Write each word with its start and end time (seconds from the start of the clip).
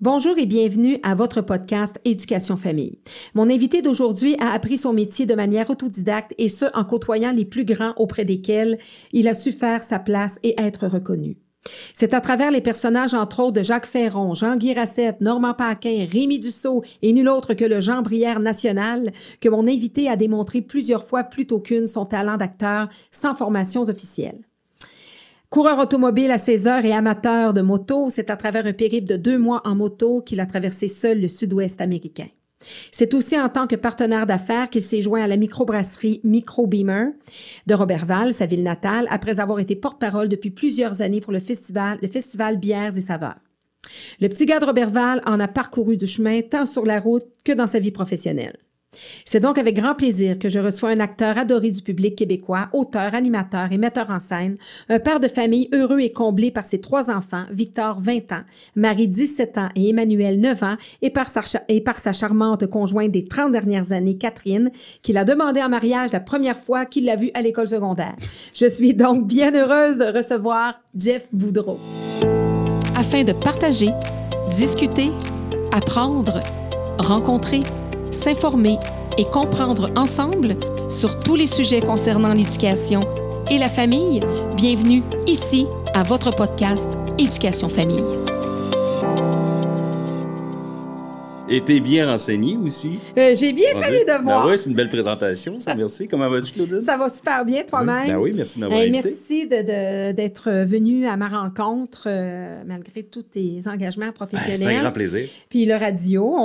Bonjour 0.00 0.38
et 0.38 0.46
bienvenue 0.46 0.96
à 1.02 1.16
votre 1.16 1.40
podcast 1.40 1.98
Éducation 2.04 2.56
Famille. 2.56 3.00
Mon 3.34 3.50
invité 3.50 3.82
d'aujourd'hui 3.82 4.36
a 4.38 4.52
appris 4.52 4.78
son 4.78 4.92
métier 4.92 5.26
de 5.26 5.34
manière 5.34 5.70
autodidacte 5.70 6.34
et 6.38 6.48
ce 6.48 6.66
en 6.72 6.84
côtoyant 6.84 7.32
les 7.32 7.44
plus 7.44 7.64
grands 7.64 7.94
auprès 7.96 8.24
desquels 8.24 8.78
il 9.12 9.26
a 9.26 9.34
su 9.34 9.50
faire 9.50 9.82
sa 9.82 9.98
place 9.98 10.38
et 10.44 10.54
être 10.56 10.86
reconnu. 10.86 11.38
C'est 11.94 12.14
à 12.14 12.20
travers 12.20 12.52
les 12.52 12.60
personnages, 12.60 13.12
entre 13.12 13.40
autres, 13.40 13.54
de 13.54 13.64
Jacques 13.64 13.86
Ferron, 13.86 14.34
Jean-Guy 14.34 14.72
Rassette, 14.74 15.20
Normand 15.20 15.54
Paquin, 15.54 16.06
Rémi 16.08 16.38
Dussault 16.38 16.84
et 17.02 17.12
nul 17.12 17.28
autre 17.28 17.54
que 17.54 17.64
le 17.64 17.80
Jean 17.80 18.02
Brière 18.02 18.38
national, 18.38 19.10
que 19.40 19.48
mon 19.48 19.66
invité 19.66 20.08
a 20.08 20.14
démontré 20.14 20.60
plusieurs 20.62 21.04
fois 21.04 21.24
plutôt 21.24 21.58
qu'une 21.58 21.88
son 21.88 22.06
talent 22.06 22.36
d'acteur 22.36 22.88
sans 23.10 23.34
formations 23.34 23.82
officielles. 23.82 24.47
Coureur 25.50 25.78
automobile 25.78 26.30
à 26.30 26.36
16 26.36 26.66
heures 26.66 26.84
et 26.84 26.92
amateur 26.92 27.54
de 27.54 27.62
moto, 27.62 28.10
c'est 28.10 28.28
à 28.28 28.36
travers 28.36 28.66
un 28.66 28.74
périple 28.74 29.08
de 29.08 29.16
deux 29.16 29.38
mois 29.38 29.62
en 29.64 29.74
moto 29.74 30.20
qu'il 30.20 30.40
a 30.40 30.46
traversé 30.46 30.88
seul 30.88 31.22
le 31.22 31.28
sud-ouest 31.28 31.80
américain. 31.80 32.26
C'est 32.92 33.14
aussi 33.14 33.40
en 33.40 33.48
tant 33.48 33.66
que 33.66 33.74
partenaire 33.76 34.26
d'affaires 34.26 34.68
qu'il 34.68 34.82
s'est 34.82 35.00
joint 35.00 35.22
à 35.22 35.26
la 35.26 35.38
microbrasserie 35.38 36.20
Micro 36.22 36.66
Beamer 36.66 37.12
de 37.66 37.74
Robertval, 37.74 38.34
sa 38.34 38.44
ville 38.44 38.62
natale, 38.62 39.06
après 39.08 39.40
avoir 39.40 39.58
été 39.58 39.74
porte-parole 39.74 40.28
depuis 40.28 40.50
plusieurs 40.50 41.00
années 41.00 41.20
pour 41.20 41.32
le 41.32 41.40
festival, 41.40 41.98
le 42.02 42.08
festival 42.08 42.58
Bières 42.58 42.98
et 42.98 43.00
Saveurs. 43.00 43.38
Le 44.20 44.28
petit 44.28 44.44
gars 44.44 44.60
de 44.60 44.66
Robertval 44.66 45.22
en 45.24 45.40
a 45.40 45.48
parcouru 45.48 45.96
du 45.96 46.06
chemin 46.06 46.42
tant 46.42 46.66
sur 46.66 46.84
la 46.84 47.00
route 47.00 47.24
que 47.42 47.52
dans 47.52 47.66
sa 47.66 47.78
vie 47.78 47.90
professionnelle. 47.90 48.58
C'est 49.26 49.40
donc 49.40 49.58
avec 49.58 49.76
grand 49.76 49.94
plaisir 49.94 50.38
que 50.38 50.48
je 50.48 50.58
reçois 50.58 50.90
un 50.90 51.00
acteur 51.00 51.36
adoré 51.36 51.70
du 51.70 51.82
public 51.82 52.16
québécois, 52.16 52.68
auteur, 52.72 53.14
animateur 53.14 53.70
et 53.70 53.76
metteur 53.76 54.08
en 54.08 54.20
scène, 54.20 54.56
un 54.88 54.98
père 54.98 55.20
de 55.20 55.28
famille 55.28 55.68
heureux 55.72 56.00
et 56.00 56.12
comblé 56.12 56.50
par 56.50 56.64
ses 56.64 56.80
trois 56.80 57.10
enfants, 57.10 57.44
Victor 57.50 58.00
20 58.00 58.32
ans, 58.32 58.42
Marie 58.76 59.08
17 59.08 59.58
ans 59.58 59.68
et 59.76 59.90
Emmanuel 59.90 60.40
9 60.40 60.62
ans, 60.62 60.76
et 61.02 61.10
par 61.10 61.26
sa, 61.26 61.42
et 61.68 61.82
par 61.82 61.98
sa 61.98 62.14
charmante 62.14 62.66
conjointe 62.66 63.12
des 63.12 63.26
30 63.26 63.52
dernières 63.52 63.92
années, 63.92 64.16
Catherine, 64.16 64.70
qu'il 65.02 65.18
a 65.18 65.24
demandé 65.24 65.62
en 65.62 65.68
mariage 65.68 66.12
la 66.12 66.20
première 66.20 66.58
fois 66.58 66.86
qu'il 66.86 67.04
l'a 67.04 67.16
vue 67.16 67.30
à 67.34 67.42
l'école 67.42 67.68
secondaire. 67.68 68.16
Je 68.54 68.66
suis 68.66 68.94
donc 68.94 69.26
bien 69.26 69.54
heureuse 69.54 69.98
de 69.98 70.16
recevoir 70.16 70.80
Jeff 70.96 71.28
Boudreau. 71.32 71.78
Afin 72.96 73.22
de 73.22 73.32
partager, 73.32 73.90
discuter, 74.56 75.10
apprendre, 75.72 76.42
rencontrer, 76.98 77.60
s'informer 78.18 78.78
et 79.16 79.24
comprendre 79.24 79.90
ensemble 79.96 80.56
sur 80.90 81.18
tous 81.20 81.34
les 81.34 81.46
sujets 81.46 81.80
concernant 81.80 82.32
l'éducation 82.32 83.06
et 83.50 83.58
la 83.58 83.68
famille, 83.68 84.20
bienvenue 84.56 85.02
ici 85.26 85.66
à 85.94 86.02
votre 86.02 86.34
podcast 86.34 86.86
Éducation 87.18 87.68
Famille. 87.68 88.04
Et 91.50 91.62
t'es 91.62 91.80
bien 91.80 92.06
renseigné 92.06 92.58
aussi. 92.58 92.98
Euh, 93.16 93.34
j'ai 93.34 93.54
bien 93.54 93.70
fait 93.70 93.90
mes 93.90 94.04
devoirs. 94.04 94.44
Ben 94.44 94.50
oui, 94.50 94.58
c'est 94.58 94.68
une 94.68 94.76
belle 94.76 94.90
présentation, 94.90 95.58
ça, 95.60 95.74
merci. 95.74 96.06
Comment 96.06 96.28
vas-tu, 96.28 96.52
Claudine? 96.52 96.82
Ça 96.82 96.98
va 96.98 97.08
super 97.08 97.42
bien, 97.46 97.62
toi-même? 97.62 98.06
Ben 98.06 98.18
oui, 98.18 98.32
merci 98.34 98.56
de 98.56 98.60
m'avoir 98.60 98.80
invité. 98.80 99.02
Merci 99.02 99.46
d'être 99.46 100.50
venu 100.64 101.06
à 101.06 101.16
ma 101.16 101.28
rencontre, 101.28 102.04
euh, 102.06 102.62
malgré 102.66 103.02
tous 103.02 103.22
tes 103.22 103.60
engagements 103.66 104.12
professionnels. 104.12 104.58
Ben, 104.58 104.66
c'est 104.66 104.76
un 104.76 104.82
grand 104.82 104.92
plaisir. 104.92 105.28
Puis 105.48 105.64
le 105.64 105.74
radio, 105.74 106.36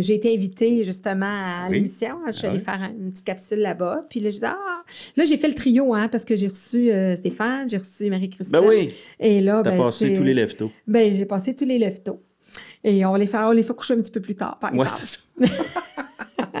j'ai 0.00 0.14
été 0.14 0.34
invitée 0.34 0.82
justement 0.84 1.26
à 1.26 1.68
l'émission. 1.70 2.16
Je 2.26 2.32
suis 2.32 2.46
ah 2.48 2.50
allée 2.50 2.58
faire 2.58 2.90
une 2.98 3.12
petite 3.12 3.24
capsule 3.24 3.60
là-bas. 3.60 4.06
Puis 4.10 4.18
là, 4.18 4.30
j'ai 4.30 4.42
ah, 4.42 4.56
là, 5.16 5.24
j'ai 5.24 5.36
fait 5.36 5.48
le 5.48 5.54
trio, 5.54 5.94
hein, 5.94 6.08
parce 6.08 6.24
que 6.24 6.34
j'ai 6.34 6.48
reçu 6.48 6.90
euh, 6.90 7.14
Stéphane, 7.14 7.68
j'ai 7.68 7.78
reçu 7.78 8.10
Marie-Christine. 8.10 8.58
Ben 8.58 8.66
oui. 8.66 8.90
Et 9.20 9.40
là, 9.40 9.60
T'as 9.62 9.70
ben, 9.70 9.78
passé 9.78 10.16
tous 10.16 10.24
les 10.24 10.34
leftos. 10.34 10.72
Ben, 10.88 11.14
j'ai 11.14 11.26
passé 11.26 11.54
tous 11.54 11.64
les 11.64 11.78
leftos. 11.78 12.20
Et 12.84 13.04
on 13.06 13.14
les 13.14 13.26
fait, 13.26 13.38
on 13.38 13.52
les 13.52 13.62
fait 13.62 13.74
coucher 13.74 13.94
un 13.94 13.98
petit 13.98 14.10
peu 14.10 14.20
plus 14.20 14.34
tard, 14.34 14.58
par 14.58 14.70
exemple. 14.72 14.90
c'est 14.90 15.06
ça. 15.06 15.20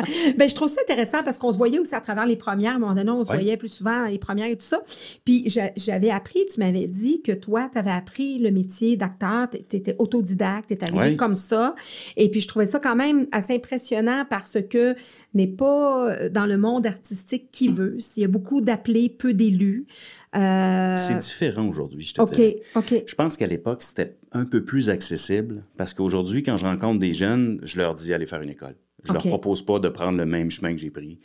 ben, 0.36 0.48
je 0.48 0.54
trouve 0.54 0.68
ça 0.68 0.80
intéressant 0.82 1.22
parce 1.22 1.38
qu'on 1.38 1.52
se 1.52 1.58
voyait 1.58 1.78
aussi 1.78 1.94
à 1.94 2.00
travers 2.00 2.26
les 2.26 2.36
premières. 2.36 2.72
À 2.72 2.76
un 2.76 2.78
moment 2.78 2.94
donné, 2.94 3.10
on 3.10 3.24
se 3.24 3.30
Ouais. 3.30 3.36
voyait 3.36 3.56
plus 3.56 3.68
souvent 3.68 4.02
dans 4.04 4.10
les 4.10 4.18
premières 4.18 4.46
et 4.48 4.56
tout 4.56 4.64
ça. 4.66 4.82
Puis 5.24 5.44
j'a- 5.48 5.72
j'avais 5.76 6.10
appris, 6.10 6.44
tu 6.52 6.60
m'avais 6.60 6.86
dit 6.86 7.22
que 7.22 7.32
toi, 7.32 7.68
tu 7.72 7.78
avais 7.78 7.90
appris 7.90 8.38
le 8.38 8.50
métier 8.50 8.96
d'acteur, 8.96 9.48
tu 9.50 9.58
étais 9.76 9.96
autodidacte, 9.98 10.76
tu 10.76 10.84
arrivé 10.84 10.98
Ouais. 10.98 11.16
comme 11.16 11.34
ça. 11.34 11.74
Et 12.16 12.30
puis 12.30 12.40
je 12.40 12.48
trouvais 12.48 12.66
ça 12.66 12.78
quand 12.80 12.96
même 12.96 13.26
assez 13.32 13.54
impressionnant 13.54 14.24
parce 14.28 14.58
que 14.68 14.94
n'est 15.34 15.46
pas 15.46 16.10
euh, 16.10 16.28
dans 16.28 16.46
le 16.46 16.56
monde 16.58 16.86
artistique 16.86 17.50
qui 17.50 17.68
veut. 17.68 17.98
Il 18.16 18.20
y 18.22 18.24
a 18.24 18.28
beaucoup 18.28 18.60
d'appelés, 18.60 19.08
peu 19.08 19.32
d'élus. 19.34 19.86
Euh, 20.34 20.96
C'est 20.96 21.18
différent 21.18 21.66
aujourd'hui, 21.68 22.04
je 22.04 22.14
te 22.14 22.20
OK, 22.22 22.34
dirais. 22.34 22.62
OK. 22.74 23.02
Je 23.06 23.14
pense 23.14 23.36
qu'à 23.36 23.46
l'époque, 23.46 23.82
c'était 23.82 24.16
un 24.32 24.44
peu 24.46 24.64
plus 24.64 24.88
accessible 24.90 25.64
parce 25.76 25.92
qu'aujourd'hui, 25.94 26.42
quand 26.42 26.56
je 26.56 26.64
rencontre 26.64 26.98
des 26.98 27.12
jeunes, 27.12 27.60
je 27.62 27.78
leur 27.78 27.94
dis 27.94 28.14
allez 28.14 28.26
faire 28.26 28.40
une 28.40 28.48
école. 28.50 28.74
Je 29.04 29.10
OK. 29.10 29.14
leur 29.14 29.22
propose 29.28 29.62
pas 29.64 29.78
de 29.78 29.88
prendre 29.88 30.18
le 30.18 30.26
même 30.26 30.50
chemin 30.50 30.72
que 30.72 30.78
j'ai 30.78 30.90
pris. 30.90 31.18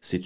C'est, 0.00 0.20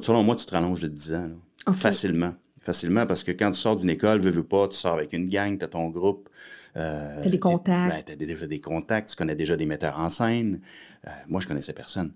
selon 0.00 0.22
moi, 0.22 0.36
tu 0.36 0.44
te 0.46 0.50
rallonges 0.52 0.80
de 0.80 0.88
10 0.88 1.14
ans. 1.14 1.28
là. 1.66 1.72
Facilement. 1.72 2.34
Facilement 2.62 3.06
parce 3.06 3.22
que 3.24 3.32
quand 3.32 3.50
tu 3.50 3.60
sors 3.60 3.76
d'une 3.76 3.90
école, 3.90 4.20
veux, 4.20 4.30
veux 4.30 4.42
pas, 4.44 4.68
tu 4.68 4.76
sors 4.76 4.94
avec 4.94 5.12
une 5.12 5.28
gang, 5.28 5.58
tu 5.58 5.64
as 5.64 5.68
ton 5.68 5.88
groupe. 5.90 6.28
Euh, 6.76 7.20
T'as 7.22 7.28
des 7.30 7.38
contacts. 7.38 8.06
tu 8.06 8.12
as 8.12 8.16
déjà 8.16 8.46
des 8.46 8.60
contacts, 8.60 9.10
tu 9.10 9.16
connais 9.16 9.36
déjà 9.36 9.56
des 9.56 9.66
metteurs 9.66 9.98
en 9.98 10.08
scène. 10.08 10.60
Euh, 11.06 11.10
moi, 11.28 11.40
je 11.40 11.46
connaissais 11.46 11.72
personne. 11.72 12.12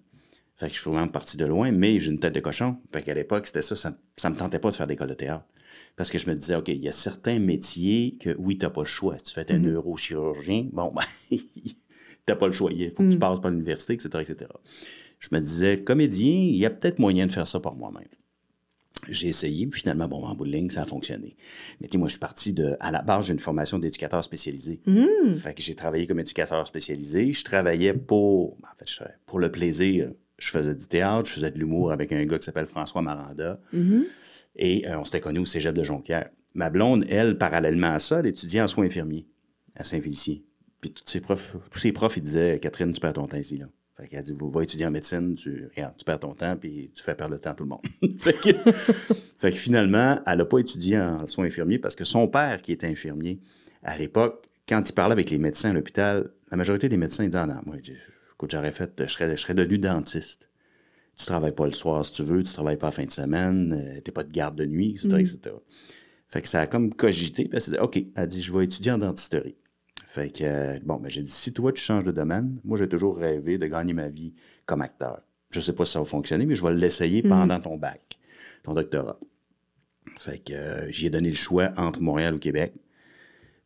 Fait 0.57 0.69
que 0.69 0.75
je 0.75 0.81
suis 0.81 0.91
vraiment 0.91 1.07
parti 1.09 1.37
de 1.37 1.45
loin, 1.45 1.71
mais 1.71 2.01
j'ai 2.01 2.11
une 2.11 2.19
tête 2.19 2.35
de 2.35 2.41
cochon. 2.41 2.79
Fait 2.93 3.03
qu'à 3.03 3.15
l'époque, 3.15 3.47
c'était 3.47 3.63
ça, 3.63 3.77
ça, 3.77 3.97
ça 4.17 4.31
me 4.31 4.37
tentait 4.37 4.59
pas 4.59 4.71
de 4.73 4.77
faire 4.77 4.89
d'école 4.89 5.09
de 5.11 5.15
théâtre. 5.15 5.45
Parce 5.95 6.11
que 6.11 6.19
je 6.19 6.29
me 6.29 6.35
disais, 6.35 6.57
OK, 6.57 6.69
il 6.69 6.83
y 6.83 6.89
a 6.89 6.93
certains 6.93 7.39
métiers 7.39 8.17
que, 8.19 8.35
oui, 8.39 8.59
t'as 8.59 8.71
pas 8.71 8.81
le 8.81 8.87
choix. 8.87 9.17
Si 9.19 9.25
tu 9.25 9.35
fais 9.35 9.51
un 9.53 9.59
neurochirurgien, 9.59 10.69
bon, 10.73 10.93
ben, 11.31 11.39
t'as 12.29 12.37
pas 12.37 12.47
le 12.47 12.53
choix. 12.53 12.71
Il 12.73 12.91
faut 12.91 13.03
que 13.03 13.11
tu 13.11 13.19
passes 13.19 13.41
par 13.41 13.51
l'université, 13.51 13.95
etc., 13.95 14.09
etc. 14.21 14.51
Je 15.19 15.29
me 15.33 15.41
disais, 15.41 15.83
comédien, 15.83 16.33
il 16.33 16.57
y 16.57 16.67
a 16.67 16.71
peut-être 16.71 16.99
moyen 16.99 17.27
de 17.27 17.33
faire 17.33 17.49
ça 17.49 17.61
par 17.61 17.75
moi-même. 17.75 18.09
J'ai 19.09 19.29
essayé, 19.29 19.67
puis 19.67 19.81
finalement, 19.81 20.07
bon, 20.09 20.25
en 20.25 20.35
bout 20.35 20.45
de 20.45 20.51
ligne, 20.51 20.71
ça 20.71 20.83
a 20.83 20.85
fonctionné. 20.85 21.37
Mais 21.81 21.87
tu 21.87 21.93
sais, 21.93 21.99
moi, 21.99 22.09
je 22.09 22.13
suis 22.13 22.21
parti 22.21 22.53
de. 22.53 22.77
À 22.81 22.91
la 22.91 23.01
base, 23.01 23.27
j'ai 23.27 23.33
une 23.33 23.39
formation 23.39 23.79
d'éducateur 23.79 24.23
spécialisé. 24.23 24.81
Fait 25.37 25.55
que 25.55 25.63
j'ai 25.63 25.75
travaillé 25.75 26.07
comme 26.07 26.19
éducateur 26.19 26.67
spécialisé. 26.67 27.33
Je 27.33 27.45
travaillais 27.45 27.95
pour. 27.95 28.55
En 28.55 28.77
fait, 28.77 28.89
je 28.89 28.97
travaillais 28.97 29.19
pour 29.25 29.39
le 29.39 29.51
plaisir. 29.51 30.11
Je 30.39 30.51
faisais 30.51 30.75
du 30.75 30.87
théâtre, 30.87 31.29
je 31.29 31.35
faisais 31.35 31.51
de 31.51 31.59
l'humour 31.59 31.91
avec 31.93 32.13
un 32.13 32.25
gars 32.25 32.39
qui 32.39 32.45
s'appelle 32.45 32.67
François 32.67 33.03
Maranda. 33.03 33.61
Et 34.57 34.87
euh, 34.87 34.99
on 34.99 35.05
s'était 35.05 35.21
connus 35.21 35.41
au 35.41 35.45
cégep 35.45 35.75
de 35.75 35.83
Jonquière. 35.83 36.29
Ma 36.55 36.71
blonde, 36.71 37.05
elle, 37.09 37.39
parallèlement 37.39 37.93
à 37.93 37.99
ça, 37.99 38.21
elle 38.21 38.27
étudiait 38.27 38.61
en 38.61 38.69
soins 38.69 38.87
infirmiers 38.87 39.27
à 39.75 39.85
Saint-Félicien. 39.85 40.37
Puis 40.81 40.91
tous 40.91 41.05
ses 41.07 41.21
profs, 41.21 41.57
tous 41.71 41.79
ses 41.79 41.93
profs, 41.93 42.17
ils 42.17 42.23
disaient 42.23 42.59
Catherine, 42.61 42.93
tu 42.93 43.01
perds 43.01 43.15
ton 43.15 43.27
temps 43.27 43.37
ici, 43.37 43.59
là. 43.59 43.67
Fait 43.99 44.07
qu'elle 44.07 44.23
dit, 44.23 44.33
va 44.39 44.63
étudier 44.63 44.87
en 44.87 44.93
médecine, 44.93 45.35
tu, 45.35 45.69
regarde, 45.75 45.97
tu 45.97 46.05
perds 46.05 46.21
ton 46.21 46.33
temps, 46.33 46.57
puis 46.57 46.93
tu 46.95 47.03
fais 47.03 47.17
perdre 47.17 47.35
le 47.35 47.41
temps 47.41 47.51
à 47.51 47.55
tout 47.55 47.65
le 47.65 47.71
monde. 47.71 47.81
fait, 48.21 48.33
que, 48.35 48.51
fait 49.41 49.53
que 49.53 49.59
finalement, 49.59 50.21
elle 50.25 50.39
n'a 50.39 50.45
pas 50.45 50.59
étudié 50.59 51.01
en 51.01 51.27
soins 51.27 51.47
infirmiers 51.47 51.81
parce 51.81 51.97
que 51.97 52.05
son 52.05 52.29
père, 52.29 52.63
qui 52.63 52.71
était 52.71 52.87
infirmier, 52.87 53.41
à 53.83 53.97
l'époque, 53.97 54.49
quand 54.69 54.89
il 54.89 54.93
parlait 54.93 55.15
avec 55.15 55.31
les 55.31 55.39
médecins 55.39 55.71
à 55.71 55.73
l'hôpital, 55.73 56.31
la 56.51 56.57
majorité 56.57 56.89
des 56.89 56.97
médecins 56.97 57.25
ils 57.25 57.31
disaient, 57.31 57.43
ah 57.43 57.47
non, 57.47 57.61
moi, 57.67 57.77
écoute, 57.77 58.51
j'aurais 58.53 58.71
fait, 58.71 58.93
je 59.01 59.11
serais, 59.11 59.37
je 59.37 59.43
serais 59.43 59.55
devenu 59.55 59.79
dentiste. 59.79 60.49
Tu 61.17 61.27
travailles 61.27 61.55
pas 61.55 61.67
le 61.67 61.73
soir 61.73 62.07
si 62.07 62.13
tu 62.13 62.23
veux, 62.23 62.45
tu 62.45 62.53
travailles 62.53 62.77
pas 62.77 62.87
la 62.87 62.93
fin 62.93 63.05
de 63.05 63.11
semaine, 63.11 63.73
euh, 63.73 64.01
t'es 64.01 64.13
pas 64.13 64.23
de 64.23 64.31
garde 64.31 64.55
de 64.55 64.65
nuit, 64.65 64.91
etc., 64.91 65.09
etc. 65.19 65.41
Fait 66.29 66.41
que 66.41 66.49
ça 66.49 66.61
a 66.61 66.67
comme 66.69 66.95
cogité, 66.95 67.45
puis 67.45 67.57
elle 67.57 67.61
s'est 67.61 67.73
dit, 67.73 67.79
OK, 67.79 68.01
elle 68.15 68.29
dit, 68.29 68.43
je 68.43 68.53
vais 68.53 68.65
étudier 68.65 68.93
en 68.93 68.99
dentisterie. 68.99 69.57
Fait 70.09 70.31
que, 70.31 70.43
euh, 70.43 70.79
bon, 70.85 70.97
ben, 70.97 71.11
j'ai 71.11 71.21
dit, 71.21 71.31
si 71.31 71.53
toi, 71.53 71.71
tu 71.71 71.83
changes 71.83 72.03
de 72.03 72.13
domaine, 72.13 72.59
moi, 72.65 72.79
j'ai 72.79 72.89
toujours 72.89 73.19
rêvé 73.19 73.59
de 73.59 73.67
gagner 73.67 73.93
ma 73.93 74.09
vie 74.09 74.33
comme 74.65 74.81
acteur. 74.81 75.21
Je 75.51 75.61
sais 75.61 75.75
pas 75.75 75.85
si 75.85 75.93
ça 75.93 75.99
va 75.99 76.07
fonctionner, 76.07 76.47
mais 76.47 76.55
je 76.55 76.63
vais 76.63 76.73
l'essayer 76.73 77.23
pendant 77.23 77.61
ton 77.61 77.77
bac, 77.77 78.19
ton 78.63 78.73
doctorat. 78.73 79.19
Fait 80.17 80.43
que 80.43 80.55
euh, 80.55 80.91
j'y 80.91 81.07
ai 81.07 81.11
donné 81.11 81.29
le 81.29 81.37
choix 81.37 81.73
entre 81.77 82.01
Montréal 82.01 82.35
ou 82.35 82.39
Québec. 82.39 82.73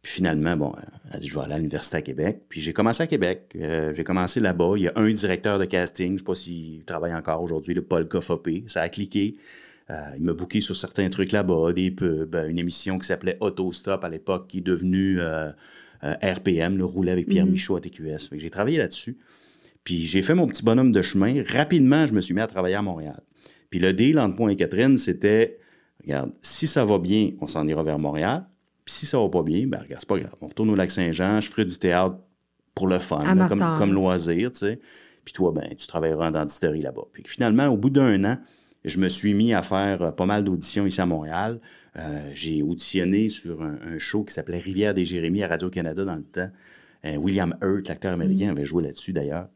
Puis 0.03 0.15
finalement, 0.15 0.57
bon, 0.57 0.73
euh, 0.77 0.81
elle 1.11 1.17
a 1.17 1.19
dit, 1.21 1.29
je 1.29 1.35
vais 1.35 1.45
aller 1.45 1.55
à 1.55 1.59
l'Université 1.59 1.99
à 1.99 2.03
Québec. 2.03 2.43
Puis 2.49 2.61
j'ai 2.61 2.73
commencé 2.73 3.05
à 3.05 3.07
Québec. 3.07 3.53
Euh, 3.55 3.95
j'ai 3.95 4.03
commencé 4.03 4.41
là-bas. 4.41 4.73
Il 4.77 4.83
y 4.83 4.89
a 4.89 4.93
un 4.97 5.13
directeur 5.13 5.61
de 5.61 5.65
casting, 5.65 6.15
je 6.15 6.19
sais 6.19 6.25
pas 6.25 6.35
s'il 6.35 6.85
travaille 6.85 7.15
encore 7.15 7.41
aujourd'hui, 7.41 7.73
le 7.73 7.83
Paul 7.83 8.09
Coffopé. 8.09 8.65
Ça 8.67 8.83
a 8.83 8.89
cliqué. 8.89 9.37
Euh, 9.91 9.95
il 10.17 10.25
m'a 10.25 10.33
booké 10.33 10.61
sur 10.61 10.77
certains 10.77 11.09
trucs 11.09 11.33
là-bas, 11.33 11.73
des 11.73 11.91
pubs, 11.91 12.35
euh, 12.35 12.49
une 12.49 12.59
émission 12.59 12.99
qui 12.99 13.07
s'appelait 13.07 13.37
Autostop 13.41 14.05
à 14.05 14.09
l'époque, 14.09 14.49
qui 14.49 14.59
est 14.59 14.63
devenue 14.63 15.21
euh, 15.21 15.51
euh, 15.51 15.53
RPM, 16.03 16.77
le 16.77 16.85
roulait 16.85 17.13
avec 17.13 17.29
Pierre 17.29 17.47
Michaud 17.47 17.77
à 17.77 17.81
TQS. 17.81 18.29
Fait 18.29 18.37
que 18.37 18.43
j'ai 18.43 18.51
travaillé 18.51 18.79
là-dessus. 18.79 19.19
Puis 19.85 20.01
j'ai 20.01 20.23
fait 20.23 20.35
mon 20.35 20.47
petit 20.47 20.63
bonhomme 20.63 20.93
de 20.93 21.03
chemin. 21.03 21.43
Rapidement, 21.49 22.07
je 22.07 22.15
me 22.15 22.21
suis 22.21 22.35
mis 22.35 22.41
à 22.41 22.47
travailler 22.47 22.75
à 22.75 22.83
Montréal. 22.83 23.21
Puis 23.71 23.81
le 23.81 23.93
deal 23.93 24.19
entre 24.19 24.39
moi 24.39 24.53
et 24.53 24.57
Catherine, 24.57 24.97
c'était, 24.97 25.59
regarde, 26.03 26.33
si 26.41 26.67
ça 26.67 26.85
va 26.85 26.99
bien, 26.99 27.31
on 27.41 27.47
s'en 27.47 27.67
ira 27.67 27.83
vers 27.83 27.99
Montréal. 27.99 28.47
Puis 28.85 28.95
si 28.95 29.07
ça 29.07 29.19
va 29.19 29.29
pas 29.29 29.43
bien, 29.43 29.67
ben 29.67 29.79
regarde, 29.79 30.01
c'est 30.01 30.09
pas 30.09 30.19
grave. 30.19 30.35
On 30.41 30.49
retourne 30.49 30.71
au 30.71 30.75
Lac-Saint-Jean, 30.75 31.41
je 31.41 31.51
ferai 31.51 31.65
du 31.65 31.79
théâtre 31.79 32.17
pour 32.75 32.89
le 32.89 32.99
fun, 32.99 33.35
là, 33.35 33.49
comme, 33.49 33.65
comme 33.79 33.93
loisir, 33.93 34.51
tu 34.51 34.59
sais. 34.59 34.81
Puis 35.25 35.33
toi, 35.33 35.53
ben, 35.53 35.69
tu 35.77 35.87
travailleras 35.87 36.29
en 36.29 36.31
dentisterie 36.33 36.83
là-bas. 36.83 37.03
Puis 37.13 37.23
finalement, 37.27 37.67
au 37.69 37.77
bout 37.77 37.91
d'un 37.91 38.25
an, 38.25 38.39
je 38.85 38.99
me 38.99 39.09
suis 39.09 39.35
mis 39.35 39.55
à 39.55 39.63
faire 39.63 40.03
euh, 40.03 40.11
pas 40.11 40.27
mal 40.27 40.45
d'auditions 40.45 40.87
ici 40.87 41.01
à 41.01 41.07
Montréal. 41.07 41.61
Euh, 41.97 42.31
j'ai 42.33 42.63
auditionné 42.63 43.29
sur 43.29 43.63
un, 43.63 43.79
un 43.83 43.99
show 43.99 44.25
qui 44.25 44.33
s'appelait 44.33 44.59
Rivière 44.59 44.95
des 44.95 45.05
Jérémies 45.05 45.43
à 45.43 45.49
Radio-Canada 45.49 46.05
dans 46.05 46.17
le 46.17 46.25
temps. 46.25 46.51
Euh, 47.05 47.17
William 47.17 47.57
Hurt, 47.63 47.89
l'acteur 47.89 48.13
américain, 48.13 48.51
avait 48.51 48.65
joué 48.65 48.83
là-dessus 48.83 49.13
d'ailleurs. 49.13 49.49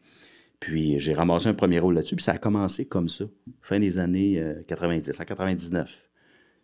Puis 0.61 0.99
j'ai 0.99 1.15
ramassé 1.15 1.49
un 1.49 1.55
premier 1.55 1.79
rôle 1.79 1.94
là-dessus, 1.94 2.17
puis 2.17 2.25
ça 2.25 2.33
a 2.33 2.38
commencé 2.38 2.87
comme 2.87 3.09
ça, 3.09 3.27
fin 3.61 3.79
des 3.79 3.99
années 3.99 4.43
90, 4.67 5.21
en 5.21 5.25
99. 5.25 6.09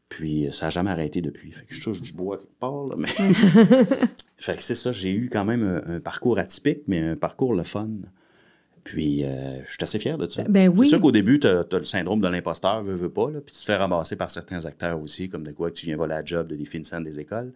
Puis 0.09 0.49
ça 0.51 0.67
n'a 0.67 0.71
jamais 0.71 0.91
arrêté 0.91 1.21
depuis. 1.21 1.53
Fait 1.53 1.65
que 1.67 1.75
je 1.75 1.83
touche 1.83 2.01
du 2.01 2.13
bois 2.13 2.39
quelque 2.39 2.59
part, 2.59 2.87
là, 2.87 2.97
mais... 2.99 3.09
fait 4.37 4.57
que 4.57 4.63
c'est 4.63 4.75
ça, 4.75 4.93
j'ai 4.93 5.13
eu 5.13 5.29
quand 5.31 5.45
même 5.45 5.63
un, 5.63 5.97
un, 5.97 6.01
parcours 6.01 6.39
atypique, 6.39 6.83
mais 6.87 7.01
un 7.01 7.17
parcours 7.17 7.55
le 7.55 7.65
fun. 7.65 7.89
Puis, 8.85 9.25
euh, 9.25 9.63
je 9.65 9.71
suis 9.71 9.79
assez 9.83 9.99
fier 9.99 10.19
de 10.19 10.29
ça. 10.29 10.43
Ben 10.49 10.69
oui. 10.69 10.87
C'est 10.87 10.91
sûr 10.91 11.01
qu'au 11.01 11.13
début, 11.13 11.39
tu 11.39 11.47
as, 11.47 11.65
le 11.71 11.85
syndrome 11.85 12.21
de 12.21 12.29
l'imposteur, 12.29 12.83
veux, 12.83 12.95
veux 12.95 13.11
pas, 13.11 13.31
là, 13.31 13.41
puis 13.41 13.55
tu 13.55 13.61
te 13.61 13.65
fais 13.65 13.77
ramasser 13.77 14.17
par 14.17 14.31
certains 14.31 14.65
acteurs 14.67 15.01
aussi, 15.01 15.29
comme 15.29 15.45
de 15.45 15.53
quoi 15.53 15.71
que 15.71 15.77
tu 15.77 15.87
viens 15.87 15.97
voler 15.97 16.15
la 16.15 16.25
job 16.25 16.49
de 16.49 16.57
des 16.57 16.85
scènes 16.85 17.05
des 17.05 17.21
écoles 17.21 17.53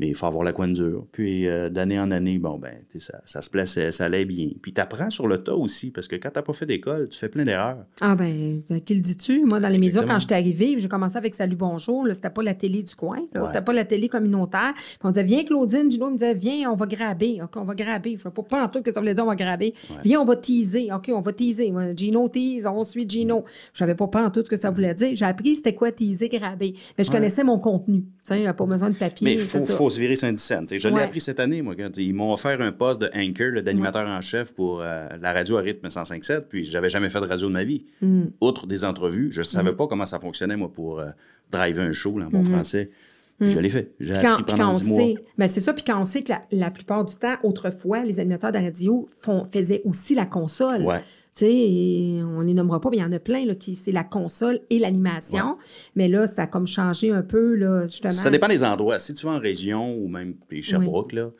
mais 0.00 0.08
il 0.08 0.14
faut 0.14 0.24
avoir 0.24 0.44
la 0.44 0.54
coin 0.54 0.66
dure. 0.66 1.06
Puis 1.12 1.46
euh, 1.46 1.68
d'année 1.68 2.00
en 2.00 2.10
année, 2.10 2.38
bon, 2.38 2.58
ben, 2.58 2.72
ça, 2.96 3.20
ça 3.26 3.42
se 3.42 3.50
plaçait, 3.50 3.92
ça 3.92 4.06
allait 4.06 4.24
bien. 4.24 4.48
Puis 4.62 4.72
tu 4.72 4.80
apprends 4.80 5.10
sur 5.10 5.28
le 5.28 5.42
tas 5.42 5.54
aussi, 5.54 5.90
parce 5.90 6.08
que 6.08 6.16
quand 6.16 6.30
tu 6.30 6.38
n'as 6.38 6.42
pas 6.42 6.54
fait 6.54 6.64
d'école, 6.64 7.10
tu 7.10 7.18
fais 7.18 7.28
plein 7.28 7.44
d'erreurs. 7.44 7.84
Ah, 8.00 8.14
ben, 8.14 8.62
qui 8.62 8.94
le 8.94 9.02
dis-tu? 9.02 9.44
Moi, 9.44 9.60
dans 9.60 9.68
les 9.68 9.76
médias, 9.76 10.02
quand 10.04 10.18
j'étais 10.18 10.36
arrivée, 10.36 10.76
j'ai 10.78 10.88
commencé 10.88 11.18
avec 11.18 11.34
Salut 11.34 11.56
Bonjour, 11.56 12.06
c'était 12.12 12.30
pas 12.30 12.42
la 12.42 12.54
télé 12.54 12.82
du 12.82 12.94
coin, 12.94 13.18
c'était 13.46 13.60
pas 13.60 13.74
la 13.74 13.84
télé 13.84 14.08
communautaire. 14.08 14.72
Puis 14.74 14.98
on 15.04 15.10
disait, 15.10 15.24
viens, 15.24 15.44
Claudine, 15.44 15.90
Gino 15.90 16.08
me 16.08 16.14
disait, 16.14 16.32
viens, 16.32 16.70
on 16.70 16.76
va 16.76 16.86
graber. 16.86 17.42
OK, 17.42 17.50
on 17.56 17.64
va 17.64 17.74
graber. 17.74 18.16
Je 18.16 18.26
ne 18.26 18.34
sais 18.34 18.42
pas, 18.48 18.64
en 18.64 18.68
tout 18.68 18.80
que 18.80 18.92
ça 18.92 19.00
voulait 19.00 19.12
dire, 19.12 19.24
on 19.24 19.28
va 19.28 19.36
graber. 19.36 19.74
Viens, 20.02 20.22
on 20.22 20.24
va 20.24 20.36
teaser. 20.36 20.90
OK, 20.94 21.10
on 21.12 21.20
va 21.20 21.32
teaser. 21.34 21.70
Gino 21.94 22.26
tease, 22.30 22.66
on 22.66 22.84
suit 22.84 23.06
Gino. 23.06 23.44
Je 23.74 23.78
savais 23.78 23.94
pas, 23.94 24.06
pas 24.06 24.24
en 24.24 24.30
tout 24.30 24.42
ce 24.42 24.48
que 24.48 24.56
ça 24.56 24.70
voulait 24.70 24.94
dire. 24.94 25.10
J'ai 25.12 25.26
appris 25.26 25.56
c'était 25.56 25.74
quoi 25.74 25.92
teaser, 25.92 26.30
graber. 26.30 26.74
Mais 26.96 27.04
je 27.04 27.10
connaissais 27.10 27.44
mon 27.44 27.58
contenu. 27.58 28.00
Tu 28.00 28.08
sais, 28.22 28.40
il 28.40 28.46
a 28.46 28.54
pas 28.54 28.64
besoin 28.64 28.88
de 28.88 28.96
papier. 28.96 29.36
Mais 29.36 29.36
faut, 29.36 29.89
se 29.90 30.00
virer 30.00 30.14
un 30.22 30.34
je 30.34 30.88
l'ai 30.88 31.02
appris 31.02 31.20
cette 31.20 31.40
année, 31.40 31.62
moi. 31.62 31.74
ils 31.96 32.14
m'ont 32.14 32.32
offert 32.32 32.60
un 32.60 32.72
poste 32.72 33.00
de 33.02 33.10
anchor, 33.14 33.62
d'animateur 33.62 34.06
en 34.06 34.20
chef 34.20 34.54
pour 34.54 34.80
euh, 34.80 35.08
la 35.20 35.32
radio 35.32 35.56
à 35.56 35.60
rythme 35.60 35.88
105.7, 35.88 36.42
puis 36.48 36.64
j'avais 36.64 36.88
jamais 36.88 37.10
fait 37.10 37.20
de 37.20 37.26
radio 37.26 37.48
de 37.48 37.52
ma 37.52 37.64
vie. 37.64 37.84
Mm. 38.00 38.24
Outre 38.40 38.66
des 38.66 38.84
entrevues, 38.84 39.30
je 39.30 39.40
ne 39.40 39.44
savais 39.44 39.72
mm. 39.72 39.76
pas 39.76 39.86
comment 39.86 40.06
ça 40.06 40.18
fonctionnait, 40.18 40.56
moi, 40.56 40.72
pour 40.72 41.00
euh, 41.00 41.10
driver 41.50 41.82
un 41.82 41.92
show, 41.92 42.20
en 42.20 42.26
bon 42.26 42.42
mm-hmm. 42.42 42.52
français. 42.52 42.90
Je 43.40 43.58
l'ai 43.58 43.70
fait. 43.70 43.92
J'ai 44.00 44.14
appris 44.14 44.44
pendant 44.44 44.74
10 44.74 44.84
mois. 44.86 45.02
Ben 45.38 45.48
c'est 45.48 45.62
ça. 45.62 45.72
Puis 45.72 45.84
quand 45.84 46.00
on 46.00 46.04
sait 46.04 46.22
que 46.22 46.32
la, 46.50 46.70
plupart 46.70 47.04
du 47.04 47.14
temps, 47.14 47.36
autrefois, 47.42 48.02
les 48.04 48.20
animateurs 48.20 48.52
de 48.52 48.58
radio 48.58 49.08
font, 49.18 49.46
faisaient 49.50 49.80
aussi 49.84 50.14
la 50.14 50.26
console. 50.26 50.82
Ouais. 50.82 51.00
Tu 51.36 51.44
sais, 51.44 52.22
on 52.24 52.40
les 52.40 52.54
nommera 52.54 52.80
pas, 52.80 52.90
mais 52.90 52.96
il 52.96 53.00
y 53.00 53.04
en 53.04 53.12
a 53.12 53.18
plein, 53.20 53.44
là, 53.44 53.54
qui 53.54 53.74
c'est 53.74 53.92
la 53.92 54.04
console 54.04 54.60
et 54.68 54.78
l'animation. 54.78 55.58
Mais 55.94 56.08
là, 56.08 56.26
ça 56.26 56.42
a 56.42 56.46
comme 56.46 56.66
changé 56.66 57.10
un 57.12 57.22
peu, 57.22 57.54
là, 57.54 57.86
justement. 57.86 58.12
Ça 58.12 58.30
dépend 58.30 58.48
des 58.48 58.64
endroits. 58.64 58.98
Si 58.98 59.14
tu 59.14 59.26
vas 59.26 59.32
en 59.32 59.38
région 59.38 59.96
ou 59.96 60.08
même 60.08 60.34
chez 60.50 60.62
Sherbrooke, 60.62 61.12
là, 61.12 61.30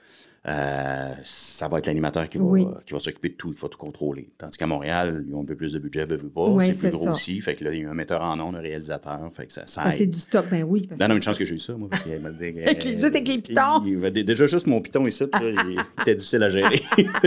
euh, 0.49 1.13
ça 1.23 1.69
va 1.69 1.79
être 1.79 1.87
l'animateur 1.87 2.27
qui 2.29 2.39
va, 2.39 2.81
qui 2.87 2.95
va 2.95 2.99
s'occuper 2.99 3.29
de 3.29 3.35
tout, 3.35 3.53
qui 3.53 3.61
va 3.61 3.69
tout 3.69 3.77
contrôler. 3.77 4.31
Tandis 4.39 4.57
qu'à 4.57 4.67
Montréal, 4.67 5.23
ils 5.29 5.35
ont 5.35 5.43
un 5.43 5.45
peu 5.45 5.55
plus 5.55 5.75
de 5.75 5.79
budget, 5.79 6.07
veut, 6.07 6.17
veut 6.17 6.31
pas. 6.31 6.57
c'est 6.61 6.79
plus 6.79 6.97
gros 6.97 7.11
aussi. 7.11 7.41
Fait 7.43 7.55
que 7.55 7.65
là, 7.65 7.75
il 7.75 7.83
y 7.83 7.85
a 7.85 7.91
un 7.91 7.95
metteur 7.95 8.23
en 8.23 8.37
nom, 8.37 8.55
un 8.55 8.61
réalisateur. 8.61 9.21
Fait 9.33 9.47
que 9.47 9.53
ça, 9.53 9.67
ça 9.67 9.83
ah, 9.85 9.93
c'est 9.93 10.07
du 10.07 10.19
stock, 10.19 10.47
ben 10.51 10.65
oui. 10.67 10.87
Parce 10.87 11.01
a 11.01 11.13
une 11.13 11.23
chance 11.23 11.37
que 11.37 11.45
j'ai 11.45 11.57
eu 11.57 11.59
ça, 11.59 11.75
moi, 11.75 11.89
parce 11.91 12.05
qu'il 12.05 12.13
juste 12.97 13.05
avec 13.05 13.29
les 13.29 13.39
pitons. 13.39 13.81
déjà, 14.11 14.47
juste 14.47 14.67
mon 14.67 14.81
piton 14.81 15.07
ici, 15.07 15.25
il, 15.43 15.81
était 16.01 16.15
difficile 16.15 16.43
à 16.43 16.49
gérer. 16.49 16.81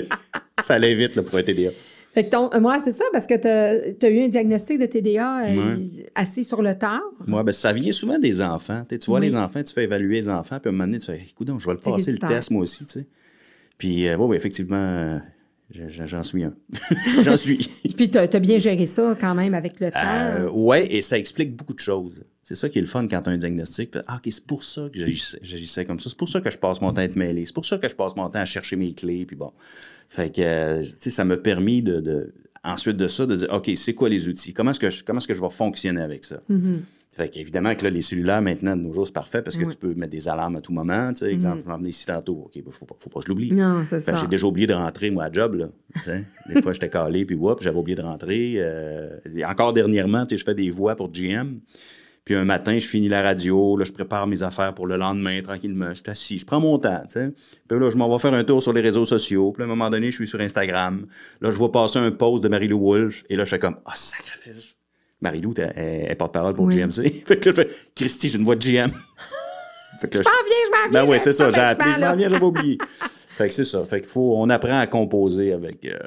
ça 0.64 0.76
allait 0.76 0.96
vite 0.96 1.16
là, 1.16 1.22
pour 1.22 1.38
un 1.38 1.44
TDA. 1.44 1.70
Fait 2.14 2.30
que 2.30 2.36
euh, 2.36 2.60
moi, 2.60 2.80
c'est 2.84 2.92
ça, 2.92 3.06
parce 3.12 3.26
que 3.26 3.34
tu 3.98 4.06
as, 4.06 4.10
eu 4.10 4.24
un 4.24 4.28
diagnostic 4.28 4.80
de 4.80 4.86
TDA 4.86 5.48
euh, 5.48 5.78
assez 6.14 6.44
sur 6.44 6.62
le 6.62 6.78
tard. 6.78 7.02
Oui, 7.28 7.44
ben, 7.44 7.52
ça 7.52 7.74
vient 7.74 7.92
souvent 7.92 8.20
des 8.20 8.42
enfants. 8.42 8.84
tu 8.88 8.98
vois 9.08 9.20
les 9.20 9.36
enfants, 9.36 9.64
tu 9.64 9.74
fais 9.74 9.86
évaluer 9.86 10.18
les 10.18 10.30
enfants, 10.30 10.60
puis 10.60 10.68
à 10.68 10.70
un 10.70 10.72
moment 10.74 10.86
donné, 10.86 11.00
tu 11.00 11.08
fais 11.08 11.18
écoute, 11.18 11.50
je 11.58 11.66
vais 11.66 11.74
le 11.74 11.80
passer 11.80 12.12
le 12.12 12.20
test 12.20 12.52
moi 12.52 12.62
aussi. 12.62 12.86
Tu 12.86 13.00
sais. 13.00 13.08
Puis, 13.80 14.08
euh, 14.08 14.16
oui, 14.18 14.38
effectivement, 14.38 15.20
j'en 15.72 16.24
suis 16.24 16.44
un. 16.44 16.54
j'en 17.22 17.36
suis. 17.36 17.58
puis, 17.98 18.12
tu 18.12 18.18
as, 18.20 18.28
bien 18.40 18.60
géré 18.60 18.86
ça 18.86 19.18
quand 19.20 19.34
même 19.34 19.56
avec 19.56 19.80
le 19.80 19.90
temps. 19.90 20.52
oui, 20.54 20.86
et 20.92 21.02
ça 21.02 21.18
explique 21.18 21.56
beaucoup 21.56 21.74
de 21.74 21.80
choses. 21.80 22.24
C'est 22.44 22.56
ça 22.56 22.70
qui 22.70 22.78
est 22.78 22.82
le 22.82 22.88
fun 22.88 23.08
quand 23.08 23.24
tu 23.24 23.30
as 23.32 23.34
un 23.34 23.38
diagnostic. 23.38 23.96
Ah, 24.06 24.18
OK, 24.18 24.32
c'est 24.32 24.46
pour 24.46 24.64
ça 24.64 24.88
que 24.94 25.00
j'agissais 25.42 25.84
comme 25.84 26.00
ça. 26.00 26.12
C'est 26.12 26.18
pour 26.18 26.30
ça 26.30 26.42
que 26.42 26.52
je 26.52 26.60
passe 26.60 26.80
mon 26.80 26.94
temps 26.94 27.02
à 27.02 27.06
être 27.06 27.16
mêlé. 27.16 27.44
C'est 27.46 27.56
pour 27.56 27.66
ça 27.66 27.80
que 27.80 27.90
je 27.90 27.96
passe 27.96 28.16
mon 28.16 28.30
temps 28.30 28.40
à 28.40 28.46
chercher 28.46 28.76
mes 28.76 28.94
clés. 28.94 29.26
Puis 29.26 29.36
bon. 29.36 29.52
Fait 30.10 30.34
que, 30.34 30.42
euh, 30.42 30.84
tu 30.84 30.92
sais, 31.00 31.10
ça 31.10 31.26
m'a 31.26 31.38
permis 31.38 31.82
de, 31.82 32.34
ensuite 32.64 32.98
de 32.98 33.08
ça, 33.08 33.26
de 33.26 33.36
dire, 33.36 33.48
OK, 33.52 33.72
c'est 33.76 33.94
quoi 33.94 34.10
les 34.10 34.28
outils? 34.28 34.54
Comment 34.54 34.72
est-ce 34.72 34.80
que, 34.80 34.90
je, 34.90 35.04
comment 35.04 35.18
est-ce 35.18 35.28
que 35.28 35.34
je 35.34 35.42
vais 35.42 35.50
fonctionner 35.50 36.02
avec 36.02 36.26
ça? 36.26 36.42
Mm-hmm. 36.50 36.80
Fait 37.16 37.30
qu'évidemment 37.30 37.76
que 37.76 37.84
là, 37.84 37.92
les 37.92 38.02
cellulaires, 38.02 38.42
maintenant, 38.42 38.76
de 38.76 38.82
nos 38.82 38.92
jours, 38.92 39.06
c'est 39.06 39.14
parfait 39.14 39.44
parce 39.44 39.56
que 39.56 39.66
tu 39.66 39.78
peux 39.78 39.94
mettre 39.94 40.12
des 40.12 40.28
alarmes 40.28 40.56
à 40.56 40.62
tout 40.62 40.74
moment. 40.74 41.14
Tu 41.14 41.20
sais, 41.20 41.32
exemple, 41.32 41.60
mm-hmm. 41.60 41.64
je 41.64 41.70
m'en 41.70 41.84
ici 41.84 42.06
tantôt. 42.08 42.44
OK, 42.46 42.56
il 42.56 42.64
ben, 42.64 42.72
faut 42.72 42.86
pas, 42.86 42.96
faut 42.98 43.10
pas 43.12 43.20
que 43.20 43.26
je 43.26 43.30
l'oublie. 43.30 43.52
Non, 43.52 43.84
c'est 43.88 44.00
ça. 44.00 44.16
J'ai 44.16 44.28
déjà 44.28 44.48
oublié 44.48 44.66
de 44.66 44.74
rentrer, 44.74 45.12
moi, 45.12 45.26
à 45.26 45.32
job, 45.32 45.54
là. 45.54 45.68
des 46.48 46.62
fois, 46.62 46.74
j'étais 46.74 46.90
calé, 46.90 47.26
puis 47.26 47.36
whoop, 47.36 47.62
j'avais 47.62 47.78
oublié 47.78 47.96
de 47.96 48.02
rentrer. 48.02 48.56
Euh, 48.58 49.20
encore 49.48 49.74
dernièrement, 49.74 50.26
tu 50.26 50.34
sais, 50.34 50.40
je 50.40 50.46
fais 50.46 50.56
des 50.56 50.72
voix 50.72 50.96
pour 50.96 51.12
GM. 51.12 51.60
Puis 52.26 52.36
un 52.36 52.46
matin, 52.46 52.80
je 52.80 52.88
finis 52.88 53.10
la 53.10 53.22
radio, 53.22 53.76
là, 53.76 53.84
je 53.84 53.92
prépare 53.92 54.28
mes 54.28 54.44
affaires 54.44 54.74
pour 54.74 54.88
le 54.88 54.96
lendemain 54.96 55.42
tranquillement. 55.42 55.90
Je 55.90 55.96
suis 55.96 56.04
assis, 56.08 56.40
je 56.40 56.46
prends 56.46 56.62
mon 56.62 56.80
temps, 56.80 57.02
tu 57.04 57.20
sais. 57.20 57.34
Puis 57.68 57.78
là, 57.78 57.90
je 57.90 57.98
m'en 57.98 58.10
vais 58.10 58.20
faire 58.20 58.34
un 58.34 58.46
tour 58.46 58.64
sur 58.64 58.72
les 58.72 58.80
réseaux 58.80 59.04
sociaux. 59.04 59.52
Puis 59.52 59.62
à 59.62 59.66
un 59.66 59.70
moment 59.70 59.90
donné, 59.90 60.10
je 60.10 60.16
suis 60.16 60.28
sur 60.28 60.40
Instagram. 60.40 61.06
Là, 61.42 61.52
je 61.52 61.58
vois 61.58 61.72
passer 61.72 62.00
un 62.00 62.12
post 62.12 62.42
de 62.42 62.48
Marie-Lou 62.48 62.80
Wolfe. 62.80 63.26
Et 63.30 63.36
là, 63.36 63.44
je 63.44 63.50
fais 63.50 63.60
comme, 63.60 63.76
ah, 63.86 63.90
oh, 63.90 63.96
sacrifice. 63.96 64.76
Marie-Lou, 65.20 65.54
elle, 65.58 66.12
est 66.12 66.16
porte-parole 66.16 66.54
pour 66.54 66.70
GMC. 66.70 67.10
fait 67.26 67.40
que 67.40 67.50
je 67.50 67.56
fais, 67.56 67.70
Christy, 67.94 68.30
j'ai 68.30 68.38
une 68.38 68.46
voix 68.46 68.56
de 68.56 68.62
GM. 68.62 68.90
fait 70.00 70.10
que 70.10 70.22
je 70.22 70.30
m'en 70.30 70.32
viens, 70.46 70.58
je 70.66 70.72
m'en 70.72 70.92
viens. 70.92 71.04
Ben 71.04 71.12
oui, 71.12 71.18
c'est 71.20 71.34
ça, 71.34 71.50
j'ai 71.50 71.60
appris, 71.60 71.92
je 71.94 72.00
m'en 72.00 72.16
viens, 72.16 72.30
j'avais 72.30 72.44
oublié. 72.44 72.78
fait 73.36 73.48
que 73.50 73.54
c'est 73.54 73.64
ça. 73.66 73.84
Fait 73.84 74.00
qu'il 74.00 74.10
faut, 74.10 74.36
on 74.38 74.50
apprend 74.50 74.80
à 74.80 74.88
composer 74.88 75.52
avec. 75.52 75.86
Euh, 75.86 75.98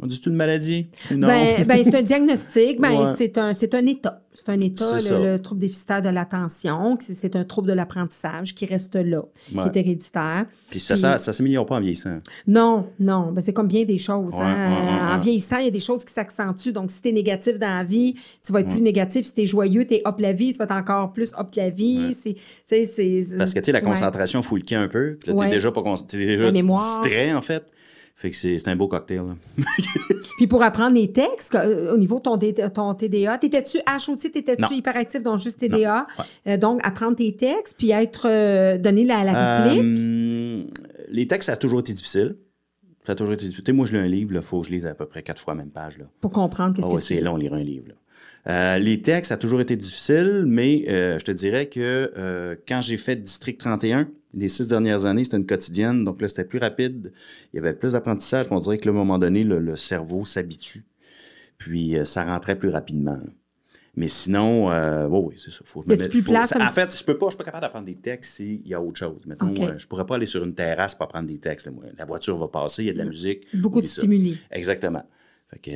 on 0.00 0.06
dit-tu 0.06 0.28
une 0.28 0.36
maladie? 0.36 0.90
Non. 1.10 1.26
Ben, 1.26 1.64
ben 1.64 1.82
c'est 1.82 1.96
un 1.96 2.02
diagnostic, 2.02 2.80
ben, 2.80 3.14
c'est 3.16 3.38
un, 3.38 3.52
un 3.52 3.86
état. 3.86 4.22
C'est 4.36 4.52
un 4.52 4.58
état, 4.58 4.92
le, 4.92 5.38
trouble 5.38 5.60
déficitaire 5.60 6.02
de 6.02 6.10
l'attention. 6.10 6.98
C'est 7.00 7.34
un 7.36 7.44
trouble 7.44 7.68
de 7.68 7.72
l'apprentissage 7.72 8.54
qui 8.54 8.66
reste 8.66 8.94
là, 8.96 9.22
qui 9.48 9.56
est 9.56 9.76
héréditaire. 9.76 10.44
Puis 10.70 10.78
ça 10.78 10.94
ne 10.94 11.18
s'améliore 11.18 11.64
pas 11.64 11.76
en 11.76 11.80
vieillissant. 11.80 12.20
Non, 12.46 12.86
non. 13.00 13.32
Ben, 13.32 13.40
c'est 13.40 13.54
comme 13.54 13.66
bien 13.66 13.84
des 13.84 13.98
choses. 13.98 14.34
Hein. 14.34 15.14
en 15.14 15.18
vieillissant, 15.18 15.56
il 15.58 15.64
y 15.64 15.68
a 15.68 15.70
des 15.70 15.80
choses 15.80 16.04
qui 16.04 16.12
s'accentuent. 16.12 16.72
Donc, 16.72 16.90
si 16.90 17.00
tu 17.00 17.08
es 17.08 17.12
négatif 17.12 17.58
dans 17.58 17.78
la 17.78 17.84
vie, 17.84 18.14
tu 18.44 18.52
vas 18.52 18.60
être 18.60 18.70
plus 18.70 18.82
négatif. 18.82 19.24
Si 19.24 19.32
tu 19.32 19.42
es 19.42 19.46
joyeux, 19.46 19.86
tu 19.86 19.94
es 19.94 20.02
hop 20.04 20.20
la 20.20 20.32
vie, 20.32 20.52
tu 20.52 20.58
vas 20.58 20.64
être 20.64 20.72
encore 20.72 21.12
plus 21.12 21.32
hop 21.38 21.54
la 21.54 21.70
vie. 21.70 22.14
Parce 23.38 23.54
que, 23.54 23.58
tu 23.60 23.64
sais, 23.64 23.72
la 23.72 23.80
concentration 23.80 24.42
fout 24.42 24.60
le 24.60 24.66
camp 24.66 24.82
un 24.82 24.88
peu. 24.88 25.16
Puis 25.18 25.32
là, 25.32 25.38
tu 25.40 25.46
es 25.46 25.50
déjà, 25.50 25.72
pas 25.72 25.80
es 25.80 26.16
déjà 26.16 26.52
distrait, 26.52 27.32
en 27.32 27.40
fait. 27.40 27.64
Fait 28.16 28.30
que 28.30 28.36
c'est 28.36 28.66
un 28.68 28.76
beau 28.76 28.88
cocktail. 28.88 29.24
Puis 30.38 30.46
pour 30.46 30.62
apprendre 30.62 30.96
les 30.96 31.12
textes, 31.12 31.54
euh, 31.54 31.92
au 31.92 31.98
niveau 31.98 32.16
de 32.16 32.22
ton, 32.22 32.38
ton 32.70 32.94
TDA, 32.94 33.36
t'étais-tu 33.36 33.76
H 33.80 34.10
aussi, 34.10 34.32
t'étais-tu 34.32 34.72
hyperactif 34.72 35.22
dans 35.22 35.36
juste 35.36 35.58
TDA? 35.58 36.06
Euh, 36.46 36.56
donc, 36.56 36.80
apprendre 36.82 37.16
tes 37.16 37.36
textes, 37.36 37.76
puis 37.76 37.90
être 37.90 38.26
euh, 38.26 38.78
donné 38.78 39.04
la, 39.04 39.22
la 39.22 39.64
réplique? 39.64 40.72
les 41.08 41.26
textes, 41.28 41.48
ça 41.48 41.52
a 41.52 41.56
toujours 41.56 41.80
été 41.80 41.92
difficile. 41.92 42.36
Ça 43.04 43.12
a 43.12 43.14
toujours 43.14 43.34
été 43.34 43.44
difficile. 43.44 43.74
moi, 43.74 43.84
je 43.84 43.92
lis 43.92 43.98
un 43.98 44.08
livre, 44.08 44.34
il 44.34 44.40
faut 44.40 44.62
que 44.62 44.66
je 44.66 44.72
lise 44.72 44.86
à 44.86 44.94
peu 44.94 45.04
près 45.04 45.22
quatre 45.22 45.40
fois 45.40 45.52
la 45.52 45.58
même 45.58 45.70
page. 45.70 45.98
Là. 45.98 46.06
Pour 46.22 46.30
comprendre 46.30 46.74
qu'est-ce 46.74 46.88
oh, 46.90 46.96
que 46.96 47.02
c'est 47.02 47.20
long, 47.20 47.36
lire 47.36 47.52
un 47.52 47.62
livre. 47.62 47.92
les 48.46 49.02
textes, 49.02 49.28
ça 49.28 49.34
a 49.34 49.38
toujours 49.38 49.60
été 49.60 49.76
difficile, 49.76 50.44
mais 50.46 50.84
je 50.86 51.22
te 51.22 51.32
dirais 51.32 51.66
que 51.66 52.58
quand 52.66 52.80
j'ai 52.80 52.96
fait 52.96 53.16
District 53.16 53.58
31, 53.60 54.08
les 54.36 54.48
six 54.50 54.68
dernières 54.68 55.06
années, 55.06 55.24
c'était 55.24 55.38
une 55.38 55.46
quotidienne, 55.46 56.04
donc 56.04 56.20
là, 56.20 56.28
c'était 56.28 56.44
plus 56.44 56.58
rapide. 56.58 57.12
Il 57.52 57.56
y 57.56 57.58
avait 57.58 57.72
plus 57.72 57.92
d'apprentissage. 57.92 58.46
On 58.50 58.58
dirait 58.58 58.78
que, 58.78 58.88
à 58.88 58.92
un 58.92 58.94
moment 58.94 59.18
donné, 59.18 59.42
le, 59.42 59.76
cerveau 59.76 60.24
s'habitue. 60.24 60.84
Puis, 61.58 61.96
euh, 61.96 62.04
ça 62.04 62.24
rentrait 62.24 62.58
plus 62.58 62.68
rapidement. 62.68 63.18
Mais 63.96 64.08
sinon, 64.08 64.70
euh, 64.70 65.08
oui, 65.08 65.36
c'est 65.38 65.50
ça. 65.50 65.60
Faut, 65.64 65.82
plus 65.82 66.22
place, 66.22 66.54
en 66.54 66.68
fait, 66.68 66.94
je 66.96 67.02
peux 67.02 67.16
pas, 67.16 67.26
je 67.26 67.30
suis 67.30 67.38
pas 67.38 67.44
capable 67.44 67.62
d'apprendre 67.62 67.86
des 67.86 67.94
textes 67.94 68.36
s'il 68.36 68.66
y 68.68 68.74
a 68.74 68.80
autre 68.80 68.98
chose. 68.98 69.24
Mettons, 69.26 69.50
okay. 69.50 69.64
Euh, 69.64 69.78
je 69.78 69.86
pourrais 69.86 70.04
pas 70.04 70.16
aller 70.16 70.26
sur 70.26 70.44
une 70.44 70.54
terrasse 70.54 70.94
pour 70.94 71.04
apprendre 71.04 71.28
des 71.28 71.38
textes. 71.38 71.70
La 71.96 72.04
voiture 72.04 72.36
va 72.36 72.48
passer, 72.48 72.82
il 72.82 72.86
y 72.86 72.90
a 72.90 72.92
de 72.92 72.98
la 72.98 73.06
musique. 73.06 73.46
Beaucoup 73.54 73.80
de 73.80 73.86
stimuli. 73.86 74.38
Exactement. 74.50 75.02
Fait 75.50 75.58
que 75.60 75.70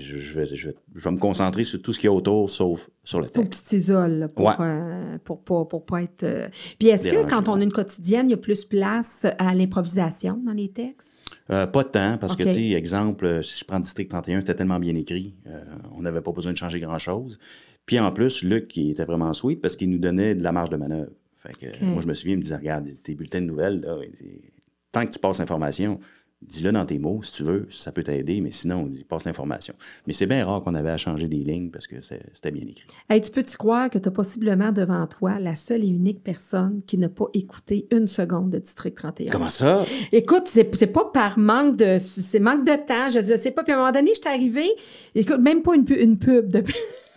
je, 0.00 0.34
vais, 0.34 0.46
je, 0.46 0.70
vais, 0.70 1.10
me 1.12 1.18
concentrer 1.18 1.62
sur 1.62 1.80
tout 1.80 1.92
ce 1.92 2.00
qu'il 2.00 2.08
y 2.08 2.10
a 2.10 2.12
autour, 2.12 2.50
sauf 2.50 2.90
sur 3.04 3.20
le 3.20 3.26
texte. 3.26 3.36
Faut 3.36 3.44
que 3.44 3.54
tu 3.54 3.62
t'isoles 3.62 4.28
pour, 4.34 4.46
ouais. 4.46 4.54
euh, 4.58 5.18
pour, 5.22 5.44
pas, 5.44 5.64
pour 5.64 5.86
pas 5.86 6.02
être. 6.02 6.24
Euh, 6.24 6.48
puis 6.78 6.88
est-ce 6.88 7.08
que 7.08 7.28
quand 7.30 7.48
on 7.48 7.60
a 7.60 7.62
une 7.62 7.72
quotidienne, 7.72 8.28
il 8.28 8.32
y 8.32 8.34
a 8.34 8.38
plus 8.38 8.64
place 8.64 9.24
à 9.38 9.54
l'improvisation 9.54 10.40
dans 10.44 10.52
les 10.52 10.70
textes? 10.70 11.12
Euh, 11.50 11.68
pas 11.68 11.84
tant, 11.84 12.18
parce 12.18 12.34
que, 12.34 12.42
tu 12.42 12.52
sais, 12.52 12.70
exemple, 12.70 13.24
euh, 13.24 13.42
si 13.42 13.60
je 13.60 13.64
prends 13.64 13.78
District 13.78 14.08
31, 14.08 14.40
c'était 14.40 14.54
tellement 14.54 14.80
bien 14.80 14.94
écrit, 14.96 15.34
on 15.96 16.02
n'avait 16.02 16.20
pas 16.20 16.32
besoin 16.32 16.52
de 16.52 16.58
changer 16.58 16.80
grand-chose. 16.80 17.38
Puis 17.86 18.00
en 18.00 18.10
plus, 18.10 18.42
Luc, 18.42 18.76
il 18.76 18.90
était 18.90 19.04
vraiment 19.04 19.32
sweet 19.32 19.60
parce 19.60 19.76
qu'il 19.76 19.90
nous 19.90 19.98
donnait 19.98 20.34
de 20.34 20.42
la 20.42 20.52
marge 20.52 20.70
de 20.70 20.76
manœuvre. 20.76 21.12
Fait 21.36 21.52
que 21.52 21.84
moi, 21.84 22.02
je 22.02 22.08
me 22.08 22.14
souviens, 22.14 22.34
il 22.34 22.38
me 22.38 22.42
disait, 22.42 22.56
regarde, 22.56 22.88
tes 23.04 23.14
bulletins 23.14 23.40
de 23.40 23.46
nouvelles, 23.46 23.80
là, 23.80 23.98
tant 24.92 25.06
que 25.06 25.12
tu 25.12 25.18
passes 25.18 25.38
l'information, 25.38 25.98
dis-le 26.48 26.72
dans 26.72 26.84
tes 26.84 26.98
mots, 26.98 27.22
si 27.22 27.32
tu 27.32 27.42
veux, 27.42 27.66
ça 27.70 27.92
peut 27.92 28.02
t'aider, 28.02 28.40
mais 28.40 28.50
sinon, 28.50 28.88
il 28.92 29.04
passe 29.04 29.24
l'information. 29.24 29.74
Mais 30.06 30.12
c'est 30.12 30.26
bien 30.26 30.44
rare 30.44 30.62
qu'on 30.62 30.74
avait 30.74 30.90
à 30.90 30.96
changer 30.96 31.28
des 31.28 31.38
lignes 31.38 31.70
parce 31.70 31.86
que 31.86 31.96
c'était 32.02 32.50
bien 32.50 32.62
écrit. 32.62 32.86
Hey, 33.08 33.20
tu 33.20 33.30
peux-tu 33.30 33.56
croire 33.56 33.90
que 33.90 33.98
tu 33.98 34.08
as 34.08 34.12
possiblement 34.12 34.72
devant 34.72 35.06
toi 35.06 35.38
la 35.38 35.54
seule 35.54 35.84
et 35.84 35.88
unique 35.88 36.22
personne 36.22 36.82
qui 36.86 36.98
n'a 36.98 37.08
pas 37.08 37.26
écouté 37.34 37.86
une 37.90 38.08
seconde 38.08 38.50
de 38.50 38.58
District 38.58 38.94
31? 38.94 39.30
Comment 39.30 39.50
ça? 39.50 39.84
Écoute, 40.12 40.44
c'est 40.46 40.86
pas 40.86 41.10
par 41.12 41.38
manque 41.38 41.76
de... 41.76 41.98
C'est 41.98 42.40
manque 42.40 42.64
de 42.64 42.76
temps, 42.76 43.08
je, 43.10 43.20
je 43.20 43.38
sais 43.38 43.50
pas. 43.50 43.62
Puis 43.62 43.72
à 43.72 43.76
un 43.76 43.78
moment 43.78 43.92
donné, 43.92 44.12
je 44.14 44.20
suis 44.20 44.28
arrivée, 44.28 44.70
écoute, 45.14 45.40
même 45.40 45.62
pas 45.62 45.74
une, 45.74 45.86
une 45.88 46.18
pub 46.18 46.48
de... 46.52 46.62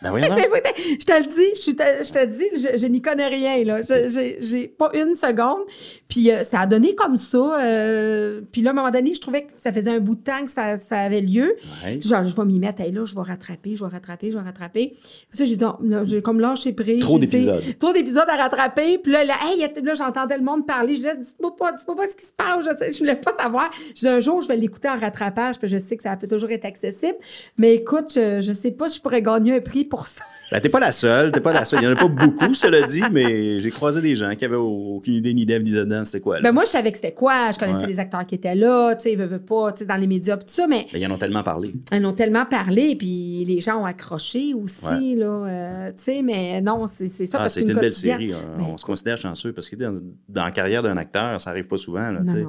Ben 0.01 0.11
oui, 0.13 0.21
je 0.21 1.05
te 1.05 1.13
le 1.13 1.25
dis, 1.25 1.61
je, 1.61 1.71
te, 1.71 2.03
je 2.03 2.11
te 2.11 2.25
dis, 2.25 2.61
je, 2.61 2.77
je 2.77 2.85
n'y 2.87 3.01
connais 3.01 3.27
rien, 3.27 3.63
là. 3.63 3.79
J'ai 3.81 4.67
pas 4.67 4.91
une 4.93 5.15
seconde. 5.15 5.61
Puis 6.07 6.31
euh, 6.31 6.43
ça 6.43 6.61
a 6.61 6.67
donné 6.67 6.95
comme 6.95 7.17
ça. 7.17 7.59
Euh, 7.63 8.41
puis 8.51 8.61
là, 8.61 8.71
à 8.71 8.73
un 8.73 8.75
moment 8.75 8.91
donné, 8.91 9.13
je 9.13 9.21
trouvais 9.21 9.43
que 9.43 9.51
ça 9.55 9.71
faisait 9.71 9.91
un 9.91 9.99
bout 9.99 10.15
de 10.15 10.21
temps 10.21 10.43
que 10.43 10.51
ça, 10.51 10.77
ça 10.77 10.99
avait 10.99 11.21
lieu. 11.21 11.55
Ouais. 11.83 11.99
Genre, 12.01 12.25
je 12.25 12.35
vais 12.35 12.45
m'y 12.45 12.59
mettre, 12.59 12.81
hey, 12.81 12.91
là, 12.91 13.05
je 13.05 13.15
vais 13.15 13.21
rattraper, 13.21 13.75
je 13.75 13.83
vais 13.83 13.89
rattraper, 13.89 14.31
je 14.31 14.37
vais 14.37 14.43
rattraper. 14.43 14.93
Puis 14.95 15.37
ça, 15.37 15.45
j'ai 15.45 15.55
dit, 15.55 15.63
oh, 15.63 15.77
là, 15.81 16.03
j'ai 16.03 16.21
comme 16.21 16.39
lâché 16.39 16.73
prise. 16.73 16.99
Trop 16.99 17.17
d'épisodes. 17.17 17.63
Trop 17.79 17.93
d'épisodes 17.93 18.27
à 18.27 18.35
rattraper. 18.35 18.97
Puis 18.97 19.11
là, 19.11 19.23
là, 19.23 19.35
hey, 19.45 19.65
là 19.81 19.93
j'entendais 19.93 20.37
le 20.37 20.43
monde 20.43 20.67
parler. 20.67 20.95
Je 20.95 20.99
disais, 20.99 21.17
dis-moi 21.17 21.55
pas, 21.55 21.71
dis-moi 21.71 21.95
pas 21.95 22.07
ce 22.09 22.15
qui 22.15 22.25
se 22.25 22.33
passe. 22.33 22.65
Je, 22.65 22.93
je 22.93 22.99
voulais 22.99 23.15
pas 23.15 23.33
savoir. 23.39 23.71
Je 23.95 24.01
dis, 24.01 24.07
un 24.07 24.19
jour, 24.19 24.41
je 24.41 24.47
vais 24.47 24.57
l'écouter 24.57 24.89
en 24.89 24.99
rattrapage, 24.99 25.57
puis 25.57 25.67
je 25.67 25.77
sais 25.77 25.97
que 25.97 26.03
ça 26.03 26.15
peut 26.17 26.27
toujours 26.27 26.51
être 26.51 26.65
accessible. 26.65 27.17
Mais 27.57 27.75
écoute, 27.75 28.11
je, 28.13 28.41
je 28.41 28.53
sais 28.53 28.71
pas 28.71 28.89
si 28.89 28.97
je 28.97 29.01
pourrais 29.01 29.21
gagner 29.21 29.55
un 29.55 29.61
prix 29.61 29.85
pour 29.85 29.94
ça. 30.05 30.23
Ben, 30.51 30.61
t'es 30.61 30.69
pas 30.69 30.79
la 30.79 30.91
seule, 30.91 31.31
t'es 31.31 31.39
pas 31.39 31.53
la 31.53 31.65
seule. 31.65 31.79
Il 31.81 31.85
y 31.85 31.87
en 31.87 31.93
a 31.93 31.95
pas 31.95 32.07
beaucoup, 32.07 32.53
cela 32.53 32.83
dit, 32.83 33.01
mais 33.11 33.59
j'ai 33.59 33.71
croisé 33.71 33.99
des 33.99 34.13
gens 34.13 34.35
qui 34.35 34.45
avaient 34.45 34.55
aucune 34.55 35.15
idée 35.15 35.33
ni 35.33 35.43
d'Ève 35.43 35.63
ni 35.63 35.71
dedans, 35.71 36.05
c'était 36.05 36.19
quoi, 36.19 36.35
là. 36.35 36.41
Ben 36.43 36.51
moi, 36.51 36.65
je 36.65 36.69
savais 36.69 36.91
que 36.91 36.97
c'était 36.97 37.13
quoi. 37.15 37.51
Je 37.51 37.57
connaissais 37.57 37.79
Ouais. 37.79 37.87
les 37.87 37.99
acteurs 37.99 38.25
qui 38.27 38.35
étaient 38.35 38.53
là, 38.53 38.95
tu 38.95 39.01
sais, 39.03 39.13
ils 39.13 39.17
veulent 39.17 39.39
pas, 39.39 39.71
tu 39.71 39.79
sais, 39.79 39.85
dans 39.85 39.95
les 39.97 40.05
médias, 40.05 40.37
pis 40.37 40.45
tout 40.45 40.53
ça, 40.53 40.67
mais 40.67 40.85
Ben, 40.93 41.01
ils 41.01 41.07
en 41.07 41.11
ont 41.11 41.17
tellement 41.17 41.41
parlé. 41.41 41.73
ils 41.91 42.05
ont 42.05 42.13
tellement 42.13 42.45
parlé, 42.45 42.95
puis 42.95 43.43
les 43.47 43.59
gens 43.59 43.81
ont 43.81 43.85
accroché 43.85 44.53
aussi, 44.53 44.85
Ouais. 44.85 45.15
là, 45.15 45.25
euh, 45.25 45.91
tu 45.97 46.03
sais, 46.03 46.21
mais 46.21 46.61
non, 46.61 46.87
c'est 46.95 47.07
c'est 47.09 47.25
ça, 47.25 47.39
Ah, 47.41 47.49
c'était 47.49 47.65
qu'une 47.65 47.75
une 47.77 47.81
belle 47.81 47.93
série. 47.93 48.31
On, 48.35 48.57
Ben, 48.61 48.67
on 48.73 48.77
se 48.77 48.85
considère 48.85 49.17
chanceux 49.17 49.51
parce 49.51 49.67
que 49.67 49.75
dans, 49.77 49.99
dans 50.29 50.45
la 50.45 50.51
carrière 50.51 50.83
d'un 50.83 50.97
acteur, 50.97 51.41
ça 51.41 51.49
arrive 51.49 51.65
pas 51.67 51.77
souvent. 51.77 52.11
Là, 52.11 52.19
tu 52.27 52.33
sais. 52.35 52.45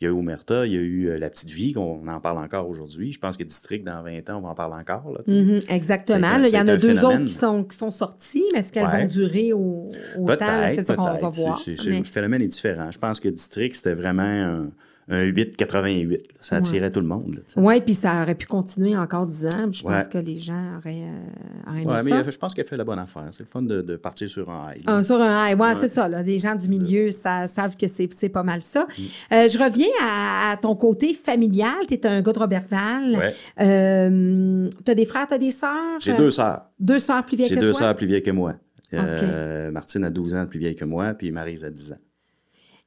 Il 0.00 0.04
y 0.04 0.06
a 0.08 0.10
eu 0.10 0.14
Omerta, 0.14 0.64
il 0.66 0.72
y 0.72 0.76
a 0.76 0.80
eu 0.80 1.08
euh, 1.10 1.18
La 1.18 1.28
Petite 1.28 1.50
Vie, 1.50 1.72
qu'on 1.74 2.08
en 2.08 2.20
parle 2.20 2.38
encore 2.38 2.66
aujourd'hui. 2.70 3.12
Je 3.12 3.18
pense 3.18 3.36
que 3.36 3.44
District, 3.44 3.84
dans 3.84 4.02
20 4.02 4.30
ans, 4.30 4.38
on 4.38 4.40
va 4.40 4.48
en 4.48 4.54
parler 4.54 4.76
encore. 4.80 5.12
Là. 5.12 5.20
Mhm, 5.26 5.60
exactement. 5.68 6.18
C'est 6.20 6.34
un- 6.34 6.38
Là, 6.38 6.48
Il 6.48 6.54
y 6.54 6.58
en 6.58 6.60
a 6.68 6.76
deux 6.76 6.94
phénomène. 6.94 7.04
autres 7.22 7.24
qui 7.26 7.34
sont, 7.34 7.64
qui 7.64 7.76
sont 7.76 7.90
sorties, 7.90 8.44
mais 8.54 8.60
est-ce 8.60 8.72
qu'elles 8.72 8.86
Ouais. 8.86 9.02
vont 9.02 9.06
durer 9.08 9.52
au, 9.52 9.90
autant? 10.18 10.46
C'est 10.74 10.84
ça 10.84 10.96
qu'on 10.96 11.02
va 11.04 11.28
voir. 11.28 11.60
Mais- 11.86 11.98
Le 11.98 12.04
phénomène 12.04 12.40
est 12.40 12.48
différent. 12.48 12.90
Je 12.90 12.98
pense 12.98 13.20
que 13.20 13.28
District, 13.28 13.74
c'était 13.76 13.92
vraiment 13.92 14.22
un, 14.22 14.70
un 15.08 15.24
8,88. 15.24 16.10
là. 16.10 16.16
Ça 16.40 16.56
attirait 16.56 16.90
tout 16.90 17.00
le 17.00 17.06
monde. 17.06 17.42
Oui, 17.56 17.80
puis 17.80 17.94
ça 17.94 18.22
aurait 18.22 18.34
pu 18.36 18.46
continuer 18.46 18.96
encore 18.96 19.26
dix 19.26 19.44
ans. 19.46 19.68
puis 19.70 19.80
Je 19.80 19.82
pense 19.82 20.06
que 20.08 20.18
les 20.18 20.38
gens 20.38 20.76
auraient, 20.78 21.02
euh, 21.02 21.68
auraient 21.70 21.82
aimé 21.82 21.90
Ouais, 21.92 22.02
mais 22.04 22.10
ça. 22.24 22.30
je 22.30 22.38
pense 22.38 22.54
qu'elle 22.54 22.66
fait 22.66 22.76
la 22.76 22.84
bonne 22.84 22.98
affaire. 22.98 23.26
C'est 23.32 23.40
le 23.42 23.48
fun 23.48 23.62
de, 23.62 23.82
de 23.82 23.96
partir 23.96 24.28
sur 24.30 24.48
un 24.50 24.72
high. 24.72 24.82
Ah, 24.86 25.02
sur 25.02 25.20
un 25.20 25.48
high. 25.50 25.58
Ouais. 25.60 25.74
c'est 25.76 25.88
ça. 25.88 26.08
Là. 26.08 26.22
Les 26.22 26.38
gens 26.38 26.54
du 26.54 26.68
milieu 26.68 27.10
ça, 27.10 27.48
savent 27.48 27.76
que 27.76 27.86
c'est 27.88 28.28
pas 28.28 28.42
mal 28.44 28.62
ça. 28.62 28.86
Mm. 28.86 29.02
Euh, 29.34 29.48
je 29.48 29.58
reviens 29.58 29.88
à, 30.02 30.52
à 30.52 30.56
ton 30.56 30.76
côté 30.76 31.12
familial. 31.14 31.74
Tu 31.88 31.94
es 31.94 32.06
un 32.06 32.22
gars 32.22 32.32
de 32.32 32.38
Robertval. 32.38 33.32
Euh, 33.60 34.68
tu 34.84 34.90
as 34.90 34.94
des 34.94 35.06
frères, 35.06 35.26
tu 35.28 35.34
as 35.34 35.38
des 35.38 35.50
sœurs? 35.50 35.98
J'ai 36.00 36.12
Euh, 36.12 36.16
deux 36.18 36.30
sœurs. 36.30 36.62
Deux 36.78 36.98
sœurs 36.98 37.24
plus 37.24 37.36
vieilles 37.36 37.48
J'ai 37.48 37.56
que 37.56 37.60
deux 37.60 37.70
toi? 37.72 37.80
sœurs 37.80 37.94
plus 37.94 38.06
vieilles 38.06 38.22
que 38.22 38.30
moi. 38.30 38.54
Euh, 38.92 39.70
Martine 39.70 40.02
a 40.04 40.10
12 40.10 40.34
ans 40.34 40.44
de 40.44 40.48
plus 40.48 40.58
vieille 40.58 40.74
que 40.74 40.84
moi, 40.84 41.14
puis 41.14 41.30
Maryse 41.30 41.64
a 41.64 41.70
10 41.70 41.92
ans. 41.92 41.98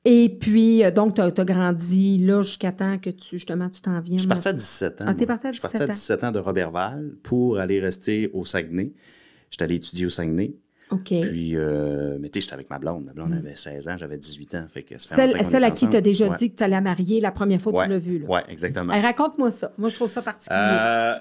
Et 0.06 0.30
puis, 0.38 0.84
euh, 0.84 0.92
donc, 0.92 1.16
tu 1.16 1.22
as, 1.22 1.32
grandi 1.32 2.18
là 2.18 2.42
jusqu'à 2.42 2.72
temps 2.74 2.98
que 2.98 3.10
tu, 3.10 3.38
justement, 3.38 3.70
tu 3.70 3.82
t'en 3.82 4.00
viennes. 4.02 4.18
Je 4.18 4.24
suis 4.24 4.28
parti 4.30 4.50
à 4.50 4.54
17 4.54 5.02
ans. 5.02 5.06
Ah, 5.08 5.14
t'es 5.14 5.26
parti 5.26 5.48
à 5.48 5.52
Je 5.52 5.60
suis 5.60 5.62
parti 5.62 5.78
17 5.78 5.90
à 5.90 5.94
17 5.94 6.24
ans 6.26 6.32
de 6.32 6.40
Robertval 6.40 7.12
pour 7.24 7.58
aller 7.60 7.80
rester 7.80 8.30
au 8.34 8.44
Saguenay. 8.44 8.92
J'étais 9.50 9.64
allé 9.64 9.76
étudier 9.76 10.06
au 10.06 10.10
Saguenay. 10.10 10.56
OK. 10.92 11.06
Puis, 11.06 11.56
euh, 11.56 12.18
mais 12.20 12.28
tu 12.30 12.38
sais, 12.40 12.42
j'étais 12.42 12.54
avec 12.54 12.70
ma 12.70 12.80
blonde. 12.80 13.06
Ma 13.06 13.14
blonde 13.14 13.34
avait 13.34 13.56
16 13.56 13.88
ans, 13.88 13.98
j'avais 13.98 14.18
18 14.18 14.56
ans. 14.56 14.66
Fait 14.68 14.84
que 14.84 14.98
ça 14.98 15.16
fait 15.16 15.28
Mm. 15.28 15.32
Celle, 15.38 15.46
celle 15.46 15.64
à 15.64 15.72
qui 15.72 15.90
tu 15.90 15.96
as 15.96 16.02
déjà 16.02 16.28
Ouais. 16.30 16.38
dit 16.38 16.52
que 16.52 16.58
tu 16.58 16.64
allais 16.64 16.76
la 16.76 16.82
marier 16.82 17.22
la 17.22 17.32
première 17.32 17.62
fois 17.62 17.72
que 17.72 17.78
Ouais. 17.78 17.86
tu 17.86 17.92
l'as 17.92 18.00
vue. 18.00 18.20
Là. 18.20 18.26
Oui, 18.30 18.40
exactement. 18.50 18.94
Raconte-moi 19.02 19.52
ça. 19.52 19.72
Moi, 19.78 19.90
je 19.90 19.96
trouve 19.96 20.10
ça 20.10 20.22
particulier. 20.22 20.60
Euh, 20.60 21.16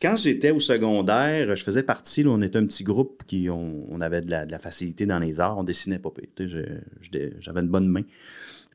quand 0.00 0.16
j'étais 0.16 0.50
au 0.50 0.60
secondaire, 0.60 1.54
je 1.54 1.62
faisais 1.62 1.82
partie, 1.82 2.24
on 2.26 2.40
était 2.42 2.58
un 2.58 2.66
petit 2.66 2.84
groupe 2.84 3.22
qui 3.26 3.48
on, 3.50 4.00
avait 4.00 4.22
de 4.22 4.30
la, 4.30 4.58
facilité 4.58 5.06
dans 5.06 5.18
les 5.18 5.40
arts, 5.40 5.58
on 5.58 5.64
dessinait 5.64 5.98
pas 5.98 6.10
J'avais 6.38 7.60
une 7.60 7.68
bonne 7.68 7.88
main. 7.88 8.02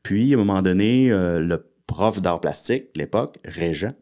Puis, 0.02 0.32
à 0.32 0.36
un 0.36 0.38
moment 0.38 0.62
donné, 0.62 1.10
euh, 1.10 1.40
le 1.40 1.66
prof 1.86 2.22
d'art 2.22 2.40
plastique, 2.40 2.90
l'époque, 2.94 3.38
Régent, 3.44 3.94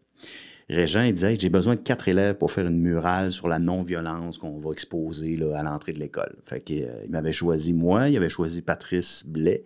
Régent, 0.69 1.03
il 1.03 1.15
disait 1.15 1.37
J'ai 1.39 1.49
besoin 1.49 1.77
de 1.77 1.81
quatre 1.81 2.09
élèves 2.09 2.37
pour 2.37 2.51
faire 2.51 2.67
une 2.67 2.81
murale 2.81 3.31
sur 3.31 3.49
la 3.49 3.59
non-violence 3.59 4.39
qu'on 4.39 4.59
va 4.61 4.73
exposer 4.73 5.39
à 5.55 5.63
l'entrée 5.63 5.93
de 5.93 5.99
l'école. 5.99 6.37
Fait 6.45 6.63
euh, 6.71 7.03
il 7.05 7.11
m'avait 7.11 7.33
choisi 7.33 7.73
moi, 7.73 8.09
il 8.09 8.17
avait 8.17 8.29
choisi 8.29 8.63
Patrice 8.63 9.25
Blais, 9.27 9.65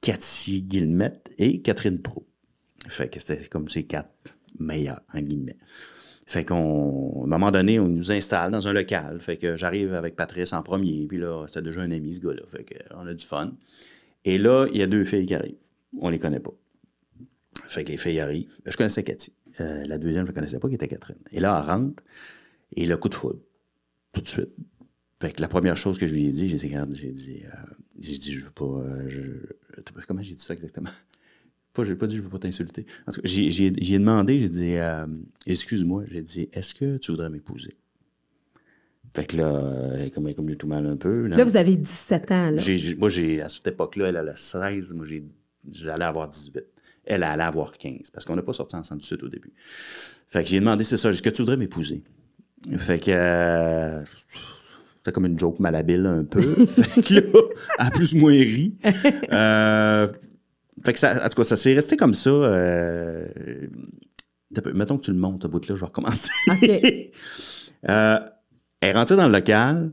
Cathy 0.00 0.62
Guillemette 0.62 1.30
et 1.38 1.60
Catherine 1.62 2.00
Pro. 2.00 2.26
Fait 2.88 3.08
que 3.08 3.20
c'était 3.20 3.46
comme 3.46 3.68
ces 3.68 3.84
quatre 3.84 4.36
meilleurs, 4.58 5.00
en 5.14 5.20
guillemets. 5.20 5.58
Fait 6.32 6.46
qu'on, 6.46 7.20
à 7.20 7.24
un 7.24 7.26
moment 7.26 7.50
donné, 7.50 7.78
on 7.78 7.88
nous 7.88 8.10
installe 8.10 8.52
dans 8.52 8.66
un 8.66 8.72
local. 8.72 9.20
Fait 9.20 9.36
que 9.36 9.54
j'arrive 9.54 9.92
avec 9.92 10.16
Patrice 10.16 10.54
en 10.54 10.62
premier. 10.62 11.06
Puis 11.06 11.18
là, 11.18 11.44
c'était 11.46 11.60
déjà 11.60 11.82
un 11.82 11.90
ami, 11.90 12.14
ce 12.14 12.20
gars-là. 12.20 12.40
Fait 12.48 12.64
qu'on 12.64 13.06
a 13.06 13.12
du 13.12 13.26
fun. 13.26 13.52
Et 14.24 14.38
là, 14.38 14.66
il 14.72 14.78
y 14.78 14.82
a 14.82 14.86
deux 14.86 15.04
filles 15.04 15.26
qui 15.26 15.34
arrivent. 15.34 15.66
On 16.00 16.08
les 16.08 16.18
connaît 16.18 16.40
pas. 16.40 16.54
Fait 17.66 17.84
que 17.84 17.90
les 17.90 17.98
filles 17.98 18.18
arrivent. 18.20 18.58
Je 18.64 18.74
connaissais 18.78 19.02
Cathy. 19.02 19.34
Euh, 19.60 19.84
la 19.84 19.98
deuxième, 19.98 20.24
je 20.24 20.30
ne 20.30 20.34
connaissais 20.34 20.58
pas, 20.58 20.70
qui 20.70 20.76
était 20.76 20.88
Catherine. 20.88 21.18
Et 21.32 21.40
là, 21.40 21.62
elle 21.62 21.70
rentre. 21.70 22.02
Et 22.76 22.86
le 22.86 22.96
coup 22.96 23.10
de 23.10 23.14
foudre. 23.14 23.40
Tout 24.14 24.22
de 24.22 24.28
suite. 24.28 24.54
Fait 25.20 25.32
que 25.32 25.42
la 25.42 25.48
première 25.48 25.76
chose 25.76 25.98
que 25.98 26.06
je 26.06 26.14
lui 26.14 26.28
ai 26.28 26.32
dit, 26.32 26.48
j'ai 26.48 26.56
dit, 26.56 26.66
regarde, 26.66 26.94
j'ai 26.94 27.12
dit, 27.12 27.42
euh, 27.44 27.74
j'ai 27.98 28.16
dit, 28.16 28.32
je 28.32 28.46
veux 28.46 28.50
pas, 28.52 28.64
euh, 28.64 29.42
comment 30.08 30.22
j'ai 30.22 30.34
dit 30.34 30.42
ça 30.42 30.54
exactement? 30.54 30.88
Pas, 31.74 31.84
j'ai 31.84 31.94
pas 31.94 32.06
dit, 32.06 32.16
je 32.16 32.22
veux 32.22 32.28
pas 32.28 32.38
t'insulter. 32.38 32.84
En 33.06 33.12
tout 33.12 33.22
cas, 33.22 33.28
j'ai, 33.28 33.50
j'ai, 33.50 33.72
j'ai 33.80 33.98
demandé, 33.98 34.40
j'ai 34.40 34.48
dit, 34.50 34.74
euh, 34.76 35.06
excuse-moi, 35.46 36.04
j'ai 36.10 36.20
dit, 36.22 36.48
est-ce 36.52 36.74
que 36.74 36.98
tu 36.98 37.12
voudrais 37.12 37.30
m'épouser? 37.30 37.76
Fait 39.14 39.26
que 39.26 39.36
là, 39.36 39.90
elle 39.94 40.06
est 40.06 40.10
comme, 40.10 40.32
comme 40.34 40.46
lui 40.48 40.56
tout 40.56 40.66
mal 40.66 40.86
un 40.86 40.96
peu. 40.96 41.26
Là, 41.26 41.44
vous 41.44 41.56
avez 41.56 41.76
17 41.76 42.30
ans. 42.30 42.50
Là. 42.50 42.56
J'ai- 42.58 42.94
moi, 42.96 43.08
j'ai, 43.08 43.42
à 43.42 43.48
cette 43.48 43.66
époque-là, 43.66 44.08
elle 44.08 44.16
a 44.16 44.36
16, 44.36 44.92
moi, 44.94 45.04
j'ai, 45.06 45.24
j'allais 45.70 46.04
avoir 46.04 46.28
18. 46.28 46.62
Elle 47.04 47.22
allait 47.22 47.42
avoir 47.42 47.72
15, 47.72 48.10
parce 48.10 48.24
qu'on 48.24 48.36
n'a 48.36 48.42
pas 48.42 48.52
sorti 48.52 48.76
ensemble 48.76 49.00
tout 49.00 49.04
de 49.04 49.06
suite 49.06 49.22
au 49.22 49.28
début. 49.28 49.52
Fait 50.28 50.42
que 50.44 50.48
j'ai 50.50 50.60
demandé, 50.60 50.84
c'est 50.84 50.96
ça, 50.96 51.10
est-ce 51.10 51.20
que 51.22 51.30
tu 51.30 51.42
voudrais 51.42 51.56
m'épouser? 51.56 52.02
Fait 52.78 52.98
que, 53.00 53.10
euh, 53.10 54.04
c'était 54.04 55.10
comme 55.12 55.26
une 55.26 55.38
joke 55.38 55.58
malhabile 55.58 56.06
un 56.06 56.24
peu. 56.24 56.64
fait 56.66 57.02
que 57.02 57.14
là, 57.14 57.20
elle 57.80 57.86
a 57.86 57.90
plus 57.90 58.14
ou 58.14 58.18
moins 58.18 58.32
ri. 58.32 58.76
Euh, 59.32 60.08
fait 60.84 60.92
que 60.92 60.98
ça, 60.98 61.24
en 61.24 61.28
tout 61.28 61.36
cas, 61.36 61.44
ça 61.44 61.56
s'est 61.56 61.74
resté 61.74 61.96
comme 61.96 62.14
ça. 62.14 62.30
euh, 62.30 63.26
mettons 64.74 64.98
que 64.98 65.04
tu 65.04 65.12
le 65.12 65.16
montes, 65.18 65.44
au 65.44 65.48
bout 65.48 65.60
de 65.60 65.68
là, 65.68 65.74
je 65.74 65.80
vais 65.80 65.86
recommencer. 65.86 66.30
OK. 66.48 66.70
Euh, 67.88 68.20
elle 68.80 68.90
est 68.90 68.92
rentrée 68.92 69.16
dans 69.16 69.26
le 69.26 69.32
local, 69.32 69.90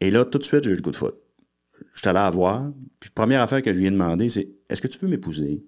et 0.00 0.10
là, 0.10 0.24
tout 0.24 0.38
de 0.38 0.42
suite, 0.42 0.64
j'ai 0.64 0.70
eu 0.70 0.74
le 0.76 0.80
coup 0.80 0.90
de 0.90 0.96
foot. 0.96 1.16
Je 1.92 2.00
suis 2.00 2.08
allé 2.08 2.14
la 2.18 2.30
voir, 2.30 2.70
puis 2.98 3.10
première 3.10 3.42
affaire 3.42 3.60
que 3.60 3.74
je 3.74 3.78
lui 3.78 3.88
ai 3.88 3.90
demandé, 3.90 4.30
c'est 4.30 4.48
Est-ce 4.70 4.80
que 4.80 4.88
tu 4.88 4.98
veux 5.00 5.08
m'épouser? 5.08 5.62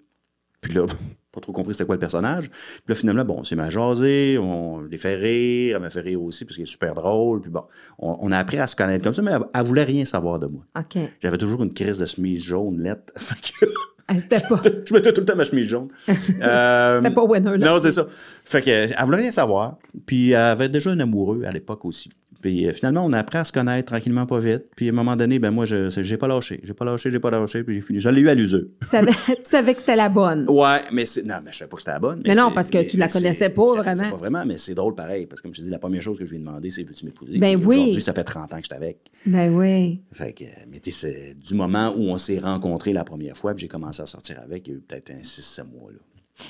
Puis 0.63 0.73
là, 0.73 0.87
pas 1.33 1.41
trop 1.43 1.53
compris 1.53 1.75
c'était 1.75 1.85
quoi 1.85 1.97
le 1.97 1.99
personnage. 1.99 2.49
Puis 2.49 2.83
là, 2.89 2.95
finalement, 2.95 3.25
bon, 3.27 3.43
mis 3.53 3.61
à 3.61 3.69
jaser, 3.69 4.39
on 4.39 4.81
les 4.81 4.97
fait 4.97 5.17
rire, 5.17 5.77
elle 5.77 5.83
m'a 5.83 5.91
fait 5.91 6.01
rire 6.01 6.23
aussi, 6.23 6.47
parce 6.47 6.57
qu'elle 6.57 6.63
est 6.63 6.67
super 6.67 6.95
drôle. 6.95 7.43
Puis 7.43 7.51
bon, 7.51 7.65
on, 7.99 8.17
on 8.21 8.33
a 8.33 8.39
appris 8.39 8.59
à 8.59 8.67
se 8.67 8.77
connaître 8.77 9.05
comme 9.05 9.13
ça, 9.13 9.21
mais 9.21 9.33
elle, 9.33 9.43
elle 9.53 9.63
voulait 9.65 9.85
rien 9.85 10.07
savoir 10.07 10.39
de 10.39 10.47
moi. 10.47 10.65
OK. 10.79 10.97
J'avais 11.21 11.37
toujours 11.37 11.63
une 11.63 11.75
crise 11.75 11.99
de 11.99 12.07
chemise 12.07 12.43
jaune, 12.43 12.81
lettre. 12.83 13.13
Pas, 14.29 14.61
je 14.87 14.95
mettais 14.95 15.13
tout 15.13 15.21
le 15.21 15.27
temps 15.27 15.37
ma 15.37 15.45
chemise 15.45 15.67
jaune. 15.67 15.89
Euh, 16.09 17.01
c'était 17.03 17.15
pas 17.15 17.25
winner, 17.25 17.57
là. 17.59 17.67
non, 17.67 17.81
c'est 17.81 17.93
ça. 17.93 18.07
Fait 18.45 18.63
que, 18.63 18.71
elle 18.71 19.05
voulait 19.05 19.19
rien 19.19 19.31
savoir. 19.31 19.77
Puis 20.07 20.31
elle 20.31 20.37
avait 20.37 20.69
déjà 20.69 20.91
un 20.91 21.01
amoureux 21.01 21.43
à 21.45 21.53
l'époque 21.53 21.85
aussi. 21.85 22.11
Puis 22.43 22.67
euh, 22.67 22.73
finalement, 22.73 23.07
on 23.07 23.13
a 23.13 23.19
appris 23.19 23.39
à 23.39 23.45
se 23.45 23.53
connaître 23.53 23.91
tranquillement, 23.91 24.27
pas 24.27 24.41
vite. 24.41 24.65
Puis 24.77 24.89
à 24.89 24.91
un 24.91 24.95
moment 24.95 25.17
donné, 25.17 25.39
ben 25.39 25.51
moi, 25.51 25.65
je 25.65 25.89
j'ai 25.91 26.17
pas 26.17 26.27
lâché. 26.27 26.61
J'ai 26.65 26.75
pas 26.75 26.85
lâché, 26.85 27.11
j'ai 27.11 27.21
pas 27.21 27.31
lâché, 27.31 27.63
puis 27.65 27.77
j'ai 27.77 27.81
fini. 27.81 28.01
Je 28.01 28.09
l'ai 28.09 28.21
eu 28.21 28.29
à 28.29 28.35
l'usure. 28.35 28.67
Tu 28.81 28.89
savais, 28.89 29.13
que 29.75 29.81
c'était 29.81 29.97
la 29.97 30.09
bonne. 30.09 30.47
Ouais, 30.49 30.83
mais 30.93 31.07
c'est. 31.07 31.23
Non, 31.23 31.37
mais 31.45 31.53
je 31.53 31.59
savais 31.59 31.69
pas 31.69 31.77
que 31.77 31.83
c'était 31.83 31.93
la 31.93 31.99
bonne. 32.01 32.23
Mais 32.27 32.35
non, 32.35 32.51
parce 32.53 32.69
que 32.69 32.83
tu 32.83 32.97
la 32.97 33.07
mais 33.07 33.13
connaissais 33.13 33.49
pas, 33.49 33.67
je 33.73 33.77
la 33.79 33.85
connaissais 33.85 34.01
vraiment. 34.03 34.11
pas 34.11 34.17
vraiment, 34.17 34.45
mais 34.47 34.59
c'est 34.59 34.75
drôle 34.75 34.95
pareil. 34.95 35.27
Parce 35.27 35.41
que 35.41 35.47
comme 35.47 35.55
je 35.55 35.61
te 35.61 35.65
dis, 35.65 35.71
la 35.71 35.79
première 35.79 36.03
chose 36.03 36.19
que 36.19 36.25
je 36.25 36.31
lui 36.31 36.37
ai 36.37 36.41
demandé, 36.41 36.69
c'est 36.71 36.83
veux-tu 36.83 37.07
m'épouser? 37.07 37.39
Ben 37.39 37.57
Puis 37.59 37.67
oui. 37.67 37.77
Aujourd'hui, 37.77 38.03
ça 38.03 38.13
fait 38.13 38.25
30 38.25 38.53
ans 38.53 38.57
que 38.57 38.63
je 38.63 38.67
suis 38.67 38.75
avec. 38.75 38.99
Ben 39.25 39.55
oui. 39.55 40.01
Fait 40.13 40.33
que, 40.33 40.45
mais 40.69 40.81
tu 40.81 40.91
sais, 40.91 41.13
c'est 41.13 41.35
du 41.39 41.55
moment 41.55 41.95
où 41.97 42.09
on 42.09 42.19
s'est 42.19 42.39
rencontrés 42.39 42.93
la 42.93 43.05
première 43.05 43.37
fois, 43.37 43.55
puis 43.55 43.63
j'ai 43.63 43.69
commencé 43.69 44.03
à 44.03 44.07
sortir 44.07 44.41
avec, 44.43 44.67
il 44.67 44.71
y 44.71 44.75
a 44.75 44.79
eu 44.79 44.81
peut-être 44.81 45.11
un 45.11 45.21
6-7 45.21 45.65
mois, 45.73 45.91
là. 45.93 45.99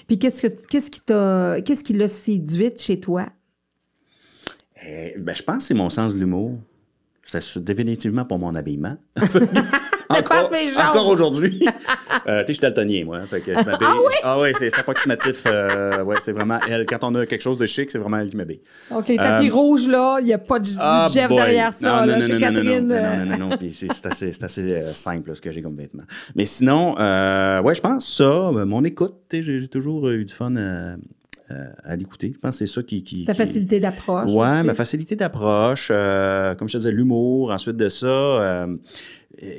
Puis 0.06 0.18
qu'est-ce 0.18 0.42
que 0.42 0.66
qu'est-ce 0.68 0.90
qui 0.90 1.00
t'a 1.00 1.60
qu'est-ce 1.60 1.82
qui 1.84 1.92
l'a 1.92 2.08
séduite 2.08 2.80
chez 2.80 3.00
toi? 3.00 3.26
Euh, 4.88 5.08
ben, 5.18 5.34
je 5.34 5.42
pense 5.42 5.58
que 5.58 5.62
c'est 5.64 5.74
mon 5.74 5.90
sens 5.90 6.14
de 6.14 6.20
l'humour. 6.20 6.58
C'est 7.24 7.58
définitivement 7.62 8.24
pas 8.24 8.36
mon 8.36 8.54
habillement. 8.54 8.96
encore 10.10 11.08
aujourd'hui. 11.08 11.66
Euh, 12.28 12.44
je 12.46 12.52
suis 12.52 12.60
daltonien, 12.60 13.04
moi. 13.04 13.16
hein, 13.16 13.26
fait 13.28 13.40
que 13.40 13.50
je 13.52 13.64
m'habille. 13.64 13.88
Ah 14.22 14.38
ouais, 14.38 14.52
c'est 14.52 14.70
c'est 14.70 14.78
approximatif. 14.78 15.42
euh, 15.46 16.04
ouais, 16.04 16.16
c'est 16.20 16.30
vraiment 16.30 16.60
elle. 16.68 16.86
Quand 16.86 17.02
on 17.02 17.12
a 17.16 17.26
quelque 17.26 17.40
chose 17.40 17.58
de 17.58 17.66
chic, 17.66 17.90
c'est 17.90 17.98
vraiment 17.98 18.18
elle 18.18 18.30
qui 18.30 18.36
m'habille. 18.36 18.60
OK, 18.94 19.16
tapis 19.16 19.50
rouges, 19.50 19.88
là, 19.88 20.18
il 20.20 20.26
n'y 20.26 20.32
a 20.32 20.38
pas 20.38 20.60
de 20.60 20.68
Ah, 20.78 21.08
Jeff 21.12 21.26
boy. 21.28 21.38
derrière 21.38 21.72
ça. 21.74 22.02
Non, 22.02 22.06
là. 22.06 22.18
non, 22.18 22.26
C'est 22.26 22.38
non, 22.38 22.38
non, 22.38 22.52
non, 22.52 22.62
non, 22.62 22.94
euh, 22.94 23.16
non, 23.16 23.26
non, 23.26 23.38
non, 23.38 23.48
non, 23.48 23.56
puis 23.56 23.72
c'est 23.72 23.90
assez, 24.06 24.30
assez 24.40 24.60
euh, 24.72 24.92
simple, 24.92 25.30
là, 25.30 25.34
ce 25.34 25.40
que 25.40 25.50
j'ai 25.50 25.62
comme 25.62 25.74
vêtements. 25.74 26.04
Mais 26.36 26.44
sinon, 26.44 26.94
euh, 27.00 27.60
ouais, 27.62 27.74
je 27.74 27.80
pense 27.80 28.06
ça, 28.08 28.24
euh, 28.24 28.64
mon 28.66 28.84
écoute, 28.84 29.14
j'ai 29.32 29.66
toujours 29.66 30.08
eu 30.10 30.24
du 30.24 30.32
fun 30.32 30.54
à, 31.84 31.90
à- 31.92 31.96
l'écouter. 31.96 32.32
Je 32.34 32.38
pense 32.40 32.58
que 32.58 32.66
c'est 32.66 32.72
ça 32.72 32.82
qui... 32.82 33.02
qui 33.02 33.24
Ta 33.24 33.32
qui- 33.32 33.38
facilité 33.38 33.80
d'approche. 33.80 34.30
Ouais, 34.30 34.46
aussi. 34.58 34.66
ma 34.66 34.74
facilité 34.74 35.16
d'approche, 35.16 35.88
euh, 35.90 36.54
comme 36.54 36.68
je 36.68 36.74
te 36.74 36.78
disais, 36.78 36.92
l'humour. 36.92 37.50
Ensuite 37.50 37.76
de 37.76 37.88
ça, 37.88 38.06
euh, 38.06 38.76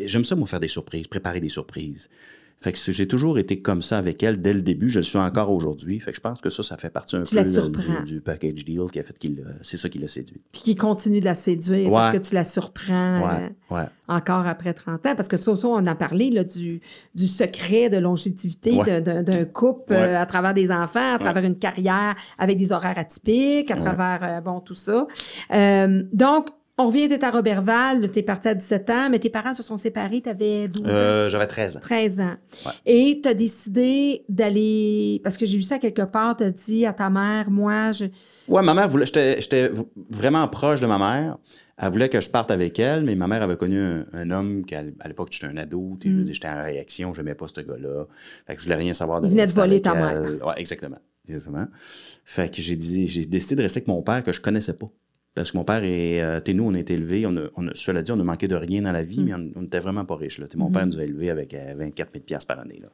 j'aime 0.06 0.24
ça, 0.24 0.36
moi, 0.36 0.48
faire 0.48 0.60
des 0.60 0.68
surprises, 0.68 1.08
préparer 1.08 1.40
des 1.40 1.50
surprises. 1.50 2.10
Fait 2.58 2.72
que 2.72 2.80
j'ai 2.92 3.08
toujours 3.10 3.38
été 3.40 3.62
comme 3.62 3.82
ça 3.82 3.98
avec 3.98 4.24
elle 4.24 4.42
dès 4.42 4.54
le 4.54 4.62
début. 4.62 4.90
Je 4.90 5.00
le 5.00 5.04
suis 5.04 5.18
encore 5.18 5.52
aujourd'hui. 5.52 6.00
Fait 6.00 6.12
que 6.12 6.16
je 6.18 6.22
pense 6.22 6.40
que 6.40 6.50
ça, 6.50 6.64
ça 6.64 6.78
fait 6.78 6.90
partie 6.90 7.18
un 7.18 7.24
Tu 7.24 7.36
peu 7.36 7.44
surprends. 7.44 8.04
du, 8.06 8.14
du 8.14 8.22
package 8.22 8.64
deal 8.64 8.84
qui 8.92 9.00
a 9.00 9.04
fait 9.04 9.18
qu'il 9.20 9.36
l'a- 9.36 9.52
c'est 9.62 9.76
ça 9.76 9.90
qui 9.90 10.00
l'a 10.00 10.08
séduit. 10.08 10.42
Puis 10.54 10.62
qui 10.62 10.76
continue 10.76 11.20
de 11.20 11.26
la 11.26 11.36
séduire 11.36 11.88
Ouais. 11.88 11.92
parce 11.94 12.18
que 12.20 12.24
tu 12.30 12.34
la 12.36 12.46
surprends 12.46 13.20
Ouais, 13.28 13.52
euh, 13.72 13.76
ouais. 13.76 13.86
encore 14.08 14.48
après 14.48 14.74
30 14.74 15.06
ans. 15.06 15.16
Parce 15.16 15.28
que 15.28 15.36
ça, 15.36 15.56
ça, 15.58 15.68
on 15.68 15.86
a 15.86 15.96
parlé 15.96 16.30
là, 16.30 16.46
du, 16.46 16.80
du 17.16 17.28
secret 17.28 17.90
de 17.90 17.98
longévité 17.98 18.78
d'un- 19.02 19.46
couple 19.46 19.92
euh, 19.94 20.18
à 20.22 20.26
travers 20.26 20.54
des 20.54 20.72
enfants, 20.72 21.16
à 21.16 21.20
travers 21.20 21.44
une 21.44 21.58
carrière 21.60 22.16
avec 22.38 22.58
des 22.58 22.72
horaires 22.72 22.98
atypiques, 22.98 23.72
à 23.72 23.76
travers, 23.76 24.20
euh, 24.24 24.42
bon, 24.42 24.62
tout 24.62 24.74
ça. 24.76 25.06
Euh, 25.54 26.04
donc, 26.14 26.48
on 26.78 26.88
revient, 26.88 27.08
t'es 27.08 27.24
à 27.24 27.30
Robertval, 27.30 28.12
t'es 28.12 28.24
parti 28.24 28.48
à 28.48 28.56
17 28.56 28.90
ans, 28.90 29.10
mais 29.12 29.20
tes 29.20 29.30
parents 29.30 29.54
se 29.54 29.62
sont 29.62 29.78
séparés, 29.78 30.22
t'avais 30.22 30.68
12 30.68 30.82
ans. 30.82 30.90
Euh, 30.90 31.30
J'avais 31.30 31.46
13 31.48 31.78
ans. 31.78 31.80
13 31.82 32.20
ans. 32.20 32.36
Ouais. 32.66 32.72
Et 32.86 33.20
tu 33.22 33.30
as 33.30 33.34
décidé 33.36 34.26
d'aller. 34.30 35.22
Parce 35.24 35.38
que 35.38 35.46
j'ai 35.46 35.58
vu 35.58 35.64
ça 35.64 35.78
quelque 35.80 36.02
part, 36.02 36.36
tu 36.38 36.44
as 36.44 36.52
dit 36.52 36.86
à 36.86 36.94
ta 36.94 37.10
mère, 37.10 37.52
moi, 37.52 37.92
je. 37.92 38.06
Ouais, 38.48 38.64
ma 38.64 38.74
mère 38.74 38.88
voulait. 38.90 39.06
J'étais 39.06 39.72
vraiment 40.10 40.48
proche 40.48 40.80
de 40.82 40.88
ma 40.88 40.98
mère. 40.98 41.38
Elle 41.78 41.92
voulait 41.92 42.08
que 42.10 42.22
je 42.22 42.30
parte 42.30 42.52
avec 42.52 42.78
elle, 42.80 43.04
mais 43.04 43.16
ma 43.16 43.28
mère 43.28 43.42
avait 43.42 43.58
connu 43.58 43.80
un, 43.80 44.06
un 44.14 44.30
homme 44.32 44.64
qui, 44.64 44.76
à 44.76 44.84
l'époque, 45.08 45.30
j'étais 45.32 45.48
un 45.48 45.58
ado. 45.58 45.98
tu 46.00 46.08
dire, 46.24 46.34
j'étais 46.34 46.48
en 46.48 46.64
réaction, 46.64 47.14
je 47.14 47.22
n'aimais 47.22 47.34
pas 47.36 47.48
ce 47.48 47.62
gars-là. 47.62 48.06
Fait 48.46 48.54
que 48.56 48.60
je 48.62 48.66
voulais 48.66 48.76
rien 48.78 48.94
savoir 48.94 49.22
de 49.22 49.28
Il 49.28 49.32
venait 49.32 49.48
de 49.48 49.52
voler 49.52 49.82
ta 49.82 49.94
elle. 49.96 50.22
mère. 50.22 50.48
Ouais, 50.48 50.54
exactement. 50.58 50.98
Exactement. 51.28 51.66
Fait 52.26 52.54
que 52.54 52.62
j'ai 52.62 52.76
dit, 52.76 53.08
j'ai 53.08 53.26
décidé 53.26 53.56
de 53.56 53.62
rester 53.64 53.80
avec 53.80 53.88
mon 53.88 54.02
père 54.04 54.24
que 54.24 54.32
je 54.32 54.40
connaissais 54.42 54.74
pas. 54.74 54.88
Parce 55.36 55.52
que 55.52 55.58
mon 55.58 55.64
père 55.64 55.84
est. 55.84 56.22
Euh, 56.22 56.54
nous, 56.54 56.64
on 56.64 56.74
a 56.74 56.80
été 56.80 56.94
élevés. 56.94 57.26
On 57.26 57.36
a, 57.38 57.48
on 57.56 57.68
a, 57.68 57.72
cela 57.74 58.04
dit, 58.04 58.12
on 58.12 58.20
a 58.20 58.24
manqué 58.24 58.48
de 58.48 58.56
rien 58.56 58.84
dans 58.84 58.92
la 58.92 59.04
vie, 59.04 59.22
mais 59.24 59.34
on 59.34 59.62
n'était 59.62 59.80
vraiment 59.80 60.06
pas 60.06 60.16
riches. 60.16 60.38
Là. 60.38 60.46
Mon 60.56 60.72
père 60.72 60.86
nous 60.86 61.00
a 61.00 61.04
élevés 61.04 61.30
avec 61.30 61.54
euh, 61.54 61.74
24 61.76 62.12
000 62.14 62.24
piastres 62.24 62.48
par 62.48 62.60
année. 62.60 62.82
Là. 62.82 62.90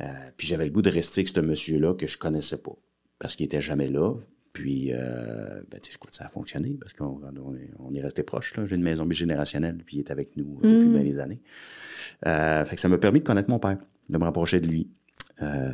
Euh, 0.00 0.06
puis 0.36 0.46
j'avais 0.46 0.64
le 0.64 0.70
goût 0.70 0.82
de 0.82 0.90
rester 0.90 1.20
avec 1.20 1.28
ce 1.28 1.40
monsieur-là 1.40 1.94
que 1.94 2.06
je 2.06 2.16
connaissais 2.16 2.56
pas. 2.56 2.72
Parce 3.18 3.36
qu'il 3.36 3.44
était 3.44 3.60
jamais 3.60 3.88
là. 3.88 4.14
Puis, 4.54 4.90
euh, 4.92 5.62
ben, 5.70 5.78
écoute, 5.92 6.14
ça 6.14 6.24
a 6.24 6.28
fonctionné 6.28 6.76
parce 6.80 6.94
qu'on 6.94 7.20
on 7.22 7.54
est, 7.54 7.70
on 7.78 7.94
est 7.94 8.00
resté 8.00 8.22
proches. 8.22 8.54
J'ai 8.64 8.74
une 8.74 8.82
maison 8.82 9.04
bigénérationnelle, 9.04 9.82
puis 9.84 9.98
il 9.98 10.00
est 10.00 10.10
avec 10.10 10.36
nous 10.36 10.58
depuis 10.62 10.88
bien 10.88 11.02
des 11.02 11.18
années. 11.18 11.40
Fait 12.24 12.74
que 12.74 12.80
ça 12.80 12.88
m'a 12.88 12.98
permis 12.98 13.20
de 13.20 13.24
connaître 13.24 13.50
mon 13.50 13.58
père, 13.58 13.78
de 14.08 14.18
me 14.18 14.24
rapprocher 14.24 14.60
de 14.60 14.66
lui. 14.66 14.90
Euh, 15.42 15.70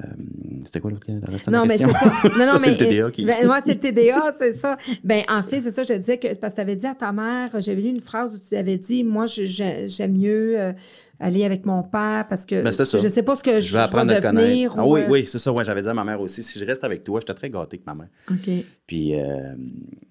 C'était 0.65 0.81
quoi 0.81 0.91
l'autre 0.91 1.07
la 1.09 1.51
Non, 1.51 1.67
mais 1.67 1.77
c'est 1.77 1.85
question? 1.85 1.89
ça. 2.11 2.29
Non, 2.39 2.39
non, 2.47 2.53
Ça, 2.53 2.59
c'est 2.59 2.67
mais. 2.67 2.73
le 2.73 2.79
TDA 2.79 3.11
qui... 3.11 3.25
Ben, 3.25 3.49
ouais, 3.49 3.59
c'est 3.65 3.75
le 3.75 3.81
TDA, 3.81 4.35
c'est 4.39 4.55
ça. 4.55 4.77
Ben, 5.03 5.23
en 5.29 5.43
fait, 5.43 5.61
c'est 5.61 5.73
ça, 5.73 5.83
je 5.83 5.89
te 5.89 5.99
disais 5.99 6.19
que. 6.19 6.35
Parce 6.37 6.53
que 6.53 6.57
tu 6.57 6.61
avais 6.61 6.77
dit 6.77 6.87
à 6.87 6.95
ta 6.95 7.13
mère, 7.13 7.51
j'avais 7.61 7.81
lu 7.83 7.89
une 7.91 8.01
phrase 8.01 8.35
où 8.35 8.39
tu 8.39 8.55
avais 8.55 8.79
dit, 8.79 9.03
moi, 9.05 9.27
j'aime 9.27 10.13
mieux 10.13 10.59
euh, 10.59 10.73
aller 11.19 11.45
avec 11.45 11.67
mon 11.67 11.83
père 11.83 12.27
parce 12.29 12.47
que. 12.47 12.63
Ben. 12.63 12.71
Je 12.73 13.09
sais 13.09 13.23
pas 13.23 13.35
ce 13.37 13.43
que 13.43 13.61
je, 13.61 13.67
je 13.69 13.73
vais 13.77 13.83
apprendre 13.83 14.13
à 14.13 14.21
devenir. 14.21 14.71
connaître. 14.71 14.75
Ah 14.79 14.87
ou, 14.87 14.95
oui, 14.95 15.01
euh, 15.01 15.07
oui, 15.11 15.27
c'est 15.27 15.39
ça. 15.39 15.53
Ouais, 15.53 15.65
J'avais 15.65 15.83
dit 15.83 15.89
à 15.89 15.95
ma 15.95 16.05
mère 16.05 16.21
aussi, 16.21 16.43
si 16.45 16.59
je 16.59 16.65
reste 16.65 16.85
avec 16.85 17.03
toi, 17.03 17.21
j'étais 17.21 17.35
très 17.35 17.51
gâté 17.51 17.77
avec 17.77 17.87
ma 17.87 17.95
mère. 17.95 18.09
OK. 18.31 18.51
Puis, 18.87 19.19
euh, 19.19 19.55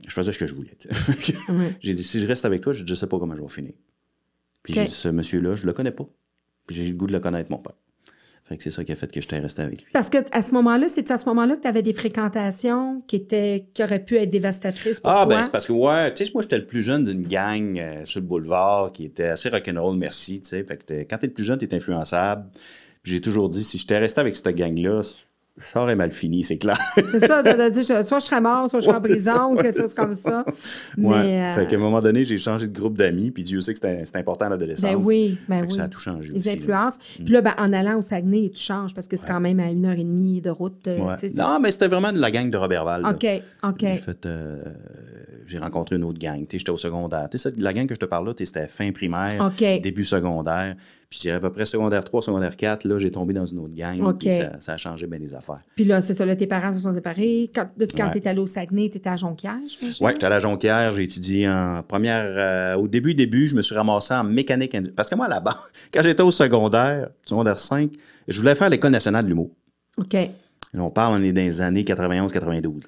je 0.07 0.13
faisais 0.13 0.31
ce 0.33 0.39
que 0.39 0.47
je 0.47 0.55
voulais. 0.55 0.75
J'ai 1.79 1.93
dit, 1.93 2.03
si 2.03 2.19
je 2.19 2.27
reste 2.27 2.43
avec 2.45 2.61
toi, 2.61 2.73
je 2.73 2.83
ne 2.83 2.93
sais 2.95 3.07
pas 3.07 3.17
comment 3.19 3.35
je 3.35 3.41
vais 3.41 3.47
finir. 3.47 3.73
Puis 4.63 4.73
j'ai 4.73 4.83
dit, 4.83 4.89
ce 4.89 5.07
monsieur-là, 5.09 5.55
je 5.55 5.65
le 5.65 5.73
connais 5.73 5.91
pas. 5.91 6.05
Puis 6.67 6.75
j'ai 6.75 6.87
eu 6.87 6.91
le 6.91 6.95
goût 6.97 7.05
de 7.07 7.13
le 7.13 7.19
connaître, 7.19 7.51
mon 7.51 7.59
père. 7.59 7.75
Fait 8.47 8.57
que 8.57 8.63
c'est 8.63 8.69
ça 8.69 8.83
qui 8.83 8.91
a 8.91 8.95
fait 8.95 9.11
que 9.11 9.19
j'étais 9.19 9.39
resté 9.39 9.63
avec 9.63 9.81
lui. 9.81 9.87
Parce 9.91 10.11
que 10.11 10.17
à 10.31 10.43
ce 10.43 10.51
moment-là, 10.53 10.87
c'est 10.87 11.09
à 11.09 11.17
ce 11.17 11.25
moment-là 11.25 11.55
que 11.55 11.61
tu 11.61 11.67
avais 11.67 11.81
des 11.81 11.93
fréquentations 11.93 12.99
qui 13.07 13.15
étaient 13.15 13.67
qui 13.73 13.83
auraient 13.83 14.03
pu 14.05 14.17
être 14.17 14.29
dévastatrices 14.29 14.99
pour 14.99 15.09
Ah, 15.09 15.25
toi? 15.25 15.35
ben, 15.35 15.43
c'est 15.43 15.51
parce 15.51 15.65
que, 15.65 15.73
ouais, 15.73 16.13
tu 16.13 16.25
sais, 16.25 16.31
moi, 16.33 16.43
j'étais 16.43 16.57
le 16.59 16.65
plus 16.67 16.83
jeune 16.83 17.05
d'une 17.05 17.25
gang 17.27 17.79
euh, 17.79 18.05
sur 18.05 18.19
le 18.19 18.27
boulevard 18.27 18.91
qui 18.91 19.05
était 19.05 19.29
assez 19.29 19.49
rock'n'roll, 19.49 19.97
merci, 19.97 20.41
tu 20.41 20.49
sais. 20.49 20.63
Fait 20.63 20.77
que 20.77 20.93
quand 21.09 21.17
t'es 21.17 21.27
le 21.27 21.33
plus 21.33 21.43
jeune, 21.43 21.57
t'es 21.57 21.73
influençable. 21.73 22.45
Puis 23.01 23.13
j'ai 23.13 23.21
toujours 23.21 23.49
dit, 23.49 23.63
si 23.63 23.77
j'étais 23.79 23.97
resté 23.97 24.19
avec 24.21 24.35
cette 24.35 24.47
gang-là, 24.55 25.01
ça 25.57 25.81
aurait 25.81 25.95
mal 25.95 26.11
fini, 26.11 26.43
c'est 26.43 26.57
clair. 26.57 26.77
C'est 27.11 27.25
ça, 27.25 27.41
de, 27.41 27.49
de 27.49 27.69
dire, 27.69 27.83
soit 28.05 28.19
je 28.19 28.25
serais 28.25 28.41
mort, 28.41 28.69
soit 28.69 28.81
je 28.81 28.85
serais 28.85 28.97
en 28.97 29.01
Ouais, 29.01 29.07
c'est 29.07 29.19
ça, 29.21 29.31
prison, 29.33 29.45
ou 29.51 29.55
ouais, 29.55 29.61
quelque 29.63 29.75
c'est 29.75 29.81
chose 29.83 29.93
comme 29.93 30.13
ça. 30.13 30.43
ouais. 30.47 30.53
Mais, 30.97 31.41
euh, 31.41 31.53
Fait 31.53 31.67
qu'à 31.67 31.75
un 31.77 31.79
moment 31.79 32.01
donné, 32.01 32.23
j'ai 32.25 32.35
changé 32.37 32.67
de 32.67 32.77
groupe 32.77 32.97
d'amis, 32.97 33.31
puis 33.31 33.43
Dieu 33.43 33.61
sait 33.61 33.71
que 33.73 33.79
c'était 33.79 34.05
c'était 34.05 34.19
important 34.19 34.47
à 34.47 34.49
l'adolescence. 34.49 34.91
ben 34.91 35.01
oui, 35.05 35.37
ben 35.47 35.61
oui. 35.63 35.71
ça 35.73 35.83
a 35.83 35.87
tout 35.87 35.99
changé 35.99 36.33
Les 36.33 36.39
aussi, 36.39 36.47
là. 36.49 36.55
Mm. 36.55 36.57
influences. 36.59 36.97
Puis 37.15 37.33
là, 37.33 37.41
ben, 37.41 37.53
en 37.57 37.71
allant 37.71 37.97
au 37.97 38.01
Saguenay, 38.01 38.51
tu 38.53 38.61
changes 38.61 38.93
parce 38.93 39.07
que 39.07 39.15
c'est 39.15 39.27
quand 39.27 39.39
même 39.39 39.59
à 39.61 39.69
une 39.69 39.85
heure 39.85 39.93
et 39.97 40.03
demie 40.03 40.41
de 40.41 40.49
route. 40.49 40.87
euh, 40.87 40.97
Ouais. 40.99 41.15
tu 41.15 41.21
sais, 41.21 41.29
c'est- 41.35 41.41
Non, 41.41 41.59
mais 41.61 41.71
c'était 41.71 41.87
vraiment 41.87 42.11
de 42.11 42.19
la 42.19 42.31
gang 42.31 42.49
de 42.49 42.57
Robertval. 42.57 43.01
là. 43.03 43.11
OK, 43.11 43.25
OK. 43.63 43.77
J'ai 43.79 43.95
fait, 43.95 44.25
euh, 44.25 44.61
j'ai 45.47 45.57
rencontré 45.59 45.95
une 45.95 46.03
autre 46.03 46.19
gang. 46.19 46.39
Tu 46.41 46.45
sais, 46.51 46.57
J'étais 46.59 46.71
au 46.71 46.77
secondaire. 46.77 47.27
Tu 47.29 47.37
sais, 47.37 47.49
cette- 47.49 47.59
la 47.59 47.73
gang 47.73 47.85
que 47.87 47.95
je 47.95 47.99
te 47.99 48.05
parle 48.05 48.25
là, 48.27 48.33
c'était 48.37 48.67
fin 48.67 48.91
primaire, 48.91 49.51
début 49.81 50.03
secondaire. 50.05 50.75
Puis 51.09 51.17
je 51.19 51.21
dirais 51.21 51.35
à 51.35 51.39
peu 51.39 51.51
près 51.51 51.65
secondaire 51.65 52.03
3, 52.03 52.21
secondaire 52.23 52.57
4, 52.57 52.83
là, 52.85 52.97
j'ai 52.97 53.11
tombé 53.11 53.33
dans 53.33 53.45
une 53.45 53.59
autre 53.59 53.75
gang. 53.75 54.17
Puis 54.17 54.33
ça, 54.33 54.59
ça 54.59 54.73
a 54.73 54.77
changé 54.77 55.05
bien 55.07 55.19
les 55.19 55.33
affaires. 55.35 55.61
Puis 55.75 55.85
là, 55.85 56.01
c'est 56.01 56.13
ça, 56.15 56.25
là, 56.25 56.35
tes 56.35 56.47
parents 56.47 56.73
se 56.73 56.79
sont 56.79 56.93
séparés. 56.93 57.51
Quand, 57.53 57.67
quand 57.95 58.05
Ouais. 58.05 58.11
tu 58.11 58.17
es 58.17 58.27
allé 58.27 58.39
au 58.39 58.47
Saguenay, 58.47 58.89
tu 58.89 58.97
étais 58.97 59.09
à 59.09 59.15
Jonquière? 59.15 59.55
Ouais, 60.01 60.11
j'étais 60.13 60.25
à 60.25 60.29
la 60.29 60.39
Jonquière, 60.39 60.91
j'ai 60.91 61.03
étudié 61.03 61.47
en 61.47 61.83
première. 61.87 62.25
euh, 62.25 62.75
au 62.81 62.87
début, 62.87 63.13
début, 63.13 63.47
je 63.47 63.55
me 63.55 63.61
suis 63.61 63.75
ramassé 63.75 64.13
en 64.15 64.23
mécanique. 64.23 64.75
Parce 64.95 65.09
que 65.09 65.15
moi, 65.15 65.27
là-bas, 65.27 65.55
quand 65.93 66.01
j'étais 66.01 66.23
au 66.23 66.31
secondaire, 66.31 67.09
secondaire 67.25 67.59
5, 67.59 67.91
je 68.27 68.39
voulais 68.39 68.55
faire 68.55 68.69
l'École 68.69 68.91
nationale 68.91 69.23
de 69.25 69.29
l'humour. 69.29 69.51
OK. 69.97 70.13
Là, 70.13 70.29
on 70.83 70.89
parle, 70.89 71.21
on 71.21 71.23
est 71.23 71.31
dans 71.31 71.39
les 71.41 71.61
années 71.61 71.83
91-92. 71.83 72.87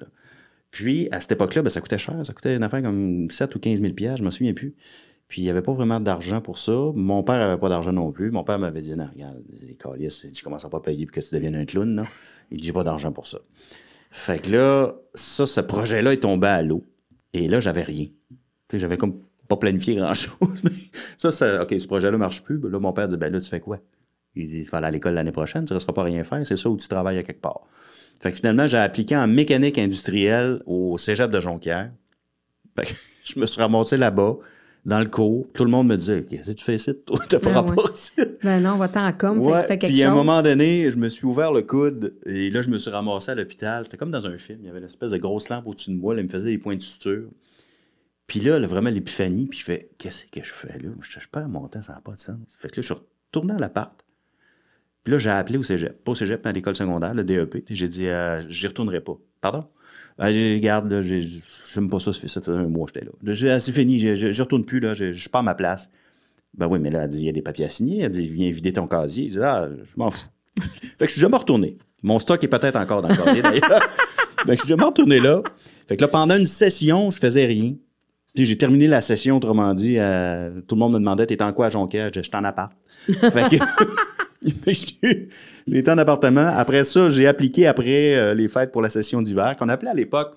Puis, 0.70 1.08
à 1.10 1.20
cette 1.20 1.32
époque-là, 1.32 1.62
ben, 1.62 1.70
ça 1.70 1.80
coûtait 1.80 1.98
cher. 1.98 2.14
Ça 2.24 2.32
coûtait 2.32 2.56
une 2.56 2.62
affaire 2.62 2.82
comme 2.82 3.30
7 3.30 3.54
ou 3.54 3.58
15 3.58 3.80
000 3.80 3.94
piastres, 3.94 4.18
je 4.18 4.24
me 4.24 4.30
souviens 4.30 4.54
plus. 4.54 4.74
Puis, 5.28 5.42
il 5.42 5.44
n'y 5.44 5.50
avait 5.50 5.62
pas 5.62 5.72
vraiment 5.72 6.00
d'argent 6.00 6.40
pour 6.40 6.58
ça. 6.58 6.72
Mon 6.94 7.22
père 7.22 7.36
n'avait 7.36 7.60
pas 7.60 7.68
d'argent 7.68 7.92
non 7.92 8.12
plus. 8.12 8.30
Mon 8.30 8.44
père 8.44 8.58
m'avait 8.58 8.80
dit, 8.80 8.94
non, 8.96 9.08
regarde, 9.12 9.42
les 9.66 9.74
calices, 9.74 10.26
tu 10.32 10.42
commences 10.42 10.68
pas 10.68 10.78
à 10.78 10.80
payer 10.80 11.06
pour 11.06 11.14
que 11.14 11.20
tu 11.20 11.34
deviennes 11.34 11.56
un 11.56 11.64
clown, 11.64 11.94
non? 11.94 12.04
Il 12.50 12.60
dit, 12.60 12.72
pas 12.72 12.84
d'argent 12.84 13.12
pour 13.12 13.26
ça. 13.26 13.38
Fait 14.10 14.40
que 14.40 14.50
là, 14.50 14.94
ça, 15.14 15.46
ce 15.46 15.60
projet-là 15.60 16.14
est 16.14 16.20
tombé 16.20 16.48
à 16.48 16.62
l'eau. 16.62 16.84
Et 17.34 17.46
là, 17.46 17.60
j'avais 17.60 17.82
rien. 17.82 18.06
J'avais 18.72 18.96
comme 18.96 19.20
pas 19.48 19.56
planifié 19.56 19.96
grand-chose. 19.96 20.62
Ça, 21.16 21.32
ça, 21.32 21.62
OK, 21.62 21.74
ce 21.76 21.86
projet-là 21.88 22.16
marche 22.16 22.44
plus. 22.44 22.60
Là, 22.60 22.78
mon 22.78 22.92
père 22.92 23.08
dit, 23.08 23.16
ben 23.16 23.32
là, 23.32 23.40
tu 23.40 23.48
fais 23.48 23.58
quoi? 23.58 23.80
Il 24.36 24.48
dit, 24.48 24.62
tu 24.62 24.70
vas 24.70 24.78
aller 24.78 24.86
à 24.86 24.90
l'école 24.90 25.14
l'année 25.14 25.32
prochaine, 25.32 25.64
tu 25.64 25.72
ne 25.72 25.76
resteras 25.76 25.94
pas 25.94 26.04
rien 26.04 26.22
faire, 26.22 26.46
c'est 26.46 26.56
ça 26.56 26.70
où 26.70 26.76
tu 26.76 26.86
travailles 26.86 27.18
à 27.18 27.24
quelque 27.24 27.40
part. 27.40 27.62
Fait 28.20 28.30
que 28.30 28.36
finalement, 28.36 28.66
j'ai 28.66 28.78
appliqué 28.78 29.16
en 29.16 29.26
mécanique 29.26 29.78
industrielle 29.78 30.62
au 30.66 30.98
cégep 30.98 31.30
de 31.30 31.40
Jonquière. 31.40 31.90
Fait 32.76 32.86
que 32.86 32.94
je 33.24 33.38
me 33.38 33.46
suis 33.46 33.60
ramassé 33.60 33.96
là-bas, 33.96 34.38
dans 34.84 35.00
le 35.00 35.06
cours. 35.06 35.46
Tout 35.52 35.64
le 35.64 35.70
monde 35.70 35.86
me 35.86 35.96
disait, 35.96 36.24
qu'est-ce 36.24 36.50
que 36.50 36.56
tu 36.56 36.64
fais 36.64 36.76
ici? 36.76 36.94
Toi, 37.04 37.18
t'as 37.28 37.38
pas 37.38 37.50
ouais. 37.50 37.54
rapport 37.54 37.90
ici. 37.94 38.12
Ben 38.42 38.60
non, 38.60 38.76
va-t'en 38.76 39.06
en 39.06 39.12
com, 39.12 39.38
Ouais, 39.38 39.66
quelque 39.66 39.86
puis 39.86 40.02
à 40.02 40.10
un 40.10 40.14
moment 40.14 40.42
donné, 40.42 40.90
je 40.90 40.96
me 40.96 41.08
suis 41.08 41.26
ouvert 41.26 41.52
le 41.52 41.62
coude 41.62 42.14
et 42.24 42.50
là, 42.50 42.62
je 42.62 42.70
me 42.70 42.78
suis 42.78 42.90
ramassé 42.90 43.30
à 43.30 43.34
l'hôpital. 43.34 43.84
C'était 43.84 43.96
comme 43.96 44.10
dans 44.10 44.26
un 44.26 44.38
film. 44.38 44.60
Il 44.62 44.66
y 44.66 44.70
avait 44.70 44.78
une 44.78 44.86
espèce 44.86 45.10
de 45.10 45.18
grosse 45.18 45.48
lampe 45.48 45.66
au-dessus 45.66 45.90
de 45.90 45.96
moi. 45.96 46.14
Là, 46.14 46.22
il 46.22 46.24
me 46.24 46.30
faisait 46.30 46.50
des 46.50 46.58
points 46.58 46.76
de 46.76 46.82
suture. 46.82 47.28
Puis 48.26 48.40
là, 48.40 48.58
là, 48.58 48.66
vraiment 48.66 48.90
l'épiphanie. 48.90 49.46
Puis 49.46 49.60
je 49.60 49.64
fais, 49.64 49.90
qu'est-ce 49.98 50.26
que 50.26 50.42
je 50.42 50.52
fais 50.52 50.78
là? 50.78 50.88
Je, 51.00 51.20
je 51.20 51.28
perds 51.28 51.48
mon 51.48 51.66
temps, 51.68 51.82
ça 51.82 51.94
n'a 51.94 52.00
pas 52.00 52.14
de 52.14 52.20
sens. 52.20 52.38
Fait 52.58 52.68
que 52.68 52.76
là, 52.76 52.82
je 52.82 52.86
suis 52.86 52.94
retourné 52.94 53.54
à 53.54 53.58
l'appart. 53.58 53.92
Puis 55.04 55.12
là, 55.12 55.18
j'ai 55.18 55.30
appelé 55.30 55.58
au 55.58 55.62
cégep. 55.62 56.02
Pas 56.04 56.12
au 56.12 56.14
cégep, 56.14 56.40
mais 56.44 56.50
à 56.50 56.52
l'école 56.52 56.76
secondaire, 56.76 57.14
le 57.14 57.24
DEP. 57.24 57.64
J'ai 57.70 57.88
dit, 57.88 58.06
euh, 58.08 58.42
j'y 58.48 58.66
retournerai 58.66 59.00
pas. 59.00 59.16
Pardon? 59.40 59.64
Ah, 60.18 60.32
j'ai- 60.32 60.56
regarde, 60.56 60.90
là, 60.90 61.00
j'ai- 61.02 61.26
j'aime 61.72 61.88
pas 61.88 62.00
ça, 62.00 62.12
ça 62.12 62.40
fait, 62.40 62.50
un 62.50 62.66
mois 62.66 62.88
j'étais 62.92 63.06
là. 63.06 63.52
Ah, 63.54 63.60
c'est 63.60 63.72
fini, 63.72 64.00
je, 64.00 64.14
je, 64.16 64.32
je 64.32 64.42
retourne 64.42 64.64
plus, 64.64 64.80
là, 64.80 64.92
je, 64.94 65.12
je 65.12 65.28
à 65.32 65.42
ma 65.42 65.54
place. 65.54 65.90
Ben 66.56 66.66
oui, 66.66 66.80
mais 66.80 66.90
là, 66.90 67.04
elle 67.04 67.08
dit, 67.08 67.20
il 67.20 67.26
y 67.26 67.28
a 67.28 67.32
des 67.32 67.42
papiers 67.42 67.66
à 67.66 67.68
signer. 67.68 68.00
Elle 68.02 68.10
dit, 68.10 68.28
viens 68.28 68.50
vider 68.50 68.72
ton 68.72 68.88
casier. 68.88 69.28
Je 69.28 69.34
dis, 69.34 69.38
ah, 69.40 69.68
je 69.80 69.90
m'en 69.96 70.10
fous. 70.10 70.26
fait 70.58 70.96
que 70.98 71.06
je 71.06 71.12
suis 71.12 71.20
jamais 71.20 71.36
retourné. 71.36 71.78
Mon 72.02 72.18
stock 72.18 72.42
est 72.42 72.48
peut-être 72.48 72.76
encore 72.76 73.02
dans 73.02 73.08
le 73.08 73.16
casier, 73.16 73.42
d'ailleurs. 73.42 73.62
fait 74.40 74.46
que 74.46 74.52
je 74.54 74.58
suis 74.60 74.68
jamais 74.68 74.84
retourné 74.84 75.20
là. 75.20 75.42
Fait 75.86 75.96
que 75.96 76.00
là, 76.02 76.08
pendant 76.08 76.36
une 76.36 76.46
session, 76.46 77.10
je 77.10 77.18
faisais 77.18 77.46
rien. 77.46 77.74
Puis 78.34 78.44
j'ai 78.44 78.58
terminé 78.58 78.88
la 78.88 79.00
session, 79.00 79.36
autrement 79.36 79.72
dit, 79.74 79.98
euh, 79.98 80.60
tout 80.66 80.74
le 80.74 80.80
monde 80.80 80.92
me 80.94 80.98
demandait, 80.98 81.26
t'es 81.26 81.40
en 81.42 81.52
quoi 81.52 81.66
à 81.66 81.70
Jonquière? 81.70 82.08
Je 82.08 82.12
dis, 82.14 82.24
je 82.24 82.28
suis 82.28 82.36
en 82.36 82.44
appart. 82.44 82.72
fait 83.06 83.56
que... 83.58 83.64
Été 84.42 85.90
en 85.90 85.98
appartement. 85.98 86.46
Après 86.56 86.84
ça, 86.84 87.10
j'ai 87.10 87.26
appliqué 87.26 87.66
après 87.66 88.16
euh, 88.16 88.34
les 88.34 88.48
fêtes 88.48 88.72
pour 88.72 88.82
la 88.82 88.88
session 88.88 89.20
d'hiver, 89.22 89.56
qu'on 89.56 89.68
appelait 89.68 89.90
à 89.90 89.94
l'époque 89.94 90.36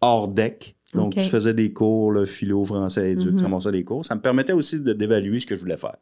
hors 0.00 0.28
deck. 0.28 0.76
Donc, 0.94 1.14
OK. 1.16 1.22
tu 1.22 1.28
faisais 1.30 1.54
des 1.54 1.72
cours, 1.72 2.12
là, 2.12 2.26
philo, 2.26 2.64
français, 2.64 3.12
études, 3.12 3.36
tu 3.36 3.44
ramassais 3.44 3.72
des 3.72 3.84
cours. 3.84 4.04
Ça 4.04 4.14
me 4.14 4.20
permettait 4.20 4.52
aussi 4.52 4.80
d'évaluer 4.80 5.40
ce 5.40 5.46
que 5.46 5.54
je 5.54 5.60
voulais 5.60 5.78
faire. 5.78 5.96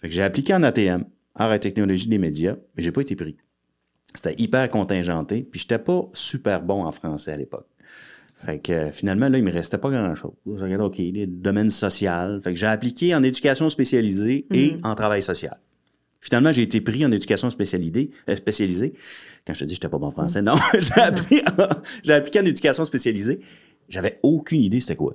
Fait 0.00 0.08
que 0.08 0.14
j'ai 0.14 0.22
appliqué 0.22 0.54
en 0.54 0.62
ATM. 0.62 1.04
art 1.34 1.52
et 1.52 1.60
technologie 1.60 2.08
des 2.08 2.18
médias, 2.18 2.56
mais 2.76 2.82
j'ai 2.82 2.92
pas 2.92 3.02
été 3.02 3.16
pris. 3.16 3.36
C'était 4.14 4.34
hyper 4.40 4.68
contingenté, 4.70 5.42
puis 5.42 5.60
j'étais 5.60 5.78
pas 5.78 6.08
super 6.14 6.62
bon 6.62 6.84
en 6.84 6.92
français 6.92 7.32
à 7.32 7.36
l'époque. 7.36 7.66
Fait 8.34 8.60
que 8.60 8.72
euh, 8.72 8.90
finalement, 8.92 9.28
là, 9.28 9.36
il 9.36 9.44
me 9.44 9.50
restait 9.50 9.78
pas 9.78 9.90
grand-chose. 9.90 10.32
J'ai 10.46 10.62
regardé, 10.62 10.84
OK, 10.84 10.98
les 10.98 11.26
domaines 11.26 11.70
social. 11.70 12.40
Fait 12.40 12.52
que 12.52 12.58
j'ai 12.58 12.66
appliqué 12.66 13.14
en 13.14 13.22
éducation 13.22 13.68
spécialisée 13.68 14.46
et 14.52 14.76
en 14.84 14.94
travail 14.94 15.22
social. 15.22 15.58
Finalement, 16.20 16.50
j'ai 16.52 16.62
été 16.62 16.80
pris 16.80 17.04
en 17.06 17.12
éducation 17.12 17.48
spécialisée. 17.50 18.10
euh, 18.28 18.36
spécialisée. 18.36 18.92
Quand 19.46 19.54
je 19.54 19.60
te 19.60 19.64
dis 19.64 19.74
que 19.74 19.76
j'étais 19.76 19.88
pas 19.88 19.98
bon 19.98 20.10
français, 20.10 20.42
non, 20.42 20.54
j'ai 20.78 21.00
appris 21.00 21.40
j'ai 22.02 22.12
appliqué 22.12 22.40
en 22.40 22.44
éducation 22.44 22.84
spécialisée. 22.84 23.40
J'avais 23.88 24.18
aucune 24.22 24.62
idée 24.62 24.80
c'était 24.80 24.96
quoi. 24.96 25.14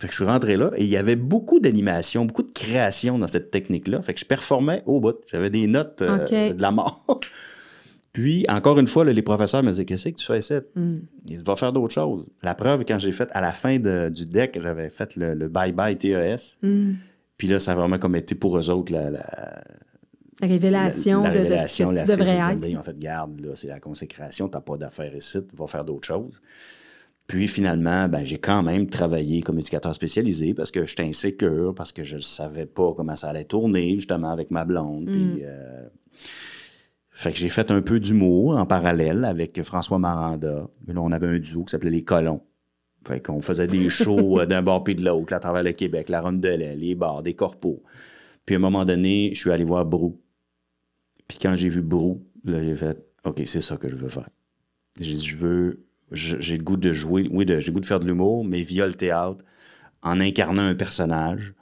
Fait 0.00 0.06
que 0.06 0.12
je 0.12 0.16
suis 0.16 0.24
rentré 0.24 0.56
là 0.56 0.70
et 0.76 0.84
il 0.84 0.88
y 0.90 0.96
avait 0.96 1.16
beaucoup 1.16 1.60
d'animation, 1.60 2.24
beaucoup 2.24 2.42
de 2.44 2.50
création 2.50 3.18
dans 3.18 3.28
cette 3.28 3.50
technique-là. 3.50 4.00
Fait 4.00 4.14
que 4.14 4.20
je 4.20 4.24
performais 4.24 4.82
au 4.86 5.00
bout. 5.00 5.16
J'avais 5.30 5.50
des 5.50 5.66
notes 5.66 6.00
euh, 6.00 6.16
de 6.54 6.62
la 6.62 6.70
mort. 6.70 7.20
Puis, 8.12 8.44
encore 8.50 8.78
une 8.78 8.86
fois, 8.86 9.04
là, 9.04 9.12
les 9.12 9.22
professeurs 9.22 9.62
me 9.62 9.70
disaient 9.70 9.84
Qu'est-ce 9.86 10.08
que 10.10 10.14
tu 10.16 10.26
fais 10.26 10.38
ici? 10.38 10.54
Il 11.28 11.42
va 11.42 11.56
faire 11.56 11.72
d'autres 11.72 11.94
choses. 11.94 12.26
La 12.42 12.54
preuve, 12.54 12.84
quand 12.86 12.98
j'ai 12.98 13.12
fait, 13.12 13.28
à 13.32 13.40
la 13.40 13.52
fin 13.52 13.78
de- 13.78 14.10
du 14.10 14.26
deck, 14.26 14.58
j'avais 14.62 14.90
fait 14.90 15.16
le, 15.16 15.32
le 15.34 15.48
bye-bye 15.48 15.96
TES. 15.96 16.58
Puis 17.38 17.48
là, 17.48 17.58
ça 17.60 17.72
a 17.72 17.74
vraiment 17.74 17.98
comme 17.98 18.14
été 18.16 18.34
pour 18.34 18.58
eux 18.58 18.68
autres 18.70 18.92
La 18.92 19.62
révélation, 20.46 21.22
la 21.22 21.30
de- 21.30 21.34
de, 21.34 21.42
révélation, 21.42 21.90
ce 21.90 21.94
la 21.94 22.02
que 22.02 22.10
tu 22.10 22.16
devrais 22.16 22.36
être. 22.52 22.68
Ils 22.68 22.76
ont 22.76 22.82
fait 22.82 22.98
garde, 22.98 23.52
c'est 23.54 23.68
la 23.68 23.80
consécration, 23.80 24.48
t'as 24.48 24.60
pas 24.60 24.76
d'affaires 24.76 25.14
ici, 25.14 25.38
va 25.54 25.66
faire 25.66 25.84
d'autres 25.84 26.06
choses. 26.06 26.42
Puis 27.26 27.46
finalement, 27.48 28.08
ben, 28.08 28.24
j'ai 28.24 28.38
quand 28.38 28.62
même 28.62 28.88
travaillé 28.88 29.42
comme 29.42 29.58
éducateur 29.58 29.94
spécialisé 29.94 30.54
parce 30.54 30.70
que 30.70 30.84
j'étais 30.84 31.04
insécure, 31.04 31.74
parce 31.74 31.92
que 31.92 32.02
je 32.02 32.16
ne 32.16 32.20
savais 32.20 32.66
pas 32.66 32.92
comment 32.94 33.16
ça 33.16 33.28
allait 33.30 33.44
tourner, 33.44 33.94
justement, 33.96 34.30
avec 34.30 34.50
ma 34.50 34.64
blonde. 34.64 35.06
Puis, 35.06 35.40
euh, 35.42 35.88
fait 37.10 37.32
que 37.32 37.38
j'ai 37.38 37.48
fait 37.48 37.70
un 37.70 37.80
peu 37.80 38.00
d'humour 38.00 38.58
en 38.58 38.66
parallèle 38.66 39.24
avec 39.24 39.62
François 39.62 39.98
Maranda. 39.98 40.68
Là, 40.88 40.94
on 41.00 41.12
avait 41.12 41.28
un 41.28 41.38
duo 41.38 41.64
qui 41.64 41.70
s'appelait 41.70 41.90
Les 41.90 42.04
Colons. 42.04 42.42
Fait 43.06 43.20
qu'on 43.20 43.40
faisait 43.40 43.66
des 43.66 43.88
shows 43.90 44.40
euh, 44.40 44.46
d'un 44.46 44.62
bord 44.62 44.82
puis 44.82 44.94
de 44.94 45.04
l'autre, 45.04 45.32
à 45.32 45.40
travers 45.40 45.62
le 45.62 45.72
Québec, 45.72 46.08
la 46.08 46.20
ronde 46.20 46.40
de 46.40 46.48
lait, 46.48 46.76
les 46.76 46.94
bars, 46.94 47.22
des 47.22 47.34
corpos. 47.34 47.82
Puis 48.44 48.56
à 48.56 48.58
un 48.58 48.60
moment 48.60 48.84
donné, 48.84 49.30
je 49.34 49.38
suis 49.40 49.52
allé 49.52 49.64
voir 49.64 49.84
Brou. 49.86 50.18
Puis 51.32 51.38
quand 51.40 51.56
j'ai 51.56 51.70
vu 51.70 51.80
Brou, 51.80 52.22
là, 52.44 52.62
j'ai 52.62 52.74
fait 52.74 52.98
OK, 53.24 53.40
c'est 53.46 53.62
ça 53.62 53.78
que 53.78 53.88
je 53.88 53.94
veux 53.96 54.10
faire. 54.10 54.28
J'ai 55.00 55.14
dit, 55.14 55.24
je 55.26 55.36
veux, 55.36 55.86
j'ai 56.10 56.58
le 56.58 56.62
goût 56.62 56.76
de 56.76 56.92
jouer, 56.92 57.26
oui, 57.32 57.46
de- 57.46 57.58
j'ai 57.58 57.68
le 57.68 57.72
goût 57.72 57.80
de 57.80 57.86
faire 57.86 58.00
de 58.00 58.06
l'humour, 58.06 58.44
mais 58.44 58.60
via 58.60 58.86
le 58.86 58.92
théâtre, 58.92 59.42
en 60.02 60.20
incarnant 60.20 60.60
un 60.62 60.74
personnage. 60.74 61.54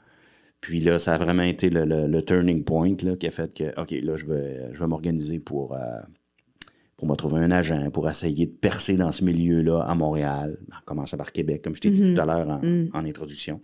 Puis 0.60 0.80
là, 0.80 0.98
ça 0.98 1.14
a 1.14 1.18
vraiment 1.18 1.44
été 1.44 1.70
le, 1.70 1.84
le- 1.84 2.08
le 2.08 2.22
turning 2.24 2.64
point 2.64 2.96
là, 3.04 3.14
qui 3.14 3.28
a 3.28 3.30
fait 3.30 3.54
que, 3.54 3.80
OK, 3.80 3.92
là, 3.92 4.16
je 4.16 4.26
vais, 4.26 4.72
je 4.72 4.80
vais 4.80 4.86
m'organiser 4.88 5.38
pour, 5.38 5.76
euh, 5.76 5.78
pour 6.96 7.06
me 7.06 7.14
trouver 7.14 7.38
un 7.40 7.52
agent, 7.52 7.90
pour 7.92 8.10
essayer 8.10 8.46
de 8.46 8.50
percer 8.52 8.96
dans 8.96 9.12
ce 9.12 9.22
milieu-là 9.24 9.82
à 9.82 9.94
Montréal, 9.94 10.58
en 10.72 10.84
commençant 10.84 11.16
par 11.16 11.30
Québec, 11.30 11.62
comme 11.62 11.76
je 11.76 11.80
t'ai 11.82 11.90
dit 11.90 12.12
tout 12.14 12.20
à 12.20 12.26
l'heure 12.26 12.48
en, 12.48 12.60
en 12.92 13.04
introduction. 13.04 13.60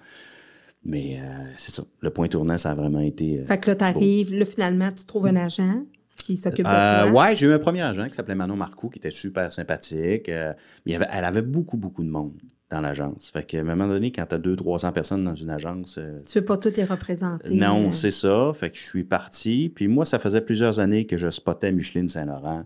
Mais 0.85 1.19
euh, 1.21 1.25
c'est 1.57 1.73
ça. 1.73 1.83
Le 2.01 2.11
point 2.11 2.29
tournant, 2.29 2.57
ça 2.59 2.71
a 2.71 2.75
vraiment 2.75 3.01
été. 3.01 3.41
euh, 3.41 3.45
Fait 3.45 3.59
que 3.59 3.71
là, 3.71 3.75
t'arrives, 3.75 4.33
là, 4.33 4.45
finalement, 4.47 4.93
tu 4.93 5.05
trouves 5.05 5.27
un 5.27 5.35
agent 5.37 5.83
qui 6.17 6.37
s'occupe 6.37 6.65
de 6.65 6.71
euh, 6.71 7.11
toi. 7.11 7.23
ouais, 7.23 7.37
j'ai 7.37 7.47
eu 7.47 7.53
un 7.53 7.59
premier 7.59 7.83
agent 7.83 8.09
qui 8.09 8.15
s'appelait 8.15 8.35
Manon 8.35 8.57
Marcoux, 8.57 8.89
qui 8.89 8.99
était 8.99 9.11
super 9.11 9.53
sympathique. 9.53 10.29
Euh, 10.29 10.53
il 10.85 10.93
y 10.93 10.97
avait, 10.97 11.07
elle 11.13 11.25
avait 11.25 11.43
beaucoup, 11.43 11.77
beaucoup 11.77 12.03
de 12.03 12.09
monde 12.09 12.33
dans 12.71 12.81
l'agence. 12.81 13.31
Fait 13.31 13.45
qu'à 13.45 13.61
un 13.61 13.65
moment 13.65 13.87
donné, 13.87 14.11
quand 14.11 14.27
t'as 14.27 14.39
200-300 14.39 14.93
personnes 14.93 15.25
dans 15.25 15.35
une 15.37 15.51
agence, 15.51 15.99
euh, 15.99 16.21
Tu 16.27 16.41
veux 16.41 16.45
pas 16.45 16.57
tout 16.59 16.73
les 16.77 16.85
représenter. 16.85 17.55
non, 17.55 17.93
c'est 17.93 18.11
ça. 18.11 18.53
Fait 18.55 18.71
que 18.71 18.77
je 18.77 18.83
suis 18.83 19.05
parti. 19.05 19.71
Puis 19.75 19.87
moi, 19.87 20.05
ça 20.05 20.19
faisait 20.19 20.41
plusieurs 20.41 20.81
années 20.81 21.07
que 21.07 21.17
je 21.17 21.31
spottais 21.31 21.71
Micheline 21.71 22.09
Saint-Laurent. 22.09 22.65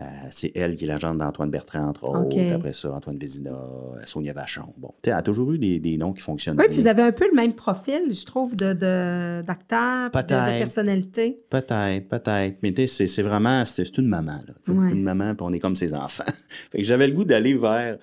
Euh, 0.00 0.04
c'est 0.30 0.52
elle 0.56 0.76
qui 0.76 0.84
est 0.84 0.86
l'agente 0.86 1.18
d'Antoine 1.18 1.50
Bertrand, 1.50 1.88
entre 1.88 2.04
autres. 2.04 2.36
Après 2.54 2.72
ça, 2.72 2.92
Antoine 2.92 3.18
Vézina, 3.18 3.50
euh, 3.50 4.00
Sonia 4.04 4.32
Vachon. 4.32 4.72
Bon, 4.76 4.90
elle 5.02 5.12
a 5.12 5.22
toujours 5.22 5.50
eu 5.52 5.58
des, 5.58 5.80
des 5.80 5.96
noms 5.98 6.12
qui 6.12 6.22
fonctionnent 6.22 6.56
Oui, 6.56 6.66
puis 6.68 6.80
vous 6.80 6.86
avez 6.86 7.02
un 7.02 7.10
peu 7.10 7.26
le 7.28 7.34
même 7.34 7.52
profil, 7.52 8.02
je 8.12 8.24
trouve, 8.24 8.54
de, 8.54 8.74
de, 8.74 9.42
d'acteur, 9.44 10.10
de, 10.10 10.16
de 10.16 10.22
Peut-être. 10.22 10.58
personnalité. 10.58 11.40
Peut-être, 11.50 12.06
peut-être. 12.08 12.58
Mais 12.62 12.72
tu 12.72 12.86
sais, 12.86 13.08
c'est- 13.08 13.22
vraiment, 13.22 13.64
c'est 13.64 13.98
une 13.98 14.06
maman, 14.06 14.40
là. 14.46 14.72
Ouais. 14.72 14.86
C'est 14.88 14.94
une 14.94 15.02
maman, 15.02 15.34
puis 15.34 15.44
on 15.48 15.52
est 15.52 15.58
comme 15.58 15.74
ses 15.74 15.92
enfants. 15.94 16.22
fait 16.70 16.78
que 16.78 16.84
j'avais 16.84 17.08
le 17.08 17.12
goût 17.14 17.24
d'aller 17.24 17.54
vers 17.54 17.98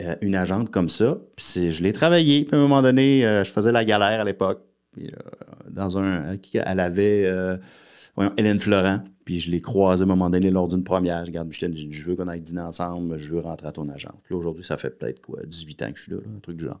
euh, 0.00 0.14
une 0.22 0.34
agente 0.34 0.70
comme 0.70 0.88
ça. 0.88 1.16
Puis 1.36 1.70
je 1.70 1.82
l'ai 1.84 1.92
travaillé. 1.92 2.44
Puis 2.44 2.56
à 2.56 2.58
un 2.58 2.62
moment 2.62 2.82
donné, 2.82 3.24
euh, 3.24 3.44
je 3.44 3.50
faisais 3.50 3.70
la 3.70 3.84
galère 3.84 4.20
à 4.20 4.24
l'époque. 4.24 4.62
Dans 5.70 5.96
un... 5.98 6.36
Elle 6.54 6.80
avait... 6.80 7.24
voyons, 8.16 8.32
Hélène 8.36 8.60
Florent. 8.60 9.00
Puis 9.24 9.40
je 9.40 9.50
l'ai 9.50 9.60
croisée 9.60 10.02
à 10.02 10.04
un 10.04 10.08
moment 10.08 10.28
donné 10.30 10.50
lors 10.50 10.66
d'une 10.68 10.82
première. 10.82 11.24
Je 11.24 11.30
regarde, 11.30 11.52
je 11.52 11.66
dit, 11.66 11.88
je 11.92 12.06
veux 12.06 12.16
qu'on 12.16 12.26
aille 12.28 12.40
dîner 12.40 12.62
ensemble, 12.62 13.16
je 13.18 13.32
veux 13.32 13.40
rentrer 13.40 13.68
à 13.68 13.72
ton 13.72 13.88
agence. 13.88 14.16
Puis 14.24 14.34
là, 14.34 14.38
aujourd'hui, 14.38 14.64
ça 14.64 14.76
fait 14.76 14.90
peut-être 14.90 15.20
quoi, 15.20 15.40
18 15.46 15.82
ans 15.82 15.92
que 15.92 15.98
je 15.98 16.02
suis 16.02 16.12
là, 16.12 16.18
là, 16.18 16.24
un 16.36 16.40
truc 16.40 16.56
du 16.56 16.64
genre. 16.64 16.80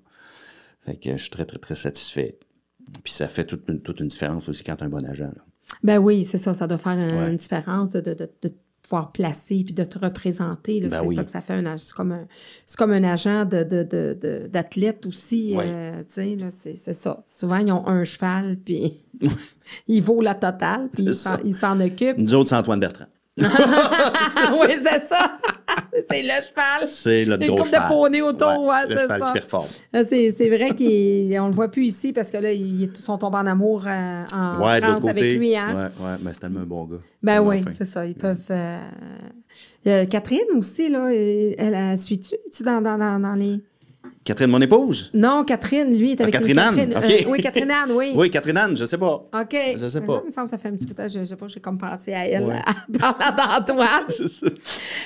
Fait 0.84 0.96
que 0.96 1.12
je 1.12 1.16
suis 1.16 1.30
très, 1.30 1.44
très, 1.44 1.58
très 1.58 1.74
satisfait. 1.74 2.38
Puis 3.04 3.12
ça 3.12 3.28
fait 3.28 3.44
toute 3.44 3.68
une, 3.68 3.80
toute 3.80 4.00
une 4.00 4.08
différence 4.08 4.48
aussi 4.48 4.64
quand 4.64 4.76
tu 4.76 4.82
as 4.84 4.86
un 4.86 4.90
bon 4.90 5.04
agent. 5.06 5.26
Là. 5.36 5.44
Ben 5.84 5.98
oui, 5.98 6.24
c'est 6.24 6.38
ça, 6.38 6.54
ça 6.54 6.66
doit 6.66 6.78
faire 6.78 6.96
Ouais. 6.96 7.30
une 7.30 7.36
différence 7.36 7.90
de, 7.92 8.00
de, 8.00 8.14
de, 8.14 8.28
de 8.42 8.52
pouvoir 8.82 9.12
placer 9.12 9.62
puis 9.64 9.74
de 9.74 9.84
te 9.84 9.98
représenter. 9.98 10.80
Ben 10.80 10.90
c'est 10.90 11.06
oui. 11.06 11.16
ça 11.16 11.24
que 11.24 11.30
ça 11.30 11.40
fait 11.40 11.54
un 11.54 11.66
agent. 11.66 11.84
C'est 11.86 11.94
comme 11.94 12.12
un, 12.12 12.26
comme 12.76 12.92
un 12.92 13.04
agent 13.04 13.44
de, 13.44 13.62
de, 13.62 13.82
de, 13.82 14.18
de- 14.20 14.48
d'athlète 14.48 15.06
aussi. 15.06 15.56
Euh, 15.58 16.02
c'est, 16.08 16.94
ça. 16.94 17.24
Souvent, 17.30 17.58
ils 17.58 17.72
ont 17.72 17.86
un 17.86 18.04
cheval, 18.04 18.56
puis 18.64 19.00
il 19.88 20.02
vaut 20.02 20.20
la 20.20 20.34
totale, 20.34 20.88
puis 20.92 21.04
ils 21.44 21.54
s'en, 21.54 21.80
occupent. 21.80 22.18
Nous 22.18 22.34
autres, 22.34 22.48
c'est 22.50 22.56
Antoine 22.56 22.80
Bertrand. 22.80 23.06
Oui, 23.40 24.74
c'est 24.82 25.06
ça. 25.06 25.38
c'est 26.10 26.22
le 26.22 26.28
cheval. 26.28 26.88
C'est 26.88 27.24
le 27.24 27.36
gros 27.38 27.58
de 27.60 27.64
cheval. 27.64 27.88
poney 27.88 28.22
autour, 28.22 28.64
ouais, 28.64 28.86
le 28.88 28.96
c'est 28.96 29.02
cheval 29.02 29.20
ça. 29.20 29.26
qui 29.26 29.32
performe. 29.32 29.66
Ah, 29.92 30.04
C'est, 30.04 30.30
c'est 30.32 30.48
vrai 30.48 30.68
qu'on 30.70 31.48
le 31.48 31.52
voit 31.54 31.68
plus 31.68 31.84
ici 31.86 32.12
parce 32.12 32.30
que 32.30 32.36
là, 32.38 32.52
ils 32.52 32.90
sont 32.96 33.18
tombés 33.18 33.38
en 33.38 33.46
amour 33.46 33.84
euh, 33.86 34.22
en 34.34 34.64
Ouais, 34.64 34.80
de 34.80 34.86
France 34.86 35.02
côté. 35.02 35.10
avec 35.20 35.38
lui. 35.38 35.56
Hein? 35.56 35.90
Ouais, 35.98 36.04
ouais, 36.06 36.16
mais 36.22 36.32
c'est 36.32 36.40
tellement 36.40 36.60
un 36.60 36.64
bon 36.64 36.84
gars. 36.84 36.96
Ben 37.22 37.40
oui, 37.40 37.62
c'est 37.76 37.84
ça. 37.84 38.06
Ils 38.06 38.14
peuvent. 38.14 38.38
euh, 38.50 38.78
euh, 39.86 40.04
Catherine 40.06 40.40
aussi, 40.56 40.88
là, 40.88 41.08
elle, 41.12 41.54
elle, 41.58 41.74
elle 41.74 41.98
suit-tu 41.98 42.36
tu 42.52 42.62
dans, 42.62 42.80
dans, 42.80 42.98
dans, 42.98 43.18
dans 43.20 43.32
les. 43.32 43.60
Catherine, 44.22 44.50
mon 44.50 44.60
épouse? 44.60 45.10
Non, 45.14 45.44
Catherine, 45.44 45.96
lui, 45.96 46.12
est 46.12 46.20
Ah, 46.20 46.24
avec 46.24 46.34
une 46.34 46.40
Catherine 46.40 46.58
Anne? 46.58 46.76
Catherine, 46.76 47.26
euh, 47.26 47.30
oui, 47.30 47.40
Catherine 47.42 47.70
Anne, 47.70 47.92
oui. 47.92 48.12
Oui, 48.16 48.30
Catherine 48.30 48.56
Anne, 48.58 48.76
je 48.76 48.84
sais 48.84 48.98
pas. 48.98 49.14
OK. 49.32 49.56
Je 49.76 49.86
sais 49.88 50.00
pas. 50.02 50.20
Il 50.24 50.28
me 50.28 50.32
semble 50.32 50.46
que 50.46 50.50
ça 50.50 50.58
fait 50.58 50.68
un 50.68 50.72
petit 50.76 50.84
peu 50.86 50.92
de 50.92 50.96
temps. 51.02 51.08
Je, 51.08 51.20
je 51.20 51.24
sais 51.24 51.36
pas, 51.36 51.48
j'ai 51.48 51.60
comme 51.60 51.78
pensé 51.78 52.12
à 52.12 52.26
elle 52.28 52.44
Ouais. 52.44 52.56
en 52.58 52.98
parlant 52.98 53.36
d'Antoine. 53.58 54.04
C'est 54.08 54.28
ça. 54.28 54.46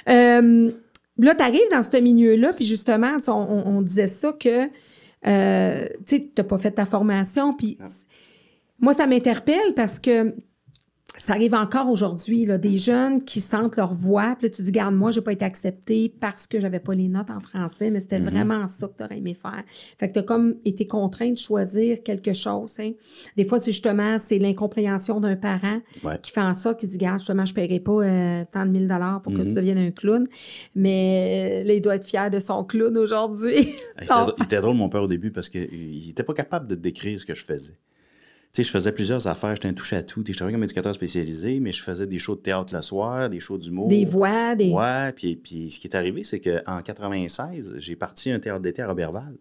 Euh, 0.09 0.71
là, 1.19 1.35
tu 1.37 1.43
arrives 1.43 1.71
dans 1.71 1.83
ce 1.85 1.97
milieu-là, 1.97 2.53
puis 2.55 2.65
justement, 2.65 3.17
on 3.29 3.83
disait 3.83 4.09
ça 4.09 4.33
que, 4.33 4.65
euh, 5.27 5.87
tu 6.07 6.17
sais, 6.17 6.21
tu 6.21 6.33
n'as 6.39 6.45
pas 6.45 6.59
fait 6.59 6.73
ta 6.73 6.85
formation, 6.85 7.53
puis 7.55 7.79
moi, 8.81 8.93
ça 8.95 9.07
m'interpelle 9.07 9.75
parce 9.77 10.01
que 10.01 10.35
ça 11.17 11.35
arrive 11.35 11.55
encore 11.55 11.89
aujourd'hui, 11.91 12.45
là, 12.45 12.59
des 12.59 12.77
jeunes 12.77 13.25
qui 13.25 13.41
sentent 13.41 13.77
leur 13.77 13.95
voix, 13.95 14.35
puis 14.37 14.49
là, 14.49 14.55
tu 14.55 14.63
dis, 14.63 14.73
garde, 14.73 14.95
moi, 14.97 15.13
j'ai 15.13 15.21
pas 15.21 15.33
été 15.33 15.45
acceptée 15.45 16.13
parce 16.21 16.49
que 16.49 16.61
j'avais 16.61 16.81
pas 16.81 16.93
les 16.95 17.07
notes 17.07 17.31
en 17.31 17.39
français, 17.39 17.91
mais 17.91 18.01
c'était 18.01 18.19
vraiment 18.19 18.67
ça 18.67 18.89
que 18.89 18.95
tu 18.99 19.05
aurais 19.05 19.19
aimé 19.19 19.35
faire. 19.41 19.63
Fait 19.99 20.09
que 20.09 20.15
tu 20.15 20.19
as 20.19 20.23
comme 20.25 20.57
été 20.65 20.89
contraint 20.89 21.31
de 21.31 21.39
choisir 21.39 22.03
quelque 22.03 22.33
chose. 22.33 22.75
hein. 22.81 22.91
Des 23.37 23.45
fois, 23.45 23.61
c'est 23.61 23.71
justement, 23.71 24.19
c'est 24.19 24.39
l'incompréhension 24.39 25.21
d'un 25.21 25.37
parent 25.37 25.81
Ouais. 26.03 26.19
qui 26.21 26.33
fait 26.33 26.41
en 26.41 26.55
sorte 26.55 26.81
qu'il 26.81 26.89
dit, 26.89 26.99
garde, 26.99 27.21
justement, 27.21 27.45
je 27.47 27.53
ne 27.53 27.57
paierai 27.57 27.79
pas 27.81 27.93
euh, 28.05 28.45
tant 28.51 28.67
de 28.67 28.71
1000 28.71 28.89
dollars 28.89 29.23
pour 29.23 29.33
que 29.33 29.43
tu 29.43 29.53
deviennes 29.55 29.79
un 29.79 29.91
clown. 29.93 30.27
Mais 30.75 31.63
euh, 31.63 31.69
là, 31.69 31.75
il 31.75 31.81
doit 31.81 31.95
être 31.95 32.07
fier 32.07 32.29
de 32.31 32.41
son 32.41 32.65
clown 32.65 32.97
aujourd'hui. 32.99 33.55
Il 34.01 34.05
était, 34.05 34.15
il 34.39 34.45
était 34.45 34.61
drôle, 34.61 34.77
mon 34.77 34.89
père, 34.89 35.03
au 35.03 35.09
début, 35.09 35.31
parce 35.31 35.49
qu'il 35.49 36.03
n'était 36.07 36.25
pas 36.25 36.35
capable 36.35 36.67
de 36.67 36.75
décrire 36.75 37.21
ce 37.21 37.25
que 37.27 37.35
je 37.35 37.45
faisais. 37.45 37.75
Tu 38.55 38.63
sais, 38.63 38.69
je 38.69 38.71
faisais 38.71 38.93
plusieurs 38.93 39.27
affaires, 39.27 39.57
j'étais 39.57 39.67
un 39.67 39.73
touche 39.73 39.95
à 39.95 40.03
tout. 40.05 40.23
Je 40.25 40.33
travaillais 40.33 40.55
comme 40.55 40.63
éducateur 40.63 40.95
spécialisé, 40.95 41.59
mais 41.59 41.73
je 41.73 41.83
faisais 41.83 42.07
des 42.07 42.19
shows 42.19 42.37
de 42.37 42.41
théâtre 42.41 42.73
le 42.73 42.83
soir, 42.83 43.29
des 43.29 43.41
shows 43.41 43.59
d'humour. 43.59 43.89
des 43.89 44.05
voix, 44.05 44.55
des... 44.55 44.71
Ouais, 44.71 45.11
puis, 45.11 45.35
puis 45.35 45.73
ce 45.73 45.81
qui 45.81 45.89
est 45.89 45.97
arrivé, 45.97 46.23
c'est 46.23 46.39
qu'en 46.39 46.81
96, 46.81 47.75
j'ai 47.79 47.97
parti 47.97 48.31
un 48.31 48.39
théâtre 48.39 48.61
d'été 48.61 48.81
à 48.83 48.87
Robertval. 48.87 49.35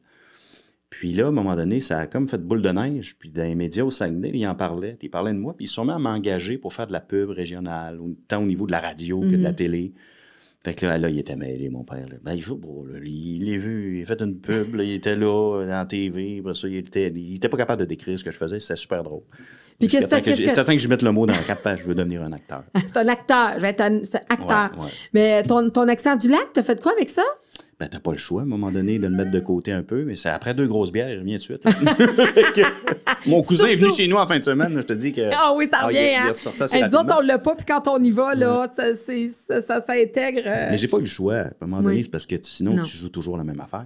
Puis 0.89 1.11
là, 1.11 1.25
à 1.25 1.27
un 1.27 1.31
moment 1.31 1.55
donné, 1.55 1.79
ça 1.79 1.99
a 1.99 2.07
comme 2.07 2.27
fait 2.27 2.39
boule 2.39 2.63
de 2.63 2.69
neige. 2.69 3.15
Puis 3.19 3.29
dans 3.29 3.43
les 3.43 3.53
médias 3.53 3.83
au 3.83 3.91
Saguenay, 3.91 4.31
ils 4.33 4.47
en 4.47 4.55
parlaient. 4.55 4.97
Ils 4.99 5.11
parlaient 5.11 5.33
de 5.33 5.37
moi. 5.37 5.55
Puis 5.55 5.65
ils 5.65 5.67
se 5.67 5.75
sont 5.75 5.85
mis 5.85 5.91
à 5.91 5.99
m'engager 5.99 6.57
pour 6.57 6.73
faire 6.73 6.87
de 6.87 6.93
la 6.93 6.99
pub 6.99 7.29
régionale, 7.29 7.99
tant 8.27 8.41
au 8.41 8.45
niveau 8.47 8.65
de 8.65 8.71
la 8.71 8.79
radio 8.79 9.21
que 9.21 9.35
de 9.35 9.43
la 9.43 9.53
télé. 9.53 9.93
Fait 10.65 10.73
que 10.73 10.85
là, 10.85 10.97
là, 10.97 11.09
il 11.09 11.19
était 11.19 11.35
mêlé, 11.35 11.69
mon 11.69 11.83
père. 11.83 12.05
là. 12.09 12.15
Ben, 12.23 12.33
il 12.33 12.41
faut, 12.41 12.55
bon, 12.55 12.85
là, 12.85 12.97
il 13.03 13.51
l'a 13.51 13.57
vu, 13.57 13.97
il 13.99 14.03
a 14.03 14.05
fait 14.05 14.21
une 14.21 14.39
pub, 14.39 14.75
là, 14.75 14.83
il 14.83 14.93
était 14.93 15.15
là, 15.17 15.57
euh, 15.61 15.73
en 15.81 15.85
TV. 15.85 16.37
Après 16.39 16.53
ça, 16.55 16.69
il 16.69 16.77
était, 16.77 17.11
il 17.13 17.35
était 17.35 17.49
pas 17.49 17.57
capable 17.57 17.81
de 17.81 17.85
décrire 17.85 18.17
ce 18.17 18.23
que 18.23 18.31
je 18.31 18.37
faisais. 18.37 18.59
C'était 18.61 18.77
super 18.77 19.03
drôle. 19.03 19.23
Puis 19.77 19.89
qu'est-ce 19.89 20.07
que- 20.07 20.15
que, 20.21 20.29
que- 20.61 20.71
que 20.73 20.77
je 20.77 20.87
mette 20.87 21.01
le 21.01 21.11
mot 21.11 21.25
dans 21.25 21.33
la 21.33 21.39
quatre 21.39 21.61
pages, 21.63 21.79
je 21.81 21.85
veux 21.87 21.95
devenir 21.95 22.21
un 22.23 22.31
acteur. 22.31 22.63
C'est 22.93 22.97
un 22.97 23.07
acteur. 23.09 23.53
Je 23.55 23.59
vais 23.61 23.69
être 23.71 23.81
un 23.81 23.97
acteur. 24.29 24.71
Ouais, 24.77 24.85
ouais. 24.85 24.91
Mais 25.13 25.43
ton, 25.43 25.69
ton 25.69 25.87
accent 25.89 26.15
du 26.15 26.29
lac, 26.29 26.47
t'as 26.53 26.63
fait 26.63 26.81
quoi 26.81 26.93
avec 26.93 27.09
ça? 27.09 27.23
Ben, 27.79 27.87
t'as 27.87 27.99
pas 27.99 28.11
le 28.11 28.17
choix, 28.17 28.41
à 28.41 28.43
un 28.45 28.47
moment 28.47 28.71
donné, 28.71 28.99
de 28.99 29.07
le 29.07 29.15
mettre 29.15 29.31
de 29.31 29.39
côté 29.41 29.71
un 29.73 29.83
peu, 29.83 30.05
mais 30.05 30.15
c'est 30.15 30.29
après 30.29 30.53
deux 30.53 30.67
grosses 30.67 30.91
bières, 30.93 31.09
il 31.09 31.19
revient 31.19 31.33
de 31.33 31.37
suite. 31.39 31.65
Mon 33.25 33.41
cousin 33.41 33.67
est 33.67 33.75
venu 33.75 33.91
chez 33.91 34.07
nous 34.07 34.17
en 34.17 34.27
fin 34.27 34.37
de 34.39 34.43
semaine, 34.43 34.73
je 34.75 34.81
te 34.81 34.93
dis 34.93 35.13
que. 35.13 35.29
Ah 35.33 35.53
oui, 35.55 35.67
ça 35.71 35.79
Ah, 35.81 35.85
revient, 35.87 35.97
il 35.97 36.01
il 36.01 36.05
est 36.07 36.15
hein? 36.15 36.65
Hey, 36.71 36.83
nous 36.83 36.95
autres, 36.95 37.15
on 37.17 37.21
l'a 37.21 37.37
pas, 37.39 37.55
puis 37.55 37.65
quand 37.65 37.87
on 37.87 38.01
y 38.03 38.11
va, 38.11 38.35
là, 38.35 38.69
ça, 38.75 38.93
ça, 38.95 39.61
ça 39.61 39.85
s'intègre. 39.85 40.41
euh, 40.45 40.67
Mais 40.71 40.77
j'ai 40.77 40.87
pas 40.87 40.97
eu 40.97 41.01
le 41.01 41.05
choix. 41.05 41.35
À 41.37 41.47
un 41.61 41.65
moment 41.67 41.81
donné, 41.81 41.95
Oui. 41.97 42.03
c'est 42.03 42.09
parce 42.11 42.25
que 42.25 42.35
sinon, 42.41 42.73
Non. 42.75 42.83
tu 42.83 42.95
joues 42.97 43.09
toujours 43.09 43.37
la 43.37 43.43
même 43.43 43.59
affaire. 43.59 43.85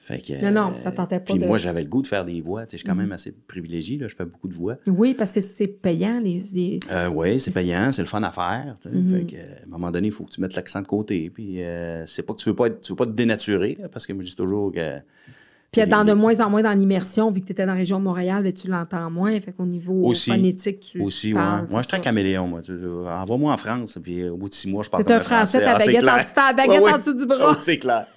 Fait 0.00 0.20
que, 0.20 0.42
Non, 0.44 0.52
non, 0.62 0.68
euh, 0.70 0.80
ça 0.82 0.90
tentait 0.92 1.18
pas 1.18 1.32
Puis 1.34 1.38
de- 1.42 1.46
moi, 1.46 1.58
j'avais 1.58 1.82
le 1.82 1.88
goût 1.88 2.00
de 2.00 2.06
faire 2.06 2.24
des 2.24 2.40
voix. 2.40 2.64
Tu 2.64 2.70
sais, 2.70 2.76
je 2.76 2.78
suis 2.78 2.86
quand 2.86 2.94
même 2.94 3.12
assez 3.12 3.30
privilégié. 3.46 3.98
Là. 3.98 4.06
Je 4.08 4.14
fais 4.14 4.24
beaucoup 4.24 4.48
de 4.48 4.54
voix. 4.54 4.76
Oui, 4.86 5.12
parce 5.12 5.32
que 5.32 5.40
c'est 5.42 5.66
payant, 5.66 6.18
les. 6.20 6.42
les- 6.54 6.80
Euh, 6.90 7.08
oui, 7.08 7.38
c'est 7.40 7.50
payant, 7.52 7.92
c'est 7.92 8.00
le 8.02 8.08
fun 8.08 8.22
à 8.22 8.30
faire. 8.30 8.76
tu 8.80 8.88
sais. 8.88 8.94
Mhm. 8.94 9.18
Fait 9.18 9.24
que, 9.26 9.36
euh, 9.36 9.40
à 9.64 9.66
un 9.66 9.70
moment 9.70 9.90
donné, 9.90 10.06
il 10.06 10.12
faut 10.12 10.24
que 10.24 10.30
tu 10.30 10.40
mettes 10.40 10.54
l'accent 10.54 10.80
de 10.80 10.86
côté. 10.86 11.28
Puis 11.28 11.62
euh, 11.62 12.06
c'est 12.06 12.22
pas 12.22 12.32
que 12.32 12.38
tu 12.38 12.48
veux 12.48 12.54
pas 12.54 12.68
être, 12.68 12.80
tu 12.80 12.92
veux 12.92 12.96
pas 12.96 13.04
te 13.06 13.10
dénaturer, 13.10 13.76
là, 13.78 13.88
parce 13.88 14.06
que 14.06 14.12
moi, 14.14 14.22
je 14.24 14.30
dis 14.30 14.36
toujours 14.36 14.72
que. 14.72 14.98
Puis 15.70 15.82
les- 15.82 15.86
dans 15.86 16.04
de 16.04 16.12
moins 16.14 16.40
en 16.40 16.48
moins 16.48 16.62
dans 16.62 16.72
l'immersion, 16.72 17.30
vu 17.30 17.40
que 17.42 17.46
tu 17.46 17.52
étais 17.52 17.66
dans 17.66 17.72
la 17.72 17.78
région 17.78 17.98
de 17.98 18.04
Montréal, 18.04 18.42
ben, 18.42 18.52
tu 18.52 18.68
l'entends 18.68 19.10
moins. 19.10 19.38
Fait 19.40 19.52
qu'au 19.52 19.66
niveau 19.66 20.00
Aussi. 20.06 20.30
phonétique, 20.30 20.80
tu. 20.80 21.00
Aussi, 21.02 21.34
parles, 21.34 21.62
ouais. 21.64 21.68
Moi, 21.70 21.82
je 21.82 21.88
suis 21.88 21.96
un 21.96 22.00
caméléon, 22.00 22.48
moi. 22.48 22.62
Tu- 22.62 22.72
Envoie-moi 23.06 23.52
en 23.52 23.56
France, 23.58 23.98
puis 24.02 24.22
euh, 24.22 24.32
au 24.32 24.36
bout 24.38 24.48
de 24.48 24.54
six 24.54 24.68
mois, 24.68 24.82
je 24.82 24.88
parle 24.88 25.04
T'es 25.04 25.12
comme 25.12 25.20
un 25.20 25.24
Français, 25.24 25.62
Ah, 25.66 25.76
baguette 25.78 25.96
en- 25.98 26.00
clair. 26.00 26.34
ta 26.34 26.52
baguette 26.54 26.80
Ouais, 26.82 26.92
en 26.92 26.98
dessous 26.98 27.14
du 27.14 27.26
bras. 27.26 27.50
Oh, 27.52 27.56
c'est 27.58 27.78
clair. 27.78 28.06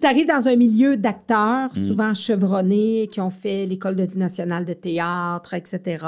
Tu 0.00 0.06
arrives 0.06 0.26
dans 0.28 0.46
un 0.48 0.56
milieu 0.56 0.96
d'acteurs, 0.96 1.70
Mm. 1.76 1.88
souvent 1.88 2.14
chevronnés, 2.14 3.08
qui 3.10 3.20
ont 3.20 3.30
fait 3.30 3.66
l'École 3.66 3.96
de- 3.96 4.06
nationale 4.16 4.64
de 4.64 4.72
théâtre, 4.72 5.54
etc., 5.54 6.04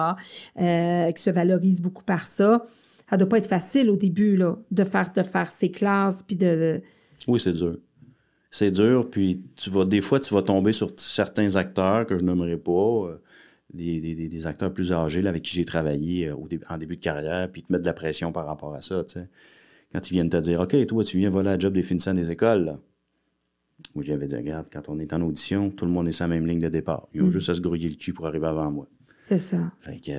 euh, 0.60 1.10
qui 1.12 1.22
se 1.22 1.30
valorisent 1.30 1.80
beaucoup 1.82 2.04
par 2.04 2.26
ça. 2.26 2.64
Ça 3.08 3.16
doit 3.16 3.28
pas 3.28 3.38
être 3.38 3.48
facile 3.48 3.90
au 3.90 3.96
début, 3.96 4.36
là, 4.36 4.56
de 4.70 4.84
faire, 4.84 5.10
de 5.14 5.22
faire 5.22 5.50
ces 5.50 5.70
classes, 5.70 6.22
puis 6.22 6.36
de- 6.36 6.80
Oui, 7.26 7.40
c'est 7.40 7.52
dur. 7.52 7.76
C'est 8.50 8.70
dur, 8.72 9.08
puis 9.08 9.42
tu 9.56 9.70
vas, 9.70 9.84
des 9.84 10.00
fois, 10.00 10.18
tu 10.20 10.34
vas 10.34 10.42
tomber 10.42 10.72
sur 10.72 10.90
certains 10.98 11.54
acteurs 11.56 12.04
que 12.06 12.18
je 12.18 12.24
nommerai 12.24 12.56
pas, 12.56 12.72
euh, 12.72 13.16
des, 13.72 14.00
des- 14.00 14.16
des- 14.16 14.28
des 14.28 14.46
acteurs 14.48 14.72
plus 14.72 14.92
âgés 14.92 15.22
là, 15.22 15.30
avec 15.30 15.44
qui 15.44 15.54
j'ai 15.54 15.64
travaillé 15.64 16.28
euh, 16.28 16.34
au 16.34 16.48
dé- 16.48 16.58
en 16.68 16.76
début 16.76 16.96
de 16.96 17.00
carrière, 17.00 17.50
puis 17.50 17.62
ils 17.62 17.64
te 17.64 17.72
mettent 17.72 17.82
de 17.82 17.86
la 17.86 17.92
pression 17.92 18.32
par 18.32 18.46
rapport 18.46 18.74
à 18.74 18.82
ça. 18.82 19.04
Quand 19.92 20.10
ils 20.10 20.14
viennent 20.14 20.30
te 20.30 20.36
dire, 20.36 20.60
OK, 20.60 20.86
toi, 20.86 21.04
tu 21.04 21.18
viens 21.18 21.30
voler 21.30 21.50
la 21.50 21.58
job 21.58 21.72
des 21.72 21.82
finissants 21.84 22.14
des 22.14 22.30
écoles, 22.30 22.64
là. 22.64 22.78
Moi, 23.94 24.04
j'avais 24.04 24.26
dit, 24.26 24.36
regarde, 24.36 24.66
quand 24.72 24.88
on 24.88 24.98
est 24.98 25.12
en 25.12 25.22
audition, 25.22 25.70
tout 25.70 25.84
le 25.86 25.90
monde 25.90 26.06
est 26.08 26.12
sur 26.12 26.24
la 26.24 26.28
même 26.34 26.46
ligne 26.46 26.58
de 26.58 26.68
départ. 26.68 27.08
Ils 27.14 27.22
ont 27.22 27.26
Mm. 27.26 27.30
juste 27.32 27.48
à 27.48 27.54
se 27.54 27.60
grouiller 27.60 27.88
le 27.88 27.94
cul 27.94 28.12
pour 28.12 28.26
arriver 28.26 28.46
avant 28.46 28.70
moi. 28.70 28.86
C'est 29.22 29.38
ça. 29.38 29.59
Fait 29.80 29.98
que, 29.98 30.12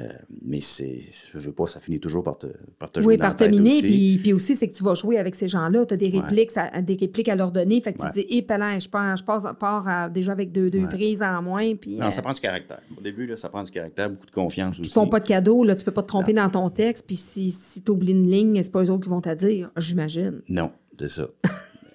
mais 0.43 0.61
c'est, 0.61 0.99
je 1.33 1.37
veux 1.39 1.51
pas, 1.51 1.65
ça 1.67 1.79
finit 1.79 1.99
toujours 1.99 2.21
par 2.23 2.37
te, 2.37 2.47
par 2.77 2.91
te 2.91 3.01
jouer 3.01 3.13
Oui, 3.13 3.17
dans 3.17 3.23
la 3.23 3.29
par 3.29 3.35
terminer. 3.35 3.69
aussi. 3.71 3.81
Puis, 3.81 4.17
puis 4.21 4.33
aussi, 4.33 4.55
c'est 4.55 4.67
que 4.67 4.73
tu 4.73 4.83
vas 4.83 4.93
jouer 4.93 5.17
avec 5.17 5.33
ces 5.35 5.47
gens-là. 5.47 5.85
Tu 5.87 5.93
as 5.95 5.97
des 5.97 6.09
répliques, 6.09 6.51
à, 6.55 6.81
des 6.83 6.95
répliques 6.95 7.27
à 7.27 7.35
leur 7.35 7.51
donner. 7.51 7.81
Fait 7.81 7.93
que 7.93 8.01
Ouais. 8.01 8.09
tu 8.13 8.21
te 8.21 8.27
dis, 8.27 8.37
hé, 8.37 8.45
je 8.79 8.87
pars, 8.89 9.17
je 9.17 9.23
passe, 9.23 9.43
pars 9.59 9.87
à- 9.87 10.07
déjà 10.09 10.31
avec 10.33 10.51
deux, 10.51 10.69
deux 10.69 10.83
Ouais. 10.83 10.87
prises 10.87 11.23
en 11.23 11.41
moins. 11.41 11.75
Puis, 11.75 11.97
Non, 11.97 12.05
euh, 12.07 12.11
ça 12.11 12.21
prend 12.21 12.31
du 12.33 12.39
caractère. 12.41 12.79
Au 12.97 13.01
début, 13.01 13.25
là, 13.25 13.35
ça 13.35 13.49
prend 13.49 13.63
du 13.63 13.71
caractère, 13.71 14.09
beaucoup 14.11 14.25
de 14.27 14.31
confiance 14.31 14.77
Ils 14.77 14.81
aussi. 14.81 14.93
font 14.93 15.07
pas 15.07 15.19
de 15.19 15.27
cadeaux, 15.27 15.63
là, 15.63 15.75
tu 15.75 15.83
peux 15.83 15.91
pas 15.91 16.03
te 16.03 16.07
tromper 16.07 16.33
dans 16.33 16.49
ton 16.49 16.69
texte, 16.69 17.07
puis 17.07 17.17
si, 17.17 17.51
si 17.51 17.81
tu 17.81 17.91
oublies 17.91 18.11
une 18.11 18.29
ligne, 18.29 18.61
c'est 18.63 18.71
pas 18.71 18.83
eux 18.83 18.91
autres 18.91 19.03
qui 19.03 19.09
vont 19.09 19.21
te 19.21 19.33
dire, 19.33 19.71
j'imagine. 19.77 20.41
Non, 20.47 20.71
c'est 20.99 21.09
ça. 21.09 21.27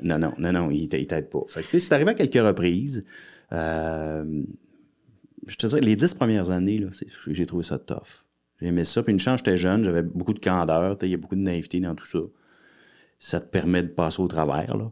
non, 0.02 0.18
non, 0.18 0.32
non, 0.38 0.52
non, 0.52 0.70
il 0.72 0.88
t'a- 0.88 0.98
il 0.98 1.06
t'aide 1.06 1.30
pas. 1.30 1.42
Fait 1.46 1.60
que, 1.60 1.66
tu 1.66 1.70
sais, 1.70 1.78
c'est 1.80 1.94
arrivé 1.94 2.10
à 2.10 2.14
quelques 2.14 2.34
reprises. 2.44 3.04
Euh, 3.52 4.42
je 5.46 5.56
te 5.56 5.66
dirais, 5.66 5.80
les 5.80 5.96
dix 5.96 6.14
premières 6.14 6.50
années, 6.50 6.78
là, 6.78 6.88
j'ai 7.28 7.46
trouvé 7.46 7.62
ça 7.64 7.78
tough. 7.78 8.24
J'aimais 8.60 8.84
ça. 8.84 9.02
Puis 9.02 9.12
une 9.12 9.18
chance, 9.18 9.38
j'étais 9.38 9.56
jeune, 9.56 9.84
j'avais 9.84 10.02
beaucoup 10.02 10.32
de 10.32 10.38
candeur. 10.38 10.96
Il 11.02 11.10
y 11.10 11.14
a 11.14 11.16
beaucoup 11.16 11.34
de 11.36 11.40
naïveté 11.40 11.80
dans 11.80 11.94
tout 11.94 12.06
ça. 12.06 12.18
Ça 13.18 13.40
te 13.40 13.46
permet 13.46 13.82
de 13.82 13.88
passer 13.88 14.20
au 14.20 14.28
travers, 14.28 14.76
là. 14.76 14.90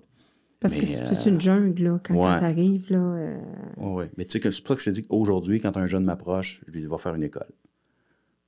Parce 0.61 0.77
que 0.77 0.87
c'est 0.87 1.15
c'est 1.15 1.29
une 1.29 1.41
jungle, 1.41 1.83
là, 1.83 2.01
quand, 2.03 2.15
ouais. 2.15 2.39
tu 2.39 2.45
arrives, 2.45 2.87
là. 2.91 2.99
euh, 2.99 3.39
ouais. 3.77 4.11
Mais 4.17 4.25
tu 4.25 4.41
sais, 4.41 4.51
c'est 4.51 4.63
pour 4.63 4.69
ça 4.69 4.75
que 4.77 4.81
je 4.81 4.91
te 4.91 4.95
dis 4.95 5.03
qu'aujourd'hui, 5.03 5.61
quand 5.61 5.77
un 5.77 5.87
jeune 5.87 6.05
m'approche, 6.05 6.63
je 6.67 6.73
lui 6.73 6.81
dis, 6.81 6.87
va 6.87 6.97
faire 6.97 7.15
une 7.15 7.23
école. 7.23 7.51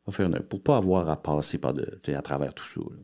Va 0.07 0.13
faire 0.13 0.27
une 0.27 0.41
Pour 0.41 0.63
pas 0.63 0.79
avoir 0.79 1.11
à 1.11 1.23
passer 1.23 1.59
par 1.59 1.75
de, 1.75 2.01
à 2.15 2.23
travers 2.23 2.55
tout 2.55 2.67
ça. 2.67 2.81
là. 2.81 2.97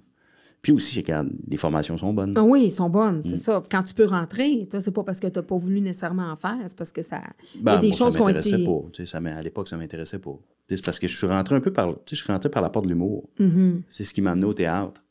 Puis 0.63 0.71
aussi, 0.73 0.97
regarde, 1.01 1.29
les 1.49 1.57
formations 1.57 1.99
sont 1.99 2.13
bonnes. 2.13 2.35
Ah 2.37 2.45
oui, 2.45 2.67
ils 2.67 2.71
sont 2.71 2.89
bonnes, 2.89 3.19
Mm. 3.19 3.23
c'est 3.25 3.37
ça. 3.37 3.61
Quand 3.69 3.83
tu 3.83 3.95
peux 3.95 4.05
rentrer, 4.07 4.69
toi, 4.71 4.81
c'est 4.81 4.93
pas 4.93 5.03
parce 5.03 5.19
que 5.19 5.27
tu 5.27 5.37
n'as 5.39 5.43
pas 5.43 5.57
voulu 5.57 5.81
nécessairement 5.81 6.31
en 6.31 6.37
faire, 6.37 6.57
c'est 6.69 6.77
parce 6.79 6.93
que 6.93 7.03
ça. 7.03 7.21
il 7.55 7.59
y 7.59 7.61
a 7.61 7.65
Ben, 7.75 7.81
des 7.81 7.89
moi, 7.89 7.97
choses 7.97 8.13
ça 8.13 8.19
m'intéressait 8.21 8.51
été. 8.61 8.65
pas. 8.65 8.81
Tu 8.93 9.05
sais, 9.05 9.11
ça 9.11 9.19
à 9.19 9.43
l'époque, 9.43 9.67
ça 9.69 9.77
m'intéressait 9.77 10.21
pas. 10.21 10.31
Tu 10.31 10.37
sais, 10.69 10.77
C'est 10.77 10.85
parce 10.85 10.99
que 11.01 11.09
je 11.09 11.17
suis 11.17 11.27
rentré 11.27 11.57
un 11.57 11.61
peu 11.61 11.73
par, 11.73 11.89
tu 11.89 11.95
sais, 12.07 12.17
je 12.17 12.23
suis 12.23 12.33
rentré 12.33 12.49
par 12.49 12.63
la 12.63 12.71
porte 12.71 12.85
de 12.85 12.91
l'humour. 12.91 13.29
Mm-hmm. 13.41 13.81
C'est 13.89 14.05
ce 14.05 14.15
qui 14.15 14.21
m'a 14.23 14.31
amené 14.31 14.47
au 14.47 14.55
théâtre. 14.55 15.03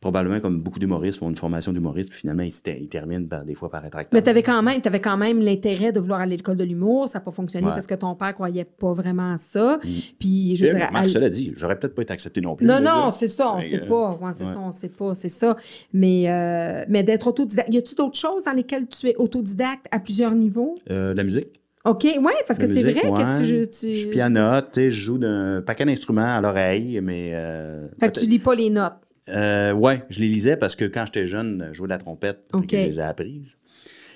Probablement 0.00 0.40
comme 0.40 0.62
beaucoup 0.62 0.78
d'humoristes 0.78 1.18
font 1.18 1.28
une 1.28 1.36
formation 1.36 1.72
d'humoriste, 1.74 2.08
puis 2.08 2.20
finalement, 2.20 2.42
ils, 2.42 2.88
terminent 2.88 3.26
par, 3.26 3.44
des 3.44 3.54
fois 3.54 3.70
par 3.70 3.84
être 3.84 3.96
acteur. 3.96 4.18
Mais 4.18 4.22
tu 4.22 4.30
avais 4.30 4.42
quand 4.42 4.62
même, 4.62 4.80
t'avais 4.80 5.02
quand 5.02 5.18
même 5.18 5.40
l'intérêt 5.40 5.92
de 5.92 6.00
vouloir 6.00 6.20
aller 6.20 6.32
à 6.32 6.36
l'école 6.36 6.56
de 6.56 6.64
l'humour. 6.64 7.06
Ça 7.06 7.18
n'a 7.18 7.24
pas 7.24 7.32
fonctionné 7.32 7.66
Ouais. 7.66 7.72
Parce 7.74 7.86
que 7.86 7.94
ton 7.94 8.14
père 8.14 8.32
croyait 8.32 8.64
pas 8.64 8.94
vraiment 8.94 9.34
à 9.34 9.36
ça. 9.36 9.78
Puis, 10.18 10.56
je 10.56 10.64
dirais. 10.64 10.88
Marc, 10.90 11.04
à- 11.04 11.08
cela 11.08 11.28
dit, 11.28 11.52
j'aurais 11.54 11.78
peut-être 11.78 11.94
pas 11.94 12.00
été 12.00 12.14
accepté 12.14 12.40
non 12.40 12.56
plus. 12.56 12.66
Non, 12.66 12.80
non, 12.80 13.12
c'est 13.12 13.28
ça, 13.28 13.52
on 13.52 13.58
ne 13.58 13.62
sait 13.62 13.80
que, 13.80 13.84
pas. 13.86 14.08
Ouais, 14.08 14.32
c'est 14.32 14.44
ouais. 14.44 14.52
ça, 14.54 14.58
on 14.58 14.68
ne 14.68 14.72
sait 14.72 14.88
pas, 14.88 15.14
c'est 15.14 15.28
ça. 15.28 15.54
Mais, 15.92 16.30
euh, 16.30 16.84
mais 16.88 17.02
d'être 17.02 17.26
autodidacte, 17.26 17.68
y 17.70 17.76
a-tu 17.76 17.94
d'autres 17.94 18.16
choses 18.16 18.44
dans 18.44 18.52
lesquelles 18.52 18.86
tu 18.86 19.06
es 19.06 19.16
autodidacte 19.16 19.84
à 19.90 19.98
plusieurs 19.98 20.34
niveaux? 20.34 20.76
Euh, 20.90 21.12
la 21.12 21.24
musique. 21.24 21.60
OK, 21.84 22.04
oui, 22.04 22.32
parce 22.46 22.58
que 22.58 22.68
c'est 22.68 22.82
vrai 22.82 22.94
que 22.94 23.64
tu, 23.64 23.68
tu... 23.68 23.96
Je 23.96 24.08
pianote, 24.08 24.72
je 24.76 24.88
joue 24.90 25.18
d'un 25.18 25.60
paquet 25.60 25.84
d'instruments 25.84 26.36
à 26.36 26.40
l'oreille, 26.40 27.00
mais... 27.02 27.32
Euh, 27.34 27.86
Fait 27.98 28.10
que 28.12 28.20
tu 28.20 28.26
lis 28.26 28.38
pas 28.38 28.54
les 28.54 28.70
notes. 28.70 28.94
Euh, 29.30 29.72
ouais, 29.72 30.02
je 30.10 30.20
les 30.20 30.26
lisais 30.28 30.56
parce 30.56 30.76
que 30.76 30.84
quand 30.84 31.04
j'étais 31.06 31.26
jeune, 31.26 31.68
je 31.72 31.74
jouais 31.78 31.86
de 31.86 31.90
la 31.92 31.98
trompette, 31.98 32.46
que 32.52 32.58
je 32.70 32.76
les 32.76 32.98
ai 32.98 33.02
apprises. 33.02 33.56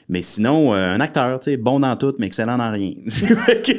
Mais 0.09 0.23
sinon, 0.23 0.75
euh, 0.75 0.77
un 0.95 1.01
acteur, 1.01 1.41
tu 1.41 1.51
sais, 1.53 1.57
bon 1.57 1.81
dans 1.81 1.97
tout, 1.97 2.15
mais 2.19 2.27
excellent 2.27 2.59
dans 2.59 2.71
rien. 2.73 2.95
Fait 3.09 3.63
que- 3.63 3.73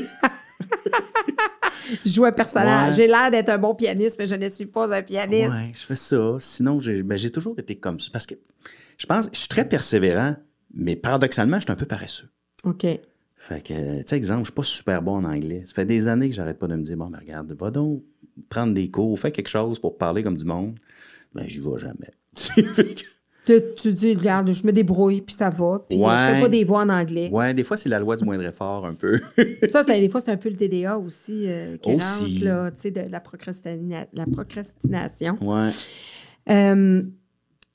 Je 2.04 2.10
joue 2.10 2.26
un 2.26 2.32
personnage. 2.32 2.89
Ouais. 2.91 2.95
J'ai 2.95 3.08
l'air 3.08 3.30
d'être 3.30 3.50
un 3.50 3.58
bon 3.60 3.76
pianiste, 3.76 4.15
mais 4.17 4.26
je 4.28 4.36
ne 4.36 4.50
suis 4.50 4.65
pas 4.65 4.91
un 4.95 5.02
pianiste. 5.04 5.50
ouais, 5.52 5.71
je 5.74 5.86
fais 5.86 5.95
ça. 5.95 6.38
Sinon, 6.39 6.80
j'ai 6.80 7.04
ben, 7.04 7.17
j'ai 7.17 7.30
toujours 7.32 7.58
été 7.60 7.76
comme 7.76 8.00
ça. 8.00 8.10
Parce 8.12 8.26
que 8.26 8.34
je 8.98 9.06
pense, 9.06 9.30
je 9.32 9.38
suis 9.38 9.48
très 9.50 9.67
persévérant, 9.67 10.36
mais 10.74 10.95
paradoxalement, 10.95 11.58
je 11.58 11.63
suis 11.63 11.71
un 11.71 11.76
peu 11.76 11.86
paresseux. 11.86 12.28
OK. 12.63 12.88
Fait 13.38 13.62
que, 13.62 13.74
tu 14.00 14.04
sais, 14.08 14.15
exemple, 14.17 14.39
je 14.41 14.45
suis 14.45 14.54
pas 14.56 14.63
super 14.63 15.02
bon 15.04 15.17
en 15.17 15.26
anglais. 15.26 15.63
Ça 15.67 15.74
fait 15.76 15.86
des 15.86 16.08
années 16.08 16.30
que 16.30 16.36
j'arrête 16.36 16.58
pas 16.58 16.67
de 16.67 16.76
me 16.76 16.82
dire, 16.84 16.98
bon, 16.98 17.10
mais 17.12 17.19
regarde, 17.19 17.52
va 17.60 17.69
donc 17.69 18.02
prendre 18.50 18.74
des 18.74 18.89
cours, 18.89 19.19
fais 19.19 19.32
quelque 19.32 19.50
chose 19.50 19.78
pour 19.78 19.98
parler 19.98 20.24
comme 20.24 20.38
du 20.38 20.45
monde. 20.45 20.80
Ben, 21.36 21.43
j'y 21.48 21.60
vais 21.60 21.78
jamais. 21.78 22.10
Tu, 23.45 23.62
tu 23.78 23.93
dis, 23.93 24.15
regarde, 24.15 24.52
je 24.52 24.65
me 24.65 24.71
débrouille, 24.71 25.21
puis 25.21 25.36
ça 25.36 25.52
va. 25.52 25.86
Puis 25.88 26.04
euh, 26.04 26.10
je 26.10 26.17
fais 26.17 26.34
Ouais. 26.34 26.41
pas 26.41 26.50
des 26.50 26.63
voix 26.63 26.82
en 26.82 26.89
anglais. 26.89 27.30
ouais, 27.32 27.54
des 27.54 27.63
fois, 27.63 27.78
c'est 27.78 27.89
la 27.89 28.00
loi 28.00 28.15
du 28.15 28.26
moindre 28.26 28.43
effort, 28.43 28.88
un 28.88 28.95
peu. 28.95 29.19
Ça, 29.71 29.84
des 29.84 30.10
fois, 30.10 30.19
c'est 30.19 30.32
un 30.32 30.38
peu 30.38 30.50
le 30.50 30.56
TDA 30.56 30.98
aussi 30.98 31.43
euh, 31.45 31.78
qui 31.78 31.93
Aussi. 31.93 32.24
rentre, 32.39 32.43
là, 32.43 32.71
tu 32.71 32.82
sais, 32.82 32.89
de 32.89 33.02
la, 33.08 33.19
procrastina- 33.19 34.08
la 34.13 34.26
procrastination. 34.26 35.38
ouais. 35.41 35.69
Euh, 36.50 37.04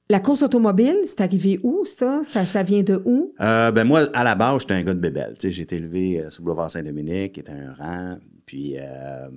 la 0.09 0.18
course 0.18 0.42
automobile, 0.42 0.96
c'est 1.07 1.20
arrivé 1.20 1.61
où, 1.62 1.85
ça? 1.85 2.23
Ça, 2.29 2.42
ça 2.44 2.64
vient 2.64 2.83
de 2.83 3.01
où? 3.05 3.33
Euh, 3.40 3.70
ben 3.70 3.85
moi, 3.85 4.09
à 4.12 4.25
la 4.25 4.35
base, 4.35 4.62
j'étais 4.62 4.75
un 4.75 4.83
gars 4.83 4.94
de 4.94 4.99
bébelle. 4.99 5.35
J'ai 5.40 5.62
été 5.62 5.77
élevé 5.77 6.20
euh, 6.20 6.31
sur 6.31 6.42
le 6.42 6.46
boulevard 6.46 6.68
Saint-Dominique, 6.68 7.35
qui 7.35 7.40
était 7.40 7.53
un 7.53 7.75
rang. 7.75 8.18
Puis. 8.44 8.75
Euh, 8.77 9.29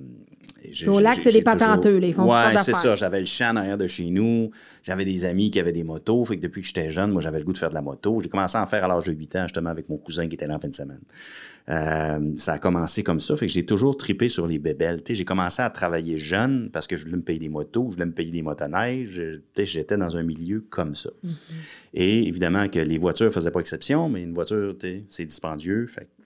Au 0.88 1.00
lac, 1.00 1.16
c'est 1.22 1.32
des 1.32 1.44
toujours- 1.44 1.58
patenteux, 1.58 2.00
ils 2.02 2.14
font 2.14 2.24
toutes 2.24 2.32
Ouais, 2.32 2.58
c'est 2.64 2.74
ça. 2.74 2.96
J'avais 2.96 3.20
le 3.20 3.26
champ 3.26 3.52
en 3.52 3.58
arrière 3.58 3.78
de 3.78 3.88
chez 3.88 4.10
nous. 4.10 4.50
J'avais 4.82 5.06
des 5.06 5.26
amis 5.26 5.52
qui 5.52 5.60
avaient 5.60 5.72
des 5.74 5.84
motos. 5.84 6.24
Fait 6.24 6.38
que 6.38 6.42
depuis 6.42 6.62
que 6.62 6.68
j'étais 6.68 6.90
jeune, 6.90 7.12
moi, 7.12 7.22
j'avais 7.22 7.40
le 7.40 7.46
goût 7.46 7.54
de 7.54 7.58
faire 7.58 7.70
de 7.70 7.76
la 7.76 7.82
moto. 7.82 8.20
J'ai 8.22 8.30
commencé 8.30 8.58
à 8.58 8.64
en 8.64 8.66
faire 8.66 8.84
à 8.84 8.88
l'âge 8.88 9.06
de 9.06 9.12
8 9.14 9.36
ans, 9.36 9.44
justement, 9.44 9.70
avec 9.70 9.90
mon 9.90 9.98
cousin 9.98 10.28
qui 10.28 10.36
était 10.36 10.48
là 10.48 10.56
en 10.56 10.60
fin 10.60 10.70
de 10.70 10.76
semaine. 10.76 11.02
Euh, 11.70 12.32
ça 12.36 12.54
a 12.54 12.60
commencé 12.60 13.04
comme 13.04 13.20
ça. 13.22 13.36
Fait 13.36 13.48
que 13.48 13.52
j'ai 13.54 13.66
toujours 13.66 13.96
tripé 13.98 14.28
sur 14.30 14.48
les 14.48 14.60
bébelles. 14.60 15.02
J'ai 15.08 15.26
commencé 15.26 15.62
à 15.62 15.70
travailler 15.70 16.18
jeune 16.18 16.70
parce 16.72 16.88
que 16.88 16.98
je 16.98 17.06
voulais 17.06 17.18
me 17.18 17.22
payer 17.24 17.40
des 17.40 17.50
motos, 17.50 17.88
je 17.90 17.94
voulais 17.96 18.06
me 18.06 18.12
payer 18.12 18.32
des 18.32 18.42
motoneiges. 18.42 19.22
J'étais 19.58 19.98
dans 19.98 20.18
un 20.18 20.24
milieu 20.24 20.66
comme 20.70 20.94
ça. 20.96 21.10
Et 21.94 22.28
évidemment 22.28 22.68
que 22.68 22.80
les 22.80 22.98
voitures 22.98 23.32
faisaient 23.32 23.52
pas 23.52 23.62
exception, 23.62 24.10
mais 24.10 24.24
une 24.24 24.34
voiture, 24.34 24.76
c'est 25.10 25.26
dispendieux. 25.26 25.88
Fait 25.88 26.02
que 26.06 26.24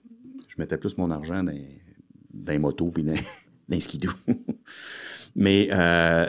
je 0.48 0.54
mettais 0.58 0.76
plus 0.76 0.96
mon 0.98 1.10
argent 1.12 1.44
dans, 1.44 1.52
dans 2.34 2.52
les 2.52 2.58
motos 2.58 2.90
puis 2.90 3.04
dans, 3.04 3.14
les 3.68 3.80
skidoo. 3.80 4.10
mais 5.36 5.68
euh, 5.72 6.28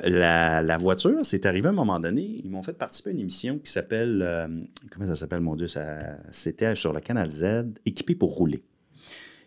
la, 0.61 0.77
voiture, 0.77 1.19
c'est 1.23 1.45
arrivé 1.45 1.67
à 1.67 1.71
un 1.71 1.73
moment 1.73 1.99
donné, 1.99 2.41
ils 2.43 2.49
m'ont 2.49 2.61
fait 2.61 2.73
participer 2.73 3.11
à 3.11 3.13
une 3.13 3.19
émission 3.19 3.59
qui 3.59 3.71
s'appelle, 3.71 4.21
euh, 4.21 4.47
comment 4.91 5.07
ça 5.07 5.15
s'appelle, 5.15 5.41
mon 5.41 5.55
Dieu, 5.55 5.67
c'était 6.31 6.75
sur 6.75 6.93
le 6.93 6.99
Canal 6.99 7.31
Z, 7.31 7.45
Équipé 7.85 8.15
pour 8.15 8.35
rouler. 8.35 8.63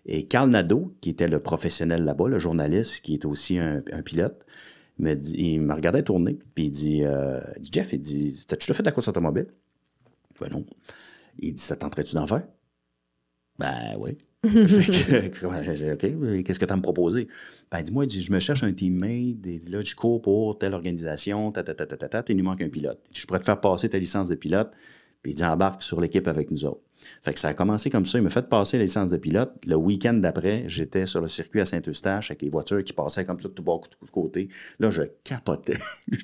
Et 0.04 0.26
Carl 0.26 0.50
Nadeau, 0.50 0.96
qui 1.00 1.10
était 1.10 1.28
le 1.28 1.40
professionnel 1.40 2.04
là-bas, 2.04 2.28
le 2.28 2.38
journaliste, 2.38 3.02
qui 3.02 3.14
est 3.14 3.24
aussi 3.24 3.58
un, 3.58 3.82
pilote, 4.04 4.44
me 4.98 5.14
dit, 5.14 5.36
il 5.38 5.60
me 5.60 5.74
regardait 5.74 6.02
tourner, 6.02 6.38
puis 6.54 6.64
il 6.64 6.70
dit, 6.70 7.04
euh, 7.04 7.40
Jeff, 7.62 7.92
il 7.92 8.00
dit, 8.00 8.44
t'as-tu 8.46 8.66
déjà 8.66 8.74
fait 8.74 8.82
de 8.82 8.88
la 8.88 8.92
course 8.92 9.08
automobile? 9.08 9.46
Ben 10.40 10.48
non. 10.50 10.66
Il 11.38 11.54
dit, 11.54 11.62
ça 11.62 11.76
tenterait-tu 11.76 12.14
d'en 12.14 12.26
faire? 12.26 12.42
Ben 13.58 13.96
oui. 13.98 14.18
Fait 14.46 15.30
que, 15.40 15.92
OK, 15.92 16.42
qu'est-ce 16.44 16.58
que 16.58 16.64
tu 16.64 16.70
as 16.70 16.74
à 16.74 16.76
me 16.76 16.82
proposer? 16.82 17.28
Ben, 17.70 17.80
dis-moi, 17.82 18.06
je 18.08 18.32
me 18.32 18.40
cherche 18.40 18.64
un 18.64 18.72
teammate, 18.72 19.40
dit, 19.40 19.70
là, 19.70 19.80
je 19.82 19.94
cours 19.94 20.20
pour 20.20 20.58
telle 20.58 20.74
organisation, 20.74 21.52
ta, 21.52 21.62
ta, 21.62 21.74
ta, 21.74 21.86
ta, 21.86 21.96
ta, 21.96 22.08
ta, 22.08 22.24
il 22.28 22.36
nous 22.36 22.44
manque 22.44 22.60
un 22.60 22.68
pilote. 22.68 22.98
Je 23.14 23.24
pourrais 23.24 23.38
te 23.38 23.44
faire 23.44 23.60
passer 23.60 23.88
ta 23.88 23.98
licence 23.98 24.28
de 24.28 24.34
pilote, 24.34 24.72
puis 25.22 25.32
il 25.32 25.34
dit, 25.36 25.44
embarque 25.44 25.84
sur 25.84 26.00
l'équipe 26.00 26.26
avec 26.26 26.50
nous 26.50 26.64
autres. 26.64 26.82
Fait 27.20 27.32
que 27.32 27.38
ça 27.38 27.48
a 27.48 27.54
commencé 27.54 27.88
comme 27.88 28.04
ça. 28.04 28.18
Il 28.18 28.22
m'a 28.22 28.30
fait 28.30 28.48
passer 28.48 28.78
la 28.78 28.84
licence 28.84 29.10
de 29.10 29.16
pilote. 29.16 29.52
Le 29.64 29.76
week-end 29.76 30.14
d'après, 30.14 30.64
j'étais 30.66 31.06
sur 31.06 31.20
le 31.20 31.28
circuit 31.28 31.60
à 31.60 31.66
Saint-Eustache 31.66 32.32
avec 32.32 32.42
les 32.42 32.50
voitures 32.50 32.82
qui 32.82 32.92
passaient 32.92 33.24
comme 33.24 33.38
ça 33.38 33.48
de 33.48 33.54
tout 33.54 33.62
bas, 33.62 33.78
de 34.04 34.10
côté. 34.10 34.48
Là, 34.80 34.90
je 34.90 35.02
capotais. 35.22 35.78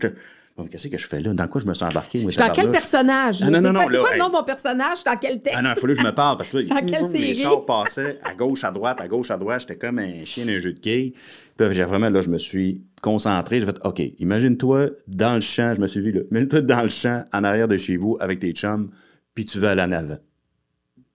Qu'est-ce 0.67 0.89
que 0.89 0.99
je 0.99 1.07
fais 1.07 1.21
là? 1.21 1.33
Dans 1.33 1.47
quoi 1.47 1.61
je 1.61 1.67
me 1.67 1.75
suis 1.75 1.85
embarqué? 1.85 2.21
Moi, 2.21 2.33
dans 2.33 2.51
quel 2.51 2.71
personnage? 2.71 3.43
Ah, 3.43 3.51
non, 3.51 3.61
non, 3.61 3.73
non. 3.73 3.87
C'est 3.91 3.99
quoi 3.99 4.13
le 4.13 4.19
nom 4.19 4.29
de 4.29 4.33
mon 4.33 4.45
personnage? 4.45 5.05
Dans 5.05 5.17
quel 5.17 5.41
texte? 5.41 5.57
Ah 5.59 5.63
non, 5.63 5.71
il 5.77 5.81
fallait 5.81 5.95
que 5.95 6.01
je 6.01 6.07
me 6.07 6.15
parle 6.15 6.37
parce 6.37 6.51
que 6.51 6.59
là, 6.59 6.81
dans 6.81 6.87
quelle 6.87 7.07
série? 7.07 7.29
les 7.29 7.35
chars 7.35 7.65
passaient 7.65 8.19
à 8.25 8.35
gauche, 8.35 8.65
à 8.65 8.71
droite, 8.71 9.01
à 9.01 9.07
gauche, 9.07 9.31
à 9.31 9.37
droite. 9.37 9.61
J'étais 9.61 9.77
comme 9.77 9.99
un 9.99 10.25
chien 10.25 10.45
d'un 10.47 10.59
jeu 10.59 10.73
de 10.73 10.79
quilles. 10.81 11.13
Puis 11.13 11.67
là, 11.67 11.73
j'ai 11.73 11.85
vraiment, 11.85 12.11
là, 12.11 12.23
je 12.23 12.31
me 12.31 12.39
suis 12.39 12.83
concentré. 13.03 13.61
J'ai 13.61 13.67
fait, 13.67 13.77
OK, 13.85 14.01
imagine-toi 14.19 14.91
dans 15.07 15.35
le 15.35 15.41
champ, 15.41 15.75
je 15.75 15.81
me 15.81 15.87
suis 15.87 16.01
vu 16.01 16.13
là. 16.13 16.21
Imagine-toi 16.31 16.61
dans 16.63 16.83
le 16.83 16.89
champ, 16.89 17.25
en 17.33 17.45
arrière 17.45 17.69
de 17.69 17.77
chez 17.77 17.97
vous, 17.97 18.17
avec 18.21 18.41
tes 18.41 18.53
chums, 18.53 18.91
puis 19.35 19.45
tu 19.45 19.59
vas 19.61 19.71
à 19.71 19.75
la 19.75 19.85
avant. 19.85 20.19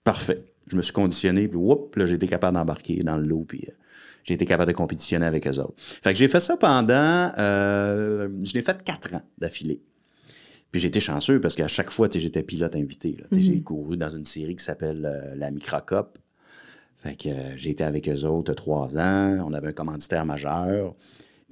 Parfait. 0.03 0.43
Je 0.69 0.77
me 0.77 0.81
suis 0.81 0.93
conditionné, 0.93 1.47
puis 1.47 1.57
whoop, 1.57 1.95
là, 1.97 2.05
j'ai 2.05 2.15
été 2.15 2.27
capable 2.27 2.57
d'embarquer 2.57 2.99
dans 3.03 3.17
le 3.17 3.25
lot, 3.25 3.45
puis 3.47 3.65
euh, 3.67 3.73
j'ai 4.23 4.33
été 4.33 4.45
capable 4.45 4.71
de 4.71 4.75
compétitionner 4.75 5.25
avec 5.25 5.47
eux 5.47 5.59
autres. 5.59 5.75
Fait 5.77 6.13
que 6.13 6.19
j'ai 6.19 6.27
fait 6.27 6.39
ça 6.39 6.57
pendant, 6.57 7.31
euh, 7.37 8.29
je 8.43 8.53
l'ai 8.53 8.61
fait 8.61 8.83
quatre 8.83 9.13
ans 9.13 9.21
d'affilée. 9.37 9.81
Puis 10.71 10.81
j'ai 10.81 10.87
été 10.87 10.99
chanceux 10.99 11.39
parce 11.39 11.55
qu'à 11.55 11.67
chaque 11.67 11.91
fois, 11.91 12.07
j'étais 12.11 12.41
pilote 12.41 12.75
invité. 12.75 13.15
Là. 13.19 13.27
J'ai 13.39 13.61
couru 13.61 13.95
dans 13.95 14.09
une 14.09 14.25
série 14.25 14.55
qui 14.55 14.63
s'appelle 14.63 15.05
euh, 15.05 15.35
la 15.35 15.51
Microcop. 15.51 16.17
Fait 16.97 17.15
que 17.15 17.29
euh, 17.29 17.57
j'ai 17.57 17.69
été 17.69 17.83
avec 17.83 18.09
eux 18.09 18.23
autres 18.23 18.53
trois 18.53 18.97
ans. 18.97 19.45
On 19.45 19.53
avait 19.53 19.67
un 19.67 19.73
commanditaire 19.73 20.25
majeur. 20.25 20.93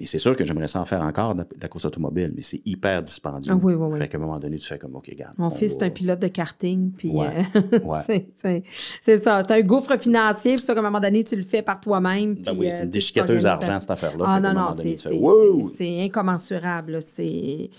Mais 0.01 0.07
c'est 0.07 0.17
sûr 0.17 0.35
que 0.35 0.43
j'aimerais 0.43 0.65
ça 0.67 0.81
en 0.81 0.85
faire 0.85 1.01
encore 1.01 1.35
de 1.35 1.45
la 1.61 1.67
course 1.67 1.85
automobile, 1.85 2.33
mais 2.35 2.41
c'est 2.41 2.59
hyper 2.65 3.03
dispendieux. 3.03 3.53
Ah 3.55 3.59
oui, 3.61 3.75
oui, 3.75 3.87
oui. 3.91 3.99
Fait 3.99 4.07
qu'à 4.07 4.17
un 4.17 4.21
moment 4.21 4.39
donné, 4.39 4.57
tu 4.57 4.67
fais 4.67 4.79
comme, 4.79 4.95
OK, 4.95 5.05
regarde. 5.07 5.35
Mon 5.37 5.45
on 5.45 5.51
fils, 5.51 5.73
c'est 5.77 5.83
un 5.85 5.91
pilote 5.91 6.19
de 6.19 6.27
karting, 6.27 6.89
puis 6.91 7.11
Ouais, 7.11 7.27
euh, 7.55 7.79
ouais. 7.83 8.25
c'est- 8.41 9.19
ça. 9.23 9.43
C'est 9.47 9.51
un 9.51 9.61
gouffre 9.61 9.95
financier, 9.99 10.55
puis 10.55 10.65
ça, 10.65 10.73
qu'à 10.73 10.79
un 10.79 10.83
moment 10.83 10.99
donné, 10.99 11.23
tu 11.23 11.35
le 11.35 11.43
fais 11.43 11.61
par 11.61 11.79
toi-même. 11.79 12.33
Ben 12.33 12.53
oui, 12.57 12.65
euh, 12.65 12.69
c'est 12.71 12.79
une 12.79 12.89
tu 12.89 12.93
déchiqueteuse 12.93 13.43
t'organises. 13.43 13.43
d'argent, 13.67 13.79
cette 13.79 13.91
affaire-là. 13.91 14.25
Ah 14.27 14.39
non, 14.39 14.53
non, 14.53 14.73
c'est 14.75 14.95
tu 14.95 16.03
incommensurable. 16.03 16.99
C'est 17.03 17.69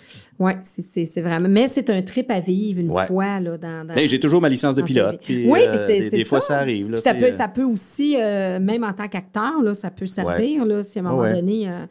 ouais, 0.42 0.56
c'est- 0.62 1.20
vraiment. 1.20 1.48
Mais 1.48 1.68
c'est 1.68 1.88
un 1.90 2.02
trip 2.02 2.30
à 2.30 2.40
vivre 2.40 2.80
une 2.80 2.90
Ouais. 2.90 3.06
fois 3.06 3.40
là 3.40 3.56
dans. 3.58 3.86
dans- 3.86 3.94
Hey, 3.94 4.08
j'ai 4.08 4.20
toujours 4.20 4.40
ma 4.40 4.48
licence 4.48 4.74
de 4.76 4.82
pilote. 4.82 5.20
puis, 5.22 5.46
oui, 5.48 5.60
euh, 5.66 5.76
c'est 5.86 6.00
des, 6.00 6.10
des 6.10 6.24
fois, 6.24 6.40
ça 6.40 6.58
arrive. 6.58 6.90
Là, 6.90 6.98
ça 6.98 7.14
peut 7.14 7.24
euh, 7.26 7.32
ça 7.36 7.48
peut 7.48 7.64
aussi 7.64 8.16
euh, 8.20 8.58
même 8.60 8.84
en 8.84 8.92
tant 8.92 9.08
qu'acteur 9.08 9.52
ça 9.74 9.90
peut 9.90 10.06
servir 10.06 10.64
là 10.64 10.82
si 10.84 10.98
à 10.98 11.02
un 11.02 11.04
moment 11.04 11.22
Ouais. 11.22 11.32
donné. 11.34 11.68
euh, 11.68 11.84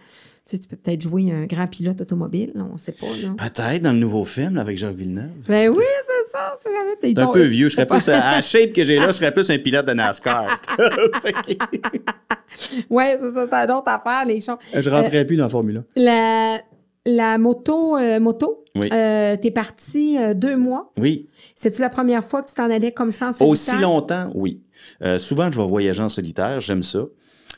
tu 0.44 0.58
sais, 0.58 0.60
tu 0.60 0.68
peux 0.68 0.76
peut-être 0.76 1.02
jouer 1.02 1.32
un 1.32 1.46
grand 1.46 1.68
pilote 1.68 2.02
automobile, 2.02 2.52
on 2.56 2.74
ne 2.74 2.78
sait 2.80 2.92
pas. 2.94 3.06
Peut-être 3.38 3.82
dans 3.84 3.94
le 3.94 4.00
nouveau 4.00 4.26
film 4.26 4.56
là, 4.56 4.62
avec 4.62 4.76
Jacques 4.76 4.96
Villeneuve. 4.96 5.30
Ben 5.48 5.70
oui, 5.70 5.84
c'est 6.08 6.32
ça. 6.38 6.58
C'est 7.02 7.20
un 7.20 7.28
peu 7.28 7.44
vieux. 7.44 7.70
Je 7.70 7.74
serais 7.76 7.86
plus, 7.86 8.10
à 8.10 8.36
la 8.36 8.42
shape 8.42 8.74
que 8.74 8.84
j'ai 8.84 8.98
là, 8.98 9.08
je 9.08 9.12
serais 9.14 9.32
plus 9.32 9.50
un 9.52 9.58
pilote 9.60 9.86
de 9.86 9.94
NASCAR. 9.94 10.46
Oui, 12.90 13.04
c'est 13.20 13.34
ça, 13.34 13.48
c'est 13.50 13.66
une 13.66 13.72
autre 13.72 13.88
affaire, 13.88 14.26
les 14.26 14.42
choses. 14.42 14.58
je 14.74 14.90
rentrerais 14.90 15.26
plus 15.26 15.38
dans 15.38 15.46
la 15.46 15.50
Formule 15.50 15.78
1. 15.78 16.02
La, 16.04 16.60
la 17.06 17.38
moto, 17.38 17.98
euh, 17.98 18.20
moto 18.20 18.64
Oui. 18.76 18.90
euh, 18.92 19.36
t'es 19.38 19.52
parti 19.52 20.18
euh, 20.18 20.34
deux 20.34 20.56
mois. 20.56 20.92
Oui. 20.98 21.28
C'est-tu 21.56 21.82
la 21.82 21.90
première 21.90 22.24
fois 22.24 22.42
que 22.42 22.50
tu 22.50 22.56
t'en 22.56 22.70
allais 22.70 22.92
comme 22.92 23.12
ça 23.12 23.30
en 23.30 23.34
solitaire? 23.34 23.48
Aussi 23.50 23.78
longtemps, 23.82 24.32
oui. 24.36 24.62
Souvent, 25.18 25.50
je 25.52 25.60
vais 25.60 25.68
voyager 25.68 26.02
en 26.04 26.10
solitaire. 26.10 26.60
J'aime 26.60 26.84
ça. 26.84 27.06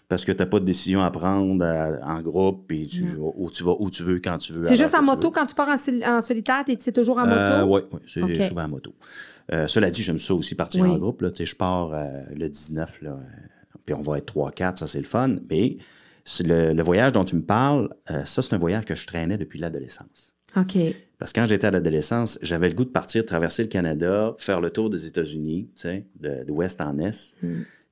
Parce 0.10 0.26
que 0.26 0.32
tu 0.32 0.40
n'as 0.40 0.46
pas 0.46 0.60
de 0.60 0.66
décision 0.66 1.02
à 1.04 1.12
prendre 1.12 1.64
en 2.04 2.22
groupe 2.22 2.72
et 2.72 2.86
tu 2.86 3.04
vas 3.06 3.32
où 3.36 3.50
tu 3.50 3.64
vas 3.64 3.76
où 3.80 3.90
tu 3.90 4.04
veux, 4.04 4.20
quand 4.20 4.38
tu 4.38 4.54
veux. 4.54 4.66
C'est 4.66 4.76
juste 4.76 4.96
en 4.96 5.02
moto, 5.04 5.28
veux. 5.30 5.34
quand 5.34 5.46
tu 5.46 5.56
pars 5.56 5.70
en, 5.70 6.18
en 6.18 6.22
solitaire, 6.22 6.64
t'es 6.66 6.76
c'est 6.80 6.92
toujours 6.92 7.18
en 7.20 7.26
moto? 7.28 7.68
oui, 7.68 7.82
oui, 7.92 8.00
c'est 8.38 8.48
souvent 8.48 8.64
en 8.64 8.70
moto. 8.70 8.94
Cela 9.68 9.90
dit, 9.92 10.02
j'aime 10.04 10.18
ça 10.20 10.34
aussi 10.34 10.56
partir 10.56 10.82
Oui. 10.84 10.90
en 10.90 10.98
groupe. 10.98 11.22
Là. 11.22 11.30
Je 11.38 11.56
pars 11.56 11.92
le 12.36 12.48
19, 12.48 13.02
là, 13.02 13.12
euh, 13.12 13.16
puis 13.86 13.94
on 13.96 14.02
va 14.02 14.18
être 14.18 14.34
3-4, 14.34 14.78
ça 14.78 14.88
c'est 14.88 15.00
le 15.00 15.04
fun. 15.06 15.36
Mais 15.50 15.78
le, 16.42 16.74
le 16.74 16.84
voyage 16.84 17.12
dont 17.12 17.24
tu 17.24 17.36
me 17.36 17.42
parles, 17.42 17.90
euh, 18.12 18.26
ça 18.26 18.42
c'est 18.42 18.54
un 18.54 18.58
voyage 18.58 18.86
que 18.86 18.96
je 18.96 19.06
traînais 19.06 19.38
depuis 19.38 19.60
l'adolescence. 19.60 20.36
OK. 20.56 20.78
Parce 21.18 21.32
que 21.34 21.40
quand 21.40 21.46
j'étais 21.46 21.68
à 21.68 21.72
l'adolescence, 21.72 22.38
j'avais 22.42 22.70
le 22.70 22.76
goût 22.76 22.86
de 22.86 22.90
partir, 22.90 23.26
traverser 23.26 23.64
le 23.64 23.70
Canada, 23.70 24.36
faire 24.38 24.62
le 24.62 24.70
tour 24.70 24.90
des 24.90 25.06
États-Unis, 25.06 25.70
tu 25.76 25.82
sais, 25.82 26.06
de, 26.20 26.44
d'ouest 26.44 26.82
en 26.82 26.98
est, 27.00 27.34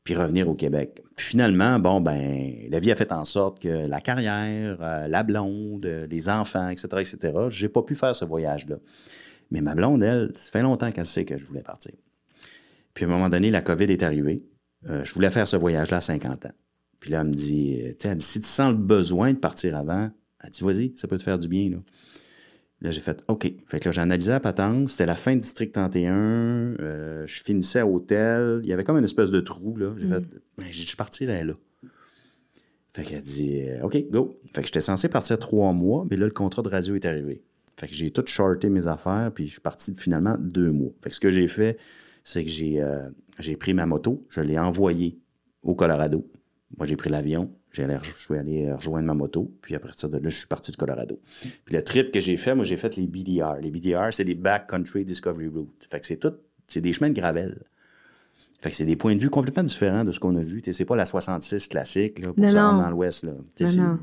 puis 0.03 0.15
revenir 0.15 0.49
au 0.49 0.55
Québec. 0.55 1.01
Puis 1.15 1.27
finalement, 1.27 1.79
bon, 1.79 2.01
ben, 2.01 2.53
la 2.69 2.79
vie 2.79 2.91
a 2.91 2.95
fait 2.95 3.11
en 3.11 3.25
sorte 3.25 3.61
que 3.61 3.87
la 3.87 4.01
carrière, 4.01 4.77
euh, 4.81 5.07
la 5.07 5.23
blonde, 5.23 5.85
euh, 5.85 6.07
les 6.07 6.29
enfants, 6.29 6.69
etc., 6.69 6.87
etc., 6.99 7.33
j'ai 7.49 7.69
pas 7.69 7.83
pu 7.83 7.95
faire 7.95 8.15
ce 8.15 8.25
voyage-là. 8.25 8.77
Mais 9.51 9.61
ma 9.61 9.75
blonde, 9.75 10.01
elle, 10.01 10.31
ça 10.35 10.51
fait 10.51 10.61
longtemps 10.61 10.91
qu'elle 10.91 11.07
sait 11.07 11.25
que 11.25 11.37
je 11.37 11.45
voulais 11.45 11.63
partir. 11.63 11.93
Puis 12.93 13.05
à 13.05 13.07
un 13.07 13.11
moment 13.11 13.29
donné, 13.29 13.51
la 13.51 13.61
COVID 13.61 13.85
est 13.85 14.03
arrivée. 14.03 14.45
Euh, 14.89 15.05
je 15.05 15.13
voulais 15.13 15.29
faire 15.29 15.47
ce 15.47 15.55
voyage-là 15.55 15.97
à 15.97 16.01
50 16.01 16.47
ans. 16.47 16.53
Puis 17.01 17.11
là, 17.11 17.21
elle 17.21 17.27
me 17.27 17.33
dit, 17.33 17.81
euh, 17.81 17.93
tu 17.99 18.07
sais, 18.07 18.15
si 18.19 18.39
tu 18.39 18.47
sens 18.47 18.71
le 18.71 18.77
besoin 18.77 19.33
de 19.33 19.39
partir 19.39 19.75
avant, 19.75 20.09
elle 20.41 20.49
dit, 20.49 20.63
vas-y, 20.63 20.93
ça 20.95 21.09
peut 21.09 21.17
te 21.17 21.23
faire 21.23 21.37
du 21.37 21.49
bien, 21.49 21.69
là. 21.69 21.77
Là, 22.79 22.89
j'ai 22.89 23.01
fait 23.01 23.23
OK. 23.27 23.51
Fait 23.67 23.79
que 23.79 23.89
là, 23.89 23.91
j'ai 23.91 24.01
analysé 24.01 24.31
la 24.31 24.39
patente. 24.39 24.89
C'était 24.89 25.05
la 25.05 25.15
fin 25.15 25.33
du 25.33 25.41
district 25.41 25.71
31. 25.73 26.13
Euh, 26.13 27.27
je 27.27 27.43
finissais 27.43 27.79
à 27.79 27.85
hôtel. 27.85 28.61
Il 28.63 28.69
y 28.69 28.73
avait 28.73 28.83
comme 28.83 28.97
une 28.97 29.03
espèce 29.03 29.29
de 29.29 29.39
trou, 29.39 29.75
là. 29.77 29.93
J'ai 29.99 30.07
fait, 30.07 30.23
ben, 30.57 30.65
j'ai 30.71 30.85
dit, 30.85 30.87
je 30.87 30.95
partirais 30.95 31.43
là. 31.43 31.53
Fait 32.93 33.03
qu'elle 33.03 33.21
dit, 33.21 33.61
euh, 33.61 33.83
OK, 33.83 34.03
go. 34.09 34.39
Fait 34.55 34.61
que 34.61 34.67
j'étais 34.67 34.81
censé 34.81 35.09
partir 35.09 35.37
trois 35.37 35.73
mois, 35.73 36.07
mais 36.09 36.17
là, 36.17 36.25
le 36.25 36.31
contrat 36.31 36.63
de 36.63 36.69
radio 36.69 36.95
est 36.95 37.05
arrivé. 37.05 37.43
Fait 37.79 37.87
que 37.87 37.93
j'ai 37.93 38.09
tout 38.09 38.25
shorté 38.25 38.69
mes 38.69 38.87
affaires, 38.87 39.31
puis 39.33 39.45
je 39.45 39.51
suis 39.51 39.61
parti 39.61 39.93
finalement 39.95 40.35
deux 40.39 40.71
mois. 40.71 40.91
Fait 41.03 41.09
que 41.09 41.15
ce 41.15 41.19
que 41.19 41.29
j'ai 41.29 41.47
fait, 41.47 41.77
c'est 42.23 42.43
que 42.43 42.49
j'ai 42.49 42.81
euh, 42.81 43.09
j'ai 43.39 43.55
pris 43.55 43.73
ma 43.73 43.85
moto, 43.85 44.25
je 44.29 44.41
l'ai 44.41 44.57
envoyée 44.59 45.19
au 45.63 45.75
Colorado. 45.75 46.27
Moi, 46.77 46.87
j'ai 46.87 46.95
pris 46.95 47.09
l'avion, 47.09 47.51
je 47.71 47.83
suis 48.17 48.35
allé 48.37 48.71
rejoindre 48.73 49.05
ma 49.07 49.13
moto, 49.13 49.51
puis 49.61 49.75
à 49.75 49.79
partir 49.79 50.09
de 50.09 50.17
là, 50.17 50.29
je 50.29 50.37
suis 50.37 50.47
parti 50.47 50.71
du 50.71 50.77
Colorado. 50.77 51.19
Puis 51.65 51.75
le 51.75 51.83
trip 51.83 52.11
que 52.11 52.19
j'ai 52.19 52.37
fait, 52.37 52.55
moi, 52.55 52.63
j'ai 52.65 52.77
fait 52.77 52.95
les 52.95 53.07
BDR. 53.07 53.55
Les 53.61 53.71
BDR, 53.71 54.07
c'est 54.11 54.23
des 54.23 54.35
Backcountry 54.35 55.03
Discovery 55.05 55.47
Route. 55.47 55.87
Fait 55.91 55.99
que 55.99 56.05
c'est 56.05 56.17
tout, 56.17 56.33
c'est 56.67 56.81
des 56.81 56.93
chemins 56.93 57.09
de 57.09 57.15
gravel. 57.19 57.61
Fait 58.59 58.69
que 58.69 58.75
c'est 58.75 58.85
des 58.85 58.95
points 58.95 59.15
de 59.15 59.19
vue 59.19 59.31
complètement 59.31 59.63
différents 59.63 60.03
de 60.05 60.11
ce 60.11 60.19
qu'on 60.19 60.35
a 60.35 60.43
vu. 60.43 60.61
C'est 60.71 60.85
pas 60.85 60.95
la 60.95 61.07
66 61.07 61.67
classique 61.67 62.19
là, 62.19 62.31
pour 62.31 62.47
se 62.47 62.55
rendre 62.55 62.83
dans 62.83 62.89
l'ouest. 62.91 63.25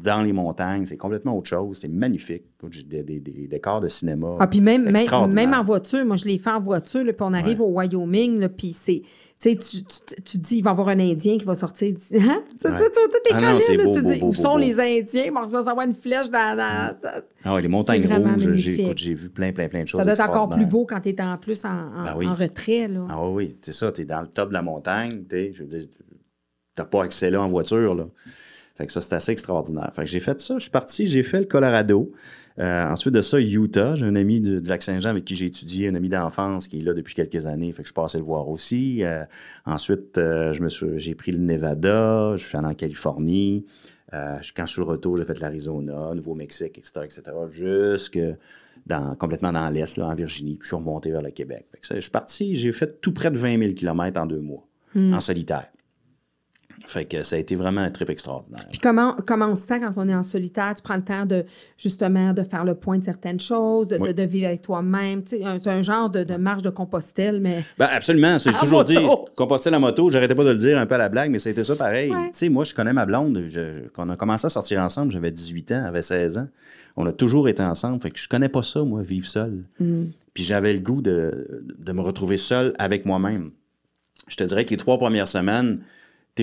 dans 0.02 0.22
les 0.22 0.33
montagnes, 0.33 0.85
c'est 0.85 0.96
complètement 0.96 1.37
autre 1.37 1.48
chose. 1.48 1.78
C'est 1.81 1.87
magnifique. 1.88 2.42
Des, 2.87 3.04
des- 3.04 3.20
des 3.20 3.46
décors 3.46 3.81
de 3.81 3.87
cinéma. 3.87 4.37
Ah, 4.40 4.48
puis 4.48 4.61
même, 4.61 4.90
même, 5.33 5.54
en 5.54 5.62
voiture, 5.62 6.04
moi, 6.04 6.16
je 6.16 6.24
l'ai 6.24 6.38
fait 6.38 6.50
en 6.50 6.59
voiture, 6.59 7.04
là, 7.04 7.12
puis 7.12 7.22
on 7.24 7.35
arrive 7.35 7.61
Ouais. 7.61 7.66
au 7.68 7.78
Wyoming, 7.78 8.40
là, 8.40 8.48
puis 8.48 8.72
c'est. 8.72 9.02
Tu 9.40 9.57
tu, 9.57 9.85
tu, 9.85 10.22
tu 10.24 10.38
dis, 10.38 10.57
il 10.57 10.62
va 10.64 10.70
y 10.70 10.72
avoir 10.72 10.88
un 10.88 10.98
Indien 10.98 11.38
qui 11.38 11.44
va 11.44 11.55
sortir. 11.55 11.94
Tu 11.94 12.16
hein? 12.18 12.42
Tu 12.61 12.66
Ouais. 12.68 12.90
tu 12.90 13.33
Ah 13.33 13.40
non, 13.40 13.55
beau, 13.55 13.61
tu 13.61 13.77
beau, 13.77 14.01
dis, 14.01 14.18
beau, 14.18 14.27
où 14.27 14.35
sont 14.35 14.57
les 14.57 14.81
Indiens? 14.81 15.31
Bon, 15.33 15.40
on 15.44 15.46
va 15.46 15.62
savoir 15.64 15.87
une 15.87 15.94
flèche 15.94 16.29
dans. 16.29 16.96
Ah 17.44 17.55
ouais, 17.55 17.62
les 17.62 17.68
montagnes 17.68 18.03
rouges, 18.03 18.38
j'ai, 18.38 18.48
magnifique. 18.48 18.81
écoute, 18.81 18.98
j'ai 18.98 19.14
vu 19.14 19.31
plein, 19.31 19.53
plein, 19.53 19.68
plein 19.68 19.83
de 19.85 19.88
choses. 19.88 20.01
Ça 20.01 20.05
doit 20.05 20.14
être 20.14 20.29
encore 20.29 20.48
plus 20.51 20.66
beau 20.66 20.85
quand 20.87 21.01
tu 21.01 21.11
es 21.11 21.20
en 21.22 21.38
plus 21.38 21.64
en, 21.64 21.68
en, 21.68 22.05
Ben 22.05 22.14
oui. 22.16 22.27
en 22.27 22.35
retrait. 22.35 22.88
Là. 22.88 23.05
Ah 23.09 23.29
oui, 23.29 23.57
c'est 23.61 23.72
ça, 23.72 23.92
t'es 23.92 24.05
dans 24.05 24.20
le 24.22 24.27
top 24.27 24.48
de 24.48 24.55
la 24.55 24.62
montagne, 24.62 25.24
je 25.31 25.59
veux 25.61 25.68
dire, 25.68 25.87
t'as 26.74 26.85
pas 26.85 27.05
accès 27.05 27.31
là 27.31 27.40
en 27.40 27.48
voiture, 27.48 27.94
là. 27.94 28.07
Fait 28.77 28.87
que 28.87 28.92
ça, 28.92 29.01
c'est 29.01 29.14
assez 29.14 29.33
extraordinaire. 29.33 29.90
Fait 29.92 30.03
que 30.03 30.09
j'ai 30.09 30.20
fait 30.20 30.40
ça, 30.40 30.55
je 30.55 30.62
suis 30.62 30.70
parti, 30.70 31.09
j'ai 31.09 31.24
fait 31.24 31.40
le 31.40 31.46
Colorado. 31.46 32.12
Euh, 32.59 32.88
ensuite 32.88 33.14
de 33.14 33.21
ça, 33.21 33.40
Utah. 33.40 33.94
J'ai 33.94 34.05
un 34.05 34.16
ami 34.16 34.40
de, 34.40 34.59
de 34.59 34.68
Lac-Saint-Jean 34.68 35.11
avec 35.11 35.25
qui 35.25 35.37
j'ai 35.37 35.47
étudié, 35.47 35.88
un 35.88 35.94
ami 35.94 36.09
d'enfance 36.09 36.66
qui 36.66 36.81
est 36.81 36.83
là 36.83 36.92
depuis 36.92 37.14
quelques 37.14 37.47
années. 37.47 37.71
Fait 37.73 37.83
que 37.83 37.88
je 37.88 37.92
suis 37.92 37.94
passé 37.94 38.18
le 38.18 38.25
voir 38.25 38.49
aussi. 38.49 39.05
Euh, 39.05 39.25
ensuite, 39.64 40.18
euh, 40.18 40.53
je 40.53 40.62
me 40.62 40.68
suis, 40.68 40.99
j'ai 40.99 41.14
pris 41.14 41.33
le 41.33 41.38
Nevada, 41.38 42.37
je 42.37 42.44
suis 42.44 42.57
allé 42.57 42.66
en 42.66 42.75
Californie. 42.75 43.64
Quand 44.11 44.64
je 44.64 44.73
suis 44.73 44.81
le 44.81 44.87
retour, 44.87 45.18
j'ai 45.18 45.25
fait 45.25 45.38
l'Arizona, 45.38 46.14
Nouveau-Mexique, 46.14 46.79
etc., 46.79 47.01
etc., 47.05 47.23
jusque 47.51 48.18
dans, 48.87 49.14
complètement 49.16 49.53
dans 49.53 49.68
l'Est, 49.68 49.99
là, 49.99 50.07
en 50.07 50.14
Virginie. 50.14 50.57
Puis 50.57 50.64
je 50.64 50.68
suis 50.68 50.77
remonté 50.77 51.11
vers 51.11 51.21
le 51.21 51.31
Québec. 51.31 51.66
Fait 51.71 51.79
que 51.79 51.87
ça, 51.87 51.94
je 51.94 52.01
suis 52.01 52.11
parti, 52.11 52.57
j'ai 52.57 52.73
fait 52.73 53.03
tout 53.03 53.12
près 53.12 53.31
de 53.31 53.37
20 53.37 53.59
000 53.59 53.73
km 53.75 54.18
en 54.18 54.25
deux 54.25 54.40
mois, 54.40 54.66
en 54.97 55.21
solitaire. 55.21 55.66
Fait 56.90 57.05
que 57.05 57.22
ça 57.22 57.37
a 57.37 57.38
été 57.38 57.55
vraiment 57.55 57.83
un 57.83 57.90
trip 57.90 58.09
extraordinaire. 58.09 58.64
Puis 58.70 58.79
comment, 58.79 59.14
comment 59.27 59.46
on 59.46 59.57
se 59.57 59.66
sent 59.66 59.79
quand 59.81 59.92
on 59.96 60.09
est 60.09 60.14
en 60.14 60.22
solitaire? 60.22 60.74
Tu 60.74 60.83
prends 60.83 60.96
le 60.96 61.03
temps 61.05 61.27
de 61.27 61.44
justement 61.77 62.33
de 62.33 62.42
faire 62.42 62.64
le 62.64 62.74
point 62.74 62.96
de 62.96 63.05
certaines 63.05 63.38
choses, 63.40 63.88
de, 63.88 63.98
de- 63.98 64.03
Oui. 64.03 64.14
de 64.14 64.22
vivre 64.22 64.46
avec 64.46 64.62
toi-même. 64.62 65.22
C'est 65.27 65.44
un 65.44 65.83
genre 65.83 66.09
de, 66.09 66.24
de 66.24 66.37
marche 66.37 66.62
de 66.62 66.70
Compostelle, 66.70 67.40
mais. 67.42 67.62
Ben 67.79 67.88
absolument. 67.92 68.38
J'ai 68.38 68.53
toujours 68.61 68.85
dit, 68.85 68.98
moto. 68.98 69.27
composter 69.37 69.68
la 69.70 69.79
moto, 69.79 70.09
j'arrêtais 70.09 70.35
pas 70.35 70.44
de 70.44 70.51
le 70.53 70.59
dire 70.59 70.79
un 70.79 70.87
peu 70.87 70.94
à 70.94 70.98
la 70.98 71.11
blague, 71.11 71.31
mais 71.31 71.38
c'était 71.38 71.62
ça 71.64 71.77
pareil. 71.77 72.11
Ouais. 72.11 72.29
Tu 72.29 72.38
sais, 72.38 72.48
moi, 72.48 72.64
je 72.64 72.72
connais 72.72 72.92
ma 72.94 73.05
blonde. 73.05 73.44
je- 73.48 73.87
quand 73.92 74.07
on 74.07 74.11
a 74.11 74.16
commencé 74.16 74.47
à 74.47 74.49
sortir 74.49 74.80
ensemble, 74.80 75.12
j'avais 75.12 75.30
18 75.30 75.72
ans, 75.72 75.80
elle 75.82 75.86
avait 75.89 76.03
16 76.03 76.39
ans. 76.39 76.49
On 76.97 77.05
a 77.07 77.12
toujours 77.12 77.49
été 77.51 77.62
ensemble. 77.62 78.01
Fait 78.03 78.11
que 78.11 78.18
je 78.18 78.28
connais 78.28 78.49
pas 78.49 78.62
ça, 78.62 78.82
moi, 78.82 79.03
vivre 79.03 79.26
seul. 79.26 79.64
Puis 80.34 80.43
j'avais 80.43 80.72
le 80.72 80.80
goût 80.80 81.03
de, 81.03 81.62
de 81.78 81.93
me 81.93 82.01
retrouver 82.01 82.39
seul 82.39 82.72
avec 82.78 83.05
moi-même. 83.05 83.51
Je 84.26 84.36
te 84.36 84.45
dirais 84.45 84.64
que 84.64 84.70
les 84.70 84.76
trois 84.78 84.99
premières 84.99 85.28
semaines, 85.28 85.80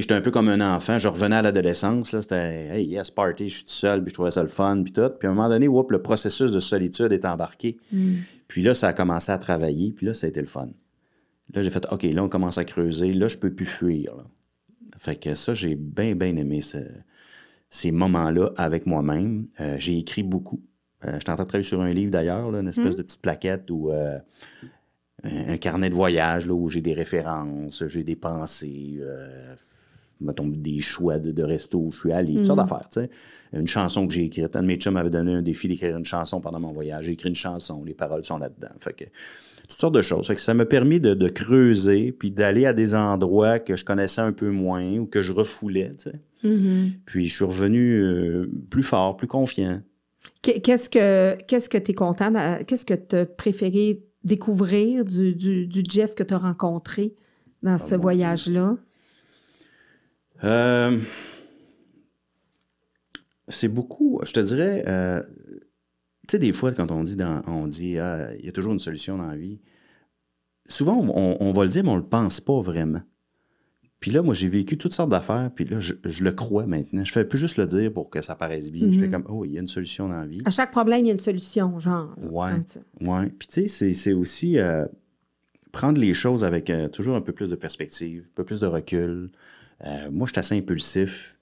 j'étais 0.02 0.14
un 0.14 0.22
peu 0.22 0.32
comme 0.32 0.50
un 0.50 0.76
enfant. 0.76 0.98
Je 1.00 1.08
revenais 1.08 1.36
à 1.38 1.42
l'adolescence. 1.42 2.14
là, 2.14 2.22
C'était, 2.22 2.68
hey, 2.80 2.86
yes, 2.86 3.12
party, 3.12 3.50
je 3.50 3.56
suis 3.56 3.64
tout 3.66 3.72
seul, 3.72 4.02
puis 4.04 4.10
je 4.10 4.14
trouvais 4.16 4.32
ça 4.32 4.42
le 4.42 4.48
fun, 4.50 4.82
puis 4.84 4.94
tout. 4.94 5.10
Puis 5.20 5.28
à 5.28 5.32
un 5.32 5.34
moment 5.34 5.50
donné, 5.50 5.68
whoop, 5.68 5.92
le 5.92 6.02
processus 6.02 6.52
de 6.52 6.60
solitude 6.60 7.12
est 7.12 7.26
embarqué. 7.26 7.78
Puis 8.48 8.62
là, 8.64 8.74
ça 8.76 8.90
a 8.90 8.94
commencé 8.94 9.32
à 9.32 9.38
travailler, 9.38 9.92
puis 9.92 10.06
là, 10.06 10.14
ça 10.14 10.28
a 10.28 10.30
été 10.30 10.40
le 10.42 10.48
fun. 10.48 10.70
Là, 11.54 11.62
j'ai 11.62 11.70
fait, 11.70 11.86
OK, 11.92 12.04
là, 12.04 12.24
on 12.24 12.30
commence 12.30 12.58
à 12.58 12.66
creuser. 12.66 13.14
Là, 13.14 13.28
je 13.28 13.38
peux 13.38 13.54
plus 13.54 13.66
fuir. 13.66 14.16
là. 14.16 14.24
Fait 14.98 15.16
que 15.16 15.36
ça, 15.36 15.54
j'ai 15.54 15.76
bien, 15.76 16.16
bien 16.16 16.36
aimé 16.38 16.62
ce- 16.62 16.78
ces 17.70 17.92
moments-là 17.92 18.52
avec 18.58 18.86
moi-même. 18.86 19.48
Euh, 19.60 19.76
j'ai 19.78 19.98
écrit 19.98 20.24
beaucoup. 20.24 20.62
Euh, 21.04 21.14
J'étais 21.20 21.32
en 21.32 21.36
train 21.36 21.44
de 21.44 21.50
travailler 21.50 21.68
sur 21.68 21.82
un 21.82 21.92
livre 21.94 22.10
d'ailleurs, 22.12 22.56
une 22.56 22.68
espèce 22.68 22.96
de 22.96 23.04
petite 23.04 23.22
plaquette 23.22 23.70
où 23.70 23.92
euh, 23.92 24.18
un, 25.24 25.50
un 25.54 25.58
carnet 25.58 25.90
de 25.90 25.96
voyage 25.96 26.48
là, 26.48 26.54
où 26.54 26.70
j'ai 26.70 26.82
des 26.82 26.94
références, 26.94 27.86
j'ai 27.88 28.04
des 28.04 28.16
pensées, 28.16 28.98
euh, 29.02 29.56
mettons, 30.22 30.48
des 30.48 30.80
choix 30.80 31.20
de, 31.20 31.32
de 31.32 31.44
resto 31.44 31.80
où 31.80 31.92
je 31.92 32.00
suis 32.00 32.12
allé, 32.12 32.36
toutes 32.36 32.46
sortes 32.46 32.60
d'affaires. 32.60 32.90
tu 32.92 33.02
sais. 33.02 33.10
Une 33.54 33.68
chanson 33.68 34.08
que 34.08 34.14
j'ai 34.14 34.26
écrite. 34.26 34.56
Un 34.56 34.62
de 34.64 34.68
mes 34.68 34.76
chums 34.76 34.94
m'avait 34.94 35.10
donné 35.10 35.34
un 35.34 35.42
défi 35.42 35.68
d'écrire 35.68 35.96
une 35.98 36.06
chanson 36.06 36.42
pendant 36.42 36.60
mon 36.60 36.74
voyage. 36.74 37.06
J'ai 37.06 37.14
écrit 37.14 37.30
une 37.30 37.36
chanson, 37.36 37.84
les 37.86 37.94
paroles 37.94 38.26
sont 38.26 38.38
là-dedans. 38.38 38.74
Fait 38.80 38.94
que 38.94 39.06
toutes 39.68 39.80
sortes 39.80 39.96
de 39.96 40.02
choses. 40.02 40.28
Fait 40.28 40.36
que 40.36 40.42
ça 40.42 40.54
m'a 40.54 40.66
permis 40.66 41.00
de, 41.00 41.14
de 41.14 41.28
creuser 41.30 42.12
puis 42.12 42.32
d'aller 42.32 42.66
à 42.66 42.74
des 42.74 42.94
endroits 42.96 43.60
que 43.60 43.76
je 43.76 43.84
connaissais 43.86 44.22
un 44.22 44.34
peu 44.34 44.50
moins 44.50 44.98
ou 44.98 45.06
que 45.06 45.22
je 45.22 45.32
refoulais. 45.34 45.94
tu 45.98 46.10
sais. 46.10 46.20
Puis 47.06 47.28
je 47.28 47.36
suis 47.36 47.46
revenu 47.46 48.00
euh, 48.02 48.52
plus 48.70 48.84
fort, 48.84 49.18
plus 49.18 49.28
confiant. 49.28 49.82
Qu- 50.42 50.60
Qu'est-ce 50.62 50.90
que 50.90 51.36
qu'est-ce 51.48 51.70
que 51.70 51.78
tu 51.78 51.92
es 51.92 51.94
content, 51.94 52.32
qu'est-ce 52.68 52.86
que 52.86 52.94
tu 52.94 53.16
as 53.16 53.26
préféré 53.26 54.04
découvrir 54.24 55.06
du, 55.06 55.34
du, 55.36 55.66
du 55.68 55.84
Jeff 55.88 56.14
que 56.16 56.24
tu 56.24 56.34
as 56.34 56.38
rencontré 56.38 57.16
dans 57.64 57.78
ce 57.80 57.96
voyage-là? 57.96 58.78
Euh, 60.44 60.98
c'est 63.48 63.68
beaucoup, 63.68 64.20
je 64.24 64.34
te 64.34 64.40
dirais, 64.40 64.84
euh, 64.88 65.22
tu 66.28 66.32
sais, 66.32 66.40
des 66.40 66.52
fois, 66.54 66.72
quand 66.72 66.92
on 66.92 67.04
dit, 67.04 67.16
dans, 67.16 67.42
on 67.48 67.68
dit, 67.68 67.98
ah, 68.00 68.30
il 68.40 68.46
y 68.46 68.50
a 68.50 68.52
toujours 68.52 68.74
une 68.74 68.80
solution 68.80 69.18
dans 69.18 69.28
la 69.28 69.36
vie, 69.38 69.60
souvent, 70.68 70.98
on, 70.98 71.38
on 71.40 71.54
va 71.54 71.64
le 71.64 71.70
dire, 71.70 71.84
mais 71.84 71.92
on 71.92 71.96
le 71.98 72.06
pense 72.08 72.42
pas 72.42 72.60
vraiment. 72.62 73.02
Puis 74.00 74.12
là, 74.12 74.22
moi, 74.22 74.34
j'ai 74.34 74.48
vécu 74.48 74.78
toutes 74.78 74.94
sortes 74.94 75.10
d'affaires, 75.10 75.50
puis 75.56 75.66
là, 75.66 75.80
je, 75.80 75.94
je 76.04 76.24
le 76.24 76.32
crois 76.32 76.66
maintenant. 76.68 77.04
Je 77.06 77.12
fais 77.12 77.26
plus 77.26 77.40
juste 77.40 77.58
le 77.58 77.66
dire 77.66 77.92
pour 77.94 78.10
que 78.10 78.22
ça 78.22 78.36
paraisse 78.36 78.72
bien. 78.72 78.92
Je 78.92 79.00
fais 79.00 79.10
comme, 79.10 79.26
oh, 79.30 79.46
il 79.46 79.54
y 79.54 79.58
a 79.58 79.62
une 79.62 79.68
solution 79.68 80.10
dans 80.10 80.18
la 80.18 80.26
vie. 80.28 80.42
À 80.46 80.52
chaque 80.52 80.72
problème, 80.72 81.06
il 81.06 81.08
y 81.08 81.12
a 81.12 81.14
une 81.14 81.20
solution, 81.20 81.80
genre. 81.80 82.14
là, 82.22 82.28
Ouais. 82.30 82.52
Ouais. 83.02 83.30
Puis 83.30 83.48
tu 83.48 83.54
sais, 83.54 83.68
c'est- 83.68 83.94
c'est 83.94 84.14
aussi 84.14 84.60
euh, 84.60 84.86
prendre 85.72 86.00
les 86.00 86.14
choses 86.14 86.44
avec 86.44 86.70
euh, 86.70 86.88
toujours 86.88 87.16
un 87.16 87.22
peu 87.22 87.32
plus 87.32 87.50
de 87.52 87.56
perspective, 87.56 88.26
un 88.28 88.36
peu 88.36 88.44
plus 88.44 88.60
de 88.60 88.68
recul. 88.68 89.32
Euh, 89.84 90.10
moi, 90.12 90.28
je 90.28 90.34
suis 90.34 90.40
assez 90.40 90.58
impulsif. 90.58 91.38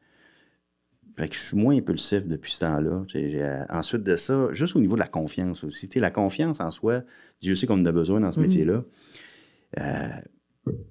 Fait 1.16 1.30
que 1.30 1.36
je 1.36 1.40
suis 1.40 1.58
moins 1.58 1.76
impulsif 1.76 2.26
depuis 2.26 2.52
ce 2.52 2.62
temps-là. 2.62 3.06
Euh, 3.16 3.66
ensuite 3.70 4.04
de 4.04 4.16
ça, 4.16 4.48
juste 4.52 4.76
au 4.76 4.80
niveau 4.80 4.96
de 4.96 5.00
la 5.00 5.08
confiance 5.08 5.64
aussi. 5.64 5.88
La 5.96 6.10
confiance 6.10 6.60
en 6.60 6.72
soi, 6.72 7.04
Dieu 7.40 7.54
sait 7.54 7.68
qu'on 7.68 7.80
en 7.80 7.86
a 7.86 7.92
besoin 7.92 8.20
dans 8.20 8.32
ce 8.32 8.40
métier-là. 8.40 8.84
Euh, 9.80 10.08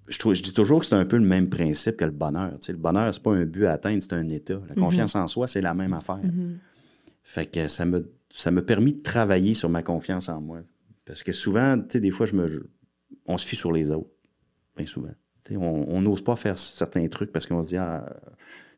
je, 0.09 0.19
trouve, 0.19 0.35
je 0.35 0.43
dis 0.43 0.53
toujours 0.53 0.81
que 0.81 0.87
c'est 0.87 0.95
un 0.95 1.05
peu 1.05 1.17
le 1.17 1.25
même 1.25 1.49
principe 1.49 1.97
que 1.97 2.05
le 2.05 2.13
bonheur. 2.13 2.53
Le 2.69 2.77
bonheur, 2.77 3.13
c'est 3.13 3.23
pas 3.23 3.33
un 3.33 3.45
but 3.45 3.67
à 3.67 3.73
atteindre, 3.73 4.01
c'est 4.01 4.13
un 4.13 4.29
état. 4.29 4.61
La 4.69 4.77
confiance 4.77 5.17
en 5.17 5.27
soi, 5.27 5.49
c'est 5.49 5.61
la 5.61 5.75
même 5.75 5.93
affaire. 5.93 6.21
Fait 7.25 7.47
que 7.47 7.67
ça 7.67 7.85
me, 7.85 8.13
ça 8.33 8.51
m'a 8.51 8.63
permis 8.63 8.93
de 8.93 9.03
travailler 9.03 9.55
sur 9.55 9.71
ma 9.71 9.83
confiance 9.83 10.29
en 10.29 10.41
moi. 10.41 10.61
Parce 11.05 11.23
que 11.23 11.33
souvent, 11.33 11.79
tu 11.79 11.87
sais, 11.91 12.01
des 12.01 12.11
fois, 12.11 12.27
je 12.27 12.35
me, 12.35 12.71
on 13.27 13.39
se 13.39 13.47
fie 13.47 13.57
sur 13.57 13.73
les 13.73 13.91
autres. 13.91 14.11
Bien 14.77 14.87
souvent. 14.87 15.15
Tu 15.45 15.57
on 15.57 16.01
n'ose 16.03 16.23
pas 16.23 16.37
faire 16.37 16.57
certains 16.57 17.07
trucs 17.09 17.33
parce 17.33 17.47
qu'on 17.47 17.63
se 17.63 17.71
dit, 17.71 17.77
ah, 17.77 18.07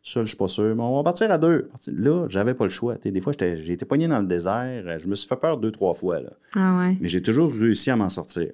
tout 0.02 0.10
seul, 0.10 0.24
je 0.24 0.28
suis 0.30 0.36
pas 0.38 0.48
sûr, 0.48 0.74
mais 0.74 0.82
on 0.82 0.96
va 0.96 1.02
partir 1.02 1.30
à 1.30 1.38
deux. 1.38 1.70
Là, 1.88 2.26
j'avais 2.28 2.54
pas 2.54 2.64
le 2.64 2.70
choix. 2.70 2.96
Tu 2.96 3.10
des 3.10 3.20
fois, 3.20 3.32
j'étais- 3.32 3.56
j'ai 3.58 3.72
été 3.74 3.84
pogné 3.84 4.08
dans 4.08 4.20
le 4.20 4.26
désert. 4.26 4.98
Je 4.98 5.06
me 5.08 5.14
suis 5.14 5.28
fait 5.28 5.36
peur 5.36 5.58
deux, 5.58 5.70
trois 5.70 5.94
fois. 5.94 6.20
Là. 6.20 6.30
Ah 6.54 6.78
ouais. 6.78 6.96
Mais 7.00 7.08
j'ai 7.08 7.22
toujours 7.22 7.52
réussi 7.52 7.90
à 7.90 7.96
m'en 7.96 8.08
sortir. 8.08 8.50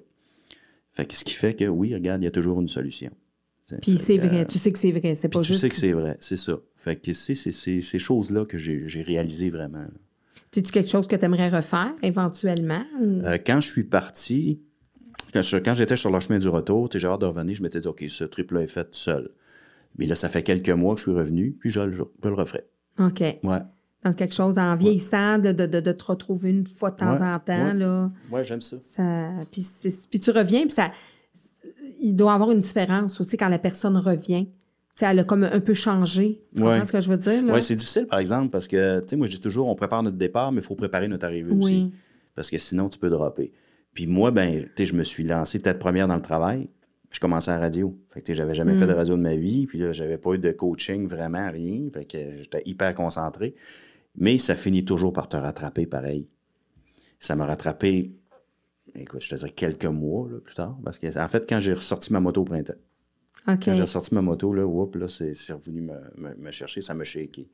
Fait 0.93 1.05
que 1.05 1.13
ce 1.13 1.23
qui 1.23 1.33
fait 1.33 1.53
que, 1.53 1.65
oui, 1.65 1.93
regarde, 1.93 2.21
il 2.21 2.25
y 2.25 2.27
a 2.27 2.31
toujours 2.31 2.59
une 2.59 2.67
solution. 2.67 3.11
Tu 3.67 3.75
Puis 3.81 3.97
c'est 3.97 4.17
vrai, 4.17 4.41
euh, 4.41 4.45
tu 4.45 4.57
sais 4.59 4.71
que 4.73 4.79
c'est 4.79 4.91
vrai, 4.91 5.15
c'est 5.15 5.29
pas 5.29 5.39
tu 5.39 5.47
juste... 5.47 5.61
sais 5.61 5.69
que 5.69 5.75
c'est 5.75 5.93
vrai, 5.93 6.17
c'est 6.19 6.35
ça. 6.35 6.57
Fait 6.75 6.97
que 6.97 7.13
c'est 7.13 7.35
ces 7.35 7.99
choses-là 7.99 8.43
que 8.45 8.57
j'ai 8.57 9.01
réalisé 9.01 9.49
vraiment. 9.49 9.79
là. 9.79 9.89
C'est-tu 10.53 10.71
quelque 10.73 10.89
chose 10.89 11.07
que 11.07 11.15
tu 11.15 11.23
aimerais 11.23 11.47
refaire 11.49 11.93
éventuellement? 12.03 12.83
ou- 12.99 13.21
Euh, 13.25 13.37
quand 13.45 13.61
je 13.61 13.69
suis 13.69 13.85
parti, 13.85 14.59
quand, 15.33 15.73
j'étais 15.73 15.95
sur 15.95 16.11
le 16.11 16.19
chemin 16.19 16.39
du 16.39 16.47
retour, 16.49 16.89
j'avais 16.93 17.13
hâte 17.13 17.21
de 17.21 17.25
revenir, 17.25 17.55
je 17.55 17.63
m'étais 17.63 17.79
dit, 17.79 17.87
OK, 17.87 18.03
ce 18.07 18.23
trip-là 18.23 18.61
est 18.61 18.67
fait 18.67 18.87
seul. 18.91 19.29
Mais 19.97 20.05
là, 20.05 20.15
ça 20.15 20.29
fait 20.29 20.43
quelques 20.43 20.69
mois 20.69 20.93
que 20.95 20.99
je 21.01 21.09
suis 21.09 21.17
revenu, 21.17 21.55
puis 21.59 21.69
je, 21.69 21.79
le- 21.81 21.91
je 21.93 22.03
le 22.23 22.33
referai. 22.33 22.65
OK. 22.99 23.19
Ouais. 23.43 23.59
Donc, 24.05 24.15
quelque 24.15 24.33
chose 24.33 24.57
en 24.57 24.75
vieillissant, 24.75 25.37
de, 25.37 25.51
de, 25.51 25.65
de, 25.67 25.79
de 25.79 25.91
te 25.91 26.03
retrouver 26.05 26.49
une 26.49 26.65
fois 26.65 26.91
de 26.91 26.95
temps 26.97 27.13
Ouais, 27.13 27.21
en 27.21 27.39
temps, 27.39 27.67
ouais. 27.67 27.73
là. 27.75 28.11
Ouais, 28.31 28.43
j'aime 28.43 28.61
ça. 28.61 28.77
Ça, 28.95 29.29
puis, 29.51 29.67
puis 30.09 30.19
tu 30.19 30.31
reviens, 30.31 30.61
puis 30.61 30.71
ça, 30.71 30.91
il 31.99 32.15
doit 32.15 32.31
y 32.31 32.35
avoir 32.35 32.51
une 32.51 32.61
différence 32.61 33.21
aussi 33.21 33.37
quand 33.37 33.49
la 33.49 33.59
personne 33.59 33.97
revient. 33.97 34.47
Elle 35.03 35.17
a 35.19 35.23
comme 35.23 35.43
un 35.43 35.59
peu 35.59 35.73
changé. 35.73 36.43
Tu 36.55 36.61
comprends 36.61 36.85
ce 36.85 36.91
que 36.91 37.01
je 37.01 37.09
veux 37.09 37.17
dire? 37.17 37.43
Ouais, 37.45 37.61
c'est 37.61 37.73
difficile, 37.75 38.05
par 38.05 38.19
exemple, 38.19 38.49
parce 38.51 38.67
que, 38.67 38.99
tu 38.99 39.09
sais, 39.09 39.15
moi, 39.15 39.25
je 39.25 39.31
dis 39.31 39.41
toujours, 39.41 39.67
on 39.67 39.73
prépare 39.73 40.03
notre 40.03 40.17
départ, 40.17 40.51
mais 40.51 40.61
il 40.61 40.63
faut 40.63 40.75
préparer 40.75 41.07
notre 41.07 41.25
arrivée 41.25 41.51
aussi. 41.51 41.73
Oui. 41.85 41.91
Parce 42.35 42.51
que 42.51 42.57
sinon, 42.59 42.87
tu 42.87 42.99
peux 42.99 43.09
dropper. 43.09 43.51
Puis 43.93 44.07
moi, 44.07 44.31
ben, 44.31 44.67
je 44.77 44.93
me 44.93 45.03
suis 45.03 45.23
lancé 45.23 45.59
tête 45.59 45.79
première 45.79 46.07
dans 46.07 46.15
le 46.15 46.21
travail. 46.21 46.69
Je 47.11 47.19
commençais 47.19 47.51
à 47.51 47.55
la 47.55 47.59
radio. 47.61 47.97
Fait 48.09 48.21
que, 48.21 48.33
j'avais 48.33 48.53
jamais 48.53 48.73
fait 48.77 48.87
de 48.87 48.93
radio 48.93 49.17
de 49.17 49.21
ma 49.21 49.35
vie. 49.35 49.67
Puis 49.67 49.79
là, 49.79 49.91
j'avais 49.91 50.17
pas 50.17 50.33
eu 50.33 50.39
de 50.39 50.51
coaching, 50.51 51.07
vraiment 51.07 51.51
rien. 51.51 51.89
Fait 51.93 52.05
que 52.05 52.17
j'étais 52.41 52.61
hyper 52.65 52.95
concentré. 52.95 53.53
Mais 54.15 54.37
ça 54.37 54.55
finit 54.55 54.85
toujours 54.85 55.11
par 55.11 55.27
te 55.27 55.35
rattraper 55.35 55.85
pareil. 55.85 56.27
Ça 57.19 57.35
m'a 57.35 57.45
rattrapé, 57.45 58.13
écoute, 58.95 59.21
je 59.21 59.29
te 59.29 59.35
dirais 59.35 59.51
quelques 59.51 59.85
mois 59.85 60.29
là, 60.29 60.39
plus 60.39 60.55
tard. 60.55 60.77
Parce 60.83 60.97
que, 60.99 61.19
en 61.19 61.27
fait, 61.27 61.45
quand 61.47 61.59
j'ai 61.59 61.73
ressorti 61.73 62.13
ma 62.13 62.19
moto 62.21 62.41
au 62.41 62.45
printemps, 62.45 62.73
quand 63.65 63.73
j'ai 63.75 63.81
ressorti 63.81 64.13
ma 64.15 64.21
moto, 64.21 64.53
là, 64.53 64.65
whoop, 64.65 64.95
là, 64.95 65.07
c'est 65.07 65.33
c'est 65.33 65.53
revenu 65.53 65.81
me, 65.81 65.93
me- 66.15 66.35
me 66.35 66.51
chercher, 66.51 66.79
ça 66.81 66.93
m'a 66.93 67.03
shaké. 67.03 67.49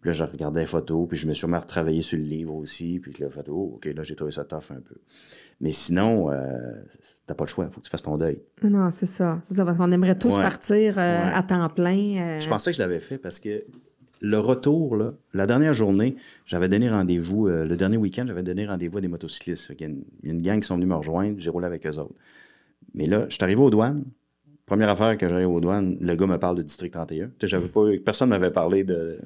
Puis 0.00 0.08
là, 0.08 0.12
je 0.12 0.24
regardais 0.24 0.60
les 0.60 0.66
photos, 0.66 1.06
puis 1.08 1.18
je 1.18 1.26
me 1.28 1.34
suis 1.34 1.44
remis 1.44 1.56
à 1.56 1.60
retravailler 1.60 2.00
sur 2.00 2.16
le 2.18 2.24
livre 2.24 2.54
aussi, 2.54 2.98
puis 3.00 3.12
là, 3.20 3.26
j'ai 3.28 3.34
fait, 3.34 3.48
oh, 3.50 3.72
OK, 3.74 3.84
là, 3.84 4.02
j'ai 4.02 4.14
trouvé 4.16 4.32
ça 4.32 4.44
tough 4.44 4.70
un 4.70 4.80
peu. 4.80 4.94
Mais 5.60 5.72
sinon, 5.72 6.30
euh, 6.30 6.72
t'as 7.26 7.34
pas 7.34 7.44
le 7.44 7.48
choix, 7.50 7.66
il 7.66 7.70
faut 7.72 7.80
que 7.80 7.84
tu 7.84 7.90
fasses 7.90 8.02
ton 8.02 8.16
deuil. 8.16 8.40
Non, 8.62 8.90
c'est 8.90 9.04
ça. 9.06 9.42
C'est 9.46 9.54
ça, 9.56 9.64
parce 9.64 9.76
qu'on 9.76 9.92
aimerait 9.92 10.18
tous 10.18 10.34
Ouais. 10.34 10.42
partir 10.42 10.98
euh, 10.98 11.26
Ouais. 11.26 11.32
à 11.34 11.42
temps 11.42 11.68
plein. 11.68 12.16
euh, 12.18 12.40
Je 12.40 12.48
pensais 12.48 12.70
que 12.70 12.76
je 12.76 12.82
l'avais 12.82 12.98
fait 13.00 13.18
parce 13.18 13.38
que 13.38 13.62
le 14.22 14.38
retour, 14.38 14.96
là, 14.96 15.12
la 15.34 15.46
dernière 15.46 15.74
journée, 15.74 16.16
j'avais 16.46 16.68
donné 16.68 16.88
rendez-vous, 16.88 17.48
le 17.48 17.76
dernier 17.76 17.96
week-end, 17.98 18.24
j'avais 18.26 18.42
donné 18.42 18.66
rendez-vous 18.66 18.98
à 18.98 19.00
des 19.02 19.08
motocyclistes. 19.08 19.74
Qu'il 19.76 19.86
y 19.86 19.90
a 19.90 19.92
une, 19.92 20.04
il 20.22 20.28
y 20.28 20.30
a 20.30 20.34
une 20.34 20.42
gang 20.42 20.60
qui 20.60 20.66
sont 20.66 20.76
venus 20.76 20.88
me 20.88 20.94
rejoindre, 20.94 21.38
j'ai 21.38 21.50
roulé 21.50 21.66
avec 21.66 21.86
eux 21.86 21.98
autres. 21.98 22.14
Mais 22.94 23.06
là, 23.06 23.26
je 23.28 23.34
suis 23.34 23.44
arrivé 23.44 23.60
aux 23.60 23.70
douanes. 23.70 24.04
Première 24.70 24.90
affaire 24.90 25.18
que 25.18 25.28
j'arrive 25.28 25.48
aux 25.48 25.60
douanes, 25.60 25.96
le 26.00 26.14
gars 26.14 26.28
me 26.28 26.38
parle 26.38 26.58
de 26.58 26.62
District 26.62 26.92
31. 26.92 27.26
Tu 27.26 27.32
sais, 27.40 27.46
j'avais 27.48 27.66
pas, 27.66 27.86
personne 28.04 28.28
ne 28.28 28.38
m'avait 28.38 28.52
parlé 28.52 28.84
de. 28.84 29.18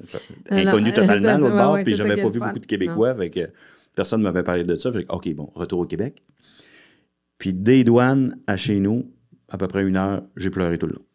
Inconnu 0.49 0.91
totalement, 0.93 1.37
l'autre 1.37 1.55
bord, 1.55 1.77
puis 1.83 1.93
j'avais 1.93 2.19
pas 2.19 2.29
vu 2.29 2.39
beaucoup 2.39 2.57
de 2.57 2.65
Québécois, 2.65 3.13
fait 3.13 3.29
que 3.29 3.51
personne 3.93 4.21
ne 4.21 4.25
m'avait 4.25 4.41
parlé 4.41 4.63
de 4.63 4.73
ça. 4.73 4.91
Fait 4.91 5.03
que, 5.03 5.13
OK, 5.13 5.31
bon, 5.35 5.51
retour 5.53 5.81
au 5.81 5.85
Québec. 5.85 6.23
Puis 7.37 7.53
des 7.53 7.83
douanes 7.83 8.35
à 8.47 8.57
chez 8.57 8.79
nous, 8.79 9.11
à 9.47 9.59
peu 9.59 9.67
près 9.67 9.83
une 9.83 9.97
heure, 9.97 10.23
j'ai 10.35 10.49
pleuré 10.49 10.79
tout 10.79 10.87
le 10.87 10.93
long. 10.93 11.05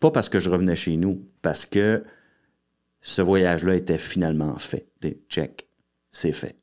Pas 0.00 0.10
parce 0.10 0.30
que 0.30 0.40
je 0.40 0.48
revenais 0.48 0.74
chez 0.74 0.96
nous, 0.96 1.22
parce 1.42 1.66
que 1.66 2.02
ce 3.02 3.20
voyage-là 3.20 3.74
était 3.74 3.98
finalement 3.98 4.56
fait. 4.56 4.88
Check, 5.28 5.68
c'est 6.12 6.32
fait. 6.32 6.56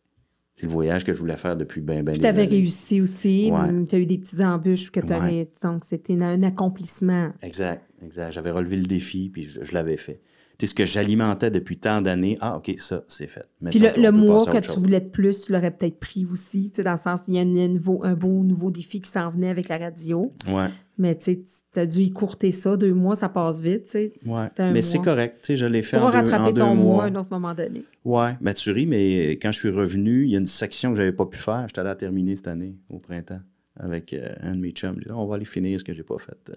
C'est 0.56 0.68
le 0.68 0.72
voyage 0.72 1.04
que 1.04 1.14
je 1.14 1.20
voulais 1.20 1.36
faire 1.36 1.58
depuis 1.58 1.82
Puis 1.82 2.02
des 2.04 2.14
tu 2.14 2.26
avais 2.26 2.44
années. 2.44 2.50
réussi 2.50 3.02
aussi. 3.02 3.52
Ouais. 3.52 3.86
Tu 3.90 3.96
as 3.96 4.00
eu 4.00 4.06
des 4.06 4.18
petites 4.18 4.40
embûches 4.40 4.90
que 4.90 5.02
t'aurais- 5.02 5.20
Ouais. 5.42 5.52
Donc, 5.62 5.84
c'était 5.86 6.22
un 6.22 6.42
accomplissement. 6.44 7.32
Exact, 7.42 7.84
exact. 8.02 8.32
J'avais 8.32 8.52
relevé 8.52 8.78
le 8.78 8.86
défi, 8.86 9.30
puis 9.30 9.44
je, 9.44 9.64
je 9.64 9.74
l'avais 9.74 9.98
fait. 9.98 10.22
C'est 10.58 10.68
ce 10.68 10.74
que 10.74 10.86
j'alimentais 10.86 11.52
depuis 11.52 11.78
tant 11.78 12.02
d'années. 12.02 12.38
Ah, 12.40 12.56
OK, 12.56 12.74
ça, 12.78 13.04
c'est 13.10 13.28
fait. 13.28 13.44
Puis 13.70 13.78
le, 13.80 13.90
le 14.02 14.12
mois 14.14 14.46
que 14.46 14.58
tu 14.60 14.80
voulais 14.80 15.02
de 15.02 15.10
plus, 15.10 15.42
tu 15.42 15.52
l'aurais 15.52 15.72
peut-être 15.72 16.00
pris 16.00 16.26
aussi. 16.32 16.70
Tu 16.70 16.78
sais, 16.78 16.84
dans 16.84 16.94
le 16.94 16.98
sens, 16.98 17.20
il 17.28 17.34
y 17.34 17.40
a 17.40 17.42
un, 17.42 17.58
un 17.58 17.68
nouveau, 17.68 18.00
un 18.06 18.14
beau 18.14 18.42
nouveau 18.42 18.72
défi 18.72 19.02
qui 19.02 19.12
s'en 19.12 19.30
venait 19.32 19.50
avec 19.50 19.68
la 19.68 19.78
radio. 19.78 20.32
Ouais, 20.48 20.68
Mais 20.98 21.18
tu 21.18 21.38
as 21.76 21.86
dû 21.86 22.02
y 22.02 22.12
courter 22.12 22.52
ça. 22.52 22.78
Deux 22.78 22.94
mois, 22.94 23.16
ça 23.16 23.30
passe 23.30 23.60
vite. 23.60 23.86
tu 23.86 23.92
sais. 23.92 24.14
ouais. 24.26 24.48
Mais 24.58 24.82
c'est 24.82 25.00
correct. 25.00 25.40
Tu 25.42 25.48
sais, 25.48 25.58
je 25.58 25.66
l'ai 25.66 25.82
fait 25.82 25.98
en 25.98 26.02
deux, 26.02 26.06
en 26.18 26.22
rattraper 26.22 26.54
deux 26.54 26.62
ton 26.62 26.76
mois 26.76 27.04
à 27.06 27.08
un 27.08 27.16
autre 27.16 27.30
moment 27.32 27.54
donné. 27.54 27.84
Ouais, 28.06 28.32
ben 28.42 28.54
tu 28.54 28.72
ris, 28.72 28.86
mais 28.86 29.32
quand 29.34 29.52
je 29.52 29.60
suis 29.60 29.70
revenu, 29.70 30.24
il 30.24 30.32
y 30.32 30.36
a 30.36 30.40
une 30.40 30.46
section 30.46 30.92
que 30.92 30.98
j'avais 30.98 31.12
pas 31.12 31.26
pu 31.26 31.38
faire. 31.38 31.66
J'étais 31.68 31.82
allé 31.82 31.90
à 31.90 31.96
terminer 31.96 32.36
cette 32.36 32.48
année, 32.48 32.76
au 32.90 33.00
printemps, 33.00 33.42
avec 33.78 34.14
euh, 34.14 34.30
un 34.42 34.56
de 34.56 34.62
mes 34.62 34.72
chums. 34.72 34.96
J'ai 35.00 35.06
dit, 35.06 35.12
on 35.12 35.26
va 35.26 35.36
aller 35.36 35.46
finir 35.46 35.80
ce 35.80 35.84
que 35.84 35.94
j'ai 35.94 36.04
pas 36.04 36.18
fait 36.18 36.50
euh, 36.50 36.54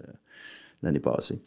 l'année 0.81 0.99
passée. 0.99 1.41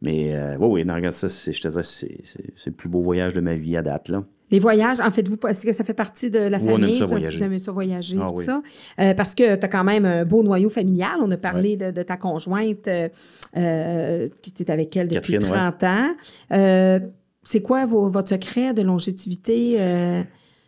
Mais 0.00 0.36
euh, 0.36 0.56
oui, 0.58 0.68
oui, 0.68 0.84
non, 0.84 0.94
regarde 0.94 1.14
ça, 1.14 1.28
je 1.28 1.60
te 1.60 1.68
dirais, 1.68 1.82
c'est 1.82 2.66
le 2.66 2.72
plus 2.72 2.88
beau 2.88 3.02
voyage 3.02 3.34
de 3.34 3.40
ma 3.40 3.56
vie 3.56 3.76
à 3.76 3.82
date, 3.82 4.08
là. 4.08 4.24
Les 4.50 4.58
voyages, 4.60 5.00
en 5.00 5.10
faites-vous 5.10 5.36
pas? 5.36 5.50
Est-ce 5.50 5.66
que 5.66 5.72
ça 5.72 5.84
fait 5.84 5.94
partie 5.94 6.30
de 6.30 6.38
la 6.38 6.58
Oui, 6.58 6.64
on 6.68 6.76
aime 6.76 6.80
famille? 6.82 6.94
ça 6.94 7.04
voyager. 7.06 7.44
aimez 7.44 7.58
ça 7.58 7.72
voyager, 7.72 8.16
Ah 8.20 8.28
tout 8.32 8.38
oui. 8.38 8.44
ça? 8.44 8.62
Euh, 9.00 9.14
parce 9.14 9.34
que 9.34 9.56
tu 9.56 9.64
as 9.64 9.68
quand 9.68 9.84
même 9.84 10.04
un 10.04 10.24
beau 10.24 10.42
noyau 10.42 10.70
familial. 10.70 11.16
On 11.22 11.30
a 11.30 11.36
parlé 11.36 11.76
de, 11.76 11.90
de 11.90 12.02
ta 12.02 12.16
conjointe 12.16 12.88
euh, 12.88 13.08
euh, 13.56 14.28
qui 14.42 14.50
était 14.50 14.70
avec 14.72 14.96
elle 14.96 15.08
depuis 15.08 15.34
Catherine, 15.34 15.52
ouais. 15.52 15.58
30 15.58 15.84
ans. 15.84 16.10
Euh, 16.52 17.00
c'est 17.42 17.60
quoi 17.62 17.84
vos- 17.86 18.08
votre 18.08 18.28
secret 18.30 18.72
de 18.74 18.82
longévité? 18.82 19.72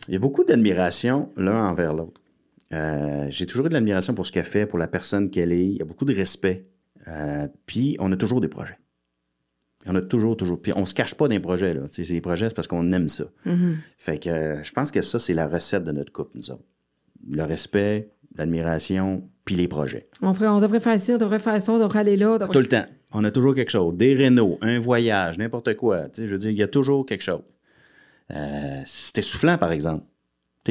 Il 0.08 0.12
y 0.14 0.16
a 0.16 0.18
beaucoup 0.18 0.44
d'admiration 0.44 1.30
l'un 1.36 1.66
envers 1.68 1.94
l'autre. 1.94 2.20
J'ai 3.30 3.46
toujours 3.46 3.66
eu 3.66 3.68
de 3.68 3.74
l'admiration 3.74 4.14
pour 4.14 4.26
ce 4.26 4.32
qu'elle 4.32 4.44
fait, 4.44 4.66
pour 4.66 4.78
la 4.78 4.86
personne 4.88 5.28
qu'elle 5.30 5.52
est. 5.52 5.64
Il 5.66 5.76
y 5.76 5.82
a 5.82 5.84
beaucoup 5.84 6.04
de 6.04 6.14
respect. 6.14 6.66
Puis 7.66 7.96
on 7.98 8.10
a 8.12 8.16
toujours 8.16 8.40
des 8.40 8.48
projets. 8.48 8.78
On 9.86 9.94
a 9.94 10.00
toujours, 10.02 10.36
toujours. 10.36 10.60
Puis 10.60 10.72
on 10.76 10.84
se 10.84 10.92
cache 10.94 11.14
pas 11.14 11.26
d'un 11.28 11.40
projet, 11.40 11.72
là. 11.72 11.82
Les 11.96 12.20
projets, 12.20 12.48
c'est 12.50 12.54
parce 12.54 12.68
qu'on 12.68 12.92
aime 12.92 13.08
ça. 13.08 13.24
Fait 13.98 14.18
que 14.18 14.28
euh, 14.28 14.62
je 14.62 14.72
pense 14.72 14.90
que 14.90 15.00
ça, 15.00 15.18
c'est 15.18 15.32
la 15.34 15.46
recette 15.46 15.84
de 15.84 15.92
notre 15.92 16.12
couple, 16.12 16.32
nous 16.34 16.50
autres. 16.50 16.64
Le 17.34 17.42
respect, 17.44 18.10
l'admiration, 18.36 19.28
puis 19.44 19.54
les 19.54 19.68
projets. 19.68 20.08
On, 20.22 20.32
ferait- 20.34 20.48
on 20.48 20.60
devrait 20.60 20.80
faire 20.80 21.00
ça, 21.00 21.14
on 21.14 21.18
devrait 21.18 21.38
faire 21.38 21.60
ça, 21.62 21.72
on 21.72 21.78
devrait 21.78 22.00
aller 22.00 22.16
là. 22.16 22.38
devrait- 22.38 22.52
Tout 22.52 22.60
le 22.60 22.66
temps. 22.68 22.84
On 23.12 23.24
a 23.24 23.30
toujours 23.30 23.54
quelque 23.54 23.70
chose. 23.70 23.94
Des 23.96 24.14
rénaux, 24.14 24.58
un 24.60 24.78
voyage, 24.80 25.38
n'importe 25.38 25.74
quoi. 25.76 26.04
Je 26.16 26.24
veux 26.24 26.38
dire, 26.38 26.50
il 26.50 26.56
y 26.58 26.62
a 26.62 26.68
toujours 26.68 27.04
quelque 27.06 27.22
chose. 27.24 27.42
Euh, 28.32 28.80
c'est 28.86 29.18
essoufflant, 29.18 29.58
par 29.58 29.72
exemple. 29.72 30.04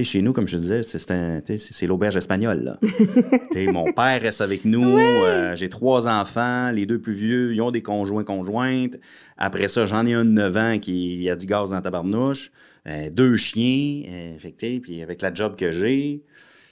Chez 0.01 0.21
nous, 0.21 0.31
comme 0.31 0.47
je 0.47 0.55
te 0.55 0.61
disais, 0.61 0.81
c'est, 0.83 1.87
l'auberge 1.87 2.15
espagnole. 2.15 2.63
Là. 2.63 2.77
Mon 3.73 3.91
père 3.91 4.21
reste 4.21 4.39
avec 4.39 4.63
nous. 4.63 4.97
euh, 4.97 5.55
j'ai 5.55 5.67
trois 5.67 6.07
enfants. 6.07 6.71
Les 6.71 6.85
deux 6.85 7.01
plus 7.01 7.11
vieux, 7.13 7.53
ils 7.53 7.61
ont 7.61 7.71
des 7.71 7.81
conjoints 7.81 8.23
conjointes. 8.23 8.97
Après 9.37 9.67
ça, 9.67 9.85
j'en 9.87 10.05
ai 10.05 10.13
un 10.13 10.23
de 10.23 10.29
9 10.29 10.57
ans 10.57 10.79
qui 10.79 11.29
a 11.29 11.35
du 11.35 11.45
gaz 11.47 11.69
dans 11.71 11.75
la 11.75 11.81
tabarnouche. 11.81 12.51
Euh, 12.87 13.09
deux 13.09 13.35
chiens. 13.35 14.03
euh, 14.09 14.79
puis 14.81 15.01
avec 15.01 15.21
la 15.21 15.33
job 15.33 15.55
que 15.57 15.71
j'ai, 15.73 16.23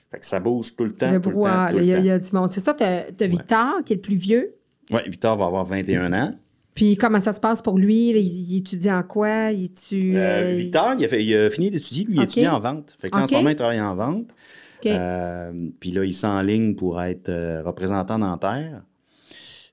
fait 0.09 0.20
que 0.20 0.26
ça 0.26 0.39
bouge 0.39 0.74
tout 0.78 0.86
le 0.86 0.93
temps. 0.93 1.11
Le 1.11 1.20
tout 1.20 1.30
le 1.30 1.36
temps, 1.36 1.39
brouhaha, 1.41 1.70
tout 1.72 1.76
là, 1.78 1.82
le 1.82 1.86
il 1.86 1.89
y, 1.89 1.93
a- 1.93 1.95
temps. 1.97 2.01
il 2.03 2.07
y 2.07 2.11
a 2.11 2.20
du 2.20 2.30
monde. 2.32 2.51
C'est 2.53 2.61
ça, 2.61 2.74
tu 2.74 2.84
as, 2.84 3.28
Victor, 3.28 3.84
qui 3.84 3.91
est 3.93 3.97
le 3.97 4.01
plus 4.01 4.15
vieux? 4.15 4.53
Ouais, 4.91 5.03
Victor 5.09 5.38
va 5.38 5.45
avoir 5.47 5.65
21 5.65 6.13
ans. 6.13 6.34
Puis 6.78 6.95
comment 6.95 7.19
ça 7.19 7.34
se 7.34 7.39
passe 7.39 7.61
pour 7.61 7.78
lui? 7.78 8.09
Il, 8.11 8.17
il 8.51 8.57
étudie 8.59 8.91
en 8.91 9.03
quoi? 9.03 9.51
Il 9.51 9.65
étudie, 9.65 10.15
Euh, 10.15 10.53
euh, 10.53 10.55
Victor, 10.55 10.93
il 10.97 11.03
a, 11.05 11.07
fait- 11.07 11.23
il 11.25 11.36
a 11.36 11.49
fini 11.49 11.71
d'étudier, 11.71 12.05
lui, 12.05 12.15
il 12.17 12.23
étudie 12.23 12.47
en 12.47 12.59
vente. 12.59 12.95
Fait 12.99 13.09
que 13.09 13.15
là, 13.17 13.23
en 13.23 13.28
ce 13.28 13.34
moment, 13.34 13.49
il 13.49 13.55
travaille 13.55 13.82
en 13.82 13.95
vente. 13.95 14.30
Euh, 14.86 15.69
puis 15.80 15.91
là, 15.91 16.05
il 16.05 16.13
s'enligne 16.13 16.75
pour 16.75 17.01
être 17.01 17.30
euh, 17.30 17.63
représentant 17.63 18.19
dentaire. 18.19 18.84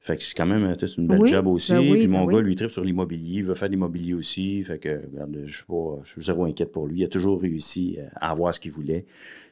Fait 0.01 0.17
que 0.19 0.23
c'est 0.23 0.35
quand 0.35 0.45
même 0.47 0.75
une 0.99 1.07
belle 1.07 1.21
Oui, 1.21 1.29
job 1.31 1.47
aussi. 1.47 1.73
ben 1.73 1.79
oui, 1.81 1.99
puis 1.99 2.07
ben 2.09 2.13
mon 2.19 2.25
oui. 2.27 2.35
gars, 2.35 2.41
lui, 2.41 2.57
tripe 2.57 2.71
sur 2.71 2.85
l'immobilier, 2.85 3.37
il 3.39 3.45
veut 3.45 3.55
faire 3.55 3.69
de 3.69 3.75
l'immobilier 3.75 4.13
aussi. 4.15 4.63
Fait 4.63 4.79
que, 4.79 5.01
regarde, 5.13 5.39
je 5.47 5.55
suis 5.55 5.65
pas, 5.65 5.99
je 6.05 6.11
suis 6.11 6.23
zéro 6.23 6.45
inquiète 6.45 6.73
pour 6.73 6.87
lui. 6.87 7.01
Il 7.01 7.05
a 7.05 7.09
toujours 7.09 7.41
réussi 7.41 7.97
à 8.17 8.31
avoir 8.31 8.53
ce 8.55 8.61
qu'il 8.61 8.73
voulait. 8.73 9.07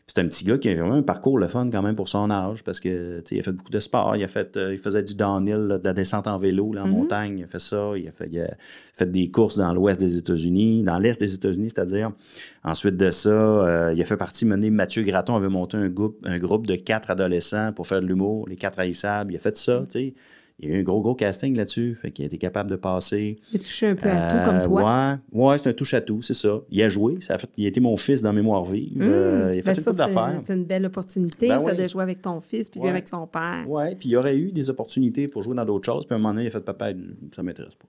C'est 0.09 0.19
un 0.21 0.27
petit 0.27 0.45
gars 0.45 0.59
qui 0.59 0.69
a 0.69 0.75
vraiment 0.75 0.95
un 0.95 1.03
parcours 1.03 1.39
le 1.39 1.47
fun 1.47 1.71
quand 1.71 1.81
même 1.81 1.95
pour 1.95 2.09
son 2.09 2.31
âge 2.31 2.65
parce 2.65 2.81
que 2.81 3.23
il 3.31 3.39
a 3.39 3.43
fait 3.43 3.53
beaucoup 3.53 3.71
de 3.71 3.79
sport. 3.79 4.15
Il 4.17 4.25
a 4.25 4.29
fait, 4.29 4.57
euh, 4.57 4.73
il 4.73 4.79
faisait 4.79 5.03
du 5.03 5.15
downhill, 5.15 5.57
là, 5.57 5.79
de 5.79 5.85
la 5.85 5.95
descente 5.95 6.27
en 6.27 6.39
vélo 6.39 6.73
là, 6.73 6.83
en 6.83 6.87
Mm-hmm. 6.87 6.91
montagne. 6.91 7.39
Il 7.39 7.45
a 7.45 7.47
fait 7.47 7.61
ça. 7.61 7.93
Il 7.97 8.07
a 8.09 8.11
fait, 8.11 8.29
il 8.31 8.41
a 8.41 8.55
fait 8.93 9.11
des 9.11 9.31
courses 9.31 9.57
dans 9.57 9.73
l'ouest 9.73 10.01
des 10.01 10.19
États-Unis, 10.19 10.83
dans 10.83 10.99
l'est 10.99 11.19
des 11.19 11.35
États-Unis, 11.35 11.71
c'est-à-dire. 11.71 12.11
Ensuite 12.65 12.97
de 12.97 13.11
ça, 13.11 13.31
euh, 13.31 13.93
il 13.95 14.03
a 14.03 14.05
fait 14.05 14.17
partie, 14.17 14.45
mener 14.45 14.71
Mathieu 14.71 15.03
Graton 15.03 15.37
avait 15.37 15.49
monté 15.49 15.77
un 15.77 15.89
groupe, 15.89 16.19
un 16.25 16.39
groupe 16.39 16.67
de 16.67 16.75
quatre 16.75 17.11
adolescents 17.11 17.73
pour 17.73 17.87
faire 17.87 18.01
de 18.03 18.07
l'humour, 18.07 18.49
les 18.49 18.57
quatre 18.57 18.81
haïssables. 18.81 19.33
Il 19.33 19.37
a 19.37 19.41
fait 19.41 19.57
ça, 19.57 19.85
tu 19.91 19.99
sais. 19.99 20.15
Il 20.63 20.69
y 20.69 20.73
a 20.73 20.77
eu 20.77 20.81
un 20.81 20.83
gros, 20.85 21.01
gros 21.03 21.15
casting 21.17 21.57
là-dessus. 21.57 21.97
Fait 22.01 22.11
qu'il 22.13 22.23
a 22.25 22.27
été 22.27 22.39
capable 22.39 22.71
de 22.71 22.77
passer. 22.77 23.39
Il 23.53 23.57
a 23.57 23.59
touché 23.59 23.89
un 23.89 23.97
peu 23.97 24.09
à 24.09 24.31
tout, 24.31 24.45
comme 24.51 24.57
Euh, 24.61 24.65
toi. 24.65 25.19
Ouais, 25.35 25.43
ouais 25.51 25.59
c'est 25.59 25.69
un 25.69 25.73
touche 25.73 25.95
à 25.95 26.01
tout, 26.01 26.23
c'est 26.23 26.35
ça. 26.35 26.61
Il 26.71 26.81
a 26.83 26.89
joué, 26.89 27.21
ça 27.21 27.35
a 27.35 27.39
fait, 27.39 27.49
il 27.57 27.65
a 27.65 27.69
été 27.69 27.81
mon 27.81 27.97
fils 27.97 28.23
dans 28.23 28.33
Mémoire 28.33 28.65
vive. 28.65 28.97
Euh, 29.03 29.51
il 29.55 29.59
a 29.59 29.63
fait 29.63 29.75
Ben, 29.75 29.91
une 29.91 29.97
d'affaires. 29.97 30.41
c'est 30.45 30.55
une 30.55 30.65
belle 30.65 30.87
opportunité, 30.87 31.49
Ben 31.49 31.59
ça, 31.65 31.73
oui. 31.73 31.77
de 31.83 31.89
jouer 31.89 32.03
avec 32.05 32.23
ton 32.23 32.41
fils 32.41 32.71
puis 32.71 32.81
Ouais. 32.81 32.91
avec 32.91 33.09
son 33.09 33.27
père. 33.27 33.65
Ouais, 33.69 33.97
puis 33.97 34.09
il 34.11 34.17
aurait 34.17 34.37
eu 34.39 34.53
des 34.53 34.71
opportunités 34.71 35.27
pour 35.29 35.43
jouer 35.43 35.57
dans 35.57 35.65
d'autres 35.65 35.85
choses. 35.87 36.07
Puis 36.07 36.15
à 36.15 36.17
un 36.17 36.21
moment 36.21 36.33
donné, 36.35 36.45
il 36.45 36.49
a 36.49 36.51
fait 36.53 36.61
papa, 36.65 36.91
ça 37.35 37.43
m'intéresse 37.43 37.75
pas. 37.75 37.89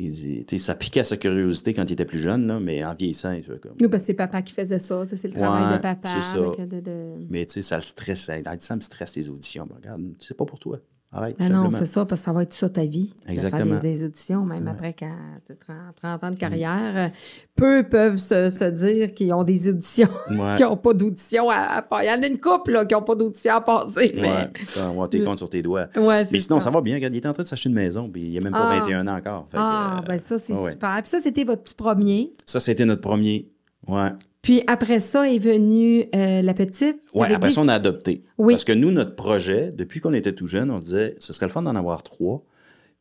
Il 0.00 0.44
ça 0.60 0.76
piquait 0.76 1.00
à 1.00 1.04
sa 1.04 1.16
curiosité 1.16 1.74
quand 1.74 1.84
il 1.88 1.92
était 1.92 2.04
plus 2.04 2.20
jeune, 2.20 2.46
là, 2.46 2.60
mais 2.60 2.84
en 2.84 2.94
vieillissant, 2.94 3.32
il 3.32 3.42
fait 3.42 3.58
comme. 3.60 3.72
Ben, 3.88 3.98
c'est 3.98 4.14
papa 4.14 4.42
qui 4.42 4.52
faisait 4.52 4.78
ça. 4.78 5.04
ça, 5.06 5.16
c'est 5.16 5.26
le 5.28 5.34
travail 5.34 5.76
de 5.76 5.82
papa. 5.82 6.08
ça. 6.08 6.36
de- 6.38 6.80
de- 6.80 7.26
Mais 7.30 7.44
tu 7.46 7.54
sais, 7.54 7.62
ça 7.62 7.76
le 7.76 7.80
stressait. 7.82 8.42
Il 8.46 8.58
dit, 8.58 8.64
ça 8.64 8.76
me 8.76 8.80
stresse 8.80 9.16
les 9.16 9.28
auditions. 9.28 9.66
Ben, 9.66 9.74
regarde, 9.76 10.02
c'est 10.20 10.36
pas 10.36 10.44
pour 10.44 10.60
toi. 10.60 10.78
Arrête. 11.10 11.36
Ben 11.38 11.48
non, 11.48 11.62
simplement. 11.62 11.78
c'est 11.78 11.86
ça, 11.86 12.04
parce 12.04 12.20
que 12.20 12.24
ça 12.26 12.32
va 12.34 12.42
être 12.42 12.52
ça 12.52 12.68
ta 12.68 12.84
vie. 12.84 13.14
de 13.26 13.32
Exactement. 13.32 13.64
faire 13.72 13.80
des, 13.80 13.92
des 13.94 14.04
auditions, 14.04 14.44
même 14.44 14.68
après 14.68 14.92
quand 14.98 15.10
tu 15.46 15.56
30, 15.56 15.76
30 16.02 16.24
ans 16.24 16.30
de 16.30 16.36
carrière. 16.36 16.92
Euh, 16.96 17.08
Peu 17.56 17.82
peuvent 17.82 18.18
se, 18.18 18.50
se 18.50 18.64
dire 18.64 19.14
qu'ils 19.14 19.32
ont 19.32 19.42
des 19.42 19.70
auditions, 19.70 20.10
Ouais. 20.30 20.54
qu'ils 20.56 20.66
n'ont 20.66 20.76
pas 20.76 20.92
d'audition 20.92 21.48
à, 21.48 21.82
à. 21.90 22.04
Il 22.04 22.08
y 22.08 22.10
en 22.10 22.22
a 22.22 22.26
une 22.26 22.38
couple 22.38 22.72
là, 22.72 22.84
qui 22.84 22.94
n'ont 22.94 23.00
pas 23.02 23.14
d'audition 23.14 23.54
à 23.54 23.60
passer. 23.62 24.12
mais- 24.16 24.22
Ouais, 24.28 24.50
ça, 24.66 24.90
on 24.90 25.00
va 25.00 25.08
t'es 25.08 25.24
sur 25.36 25.48
tes 25.48 25.62
doigts. 25.62 25.86
Mais 25.96 26.38
sinon, 26.40 26.60
ça. 26.60 26.68
va 26.70 26.82
bien. 26.82 26.96
Regarde, 26.96 27.14
il 27.14 27.18
est 27.18 27.26
en 27.26 27.32
train 27.32 27.42
de 27.42 27.48
s'acheter 27.48 27.70
une 27.70 27.74
maison, 27.74 28.10
puis 28.10 28.28
il 28.28 28.36
a 28.36 28.40
même 28.42 28.52
pas 28.52 28.68
Ah. 28.70 28.78
21 28.80 29.06
ans 29.08 29.16
encore. 29.16 29.46
Fait 29.48 29.56
que, 29.56 29.62
Ah, 29.64 30.00
euh, 30.02 30.06
ben 30.06 30.20
ça, 30.20 30.38
c'est 30.38 30.54
super. 30.54 30.98
Puis 31.00 31.08
ça, 31.10 31.20
c'était 31.22 31.44
votre 31.44 31.62
petit 31.62 31.74
premier? 31.74 32.32
Ça, 32.44 32.60
c'était 32.60 32.84
notre 32.84 33.00
premier. 33.00 33.48
Ouais. 33.86 34.10
Puis 34.48 34.62
après 34.66 35.00
ça 35.00 35.30
est 35.30 35.38
venue 35.38 36.06
euh, 36.14 36.40
la 36.40 36.54
petite. 36.54 36.96
Avez 37.14 37.34
après 37.34 37.50
ça, 37.50 37.60
on 37.60 37.68
a 37.68 37.74
adopté. 37.74 38.24
Oui. 38.38 38.54
Parce 38.54 38.64
que 38.64 38.72
nous, 38.72 38.90
notre 38.90 39.14
projet, 39.14 39.72
depuis 39.72 40.00
qu'on 40.00 40.14
était 40.14 40.32
tout 40.32 40.46
jeune, 40.46 40.70
on 40.70 40.80
se 40.80 40.86
disait, 40.86 41.16
ce 41.18 41.34
serait 41.34 41.44
le 41.44 41.52
fun 41.52 41.60
d'en 41.60 41.76
avoir 41.76 42.02
trois. 42.02 42.42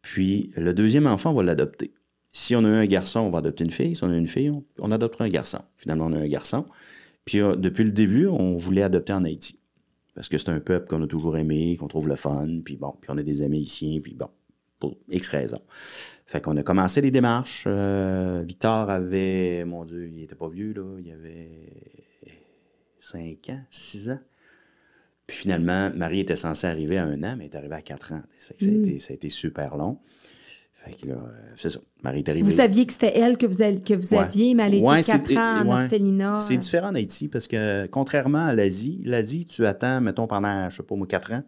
Puis 0.02 0.52
le 0.58 0.74
deuxième 0.74 1.08
enfant, 1.08 1.32
on 1.32 1.36
va 1.36 1.44
l'adopter. 1.44 1.94
Si 2.34 2.54
on 2.54 2.66
a 2.66 2.68
eu 2.68 2.74
un 2.74 2.86
garçon, 2.86 3.22
on 3.22 3.30
va 3.30 3.40
adopter 3.40 3.64
une 3.64 3.70
fille. 3.70 3.96
Si 3.96 4.04
on 4.04 4.10
a 4.10 4.18
une 4.18 4.28
fille, 4.28 4.50
on, 4.50 4.66
on 4.80 4.92
adoptera 4.92 5.24
un 5.24 5.30
garçon. 5.30 5.60
Finalement, 5.78 6.08
on 6.08 6.12
a 6.12 6.18
un 6.18 6.28
garçon. 6.28 6.66
Puis 7.24 7.42
euh, 7.42 7.56
depuis 7.56 7.86
le 7.86 7.92
début, 7.92 8.28
on 8.28 8.56
voulait 8.56 8.84
adopter 8.84 9.14
en 9.14 9.24
Haïti. 9.24 9.58
Parce 10.16 10.28
que 10.28 10.38
c'est 10.38 10.50
un 10.50 10.60
peuple 10.60 10.90
qu'on 10.90 11.02
a 11.02 11.08
toujours 11.08 11.38
aimé, 11.38 11.78
qu'on 11.80 11.88
trouve 11.88 12.10
le 12.10 12.18
fun. 12.18 12.60
Puis 12.66 12.76
bon, 12.76 12.94
puis 13.00 13.10
on 13.10 13.18
a 13.18 13.24
des 13.24 13.42
amis 13.42 13.62
ici. 13.62 14.02
Puis 14.04 14.16
bon, 14.16 14.28
pour 14.80 14.98
X 15.10 15.30
raisons. 15.30 15.62
Fait 16.30 16.42
qu'on 16.42 16.56
a 16.58 16.64
commencé 16.64 17.00
les 17.02 17.10
démarches. 17.10 17.64
Euh, 17.68 18.44
Victor 18.46 18.90
avait, 18.90 19.64
mon 19.66 19.86
Dieu, 19.86 20.10
il 20.12 20.22
était 20.24 20.36
pas 20.36 20.50
vieux, 20.50 20.74
là. 20.74 20.84
Il 21.00 21.10
avait 21.12 21.50
5 23.00 23.50
ans, 23.50 23.62
6 23.72 24.10
ans. 24.10 24.20
Puis 25.26 25.38
finalement, 25.38 25.90
Marie 25.96 26.22
était 26.22 26.36
censée 26.36 26.68
arriver 26.68 26.98
à 26.98 27.04
un 27.06 27.22
an, 27.24 27.36
mais 27.38 27.46
elle 27.46 27.52
est 27.52 27.56
arrivée 27.56 27.76
à 27.76 27.82
4 27.82 28.14
ans. 28.14 28.22
Ça, 28.38 28.48
fait 28.50 28.54
que 28.56 28.64
ça, 28.66 28.70
a, 28.70 28.74
Mm. 28.74 28.84
été, 28.84 29.00
ça 29.00 29.12
a 29.12 29.16
été 29.16 29.30
super 29.30 29.76
long. 29.78 29.98
Fait 30.74 30.92
que 30.94 31.08
là, 31.08 31.16
euh, 31.16 31.52
c'est 31.56 31.70
ça. 31.70 31.80
Marie 32.04 32.20
est 32.20 32.30
arrivée. 32.30 32.44
Vous 32.50 32.56
saviez 32.56 32.86
que 32.86 32.94
c'était 32.94 33.18
elle 33.18 33.38
que 33.38 33.46
vous, 33.46 33.58
que 33.58 33.94
vous 33.94 34.14
Ouais. 34.14 34.20
aviez, 34.20 34.54
mais 34.54 34.64
elle 34.68 34.76
était 34.76 34.86
Ouais, 34.86 35.02
4 35.04 35.28
c'est- 35.28 35.38
ans 35.38 35.62
en 35.62 35.66
ouais. 35.66 35.84
orphelinat. 35.84 36.40
C'est 36.40 36.58
différent 36.58 36.90
en 36.90 36.96
Haïti 36.96 37.28
parce 37.28 37.48
que 37.48 37.88
contrairement 37.88 38.46
à 38.48 38.54
l'Asie, 38.54 39.02
l'Asie, 39.06 39.46
tu 39.46 39.66
attends, 39.66 40.00
mettons, 40.02 40.28
pendant, 40.28 40.70
je 40.70 40.78
sais 40.78 40.84
pas 40.84 40.96
moi, 40.96 41.08
4 41.08 41.34
ans. 41.34 41.44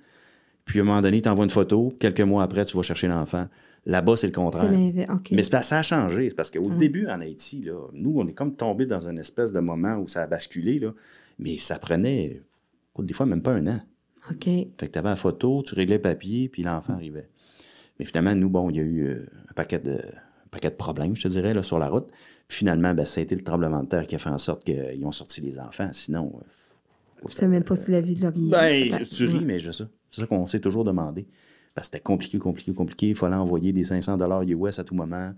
Puis 0.65 0.79
à 0.79 0.81
un 0.81 0.85
moment 0.85 1.01
donné, 1.01 1.21
tu 1.21 1.29
envoies 1.29 1.45
une 1.45 1.49
photo. 1.51 1.93
Quelques 1.99 2.21
mois 2.21 2.43
après, 2.43 2.65
tu 2.65 2.75
vas 2.75 2.83
chercher 2.83 3.07
l'enfant. 3.07 3.47
Là-bas, 3.85 4.17
c'est 4.17 4.27
le 4.27 4.33
contraire. 4.33 4.71
Mais 5.31 5.43
ça 5.43 5.79
a 5.79 5.81
changé. 5.81 6.29
C'est 6.29 6.35
parce 6.35 6.51
qu'au 6.51 6.69
début, 6.69 7.07
en 7.07 7.21
Haïti, 7.21 7.61
là, 7.61 7.79
nous, 7.93 8.13
on 8.17 8.27
est 8.27 8.33
comme 8.33 8.55
tombé 8.55 8.85
dans 8.85 9.07
une 9.07 9.17
espèce 9.17 9.51
de 9.51 9.59
moment 9.59 9.95
où 9.97 10.07
ça 10.07 10.23
a 10.23 10.27
basculé. 10.27 10.79
Là, 10.79 10.93
mais 11.39 11.57
ça 11.57 11.79
prenait, 11.79 12.41
des 12.97 13.13
fois, 13.13 13.25
même 13.25 13.41
pas 13.41 13.53
un 13.53 13.67
an. 13.67 13.81
OK. 14.29 14.43
Fait 14.45 14.69
que 14.81 14.85
tu 14.87 14.99
avais 14.99 15.09
la 15.09 15.15
photo, 15.15 15.63
tu 15.65 15.73
réglais 15.75 15.95
le 15.95 16.01
papier, 16.01 16.49
puis 16.49 16.61
l'enfant 16.61 16.93
arrivait. 16.93 17.29
Mais 17.97 18.05
finalement, 18.05 18.35
nous, 18.35 18.49
bon, 18.49 18.69
il 18.69 18.75
y 18.75 18.79
a 18.79 18.83
eu 18.83 19.07
euh, 19.07 19.25
un 19.49 19.53
paquet 19.53 19.79
de, 19.79 19.93
un 19.93 20.49
paquet 20.51 20.69
de 20.69 20.75
problèmes, 20.75 21.15
je 21.15 21.23
te 21.23 21.27
dirais, 21.27 21.53
là, 21.53 21.63
sur 21.63 21.79
la 21.79 21.87
route. 21.89 22.09
Puis 22.47 22.59
finalement, 22.59 22.93
ben, 22.93 23.05
ça 23.05 23.21
a 23.21 23.23
été 23.23 23.35
le 23.35 23.43
tremblement 23.43 23.81
de 23.83 23.87
terre 23.87 24.07
qui 24.07 24.15
a 24.15 24.17
fait 24.17 24.29
en 24.29 24.37
sorte 24.37 24.63
qu'ils 24.63 25.05
ont 25.05 25.11
sorti 25.11 25.41
les 25.41 25.59
enfants. 25.59 25.89
Sinon, 25.93 26.33
euh, 26.35 27.27
Je 27.27 27.33
sais 27.33 27.47
même 27.47 27.63
pas 27.63 27.75
si 27.75 27.91
la 27.91 28.01
vie 28.01 28.15
de 28.15 28.23
Laurier. 28.23 28.49
ben, 28.49 28.89
peut-être. 28.89 29.09
tu 29.09 29.25
ris, 29.27 29.43
mais 29.43 29.59
je 29.59 29.71
sais. 29.71 29.85
C'est 30.11 30.21
ça 30.21 30.27
qu'on 30.27 30.45
s'est 30.45 30.59
toujours 30.59 30.83
demandé. 30.83 31.27
Parce 31.79 31.87
que 31.87 31.95
c'était 31.95 32.03
compliqué, 32.03 32.37
compliqué, 32.39 32.73
compliqué. 32.73 33.07
Il 33.07 33.15
fallait 33.15 33.35
envoyer 33.37 33.71
des 33.71 33.85
500 33.85 34.17
dollars 34.17 34.41
US 34.43 34.79
à 34.79 34.83
tout 34.83 34.95
moment 34.95 35.31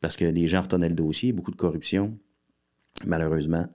parce 0.00 0.16
que 0.16 0.24
les 0.24 0.46
gens 0.46 0.62
retenaient 0.62 0.88
le 0.88 0.94
dossier. 0.94 1.32
Beaucoup 1.32 1.50
de 1.50 1.56
corruption, 1.56 2.16
malheureusement. 3.06 3.66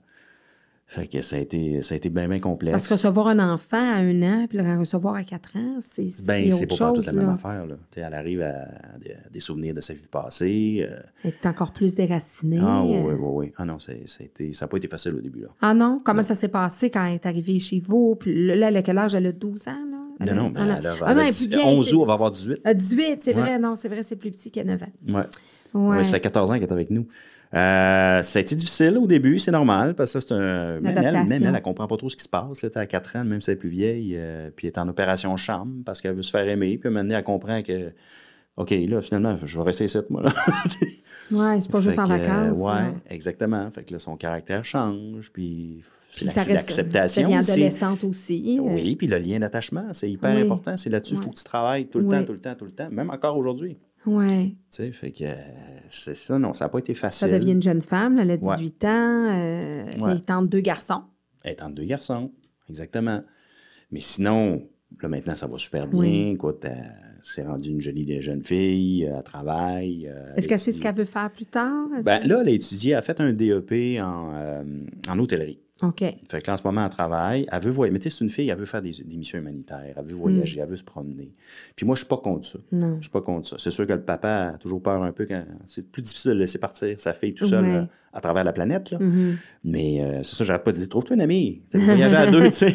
Fait 0.88 1.08
que 1.08 1.20
ça 1.20 1.36
a 1.36 1.40
été, 1.40 1.82
ça 1.82 1.94
a 1.94 1.96
été 1.98 2.08
bien, 2.08 2.26
bien 2.28 2.38
complexe. 2.38 2.72
Parce 2.72 2.86
que 2.88 2.94
recevoir 2.94 3.26
un 3.26 3.52
enfant 3.52 3.76
à 3.76 3.96
un 3.96 4.22
an, 4.22 4.46
puis 4.48 4.56
le 4.56 4.78
recevoir 4.78 5.16
à 5.16 5.24
quatre 5.24 5.56
ans, 5.56 5.78
c'est 5.80 6.06
Ben, 6.24 6.50
c'est 6.52 6.66
pas 6.78 6.92
toute 6.92 7.04
la 7.06 7.12
même 7.12 7.26
là. 7.26 7.32
affaire. 7.32 7.66
Là. 7.66 7.74
Elle 7.96 8.14
arrive 8.14 8.40
à, 8.40 8.62
à 8.94 8.98
des, 8.98 9.12
à 9.12 9.40
souvenirs 9.40 9.74
de 9.74 9.80
sa 9.82 9.92
vie 9.94 10.06
passée. 10.10 10.86
euh, 10.88 10.96
Elle 11.24 11.32
est 11.32 11.46
encore 11.46 11.72
plus 11.72 11.96
déracinée. 11.96 12.60
Ah 12.62 12.82
oui, 12.84 12.94
euh. 12.96 13.02
oui, 13.02 13.14
oui. 13.46 13.52
Ah 13.58 13.64
non, 13.66 13.78
c'est- 13.80 14.06
ça 14.06 14.24
n'a 14.64 14.68
pas 14.68 14.76
été 14.78 14.86
facile 14.88 15.16
au 15.16 15.20
début. 15.20 15.40
Là. 15.40 15.48
Ah 15.60 15.74
non? 15.74 15.98
Comment 16.04 16.24
ça 16.24 16.36
s'est 16.36 16.48
passé 16.48 16.88
quand 16.88 17.04
elle 17.04 17.14
est 17.14 17.26
arrivée 17.26 17.58
chez 17.58 17.80
vous? 17.80 18.14
Puis 18.14 18.46
là, 18.54 18.68
elle 18.68 18.76
a 18.76 18.82
quel 18.82 18.96
âge? 18.96 19.14
Elle 19.16 19.26
a 19.26 19.32
12 19.32 19.66
ans, 19.68 19.84
là? 19.90 19.95
Elle 20.20 20.34
Non, 20.34 20.44
non, 20.44 20.50
mais 20.50 20.60
ah, 20.60 20.62
elle 20.78 20.86
Ah 20.86 20.90
non, 20.90 20.96
elle 21.06 21.18
a 21.18 21.22
elle 21.22 21.28
est 21.28 21.30
10 21.32 21.46
plus 21.48 21.56
vieille, 21.56 21.66
11 21.68 21.86
c'est- 21.88 21.94
août, 21.94 22.00
on 22.02 22.06
va 22.06 22.12
avoir 22.14 22.30
18. 22.30 22.60
À 22.64 22.74
18, 22.74 23.22
c'est 23.22 23.34
Ouais. 23.34 23.40
vrai. 23.40 23.58
Non, 23.58 23.76
c'est 23.76 23.88
vrai, 23.88 24.02
c'est 24.02 24.16
plus 24.16 24.30
petit 24.30 24.50
qu'à 24.50 24.64
9 24.64 24.82
ans. 24.82 24.86
Ouais. 25.08 25.22
Ouais. 25.74 25.96
Ouais, 25.98 26.04
ça 26.04 26.12
fait 26.12 26.20
14 26.20 26.50
ans 26.50 26.54
qu'elle 26.54 26.62
est 26.64 26.72
avec 26.72 26.90
nous. 26.90 27.06
Euh, 27.54 28.22
ça 28.22 28.38
a 28.38 28.42
été 28.42 28.56
difficile 28.56 28.96
au 28.98 29.06
début, 29.06 29.38
c'est 29.38 29.50
normal, 29.52 29.94
parce 29.94 30.12
que 30.12 30.20
ça, 30.20 30.26
c'est 30.28 30.34
un. 30.34 30.80
Même 30.80 30.96
elle, 30.98 31.24
même 31.26 31.42
elle, 31.44 31.54
elle 31.54 31.62
comprend 31.62 31.86
pas 31.86 31.96
trop 31.96 32.08
ce 32.08 32.16
qui 32.16 32.24
se 32.24 32.28
passe. 32.28 32.60
T'es 32.60 32.76
à 32.76 32.86
4 32.86 33.16
ans, 33.16 33.24
même 33.24 33.40
si 33.40 33.50
elle 33.50 33.54
est 33.54 33.58
plus 33.58 33.68
vieille, 33.68 34.14
euh, 34.18 34.50
puis 34.54 34.66
elle 34.66 34.72
est 34.72 34.78
en 34.78 34.88
opération 34.88 35.36
chambre 35.36 35.72
parce 35.84 36.00
qu'elle 36.00 36.14
veut 36.14 36.22
se 36.22 36.30
faire 36.30 36.46
aimer. 36.48 36.76
Puis 36.78 36.90
maintenant, 36.90 37.16
elle 37.16 37.22
comprend 37.24 37.62
que, 37.62 37.92
OK, 38.56 38.70
là, 38.88 39.00
finalement, 39.00 39.36
je 39.44 39.58
vais 39.58 39.64
rester 39.64 39.84
ici, 39.84 39.98
moi. 40.10 40.22
Là. 40.22 40.32
Ouais, 41.30 41.60
c'est 41.60 41.70
pas 41.70 41.80
juste 41.80 41.98
en 41.98 42.04
vacances. 42.04 42.56
euh, 42.56 42.64
là. 42.66 42.92
exactement. 43.10 43.70
Fait 43.70 43.84
que 43.84 43.92
là, 43.92 43.98
son 43.98 44.16
caractère 44.16 44.64
change, 44.64 45.30
puis 45.32 45.82
c'est 46.08 46.26
ça 46.26 46.44
l'acceptation 46.52 47.30
ça 47.30 47.38
aussi. 47.40 47.50
adolescente 47.52 48.04
aussi. 48.04 48.58
euh. 48.58 48.62
Oui, 48.62 48.96
puis 48.96 49.06
le 49.06 49.18
lien 49.18 49.38
d'attachement, 49.40 49.88
c'est 49.92 50.10
hyper 50.10 50.34
Oui. 50.36 50.42
important. 50.42 50.76
C'est 50.76 50.90
là-dessus, 50.90 51.14
il 51.14 51.20
faut 51.20 51.30
que 51.30 51.36
tu 51.36 51.44
travailles 51.44 51.86
tout 51.88 51.98
le 51.98 52.06
Oui. 52.06 52.10
temps, 52.16 52.24
tout 52.24 52.32
le 52.32 52.40
temps, 52.40 52.54
tout 52.54 52.64
le 52.64 52.70
temps, 52.70 52.88
même 52.90 53.10
encore 53.10 53.36
aujourd'hui. 53.36 53.76
Ouais. 54.06 54.50
Tu 54.50 54.56
sais, 54.70 54.92
fait 54.92 55.10
que 55.10 55.24
euh, 55.24 55.34
c'est 55.90 56.14
ça, 56.16 56.38
non, 56.38 56.52
ça 56.52 56.66
n'a 56.66 56.68
pas 56.68 56.78
été 56.78 56.94
Ça 56.94 57.00
facile. 57.10 57.30
devient 57.32 57.52
une 57.52 57.62
jeune 57.62 57.80
femme, 57.80 58.16
là, 58.16 58.22
elle 58.22 58.30
a 58.30 58.36
Ouais. 58.36 58.56
18 58.56 58.84
ans, 58.84 58.88
euh, 59.30 59.84
Ouais. 59.98 60.12
elle 60.12 60.22
tente 60.22 60.48
deux 60.48 60.60
garçons. 60.60 61.02
Elle 61.42 61.52
est 61.52 61.62
entre 61.62 61.74
deux 61.74 61.84
garçons. 61.84 62.30
exactement. 62.68 63.20
Mais 63.90 64.00
sinon, 64.00 64.62
là, 65.02 65.08
maintenant, 65.08 65.34
ça 65.36 65.46
va 65.48 65.58
super 65.58 65.86
bien. 65.88 65.98
Oui. 66.00 66.30
Écoute, 66.34 66.64
elle 66.64 67.15
s'est 67.30 67.42
rendue 67.42 67.70
une 67.70 67.80
jolie 67.80 68.20
jeune 68.22 68.42
fille, 68.44 69.02
elle 69.04 69.22
travaille. 69.22 70.08
euh, 70.08 70.34
Est-ce 70.34 70.44
elle 70.44 70.46
qu'elle 70.46 70.60
sait 70.60 70.72
ce 70.72 70.80
qu'elle 70.80 70.94
veut 70.94 71.04
faire 71.04 71.30
plus 71.30 71.46
tard? 71.46 71.86
Ben, 72.04 72.20
là, 72.26 72.40
elle 72.42 72.48
a 72.48 72.52
étudié, 72.52 72.92
elle 72.92 72.98
a 72.98 73.02
fait 73.02 73.20
un 73.20 73.32
DEP 73.32 74.00
en, 74.02 74.30
euh, 74.34 74.62
en 75.08 75.18
hôtellerie. 75.18 75.58
OK. 75.82 75.98
Fait 76.00 76.40
que 76.40 76.46
là, 76.46 76.54
en 76.54 76.56
ce 76.56 76.62
moment, 76.64 76.84
elle 76.84 76.90
travaille. 76.90 77.46
Elle 77.52 77.60
veut 77.62 77.70
voyager. 77.70 77.92
Mais 77.92 77.98
tu 77.98 78.08
sais, 78.08 78.16
c'est 78.16 78.24
une 78.24 78.30
fille, 78.30 78.48
elle 78.48 78.56
veut 78.56 78.64
faire 78.64 78.80
des, 78.80 78.92
des 79.04 79.16
missions 79.18 79.38
humanitaires. 79.38 79.92
Elle 79.94 80.04
veut 80.06 80.14
voyager, 80.14 80.60
elle 80.60 80.68
veut 80.70 80.76
se 80.76 80.82
promener. 80.84 81.32
Puis 81.76 81.84
moi, 81.84 81.94
je 81.96 81.98
suis 82.00 82.08
pas 82.08 82.16
contre 82.16 82.46
ça. 82.46 82.58
Hmm. 82.72 82.78
Non. 82.78 82.96
Je 82.96 83.02
suis 83.02 83.10
pas 83.10 83.20
contre 83.20 83.46
ça. 83.48 83.56
C'est 83.58 83.70
sûr 83.70 83.86
que 83.86 83.92
le 83.92 84.00
papa 84.00 84.52
a 84.54 84.58
toujours 84.58 84.80
peur 84.80 85.02
un 85.02 85.12
peu 85.12 85.26
quand 85.26 85.44
c'est 85.66 85.90
plus 85.92 86.00
difficile 86.00 86.30
de 86.30 86.36
laisser 86.38 86.58
partir 86.58 86.98
sa 86.98 87.12
fille 87.12 87.34
tout 87.34 87.46
seul 87.46 87.62
Ouais. 87.66 87.74
euh, 87.74 87.84
à 88.14 88.22
travers 88.22 88.42
la 88.44 88.54
planète. 88.54 88.90
Là. 88.90 88.98
Mhm. 89.00 89.36
Mais 89.64 90.00
euh, 90.00 90.22
c'est 90.22 90.36
ça, 90.36 90.44
j'arrête 90.44 90.64
pas 90.64 90.72
de 90.72 90.78
dire 90.78 90.88
trouve-toi 90.88 91.14
une 91.16 91.20
amie. 91.20 91.60
Voyager 91.74 92.16
à 92.16 92.30
deux, 92.30 92.44
tu 92.46 92.52
sais. 92.54 92.74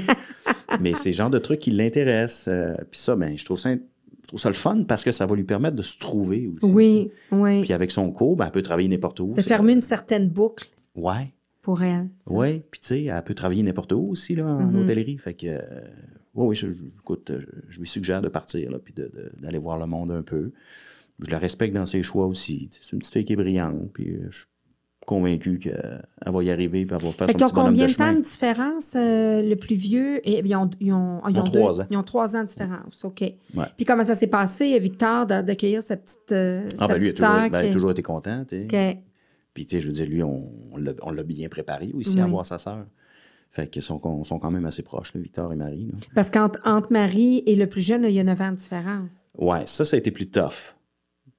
Mais 0.79 0.93
c'est 0.93 1.09
le 1.09 1.15
genre 1.15 1.31
de 1.31 1.39
truc 1.39 1.59
qui 1.59 1.71
l'intéresse. 1.71 2.45
euh, 2.49 2.75
Puis 2.91 2.99
ça, 2.99 3.15
ben, 3.15 3.35
je 3.35 3.43
trouve 3.43 3.57
ça, 3.57 3.71
trouve 4.31 4.39
ça 4.39 4.49
le 4.49 4.55
fun 4.55 4.83
parce 4.87 5.03
que 5.03 5.11
ça 5.11 5.25
va 5.25 5.35
lui 5.35 5.43
permettre 5.43 5.75
de 5.75 5.81
se 5.81 5.97
trouver 5.97 6.47
aussi. 6.47 6.71
Oui, 6.73 7.11
oui. 7.31 7.61
Puis 7.61 7.73
avec 7.73 7.91
son 7.91 8.11
cours, 8.11 8.35
ben, 8.37 8.45
elle 8.45 8.51
peut 8.51 8.61
travailler 8.61 8.87
n'importe 8.87 9.19
où. 9.19 9.33
De 9.33 9.41
fermer 9.41 9.73
une 9.73 9.81
certaine 9.81 10.29
boucle 10.29 10.69
Ouais. 10.95 11.33
pour 11.61 11.81
elle. 11.83 12.09
ça. 12.25 12.33
Oui, 12.33 12.61
puis 12.71 12.79
tu 12.79 12.87
sais, 12.87 13.03
elle 13.05 13.23
peut 13.23 13.33
travailler 13.33 13.61
n'importe 13.63 13.91
où 13.93 14.09
aussi, 14.09 14.35
là, 14.35 14.45
en 14.45 14.67
Mhm. 14.71 14.83
hôtellerie. 14.83 15.17
Fait 15.17 15.33
que, 15.33 15.47
euh, 15.47 15.59
oui, 16.33 16.47
oui, 16.47 16.55
je, 16.55 16.69
je- 16.69 16.83
écoute, 17.01 17.29
euh, 17.29 17.41
je, 17.67 17.73
je 17.75 17.79
lui 17.81 17.87
suggère 17.87 18.21
de 18.21 18.29
partir, 18.29 18.71
là, 18.71 18.79
puis 18.79 18.93
d'aller 18.93 19.57
voir 19.59 19.77
le 19.77 19.85
monde 19.85 20.11
un 20.11 20.21
peu. 20.23 20.51
Je 21.19 21.29
la 21.29 21.37
respecte 21.37 21.73
dans 21.75 21.85
ses 21.85 22.01
choix 22.01 22.25
aussi. 22.25 22.69
C'est 22.71 22.93
une 22.93 22.99
petite 22.99 23.13
fille 23.13 23.25
qui 23.25 23.33
est 23.33 23.35
brillante, 23.35 23.91
puis 23.93 24.15
euh, 24.15 24.27
je 24.29 24.45
convaincu 25.05 25.57
qu'elle 25.57 26.01
va 26.25 26.43
y 26.43 26.51
arriver, 26.51 26.85
puis 26.85 26.95
elle 26.95 27.03
va 27.03 27.11
faire 27.11 27.27
Fait 27.27 27.33
son 27.37 27.43
ont 27.43 27.47
petit 27.47 27.53
bonhomme 27.53 27.69
combien 27.71 27.85
de 27.87 27.91
de 27.91 27.95
temps 27.97 28.05
chemin. 28.05 28.19
de 28.19 28.23
différence, 28.23 28.85
euh, 28.95 29.41
le 29.41 29.55
plus 29.55 29.75
vieux? 29.75 30.27
Et, 30.27 30.39
ils, 30.39 30.55
ont, 30.55 30.69
ils, 30.79 30.93
ont, 30.93 31.21
ils 31.27 31.31
Ils 31.35 31.39
ont 31.39 31.43
deux- 31.43 31.51
trois 31.51 31.81
ans. 31.81 31.85
Ils 31.89 31.97
ont 31.97 32.03
trois 32.03 32.35
ans 32.35 32.41
de 32.41 32.47
différence, 32.47 33.03
OK. 33.03 33.21
Ouais. 33.21 33.35
Puis 33.75 33.85
comment 33.85 34.05
ça 34.05 34.15
s'est 34.15 34.27
passé, 34.27 34.77
Victor, 34.79 35.25
d'a- 35.25 35.41
d'accueillir 35.43 35.81
sa 35.83 35.97
petite, 35.97 36.31
euh, 36.31 36.67
Ah, 36.79 36.87
ben 36.87 36.97
lui, 36.97 37.07
il 37.07 37.09
a 37.09 37.13
toujours, 37.13 37.49
ben, 37.49 37.71
toujours 37.71 37.91
été 37.91 38.01
content, 38.03 38.45
tu 38.45 38.67
sais. 38.69 38.91
OK. 38.93 38.97
Puis, 39.53 39.65
tu 39.65 39.75
sais, 39.75 39.81
je 39.81 39.87
veux 39.87 39.93
dire, 39.93 40.07
lui, 40.07 40.23
on, 40.23 40.49
on 40.71 41.11
l'a- 41.11 41.23
bien 41.23 41.49
préparé 41.49 41.91
aussi 41.93 42.19
à 42.21 42.25
Oui. 42.25 42.31
voir 42.31 42.45
sa 42.45 42.57
sœur. 42.57 42.85
Fait 43.49 43.67
qu'ils 43.67 43.81
sont, 43.81 43.99
sont 44.23 44.39
quand 44.39 44.49
même 44.51 44.63
assez 44.65 44.81
proches, 44.81 45.13
là, 45.13 45.19
Victor 45.19 45.51
et 45.51 45.57
Marie. 45.57 45.87
Là. 45.91 45.97
Parce 46.15 46.29
qu'entre 46.29 46.59
entre 46.63 46.93
Marie 46.93 47.43
et 47.45 47.57
le 47.57 47.67
plus 47.67 47.81
jeune, 47.81 48.05
il 48.05 48.11
y 48.13 48.19
a 48.21 48.23
9 48.23 48.39
ans 48.39 48.51
de 48.51 48.55
différence. 48.55 49.09
Ouais, 49.37 49.63
ça, 49.65 49.83
ça 49.83 49.97
a 49.97 49.99
été 49.99 50.09
plus 50.11 50.27
tough. 50.27 50.75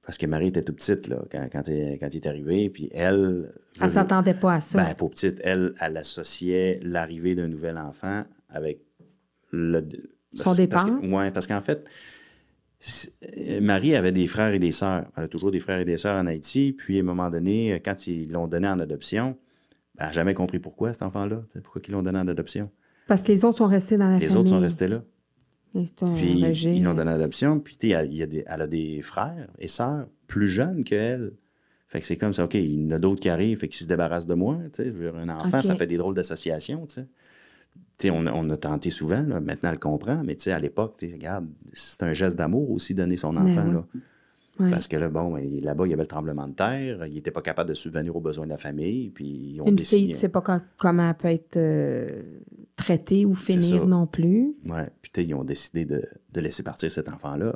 Parce 0.05 0.17
que 0.17 0.25
Marie 0.25 0.47
était 0.47 0.63
tout 0.63 0.73
petite, 0.73 1.07
là, 1.07 1.23
quand, 1.31 1.47
quand, 1.51 1.67
il 1.67 1.71
est 2.17 2.25
arrivé. 2.25 2.69
Puis 2.69 2.89
elle. 2.91 3.51
Elle 3.79 3.87
veut- 3.87 3.89
s'attendait 3.93 4.33
pas 4.33 4.55
à 4.55 4.61
ça. 4.61 4.83
Ben, 4.83 4.93
pour 4.95 5.09
petite, 5.11 5.39
elle, 5.43 5.73
elle 5.79 5.95
associait 5.97 6.79
l'arrivée 6.83 7.35
d'un 7.35 7.47
nouvel 7.47 7.77
enfant 7.77 8.23
avec 8.49 8.81
le. 9.51 9.81
Son 10.33 10.53
départ? 10.53 10.85
Parce 10.87 11.07
ouais, 11.07 11.31
parce 11.31 11.47
qu'en 11.47 11.61
fait, 11.61 11.87
Marie 13.61 13.95
avait 13.95 14.11
des 14.11 14.27
frères 14.27 14.53
et 14.53 14.59
des 14.59 14.71
sœurs. 14.71 15.05
Elle 15.15 15.23
a 15.23 15.27
toujours 15.27 15.51
des 15.51 15.59
frères 15.59 15.79
et 15.79 15.85
des 15.85 15.97
sœurs 15.97 16.17
en 16.21 16.27
Haïti. 16.27 16.73
Puis, 16.77 16.97
à 16.97 16.99
un 16.99 17.03
moment 17.03 17.29
donné, 17.29 17.81
quand 17.83 18.07
ils 18.07 18.29
l'ont 18.31 18.47
donné 18.47 18.67
en 18.67 18.79
adoption, 18.79 19.37
ben, 19.95 19.99
elle 19.99 20.05
n'a 20.07 20.11
jamais 20.11 20.33
compris 20.33 20.59
pourquoi, 20.59 20.91
cet 20.91 21.03
enfant-là. 21.03 21.43
Pourquoi 21.63 21.81
ils 21.87 21.91
l'ont 21.91 22.03
donné 22.03 22.19
en 22.19 22.27
adoption. 22.27 22.69
Parce 23.07 23.21
que 23.21 23.31
les 23.31 23.45
autres 23.45 23.59
sont 23.59 23.67
restés 23.67 23.97
dans 23.97 24.09
la 24.09 24.17
Les 24.17 24.27
famille. 24.27 24.37
autres 24.41 24.49
sont 24.49 24.59
restés 24.59 24.87
là. 24.87 25.03
Puis 26.15 26.41
ils 26.75 26.83
l'ont 26.83 26.93
donné 26.93 27.11
en 27.11 27.15
adoption. 27.15 27.59
Puis 27.59 27.77
il 27.81 27.89
y 27.89 28.23
a 28.23 28.27
des- 28.27 28.43
elle 28.47 28.61
a 28.61 28.67
des 28.67 29.01
frères 29.01 29.47
et 29.59 29.67
sœurs 29.67 30.07
plus 30.27 30.47
jeunes 30.49 30.83
qu'elle. 30.83 31.33
Fait 31.87 31.99
que 31.99 32.05
c'est 32.07 32.17
comme 32.17 32.33
ça, 32.33 32.45
OK, 32.45 32.55
il 32.55 32.83
y 32.83 32.87
en 32.87 32.91
a 32.91 32.99
d'autres 32.99 33.21
qui 33.21 33.29
arrivent, 33.29 33.57
fait 33.59 33.67
qu'ils 33.67 33.83
se 33.83 33.87
débarrassent 33.87 34.25
de 34.27 34.33
moi. 34.33 34.57
tu 34.73 34.83
sais. 34.83 34.93
Un 35.15 35.29
enfant, 35.29 35.61
ça 35.61 35.75
fait 35.75 35.87
des 35.87 35.97
drôles 35.97 36.15
d'associations. 36.15 36.85
tu 36.87 36.95
sais. 36.95 37.07
Tu 37.99 38.07
sais, 38.07 38.09
on, 38.11 38.25
a- 38.25 38.33
on 38.33 38.49
a 38.49 38.57
tenté 38.57 38.89
souvent, 38.89 39.21
là, 39.23 39.39
maintenant 39.39 39.69
elle 39.71 39.79
comprend, 39.79 40.21
mais 40.23 40.35
tu 40.35 40.43
sais, 40.43 40.51
à 40.51 40.59
l'époque, 40.59 40.95
regarde, 41.01 41.47
c'est 41.71 42.01
un 42.03 42.13
geste 42.13 42.37
d'amour 42.37 42.69
aussi 42.71 42.93
donner 42.95 43.17
son 43.17 43.35
enfant. 43.37 43.63
Ben 43.71 43.85
oui. 43.93 44.01
Ouais. 44.59 44.69
Parce 44.69 44.87
que 44.87 44.95
là, 44.97 45.09
bon, 45.09 45.33
ben, 45.33 45.61
là-bas, 45.61 45.87
il 45.87 45.89
y 45.89 45.93
avait 45.93 46.03
le 46.03 46.07
tremblement 46.07 46.47
de 46.47 46.53
terre, 46.53 47.07
il 47.07 47.13
n'était 47.15 47.31
pas 47.31 47.41
capable 47.41 47.69
de 47.69 47.73
subvenir 47.73 48.15
aux 48.15 48.21
besoins 48.21 48.45
de 48.45 48.51
la 48.51 48.57
famille, 48.57 49.09
puis 49.09 49.25
ils 49.55 49.61
ont 49.61 49.65
Une 49.65 49.75
décidé. 49.75 50.01
fille, 50.03 50.09
tu 50.09 50.15
sais 50.15 50.29
pas 50.29 50.41
co- 50.41 50.63
comment 50.77 51.09
elle 51.09 51.15
peut 51.15 51.27
être 51.29 51.57
euh, 51.57 52.07
traitée 52.75 53.25
ou 53.25 53.33
finir 53.33 53.87
non 53.87 54.05
plus. 54.05 54.53
Ouais. 54.67 54.87
Puis, 55.01 55.11
ils 55.23 55.33
ont 55.33 55.43
décidé 55.43 55.85
de, 55.85 56.03
de 56.31 56.39
laisser 56.39 56.61
partir 56.61 56.91
cet 56.91 57.09
enfant-là. 57.09 57.55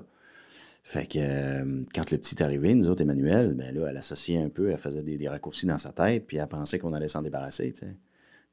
Fait 0.82 1.06
que 1.06 1.20
euh, 1.20 1.84
quand 1.94 2.10
le 2.12 2.18
petit 2.18 2.34
est 2.36 2.42
arrivé, 2.42 2.74
nous 2.74 2.88
autres, 2.88 3.02
Emmanuel, 3.04 3.54
ben 3.54 3.76
là, 3.76 3.88
elle 3.90 3.98
associait 3.98 4.42
un 4.42 4.50
peu, 4.50 4.72
elle 4.72 4.78
faisait 4.78 5.04
des, 5.04 5.18
des 5.18 5.28
raccourcis 5.28 5.66
dans 5.68 5.78
sa 5.78 5.92
tête, 5.92 6.26
puis 6.26 6.38
elle 6.38 6.48
pensait 6.48 6.80
qu'on 6.80 6.94
allait 6.94 7.08
s'en 7.10 7.22
débarrasser, 7.22 7.74
tu 7.74 7.80
sais. 7.82 7.96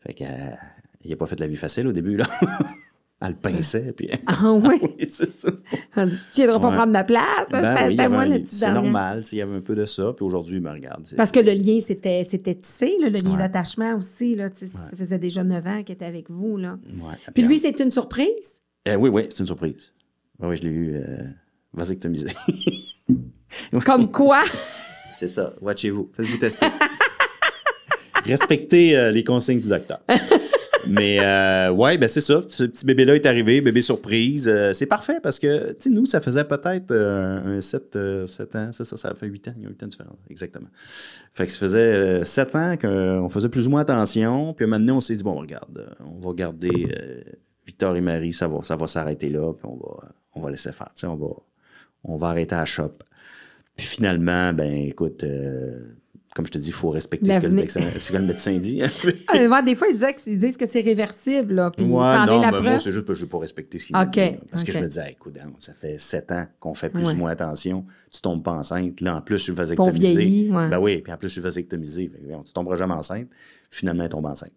Fait 0.00 0.12
qu'elle 0.12 0.58
il 1.02 1.10
n'a 1.10 1.16
pas 1.16 1.26
fait 1.26 1.38
la 1.40 1.46
vie 1.46 1.56
facile 1.56 1.86
au 1.88 1.92
début, 1.92 2.16
là. 2.18 2.26
elle 3.24 3.30
le 3.30 3.36
pinçait, 3.36 3.92
puis... 3.96 4.08
Ah 4.26 4.52
oui? 4.52 4.78
oui, 4.82 5.06
c'est 5.10 5.30
ça. 5.40 5.48
Elle 5.96 6.10
dit, 6.10 6.16
Tu 6.34 6.40
viendras 6.42 6.60
pas 6.60 6.68
Ouais. 6.68 6.76
prendre 6.76 6.92
ma 6.92 7.04
place? 7.04 7.22
Ben 7.50 7.76
oui, 7.88 7.96
moi 8.08 8.20
un- 8.22 8.44
c'est 8.44 8.70
normal, 8.72 9.22
il 9.32 9.38
y 9.38 9.42
avait 9.42 9.56
un 9.56 9.60
peu 9.60 9.74
de 9.74 9.86
ça, 9.86 10.12
puis 10.16 10.24
aujourd'hui, 10.24 10.60
ben 10.60 10.72
regarde. 10.72 11.06
Parce 11.16 11.32
que 11.32 11.40
le 11.40 11.52
lien, 11.52 11.80
c'était 11.80 12.26
c'était 12.28 12.54
tissé, 12.54 12.94
là, 13.00 13.08
le 13.10 13.18
lien 13.18 13.32
Ouais. 13.32 13.38
d'attachement 13.38 13.94
aussi. 13.96 14.34
Là, 14.34 14.48
Ça 14.54 14.66
faisait 14.96 15.18
déjà 15.18 15.42
9 15.44 15.66
ans 15.66 15.82
qu'il 15.82 15.94
était 15.94 16.04
avec 16.04 16.30
vous. 16.30 16.56
Là. 16.56 16.78
Ouais. 16.86 17.14
Puis 17.34 17.42
lui, 17.42 17.58
c'est 17.58 17.78
une 17.80 17.90
surprise? 17.90 18.60
Eh 18.86 18.96
oui, 18.96 19.08
oui, 19.10 19.26
c'est 19.30 19.40
une 19.40 19.46
surprise. 19.46 19.92
Oui, 20.40 20.56
je 20.56 20.62
l'ai 20.62 20.68
eu 20.68 20.94
euh, 20.96 21.02
vasectomisé. 21.72 22.26
Comme 23.86 24.10
quoi? 24.10 24.42
C'est 25.18 25.28
ça. 25.28 25.54
Watchez-vous. 25.60 26.10
Faites-vous 26.12 26.36
tester. 26.38 26.66
Respectez 28.24 28.96
euh, 28.96 29.10
les 29.10 29.22
consignes 29.22 29.60
du 29.60 29.68
docteur. 29.68 30.00
Mais 30.88 31.18
euh, 31.20 31.70
ouais, 31.70 31.98
ben 31.98 32.08
c'est 32.08 32.20
ça. 32.20 32.42
Ce 32.48 32.64
petit 32.64 32.86
bébé-là 32.86 33.16
est 33.16 33.26
arrivé, 33.26 33.60
bébé 33.60 33.82
surprise. 33.82 34.48
Euh, 34.48 34.72
c'est 34.72 34.86
parfait 34.86 35.20
parce 35.22 35.38
que, 35.38 35.72
tu 35.72 35.76
sais, 35.80 35.90
nous, 35.90 36.06
ça 36.06 36.20
faisait 36.20 36.44
peut-être 36.44 36.90
euh, 36.90 37.58
un 37.58 37.60
7, 37.60 37.96
ans. 37.96 38.70
C'est 38.72 38.84
ça, 38.84 38.96
ça 38.96 39.14
fait 39.14 39.26
8 39.26 39.48
ans. 39.48 39.54
Il 39.56 39.62
y 39.62 39.66
a 39.66 39.68
8 39.70 39.82
ans 39.82 39.86
de 39.86 39.90
différence. 39.90 40.16
Exactement. 40.30 40.68
Fait 41.32 41.46
que 41.46 41.52
ça 41.52 41.58
faisait 41.58 42.24
7 42.24 42.54
ans 42.56 42.76
qu'on 42.76 43.28
faisait 43.28 43.48
plus 43.48 43.66
ou 43.66 43.70
moins 43.70 43.80
attention. 43.80 44.54
Puis 44.54 44.66
maintenant, 44.66 44.96
on 44.96 45.00
s'est 45.00 45.16
dit, 45.16 45.24
bon, 45.24 45.34
regarde, 45.34 45.86
on 46.00 46.20
va 46.26 46.34
garder 46.34 46.88
Victor 47.66 47.96
et 47.96 48.00
Marie, 48.00 48.32
ça 48.32 48.48
va, 48.48 48.62
ça 48.62 48.76
va 48.76 48.86
s'arrêter 48.86 49.30
là. 49.30 49.52
Puis 49.52 49.66
on 49.66 49.76
va, 49.76 50.08
on 50.34 50.40
va 50.40 50.50
laisser 50.50 50.72
faire. 50.72 50.92
Tu 50.94 51.00
sais, 51.00 51.06
on 51.06 51.16
va, 51.16 51.34
on 52.04 52.16
va 52.16 52.28
arrêter 52.28 52.54
à 52.54 52.58
la 52.58 52.64
shop. 52.64 52.92
Puis 53.76 53.86
finalement, 53.86 54.52
ben 54.52 54.72
écoute, 54.72 55.24
comme 56.34 56.46
je 56.46 56.50
te 56.50 56.58
dis, 56.58 56.68
il 56.70 56.72
faut 56.72 56.90
respecter 56.90 57.32
ce 57.32 57.38
que, 57.38 57.46
le 57.46 57.52
médecin, 57.52 57.80
ce 57.96 58.10
que 58.10 58.16
le 58.18 58.24
médecin 58.26 58.58
dit. 58.58 58.82
Ah, 59.28 59.62
des 59.62 59.76
fois, 59.76 59.86
ils, 59.88 60.04
ils 60.26 60.36
disent 60.38 60.56
que 60.56 60.66
c'est 60.66 60.80
réversible. 60.80 61.54
Là, 61.54 61.70
puis 61.70 61.84
Ouais, 61.84 61.90
non, 62.26 62.40
la 62.40 62.60
moi, 62.60 62.78
c'est 62.80 62.90
juste 62.90 63.06
que 63.06 63.14
je 63.14 63.20
ne 63.20 63.24
veux 63.26 63.28
pas 63.30 63.38
respecter 63.38 63.78
ce 63.78 63.86
qu'il 63.86 63.96
dit, 63.96 64.20
là. 64.20 64.32
Parce 64.50 64.64
que 64.64 64.72
je 64.72 64.78
me 64.80 64.86
disais, 64.88 65.12
écoute, 65.12 65.38
ça 65.60 65.74
fait 65.74 65.96
sept 65.98 66.32
ans 66.32 66.46
qu'on 66.58 66.74
fait 66.74 66.90
plus 66.90 67.06
Ouais. 67.06 67.12
ou 67.14 67.16
moins 67.16 67.30
attention, 67.30 67.84
tu 68.10 68.20
tombes 68.20 68.42
pas 68.42 68.50
enceinte. 68.52 69.00
Là, 69.00 69.16
en 69.16 69.20
plus, 69.22 69.38
je 69.38 69.42
suis 69.44 69.52
Qu'on 69.52 69.58
vasectomisé. 69.62 70.08
vieillit, 70.16 70.50
ouais. 70.50 70.68
Ben 70.68 70.78
oui, 70.80 70.98
puis 71.02 71.12
en 71.12 71.16
plus, 71.16 71.28
je 71.28 71.34
suis 71.34 71.40
vasectomisé. 71.42 72.08
Fait 72.12 72.18
que, 72.18 72.24
voyons, 72.24 72.42
tu 72.42 72.52
tomberas 72.52 72.74
jamais 72.76 72.94
enceinte. 72.94 73.28
Finalement, 73.70 74.02
elle 74.02 74.08
tombe 74.10 74.26
enceinte. 74.26 74.52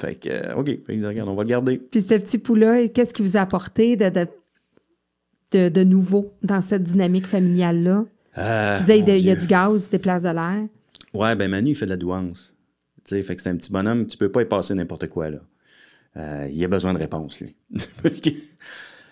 Fait 0.00 0.14
que, 0.14 0.28
euh, 0.28 0.54
OK, 0.54 0.70
regarde, 0.88 1.28
on 1.28 1.34
va 1.34 1.42
le 1.42 1.48
garder. 1.48 1.78
Puis 1.78 2.00
ce 2.00 2.14
petit 2.14 2.38
pouls-là, 2.38 2.86
qu'est-ce 2.88 3.12
qui 3.12 3.22
vous 3.22 3.36
a 3.36 3.40
apporté 3.40 3.96
de, 3.96 4.08
de, 4.08 4.26
de, 5.52 5.68
de 5.68 5.84
nouveau 5.84 6.32
dans 6.42 6.60
cette 6.60 6.84
dynamique 6.84 7.26
familiale-là? 7.26 8.04
Ah, 8.34 8.76
tu 8.78 8.84
disais, 8.84 8.98
il 9.00 9.26
y 9.26 9.30
a 9.30 9.34
Dieu. 9.34 9.42
du 9.42 9.46
gaz, 9.48 9.90
des 9.90 9.98
places 9.98 10.22
de 10.22 10.28
l'air. 10.30 10.62
Ouais, 11.14 11.36
ben 11.36 11.50
Manu, 11.50 11.70
il 11.70 11.76
fait 11.76 11.84
de 11.84 11.90
la 11.90 11.96
douance. 11.96 12.54
Tu 13.04 13.16
sais, 13.16 13.22
fait 13.22 13.36
que 13.36 13.42
c'est 13.42 13.50
un 13.50 13.56
petit 13.56 13.72
bonhomme, 13.72 14.06
tu 14.06 14.16
peux 14.16 14.30
pas 14.30 14.42
y 14.42 14.44
passer 14.46 14.74
n'importe 14.74 15.08
quoi, 15.08 15.30
là. 15.30 15.38
Euh, 16.16 16.48
il 16.52 16.62
a 16.62 16.68
besoin 16.68 16.92
de 16.92 16.98
réponse, 16.98 17.40
lui. 17.40 17.56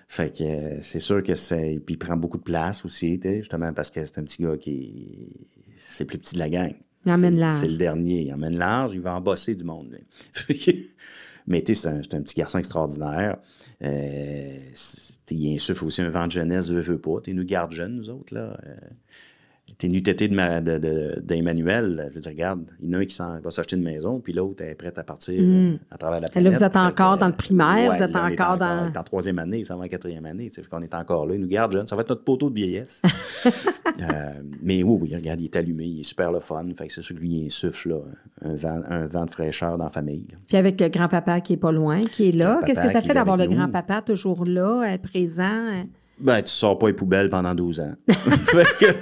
fait 0.09 0.31
que 0.37 0.45
euh, 0.45 0.79
c'est 0.81 0.99
sûr 0.99 1.23
que 1.23 1.35
c'est. 1.35 1.81
Puis 1.85 1.95
il 1.95 1.99
prend 1.99 2.17
beaucoup 2.17 2.37
de 2.39 2.43
place 2.43 2.85
aussi, 2.85 3.19
justement, 3.23 3.73
parce 3.73 3.91
que 3.91 4.05
c'est 4.05 4.19
un 4.19 4.25
petit 4.25 4.43
gars 4.43 4.57
qui. 4.57 5.47
C'est 5.79 6.05
le 6.05 6.09
plus 6.09 6.19
petit 6.19 6.35
de 6.35 6.41
la 6.41 6.51
gang. 6.51 6.75
Il 7.07 7.13
emmène 7.13 7.39
large. 7.39 7.61
C'est 7.61 7.69
le 7.69 7.79
dernier. 7.79 8.23
Il 8.23 8.35
emmène 8.35 8.59
large, 8.59 8.93
il 8.93 9.01
va 9.01 9.15
en 9.15 9.21
bosser 9.21 9.55
du 9.55 9.65
monde, 9.65 9.91
lui. 9.91 10.95
Mais 11.47 11.63
tu 11.63 11.75
sais, 11.75 12.03
c'est 12.03 12.15
un, 12.15 12.23
petit 12.23 12.35
garçon 12.35 12.59
extraordinaire. 12.59 13.39
Euh, 13.83 14.59
il 15.31 15.55
insuffle 15.55 15.85
aussi 15.87 16.03
un 16.03 16.11
vent 16.11 16.27
de 16.27 16.33
jeunesse, 16.33 16.69
veut, 16.69 16.83
veut 16.83 16.99
pas. 16.99 17.23
Tu 17.25 17.33
nous 17.33 17.45
garde 17.45 17.73
jeunes, 17.73 17.97
nous 17.97 18.11
autres, 18.11 18.35
là. 18.35 18.61
Euh, 19.81 19.87
T'es 19.87 19.89
nu 19.89 20.03
tété 20.03 20.29
de 20.29 20.61
de- 20.61 20.79
de- 20.79 21.21
d'Emmanuel. 21.23 22.09
Je 22.11 22.15
veux 22.17 22.21
dire, 22.21 22.33
regarde, 22.33 22.61
il 22.83 22.91
y 22.91 22.95
en 22.95 22.99
a 22.99 23.03
un 23.03 23.05
qui 23.07 23.15
s'en- 23.15 23.41
va 23.41 23.51
s'acheter 23.51 23.77
une 23.77 23.83
maison, 23.83 24.21
puis 24.21 24.33
l'autre 24.35 24.63
est 24.63 24.75
prête 24.75 24.99
à 24.99 25.03
partir 25.05 25.41
euh, 25.43 25.75
à 25.91 25.97
travers 25.97 26.21
la 26.21 26.27
Mm. 26.29 26.31
Et 26.35 26.41
là, 26.41 26.51
planète. 26.51 26.59
vous 26.59 26.65
êtes 26.65 26.77
encore 26.77 27.17
dans 27.19 27.29
le 27.29 27.33
primaire, 27.35 27.91
ouais, 27.91 27.97
vous 27.97 28.03
êtes 28.03 28.13
là, 28.13 28.25
encore 28.27 28.59
dans- 28.59 28.93
est 28.93 28.97
en 28.97 29.03
troisième 29.03 29.39
année, 29.39 29.65
ça 29.65 29.77
va 29.77 29.85
en 29.85 29.89
quatrième 29.89 30.27
année. 30.27 30.51
tu 30.51 30.63
sais, 30.63 30.69
qu'on 30.69 30.83
est 30.83 30.95
encore 30.95 31.27
là. 31.27 31.35
Il 31.35 31.41
nous 31.41 31.49
garde 31.49 31.73
jeune. 31.73 31.87
Ça 31.87 31.97
va 31.97 32.03
être 32.03 32.11
notre 32.11 32.25
poteau 32.25 32.51
de 32.51 32.55
vieillesse. 32.57 33.03
Euh, 34.01 34.31
mais 34.63 34.83
oui, 34.83 34.99
oui, 35.03 35.15
regarde, 35.15 35.41
il 35.41 35.45
est 35.47 35.57
allumé, 35.57 35.85
il 35.85 36.01
est 36.01 36.05
super 36.05 36.33
le 36.33 36.39
fun. 36.41 36.65
Fait 36.77 36.87
que 36.87 36.93
c'est 36.93 37.03
sûr 37.03 37.15
que 37.17 37.21
lui, 37.21 37.29
il 37.41 37.47
insuffle 37.47 37.91
là, 37.91 37.97
un, 38.43 38.55
vent, 38.55 38.81
un 38.89 39.07
vent 39.07 39.27
de 39.27 39.31
fraîcheur 39.31 39.77
dans 39.77 39.85
la 39.85 39.91
famille. 39.91 40.27
là. 40.31 40.39
Puis 40.47 40.57
avec 40.57 40.81
le 40.81 40.89
grand-papa 40.89 41.41
qui 41.41 41.55
est 41.55 41.59
pas 41.59 41.73
loin, 41.73 42.01
qui 42.05 42.29
est 42.29 42.33
là. 42.33 42.61
Qu'est-ce 42.65 42.81
que 42.81 42.91
ça 42.91 43.03
fait 43.03 43.13
d'avoir 43.13 43.37
le 43.37 43.47
grand-papa 43.47 44.01
toujours 44.01 44.45
là, 44.47 44.95
euh, 44.95 44.99
présent? 44.99 45.43
euh? 45.45 45.83
Ben, 46.19 46.41
tu 46.43 46.51
sors 46.51 46.79
pas 46.79 46.87
les 46.87 46.93
poubelles 46.95 47.29
pendant 47.31 47.55
12 47.55 47.81
ans. 47.81 47.95
Fait 48.09 48.65
que- 48.79 48.97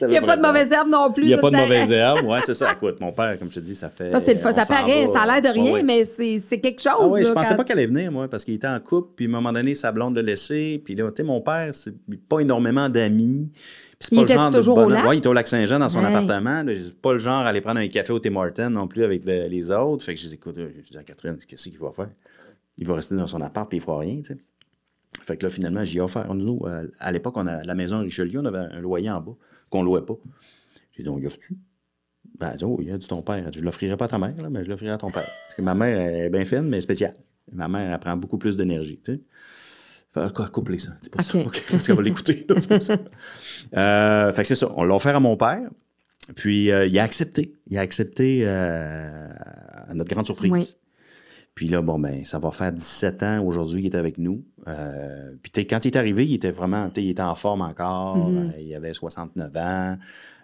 Il 0.00 0.08
n'y 0.08 0.16
a 0.16 0.22
pas 0.22 0.36
de 0.36 0.42
mauvaise 0.42 0.70
herbe 0.70 0.88
non 0.88 1.12
plus. 1.12 1.24
Il 1.24 1.28
n'y 1.28 1.34
a 1.34 1.38
pas 1.38 1.50
de 1.50 1.56
mauvaise 1.56 1.90
herbe. 1.92 2.24
Ouais, 2.26 2.40
c'est 2.44 2.54
ça. 2.54 2.72
Écoute, 2.72 3.00
mon 3.00 3.12
père, 3.12 3.38
comme 3.38 3.50
je 3.50 3.56
te 3.56 3.60
dis, 3.60 3.74
ça 3.74 3.90
fait. 3.90 4.10
Ça, 4.12 4.20
c'est 4.20 4.34
le 4.34 4.40
paraît, 4.40 5.08
ça 5.12 5.20
a 5.22 5.40
l'air 5.40 5.52
de 5.52 5.60
rien, 5.60 5.82
mais 5.82 6.04
c'est 6.04 6.60
quelque 6.60 6.80
chose. 6.80 6.92
Ah 7.00 7.06
oui, 7.08 7.24
je 7.24 7.32
pensais 7.32 7.56
pas 7.56 7.64
qu'elle 7.64 7.78
allait 7.78 7.86
venir, 7.86 8.10
moi, 8.12 8.28
parce 8.28 8.44
qu'il 8.44 8.54
était 8.54 8.66
en 8.66 8.80
couple, 8.80 9.10
puis 9.16 9.26
à 9.26 9.28
un 9.28 9.32
moment 9.32 9.52
donné, 9.52 9.74
sa 9.74 9.92
blonde 9.92 10.16
l'a 10.16 10.22
laissé. 10.22 10.82
Puis 10.84 10.94
là, 10.94 11.08
tu 11.10 11.16
sais, 11.16 11.22
mon 11.22 11.40
père, 11.40 11.74
c'est 11.74 11.94
pas 12.28 12.40
énormément 12.40 12.88
d'amis. 12.88 13.50
Il 14.10 14.20
était 14.20 14.36
toujours 14.52 14.78
au 14.78 14.88
lac? 14.88 15.04
Oui, 15.06 15.16
il 15.16 15.18
était 15.18 15.28
au 15.28 15.32
lac 15.32 15.46
Saint-Jean 15.46 15.78
dans 15.78 15.88
son 15.88 16.04
appartement. 16.04 16.64
Je 16.66 16.90
pas 16.90 17.12
le 17.12 17.18
genre 17.18 17.44
à 17.44 17.48
aller 17.48 17.60
prendre 17.60 17.80
un 17.80 17.88
café 17.88 18.12
au 18.12 18.18
Tim 18.18 18.70
non 18.70 18.86
plus 18.86 19.04
avec 19.04 19.22
les 19.24 19.72
autres. 19.72 20.04
Fait 20.04 20.14
que 20.14 20.20
je 20.20 20.26
dis, 20.26 20.34
écoute, 20.34 20.56
je 20.56 20.90
dis 20.90 20.98
à 20.98 21.02
Catherine, 21.02 21.36
qu'est-ce 21.46 21.68
qu'il 21.68 21.78
va 21.78 21.90
faire? 21.90 22.08
Il 22.76 22.86
va 22.86 22.94
rester 22.96 23.14
dans 23.14 23.26
son 23.26 23.40
appart 23.40 23.68
puis 23.68 23.78
il 23.78 23.80
fera 23.80 23.98
rien, 23.98 24.16
tu 24.16 24.34
sais. 24.34 24.38
Fait 25.22 25.36
que 25.36 25.46
là, 25.46 25.50
finalement, 25.50 25.84
j'y 25.84 25.98
ai 25.98 26.00
offert. 26.00 26.34
Nous, 26.34 26.60
euh, 26.64 26.86
à 26.98 27.12
l'époque, 27.12 27.36
on 27.36 27.46
a 27.46 27.64
la 27.64 27.74
maison 27.74 28.00
Richelieu, 28.00 28.40
on 28.40 28.44
avait 28.44 28.58
un 28.58 28.80
loyer 28.80 29.10
en 29.10 29.20
bas 29.20 29.34
qu'on 29.70 29.80
ne 29.80 29.86
louait 29.86 30.02
pas. 30.02 30.16
J'ai 30.92 31.02
dit, 31.02 31.08
on 31.08 31.18
y 31.18 31.26
offre-tu? 31.26 31.56
Ben, 32.38 32.56
oh, 32.62 32.78
il 32.82 32.90
a 32.90 32.98
dit 32.98 33.06
ton 33.06 33.22
père. 33.22 33.50
Je 33.52 33.60
ne 33.60 33.64
l'offrirai 33.64 33.96
pas 33.96 34.06
à 34.06 34.08
ta 34.08 34.18
mère, 34.18 34.34
mais 34.50 34.64
je 34.64 34.70
l'offrirai 34.70 34.92
à 34.92 34.98
ton 34.98 35.10
père. 35.10 35.26
Parce 35.46 35.54
que 35.56 35.62
ma 35.62 35.74
mère 35.74 35.98
est 35.98 36.30
bien 36.30 36.44
fine, 36.44 36.62
mais 36.62 36.80
spéciale. 36.80 37.14
Ma 37.52 37.68
mère, 37.68 37.92
elle 37.92 38.00
prend 38.00 38.16
beaucoup 38.16 38.38
plus 38.38 38.56
d'énergie, 38.56 39.00
tu 39.04 39.14
sais. 39.14 39.20
Fait, 40.12 40.32
quoi, 40.32 40.48
coupler 40.48 40.78
ça. 40.78 40.92
C'est 41.02 41.12
pas 41.12 41.22
ça. 41.22 41.38
parce 41.70 41.86
qu'elle 41.86 41.96
va 41.96 42.02
l'écouter. 42.02 42.46
euh, 43.76 44.32
fait 44.32 44.42
que 44.42 44.48
c'est 44.48 44.54
ça. 44.54 44.72
On 44.76 44.84
l'a 44.84 44.94
offert 44.94 45.16
à 45.16 45.20
mon 45.20 45.36
père. 45.36 45.68
Puis, 46.36 46.70
euh, 46.70 46.86
il 46.86 46.98
a 46.98 47.02
accepté. 47.02 47.54
Il 47.66 47.76
a 47.78 47.80
accepté 47.80 48.42
euh, 48.44 49.28
à 49.88 49.94
notre 49.94 50.10
grande 50.10 50.26
surprise. 50.26 50.76
Puis 51.54 51.68
là, 51.68 51.82
bon, 51.82 52.00
ben, 52.00 52.24
ça 52.24 52.40
va 52.40 52.50
faire 52.50 52.72
17 52.72 53.22
ans 53.22 53.44
aujourd'hui 53.46 53.82
qu'il 53.82 53.92
est 53.92 53.96
avec 53.96 54.18
nous. 54.18 54.42
Euh, 54.66 55.30
puis 55.40 55.66
quand 55.66 55.84
il 55.84 55.88
est 55.88 55.96
arrivé, 55.96 56.26
il 56.26 56.34
était 56.34 56.50
vraiment, 56.50 56.90
il 56.96 57.10
était 57.10 57.22
en 57.22 57.36
forme 57.36 57.62
encore. 57.62 58.16
Mhm. 58.16 58.52
Euh, 58.56 58.60
il 58.60 58.74
avait 58.74 58.92
69 58.92 59.56
ans. 59.56 59.96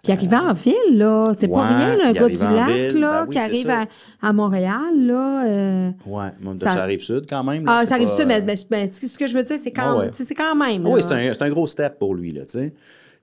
Puis 0.03 0.13
arrivé 0.13 0.35
en 0.35 0.53
ville, 0.53 0.73
là, 0.93 1.33
c'est 1.37 1.47
pas 1.47 1.67
rien, 1.67 2.09
un 2.09 2.11
gars 2.13 2.27
du 2.27 2.33
lac, 2.33 2.93
là, 2.93 3.25
ben 3.25 3.29
qui 3.29 3.37
arrive 3.37 3.87
à, 4.21 4.33
Montréal, 4.33 4.95
là. 4.95 5.45
Euh, 5.45 5.91
oui, 6.07 6.23
ça... 6.59 6.81
arrive 6.81 7.01
sud 7.01 7.25
quand 7.29 7.43
même. 7.43 7.65
ah, 7.67 7.85
ça 7.85 7.95
arrive 7.95 8.09
sud, 8.09 8.25
mais, 8.25 8.55
ce 8.55 9.17
que 9.17 9.27
je 9.27 9.33
veux 9.37 9.43
dire, 9.43 9.57
c'est 9.61 9.71
quand, 9.71 10.09
c'est 10.11 10.33
quand 10.33 10.55
même. 10.55 10.87
oui, 10.87 11.03
c'est 11.03 11.13
un, 11.13 11.33
un, 11.39 11.49
gros 11.51 11.67
step 11.67 11.99
pour 11.99 12.15
lui, 12.15 12.31
là, 12.31 12.45
tu 12.45 12.57
sais. 12.57 12.73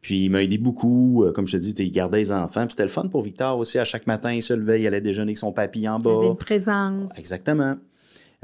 Puis 0.00 0.24
il 0.24 0.30
m'a 0.30 0.42
aidé 0.42 0.58
beaucoup. 0.58 1.24
Euh, 1.24 1.32
comme 1.32 1.46
je 1.46 1.52
te 1.52 1.62
dis, 1.62 1.74
il 1.78 1.90
gardait 1.90 2.18
les 2.18 2.32
enfants. 2.32 2.62
Puis 2.62 2.72
c'était 2.72 2.84
le 2.84 2.88
fun 2.88 3.08
pour 3.08 3.22
Victor 3.22 3.58
aussi. 3.58 3.78
À 3.78 3.84
chaque 3.84 4.06
matin, 4.06 4.32
il 4.32 4.42
se 4.42 4.54
levait, 4.54 4.80
il 4.80 4.86
allait 4.86 5.00
déjeuner 5.00 5.30
avec 5.30 5.38
son 5.38 5.52
papy 5.52 5.88
en 5.88 5.98
bas. 5.98 6.10
Il 6.12 6.18
avait 6.18 6.26
une 6.28 6.36
présence. 6.36 7.10
Exactement. 7.16 7.76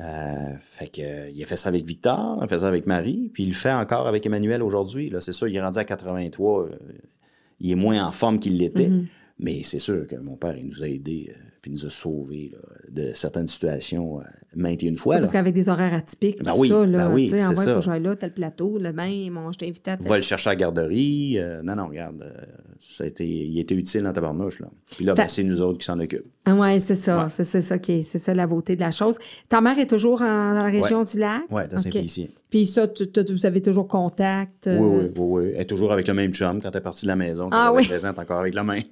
Euh, 0.00 0.54
fait 0.60 0.88
que, 0.88 1.00
euh, 1.00 1.30
il 1.32 1.40
a 1.42 1.46
fait 1.46 1.56
ça 1.56 1.68
avec 1.68 1.86
Victor, 1.86 2.38
il 2.40 2.44
a 2.44 2.48
fait 2.48 2.58
ça 2.58 2.66
avec 2.66 2.86
Marie, 2.86 3.30
puis 3.32 3.44
il 3.44 3.50
le 3.50 3.54
fait 3.54 3.72
encore 3.72 4.08
avec 4.08 4.26
Emmanuel 4.26 4.60
aujourd'hui. 4.60 5.08
Là, 5.08 5.20
c'est 5.20 5.32
sûr, 5.32 5.46
il 5.46 5.54
est 5.54 5.62
rendu 5.62 5.78
à 5.78 5.84
83. 5.84 6.68
il 7.60 7.70
est 7.70 7.76
moins 7.76 8.04
en 8.04 8.10
forme 8.10 8.40
qu'il 8.40 8.58
l'était. 8.58 8.88
Mm-hmm. 8.88 9.06
Mais 9.38 9.62
c'est 9.62 9.78
sûr 9.78 10.06
que 10.08 10.16
mon 10.16 10.36
père, 10.36 10.56
il 10.56 10.66
nous 10.66 10.82
a 10.82 10.88
aidés 10.88 11.32
puis 11.64 11.70
nous 11.70 11.86
a 11.86 11.88
sauvés 11.88 12.52
de 12.90 13.12
certaines 13.14 13.48
situations 13.48 14.20
euh, 14.20 14.24
maintes 14.54 14.82
et 14.82 14.86
une 14.86 14.98
fois. 14.98 15.16
Parce 15.16 15.32
qu'avec 15.32 15.54
des 15.54 15.70
horaires 15.70 15.94
atypiques, 15.94 16.44
ben 16.44 16.52
oui, 16.54 16.68
ça, 16.68 16.84
là, 16.84 17.08
ben 17.08 17.14
oui, 17.14 17.30
c'est 17.30 17.38
ça. 17.40 17.54
faut 17.80 17.90
que 17.90 17.96
là, 17.96 18.16
tel 18.16 18.34
plateau, 18.34 18.76
le 18.78 18.92
même, 18.92 19.40
je 19.50 19.58
t'ai 19.58 19.68
invité 19.68 19.92
à... 19.92 19.96
Va 19.96 20.16
le 20.16 20.22
chercher 20.22 20.50
à 20.50 20.52
la 20.52 20.56
garderie. 20.56 21.38
Euh, 21.38 21.62
non, 21.62 21.74
non, 21.74 21.88
regarde, 21.88 22.20
euh, 22.20 22.32
ça 22.78 23.04
a 23.04 23.06
été, 23.06 23.26
il 23.26 23.58
était 23.58 23.74
utile 23.74 24.02
dans 24.02 24.12
ta 24.12 24.20
barnouche, 24.20 24.60
là. 24.60 24.68
Puis 24.94 25.06
là, 25.06 25.14
ben, 25.14 25.26
c'est 25.26 25.42
nous 25.42 25.62
autres 25.62 25.78
qui 25.78 25.86
s'en 25.86 25.98
occupent. 25.98 26.30
Ah 26.44 26.54
oui, 26.54 26.78
c'est 26.82 26.96
ça, 26.96 27.30
c'est 27.30 27.62
ça 27.62 27.78
qui 27.78 27.92
est, 27.92 28.02
c'est 28.02 28.18
ça 28.18 28.34
la 28.34 28.46
beauté 28.46 28.76
de 28.76 28.80
la 28.82 28.90
chose. 28.90 29.16
Ta 29.48 29.62
mère 29.62 29.78
est 29.78 29.86
toujours 29.86 30.18
dans 30.18 30.52
la 30.52 30.64
région 30.64 31.02
du 31.02 31.18
lac? 31.18 31.44
Oui, 31.48 31.62
dans 31.70 31.78
Saint-Félicien. 31.78 32.26
Puis 32.50 32.66
ça, 32.66 32.86
vous 32.86 33.46
avez 33.46 33.62
toujours 33.62 33.88
contact? 33.88 34.68
Oui, 34.70 34.76
oui, 34.76 35.04
oui, 35.06 35.12
oui. 35.16 35.52
Elle 35.54 35.62
est 35.62 35.64
toujours 35.64 35.92
avec 35.92 36.06
le 36.08 36.12
même 36.12 36.34
chum 36.34 36.60
quand 36.60 36.70
elle 36.70 36.76
est 36.76 36.80
partie 36.82 37.06
de 37.06 37.10
la 37.10 37.16
maison. 37.16 37.48
Quand 37.48 37.56
ah, 37.56 37.70
elle 37.70 37.80
oui. 37.80 37.86
présente 37.86 38.18
encore 38.18 38.40
avec 38.40 38.54
la 38.54 38.64
même. 38.64 38.82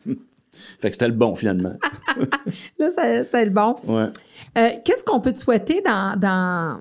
Fait 0.53 0.89
que 0.89 0.95
c'était 0.95 1.09
le 1.09 1.15
bon, 1.15 1.35
finalement. 1.35 1.77
là, 2.79 2.89
c'est 3.31 3.45
le 3.45 3.51
bon. 3.51 3.75
Ouais. 3.85 4.09
Euh, 4.59 4.71
qu'est-ce 4.85 5.05
qu'on 5.05 5.21
peut 5.21 5.33
te 5.33 5.39
souhaiter 5.39 5.83
dans. 5.83 6.81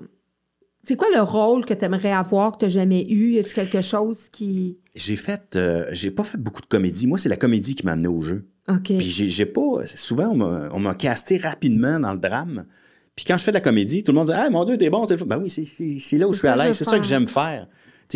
C'est 0.84 0.96
quoi 0.96 1.06
le 1.14 1.22
rôle 1.22 1.64
que 1.64 1.74
tu 1.74 1.84
aimerais 1.84 2.10
avoir, 2.10 2.52
que 2.52 2.58
tu 2.58 2.64
n'as 2.64 2.70
jamais 2.70 3.06
eu? 3.08 3.34
Y 3.34 3.38
a 3.38 3.42
quelque 3.44 3.82
chose 3.82 4.28
qui? 4.28 4.78
J'ai 4.94 5.16
fait. 5.16 5.56
Euh, 5.56 5.86
j'ai 5.92 6.10
pas 6.10 6.24
fait 6.24 6.38
beaucoup 6.38 6.60
de 6.60 6.66
comédie. 6.66 7.06
Moi, 7.06 7.18
c'est 7.18 7.28
la 7.28 7.36
comédie 7.36 7.74
qui 7.74 7.86
m'a 7.86 7.92
amené 7.92 8.08
au 8.08 8.20
jeu. 8.20 8.48
OK. 8.68 8.84
Puis 8.84 9.00
j'ai 9.00 9.46
pas. 9.46 9.86
Souvent, 9.86 10.28
on 10.28 10.80
m'a 10.80 10.94
casté 10.94 11.36
rapidement 11.38 12.00
dans 12.00 12.12
le 12.12 12.18
drame. 12.18 12.66
Puis 13.14 13.24
quand 13.26 13.36
je 13.36 13.44
fais 13.44 13.50
de 13.50 13.56
la 13.56 13.60
comédie, 13.60 14.02
tout 14.02 14.12
le 14.12 14.18
monde 14.18 14.28
dit 14.28 14.34
Ah, 14.34 14.50
mon 14.50 14.64
Dieu, 14.64 14.76
t'es 14.76 14.90
bon. 14.90 15.06
Ben 15.26 15.38
oui, 15.38 15.50
c'est 15.50 16.18
là 16.18 16.28
où 16.28 16.32
je 16.32 16.38
suis 16.38 16.48
à 16.48 16.56
l'aise. 16.56 16.76
C'est 16.76 16.84
ça 16.84 16.98
que 16.98 17.06
j'aime 17.06 17.28
faire 17.28 17.68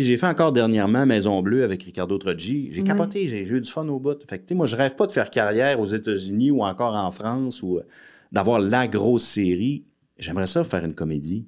j'ai 0.03 0.17
fait 0.17 0.27
encore 0.27 0.51
dernièrement 0.51 1.05
Maison 1.05 1.41
Bleue 1.41 1.63
avec 1.63 1.83
Ricardo 1.83 2.17
Troggi. 2.17 2.69
J'ai 2.71 2.83
capoté, 2.83 3.27
j'ai 3.27 3.47
eu 3.47 3.61
du 3.61 3.69
fun 3.69 3.87
au 3.87 3.99
bout. 3.99 4.17
Fait 4.29 4.39
que, 4.39 4.53
moi, 4.53 4.65
je 4.65 4.75
rêve 4.75 4.95
pas 4.95 5.05
de 5.05 5.11
faire 5.11 5.29
carrière 5.29 5.79
aux 5.79 5.85
États-Unis 5.85 6.51
ou 6.51 6.63
encore 6.63 6.95
en 6.95 7.11
France 7.11 7.63
ou 7.63 7.77
euh, 7.77 7.83
d'avoir 8.31 8.59
la 8.59 8.87
grosse 8.87 9.23
série. 9.23 9.85
J'aimerais 10.17 10.47
ça 10.47 10.63
faire 10.63 10.83
une 10.83 10.95
comédie. 10.95 11.47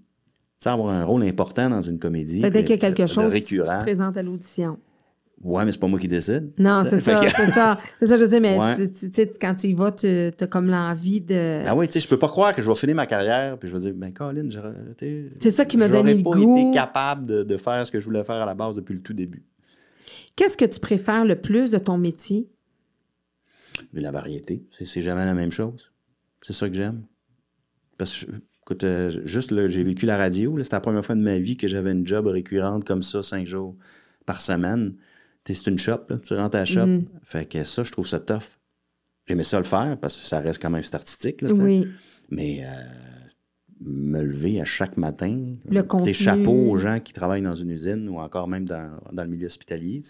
avoir 0.66 0.93
un 0.93 1.06
rôle 1.06 1.24
important 1.24 1.70
dans 1.70 1.82
une 1.82 2.00
comédie. 2.00 2.41
Dès 2.41 2.64
qu'il 2.64 2.72
y 2.72 2.74
a 2.74 2.78
quelque 2.78 3.08
chose, 3.08 3.34
tu 3.45 3.58
te 3.58 3.82
présentes 3.82 4.18
à 4.18 4.24
l'audition. 4.24 4.78
Ouais, 5.41 5.63
mais 5.63 5.71
c'est 5.71 5.79
pas 5.79 5.87
moi 5.87 5.99
qui 5.99 6.09
décide. 6.09 6.51
Non, 6.57 6.83
c'est 6.83 6.99
ça, 6.99 7.21
c'est 7.29 7.47
ça. 7.51 7.77
C'est 7.99 8.07
ça, 8.07 8.17
je 8.17 8.25
sais, 8.25 8.39
mais 8.39 8.57
tu 8.89 9.09
sais, 9.13 9.31
quand 9.39 9.55
tu 9.55 9.67
y 9.67 9.73
vas, 9.73 9.91
tu 9.91 10.07
as 10.07 10.47
comme 10.47 10.69
l'envie 10.69 11.21
de. 11.21 11.63
Ah 11.65 11.75
oui, 11.75 11.87
tu 11.87 11.93
sais, 11.93 11.99
je 12.01 12.07
peux 12.07 12.19
pas 12.19 12.27
croire 12.27 12.53
que 12.53 12.61
je 12.61 12.67
vais 12.67 12.75
finir 12.75 12.95
ma 12.95 13.05
carrière, 13.05 13.57
puis 13.57 13.69
je 13.69 13.73
vais 13.73 13.79
dire, 13.79 13.93
ben, 13.95 14.11
Colin, 14.11 14.49
C'est 15.39 15.51
ça 15.51 15.65
qui 15.65 15.77
m'a 15.77 15.87
donné 15.87 16.15
le 16.15 16.23
goût. 16.23 16.33
J'aurais 16.33 16.45
pas 16.45 16.61
été 16.61 16.71
capable 16.71 17.27
de, 17.27 17.43
de, 17.43 17.57
faire 17.57 17.85
ce 17.87 17.91
que 17.91 17.99
je 17.99 18.05
voulais 18.05 18.23
faire 18.23 18.35
à 18.35 18.45
la 18.45 18.53
base 18.53 18.75
depuis 18.75 18.93
le 18.93 19.01
tout 19.01 19.13
début. 19.13 19.45
Qu'est-ce 20.35 20.57
que 20.57 20.65
tu 20.65 20.79
préfères 20.79 21.23
le 21.23 21.35
plus 21.35 21.71
de 21.71 21.77
ton 21.77 21.97
métier? 21.97 22.49
Mais 23.93 24.01
la 24.01 24.11
variété. 24.11 24.65
C'est 24.71 25.01
jamais 25.01 25.25
la 25.25 25.33
même 25.33 25.51
chose. 25.51 25.93
C'est 26.41 26.53
ça 26.53 26.67
que 26.67 26.75
j'aime. 26.75 27.03
Parce 27.97 28.25
que, 28.25 28.31
écoute, 28.61 28.83
euh, 28.83 29.09
juste, 29.25 29.67
j'ai 29.67 29.83
vécu 29.83 30.05
la 30.05 30.17
radio. 30.17 30.57
C'était 30.61 30.75
la 30.75 30.81
première 30.81 31.05
fois 31.05 31.15
de 31.15 31.21
ma 31.21 31.37
vie 31.37 31.55
que 31.55 31.67
j'avais 31.67 31.91
une 31.91 32.05
job 32.05 32.27
récurrente 32.27 32.83
comme 32.83 33.01
ça, 33.01 33.23
cinq 33.23 33.45
jours 33.45 33.75
par 34.25 34.41
semaine 34.41 34.95
c'est 35.54 35.70
une 35.70 35.80
shop, 35.80 36.00
tu 36.24 36.34
rentres 36.34 36.56
à 36.56 36.60
la 36.60 36.66
shop. 36.66 36.82
Mm-hmm. 36.82 37.06
Fait 37.24 37.45
que 37.45 37.64
ça, 37.64 37.84
je 37.84 37.91
trouve 37.91 38.08
ça 38.08 38.20
tough. 38.20 38.58
J'aimais 39.28 39.43
ça 39.43 39.58
le 39.58 39.64
faire 39.64 39.97
parce 40.02 40.20
que 40.20 40.26
ça 40.26 40.39
reste 40.39 40.62
quand 40.62 40.72
même 40.72 40.84
artistique. 40.91 41.41
Là, 41.41 41.52
oui. 41.52 41.88
Mais 42.30 42.64
euh, 42.64 42.70
me 43.82 44.22
lever 44.22 44.60
à 44.60 44.66
chaque 44.66 44.97
matin, 44.97 45.54
le 45.70 45.84
contenu... 45.84 46.14
chapeau 46.14 46.72
aux 46.72 46.78
gens 46.78 47.00
qui 47.00 47.14
travaillent 47.14 47.43
dans 47.43 47.56
une 47.56 47.70
usine 47.70 48.10
ou 48.10 48.20
encore 48.20 48.47
même 48.47 48.66
dans, 48.68 49.00
dans 49.14 49.24
le 49.24 49.30
milieu 49.30 49.45
hospitalier. 49.45 50.02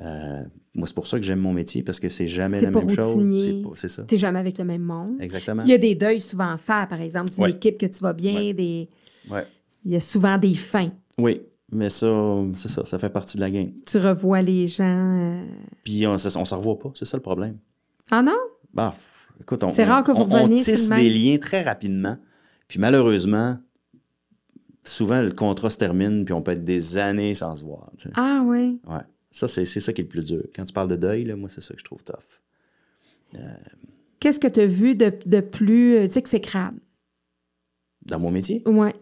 Euh, 0.00 0.42
moi, 0.74 0.86
c'est 0.86 0.94
pour 0.94 1.06
ça 1.06 1.18
que 1.18 1.24
j'aime 1.24 1.40
mon 1.40 1.52
métier 1.52 1.82
parce 1.82 2.00
que 2.00 2.08
c'est 2.08 2.26
jamais 2.26 2.60
la 2.60 2.70
même 2.70 2.88
chose. 2.88 3.74
C'est 3.74 3.88
ça. 3.88 4.04
Tu 4.04 4.16
jamais 4.16 4.38
avec 4.38 4.56
le 4.56 4.64
même 4.64 4.82
monde. 4.82 5.20
Exactement. 5.20 5.62
Il 5.64 5.68
y 5.68 5.74
a 5.74 5.78
des 5.78 5.94
deuils 5.94 6.20
souvent 6.20 6.50
à 6.52 6.56
faire, 6.56 6.88
par 6.88 7.00
exemple, 7.00 7.30
une 7.36 7.46
équipe 7.46 7.76
que 7.76 7.86
tu 7.86 8.00
vas 8.00 8.14
bien, 8.14 8.54
des. 8.54 8.88
Il 9.84 9.92
y 9.92 9.96
a 9.96 10.00
souvent 10.00 10.38
des 10.38 10.54
fins. 10.54 10.92
Oui. 11.18 11.42
Mais 11.72 11.88
ça, 11.88 12.08
c'est 12.54 12.68
ça, 12.68 12.84
ça 12.84 12.98
fait 12.98 13.10
partie 13.10 13.36
de 13.36 13.42
la 13.42 13.50
game. 13.50 13.72
Tu 13.86 13.98
revois 13.98 14.42
les 14.42 14.66
gens. 14.66 14.84
Euh, 14.84 15.46
Puis 15.84 16.06
on, 16.06 16.14
on 16.14 16.18
se 16.18 16.54
revoit 16.54 16.78
pas, 16.78 16.90
c'est 16.94 17.04
ça 17.04 17.16
le 17.16 17.22
problème. 17.22 17.58
Ah 18.10 18.22
non? 18.22 18.36
Bah, 18.74 18.94
écoute, 19.40 19.62
on, 19.62 19.72
c'est 19.72 19.84
rare 19.84 20.02
que 20.02 20.10
vous 20.10 20.22
on, 20.22 20.48
tisse 20.48 20.88
des 20.90 21.08
liens 21.08 21.38
très 21.38 21.62
rapidement. 21.62 22.16
Puis 22.66 22.80
malheureusement, 22.80 23.56
souvent 24.84 25.22
le 25.22 25.32
contrat 25.32 25.70
se 25.70 25.78
termine, 25.78 26.24
puis 26.24 26.34
on 26.34 26.42
peut 26.42 26.52
être 26.52 26.64
des 26.64 26.98
années 26.98 27.34
sans 27.34 27.54
se 27.56 27.62
voir. 27.62 27.90
Ah 28.14 28.42
oui? 28.44 28.80
Ouais. 28.86 29.02
Ça, 29.30 29.46
c'est, 29.46 29.64
ça 29.64 29.92
qui 29.92 30.00
est 30.00 30.04
le 30.04 30.08
plus 30.08 30.24
dur. 30.24 30.42
Quand 30.54 30.64
tu 30.64 30.72
parles 30.72 30.88
de 30.88 30.96
deuil, 30.96 31.24
là, 31.24 31.36
moi, 31.36 31.48
c'est 31.48 31.60
ça 31.60 31.72
que 31.74 31.78
je 31.78 31.84
trouve 31.84 32.02
tough. 32.02 32.40
Euh, 33.36 33.38
Qu'est-ce 34.18 34.40
que 34.40 34.48
tu 34.48 34.60
as 34.60 34.66
vu 34.66 34.96
de, 34.96 35.12
de 35.24 35.40
plus 35.40 35.94
euh, 35.94 36.08
exécrable? 36.16 36.80
Dans 38.02 38.18
mon 38.18 38.32
métier? 38.32 38.62
Ouais. 38.66 38.94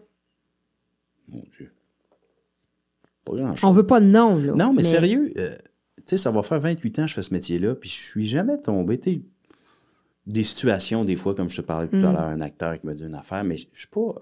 Mon 1.27 1.43
Dieu. 1.57 1.71
On 3.63 3.71
veut 3.71 3.85
pas 3.85 3.99
de 3.99 4.05
nom, 4.05 4.35
là. 4.37 4.53
Non, 4.53 4.73
mais, 4.73 4.83
sérieux, 4.83 5.33
euh, 5.37 5.49
tu 5.97 6.03
sais, 6.07 6.17
ça 6.17 6.31
va 6.31 6.43
faire 6.43 6.59
28 6.59 6.99
ans 6.99 7.01
que 7.03 7.09
je 7.09 7.13
fais 7.13 7.21
ce 7.21 7.33
métier-là, 7.33 7.75
puis 7.75 7.89
je 7.89 7.95
suis 7.95 8.25
jamais 8.25 8.57
tombé, 8.57 8.99
tu 8.99 9.21
des 10.25 10.43
situations, 10.43 11.05
des 11.05 11.15
fois, 11.15 11.33
comme 11.33 11.49
je 11.49 11.55
te 11.55 11.61
parlais 11.61 11.87
tout 11.87 11.95
à 11.95 12.11
mm. 12.11 12.13
l'heure, 12.13 12.27
un 12.27 12.41
acteur 12.41 12.79
qui 12.79 12.85
m'a 12.85 12.93
dit 12.93 13.03
une 13.03 13.15
affaire, 13.15 13.43
mais 13.43 13.57
je 13.57 13.65
suis 13.73 13.87
pas. 13.87 14.13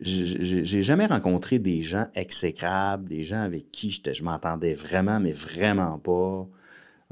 J'ai 0.00 0.82
jamais 0.82 1.06
rencontré 1.06 1.58
des 1.58 1.82
gens 1.82 2.06
exécrables, 2.14 3.08
des 3.08 3.22
gens 3.22 3.40
avec 3.40 3.70
qui 3.70 3.90
je 3.90 4.22
m'entendais 4.22 4.72
vraiment, 4.72 5.20
mais 5.20 5.32
vraiment 5.32 5.98
pas 5.98 6.48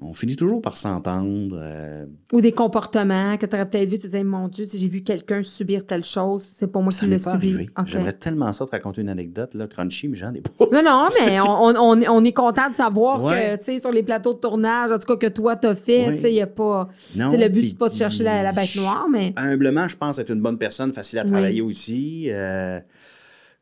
on 0.01 0.14
finit 0.14 0.36
toujours 0.36 0.62
par 0.62 0.76
s'entendre. 0.76 1.59
Euh, 1.61 2.07
Ou 2.32 2.40
des 2.40 2.53
comportements 2.53 3.36
que 3.36 3.46
tu 3.46 3.57
aurais 3.57 3.68
peut-être 3.68 3.88
vu, 3.88 3.99
tu 3.99 4.07
disais, 4.07 4.22
mon 4.22 4.46
Dieu, 4.46 4.64
j'ai 4.72 4.86
vu 4.86 5.03
quelqu'un 5.03 5.42
subir 5.42 5.86
telle 5.86 6.05
chose, 6.05 6.49
c'est 6.55 6.70
pas 6.70 6.80
moi 6.80 6.92
qui 6.92 7.07
l'ai 7.07 7.18
subi. 7.18 7.68
J'aimerais 7.86 8.12
tellement 8.12 8.53
ça 8.53 8.64
te 8.64 8.70
raconter 8.70 9.01
une 9.01 9.09
anecdote, 9.09 9.55
là, 9.55 9.66
crunchy, 9.66 10.09
mais 10.09 10.16
j'en 10.16 10.32
ai 10.32 10.40
pas. 10.40 10.51
Non, 10.72 10.82
non, 10.84 11.09
mais 11.26 11.40
on, 11.40 12.24
est 12.24 12.32
content 12.32 12.70
de 12.70 12.76
savoir 12.76 13.22
que, 13.22 13.57
tu 13.57 13.64
sais, 13.64 13.80
sur 13.80 13.90
les 13.90 14.05
plateaux 14.05 14.34
de 14.34 14.38
tournage, 14.38 14.92
en 14.92 14.99
tout 14.99 15.07
cas, 15.07 15.16
que 15.16 15.32
toi, 15.32 15.57
t'as 15.57 15.74
fait, 15.74 16.14
tu 16.14 16.20
sais, 16.20 16.30
il 16.30 16.34
n'y 16.34 16.42
a 16.42 16.46
pas. 16.46 16.88
Non, 17.16 17.32
le 17.32 17.49
but, 17.49 17.68
c'est 17.68 17.78
pas 17.78 17.88
de 17.88 17.94
chercher 17.94 18.22
la, 18.22 18.53
bête 18.53 18.76
noire, 18.76 19.07
mais. 19.11 19.32
Humblement, 19.36 19.88
je 19.88 19.96
pense 19.96 20.18
être 20.18 20.30
une 20.30 20.40
bonne 20.40 20.59
personne, 20.59 20.92
facile 20.92 21.18
à 21.18 21.24
travailler 21.24 21.61
aussi. 21.61 22.26
Euh, 22.30 22.78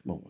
Bon, 0.07 0.23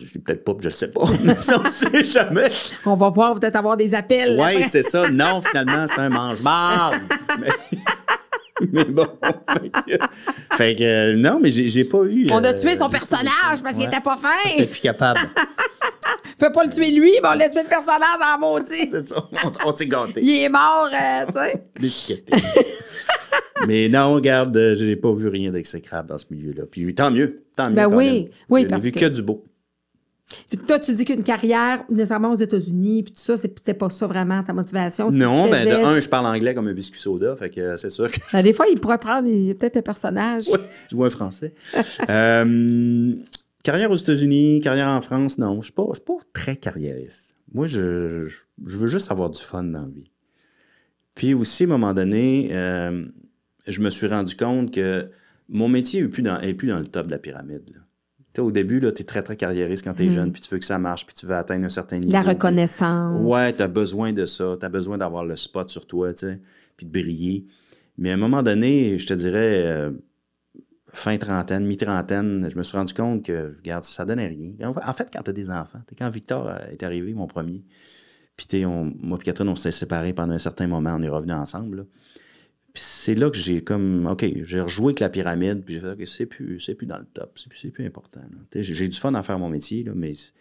je 0.00 0.06
suis 0.06 0.18
peut-être 0.18 0.44
pas, 0.44 0.52
je 0.58 0.64
le 0.68 0.70
sais 0.74 0.88
pas. 0.88 1.02
Mais 1.24 1.34
on 1.56 1.62
ne 1.62 1.68
sait 1.68 2.04
jamais. 2.04 2.48
On 2.86 2.94
va 2.96 3.10
voir, 3.10 3.38
peut-être 3.38 3.56
avoir 3.56 3.76
des 3.76 3.94
appels. 3.94 4.36
Oui, 4.40 4.62
c'est 4.68 4.82
ça. 4.82 5.08
Non, 5.10 5.40
finalement, 5.40 5.86
c'est 5.86 6.00
un 6.00 6.08
mange-marde. 6.10 6.96
mais, 7.40 7.48
mais 8.72 8.84
bon. 8.84 9.06
Fait 10.56 10.74
que, 10.76 10.82
euh, 10.82 11.16
non, 11.16 11.38
mais 11.40 11.50
j'ai 11.50 11.84
pas 11.84 12.02
eu. 12.04 12.26
On 12.30 12.42
a 12.44 12.54
tué 12.54 12.74
son 12.76 12.88
personnage 12.88 13.62
parce 13.62 13.74
qu'il 13.74 13.82
Ouais. 13.82 13.88
était 13.88 14.00
pas 14.02 14.18
fin. 14.20 14.56
Peut-être 14.56 14.70
plus 14.70 14.80
capable. 14.80 15.20
On 15.36 16.38
peut 16.46 16.52
pas 16.52 16.64
le 16.64 16.70
tuer 16.70 16.90
lui, 16.90 17.12
mais 17.22 17.28
on 17.28 17.34
laisse 17.34 17.52
tuer 17.52 17.62
le 17.62 17.68
personnage 17.68 18.18
en 18.22 18.38
maudit. 18.40 18.88
C'est 18.90 19.08
ça. 19.08 19.24
On, 19.44 19.68
on 19.68 19.76
s'est 19.76 19.86
gâtés. 19.86 20.20
Il 20.22 20.42
est 20.42 20.48
mort, 20.48 20.88
euh, 20.92 21.26
tu 21.80 21.88
sais. 21.88 22.24
Mais 23.66 23.88
non, 23.88 24.14
regarde, 24.14 24.56
euh, 24.56 24.74
j'ai 24.74 24.96
pas 24.96 25.12
vu 25.12 25.28
rien 25.28 25.50
d'exécrable 25.52 26.08
dans 26.08 26.16
ce 26.18 26.24
milieu-là. 26.30 26.62
Puis 26.70 26.94
tant 26.94 27.10
mieux, 27.10 27.44
tant 27.56 27.68
mieux. 27.68 27.76
Ben 27.76 27.86
oui, 27.86 28.30
oui, 28.48 28.66
parce 28.66 28.82
vu 28.82 28.90
que- 28.90 29.00
que 29.00 29.04
du 29.06 29.22
beau. 29.22 29.44
Toi, 30.66 30.78
tu 30.78 30.94
dis 30.94 31.04
qu'une 31.04 31.24
carrière, 31.24 31.84
nécessairement 31.90 32.30
aux 32.30 32.36
États-Unis, 32.36 33.02
puis 33.02 33.12
tout 33.12 33.20
ça, 33.20 33.36
c'est 33.36 33.74
pas 33.74 33.90
ça 33.90 34.06
vraiment 34.06 34.42
ta 34.44 34.52
motivation. 34.52 35.10
Non, 35.10 35.48
ben 35.50 35.66
de 35.66 35.72
un, 35.84 36.00
je 36.00 36.08
parle 36.08 36.26
anglais 36.26 36.54
comme 36.54 36.68
un 36.68 36.72
biscuit 36.72 37.00
soda, 37.00 37.34
fait 37.34 37.50
que 37.50 37.76
c'est 37.76 37.90
sûr 37.90 38.10
que 38.10 38.18
Ben, 38.32 38.42
des 38.42 38.52
fois, 38.52 38.66
il 38.72 38.78
pourrait 38.78 38.98
prendre 38.98 39.28
peut-être 39.28 39.76
un 39.78 39.82
personnage. 39.82 40.46
Ouais, 40.48 40.58
je 40.90 40.96
vois 40.96 41.08
un 41.08 41.10
français. 41.10 41.54
Euh, 42.08 43.14
carrière 43.62 43.90
aux 43.90 43.96
États-Unis, 43.96 44.60
carrière 44.62 44.88
en 44.88 45.00
France, 45.00 45.38
non, 45.38 45.56
je 45.56 45.64
suis 45.66 45.72
pas, 45.72 45.84
je 45.90 45.94
suis 45.94 46.04
pas 46.04 46.18
très 46.32 46.56
carriériste. 46.56 47.34
Moi, 47.52 47.66
je, 47.66 48.26
je, 48.26 48.36
je 48.66 48.76
veux 48.76 48.86
juste 48.86 49.10
avoir 49.10 49.30
du 49.30 49.40
fun 49.40 49.64
dans 49.64 49.80
la 49.82 49.88
vie. 49.88 50.10
Puis 51.14 51.34
aussi, 51.34 51.64
à 51.64 51.66
un 51.66 51.70
moment 51.70 51.92
donné, 51.92 52.50
euh, 52.52 53.04
je 53.66 53.80
me 53.80 53.90
suis 53.90 54.06
rendu 54.06 54.36
compte 54.36 54.72
que 54.72 55.10
mon 55.48 55.68
métier 55.68 56.00
n'est 56.02 56.08
plus, 56.08 56.22
dans- 56.22 56.40
est 56.40 56.54
plus 56.54 56.68
dans 56.68 56.78
le 56.78 56.86
top 56.86 57.06
de 57.06 57.10
la 57.10 57.18
pyramide. 57.18 57.62
là. 57.74 57.79
Au 58.40 58.50
début, 58.50 58.80
tu 58.80 58.86
es 58.86 58.92
très, 59.04 59.22
très 59.22 59.36
carriériste 59.36 59.84
quand 59.84 59.94
tu 59.94 60.06
es 60.06 60.10
jeune, 60.10 60.32
puis 60.32 60.40
tu 60.40 60.50
veux 60.50 60.58
que 60.58 60.64
ça 60.64 60.78
marche, 60.78 61.06
puis 61.06 61.14
tu 61.14 61.26
veux 61.26 61.34
atteindre 61.34 61.64
un 61.64 61.68
certain 61.70 61.98
niveau. 61.98 62.10
Mm. 62.10 62.12
La 62.12 62.22
reconnaissance. 62.22 63.20
Ouais, 63.22 63.52
tu 63.52 63.62
as 63.62 63.68
besoin 63.68 64.12
de 64.12 64.24
ça. 64.24 64.56
Tu 64.58 64.66
as 64.66 64.68
besoin 64.68 64.98
d'avoir 64.98 65.24
le 65.24 65.36
spot 65.36 65.70
sur 65.70 65.86
toi, 65.86 66.12
tu 66.12 66.26
sais, 66.26 66.40
puis 66.76 66.86
de 66.86 66.92
briller. 66.92 67.46
Mais 67.98 68.10
à 68.10 68.14
un 68.14 68.16
moment 68.16 68.42
donné, 68.42 68.98
je 68.98 69.06
te 69.06 69.14
dirais, 69.14 69.62
euh, 69.66 69.90
fin 70.86 71.16
trentaine, 71.18 71.66
mi-trentaine, 71.66 72.48
je 72.50 72.56
me 72.56 72.62
suis 72.62 72.76
rendu 72.76 72.94
compte 72.94 73.24
que, 73.24 73.54
regarde, 73.58 73.84
ça 73.84 74.04
donnait 74.04 74.28
rien. 74.28 74.52
En 74.66 74.92
fait- 74.92 75.08
quand 75.12 75.22
tu 75.22 75.30
as 75.30 75.32
des 75.34 75.50
enfants, 75.50 75.80
quand 75.98 76.10
Victor 76.10 76.48
euh, 76.48 76.58
est 76.72 76.82
arrivé, 76.82 77.12
mon 77.14 77.26
premier, 77.26 77.62
puis 78.36 78.64
moi 78.64 79.18
et 79.20 79.24
Catherine, 79.24 79.48
on 79.50 79.56
s'est 79.56 79.72
séparés 79.72 80.12
pendant 80.12 80.32
un 80.32 80.38
certain 80.38 80.66
moment, 80.66 80.94
on 80.98 81.02
est 81.02 81.08
revenus 81.08 81.36
ensemble. 81.36 81.76
là. 81.78 81.82
Puis 82.72 82.82
c'est 82.84 83.14
là 83.14 83.30
que 83.30 83.36
j'ai 83.36 83.62
comme, 83.64 84.06
OK, 84.06 84.24
j'ai 84.44 84.60
rejoué 84.60 84.86
avec 84.86 85.00
la 85.00 85.08
pyramide, 85.08 85.62
puis 85.64 85.74
j'ai 85.74 85.80
fait, 85.80 85.90
OK, 85.92 86.06
c'est 86.06 86.26
plus, 86.26 86.60
c'est 86.60 86.74
plus 86.74 86.86
dans 86.86 86.98
le 86.98 87.04
top, 87.04 87.32
c'est 87.36 87.48
plus, 87.48 87.58
c'est 87.58 87.70
plus 87.70 87.84
important. 87.86 88.20
J'ai 88.54 88.88
du 88.88 88.96
fun 88.98 89.12
à 89.14 89.22
faire 89.22 89.38
mon 89.38 89.48
métier, 89.48 89.82
là, 89.82 89.92
mais 89.94 90.14
c'est- 90.14 90.32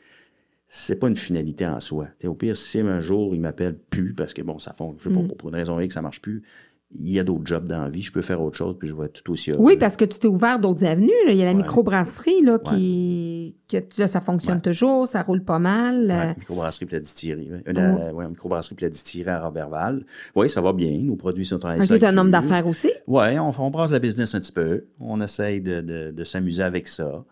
c'est 0.67 0.97
pas 0.97 1.07
une 1.07 1.15
finalité 1.15 1.65
en 1.65 1.79
soi. 1.79 2.07
T'sais, 2.19 2.27
au 2.27 2.35
pire, 2.35 2.55
si 2.55 2.79
un 2.79 3.01
jour 3.01 3.33
il 3.33 3.41
m'appelle 3.41 3.75
plus 3.75 4.13
parce 4.13 4.35
que 4.35 4.43
bon, 4.43 4.59
ça 4.59 4.71
fond, 4.73 4.95
je 4.99 5.09
sais 5.09 5.15
pas, 5.15 5.21
pour 5.35 5.49
une 5.49 5.55
raison 5.55 5.79
X, 5.79 5.95
ça 5.95 6.01
marche 6.03 6.21
plus, 6.21 6.43
il 6.91 7.11
y 7.11 7.19
a 7.19 7.23
d'autres 7.23 7.45
jobs 7.45 7.67
dans 7.67 7.83
la 7.83 7.89
vie, 7.89 8.01
je 8.01 8.11
peux 8.11 8.21
faire 8.23 8.41
autre 8.41 8.57
chose, 8.57 8.75
puis 8.79 8.87
je 8.87 8.95
vais 8.95 9.05
être 9.05 9.21
tout 9.21 9.31
aussi 9.31 9.51
heureux. 9.51 9.61
Oui, 9.63 9.77
parce 9.77 9.95
que 9.95 10.05
tu 10.05 10.17
t'es 10.17 10.27
ouvert 10.27 10.59
d'autres 10.59 10.83
avenues. 10.85 11.11
là. 11.27 11.31
Il 11.33 11.37
y 11.37 11.41
a 11.43 11.45
la 11.45 11.51
Ouais. 11.51 11.57
microbrasserie 11.57 12.41
là, 12.41 12.57
qui, 12.57 13.55
que, 13.69 13.77
là, 13.99 14.07
ça 14.07 14.21
fonctionne 14.21 14.55
Ouais. 14.55 14.61
toujours, 14.61 15.07
ça 15.07 15.21
roule 15.21 15.43
pas 15.43 15.59
mal. 15.59 16.09
euh, 16.09 16.33
microbrasserie 16.39 16.85
puis 16.87 16.95
la 16.95 16.99
distillerie. 17.01 17.51
ouais. 17.51 17.61
Euh, 17.77 18.27
microbrasserie 18.29 18.75
puis 18.75 18.85
la 18.85 18.89
distillerie 18.89 19.29
à 19.29 19.39
Robertval. 19.45 20.03
Oui, 20.35 20.49
ça 20.49 20.61
va 20.61 20.73
bien. 20.73 20.97
Nos 21.03 21.15
produits 21.15 21.45
sont 21.45 21.63
en 21.63 21.77
tu 21.79 21.93
es 21.93 22.03
un 22.05 22.17
homme 22.17 22.31
d'affaires 22.31 22.65
aussi? 22.65 22.89
Oui, 23.05 23.37
on, 23.37 23.51
on 23.57 23.69
brasse 23.69 23.91
la 23.91 23.99
business 23.99 24.33
un 24.33 24.39
petit 24.39 24.51
peu. 24.51 24.85
On 24.99 25.21
essaye 25.21 25.61
de, 25.61 25.81
de- 25.81 26.11
de 26.11 26.23
s'amuser 26.23 26.63
avec 26.63 26.87
ça. 26.87 27.23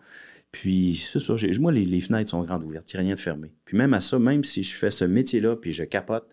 Puis, 0.52 0.94
c'est 1.12 1.20
ça. 1.20 1.34
Moi, 1.60 1.72
les, 1.72 1.84
les 1.84 2.00
fenêtres 2.00 2.30
sont 2.30 2.42
grandes 2.42 2.62
ouvertes. 2.64 2.90
Il 2.92 2.96
n'y 2.96 3.00
a 3.00 3.04
rien 3.06 3.14
de 3.16 3.20
fermé. 3.20 3.52
Puis, 3.64 3.76
même 3.76 3.92
à 3.92 4.00
ça, 4.00 4.18
même 4.18 4.44
si 4.44 4.62
je 4.62 4.74
fais 4.76 4.90
ce 4.90 5.04
métier-là 5.04 5.56
puis 5.56 5.72
je 5.72 5.84
capote, 5.84 6.26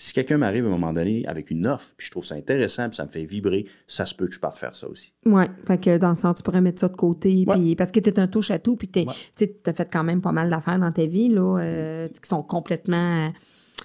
si 0.00 0.12
quelqu'un 0.14 0.38
m'arrive 0.38 0.64
à 0.64 0.68
un 0.68 0.70
moment 0.70 0.92
donné 0.92 1.26
avec 1.26 1.50
une 1.50 1.66
offre, 1.66 1.92
puis 1.96 2.06
je 2.06 2.10
trouve 2.12 2.24
ça 2.24 2.36
intéressant, 2.36 2.88
puis 2.88 2.96
ça 2.96 3.04
me 3.04 3.10
fait 3.10 3.24
vibrer, 3.24 3.66
ça 3.86 4.06
se 4.06 4.14
peut 4.14 4.26
que 4.28 4.32
je 4.34 4.38
parte 4.40 4.56
faire 4.56 4.74
ça 4.74 4.88
aussi. 4.88 5.12
Oui, 5.26 5.42
fait 5.66 5.78
que 5.78 5.98
dans 5.98 6.10
le 6.10 6.16
sens, 6.16 6.36
tu 6.36 6.42
pourrais 6.44 6.60
mettre 6.60 6.80
ça 6.80 6.88
de 6.88 6.94
côté. 6.96 7.44
Ouais. 7.46 7.54
puis- 7.56 7.76
parce 7.76 7.90
que 7.90 7.98
tu 8.00 8.08
es 8.08 8.18
un 8.20 8.28
touche 8.28 8.50
à 8.52 8.58
tout, 8.58 8.76
puis 8.76 8.88
tu 8.88 9.00
Ouais. 9.00 9.54
as 9.66 9.72
fait 9.72 9.88
quand 9.92 10.04
même 10.04 10.20
pas 10.20 10.32
mal 10.32 10.48
d'affaires 10.50 10.78
dans 10.78 10.92
ta 10.92 11.04
vie, 11.06 11.28
là, 11.28 11.58
euh, 11.60 12.08
qui 12.08 12.28
sont 12.28 12.42
complètement. 12.42 13.26
euh, 13.26 13.30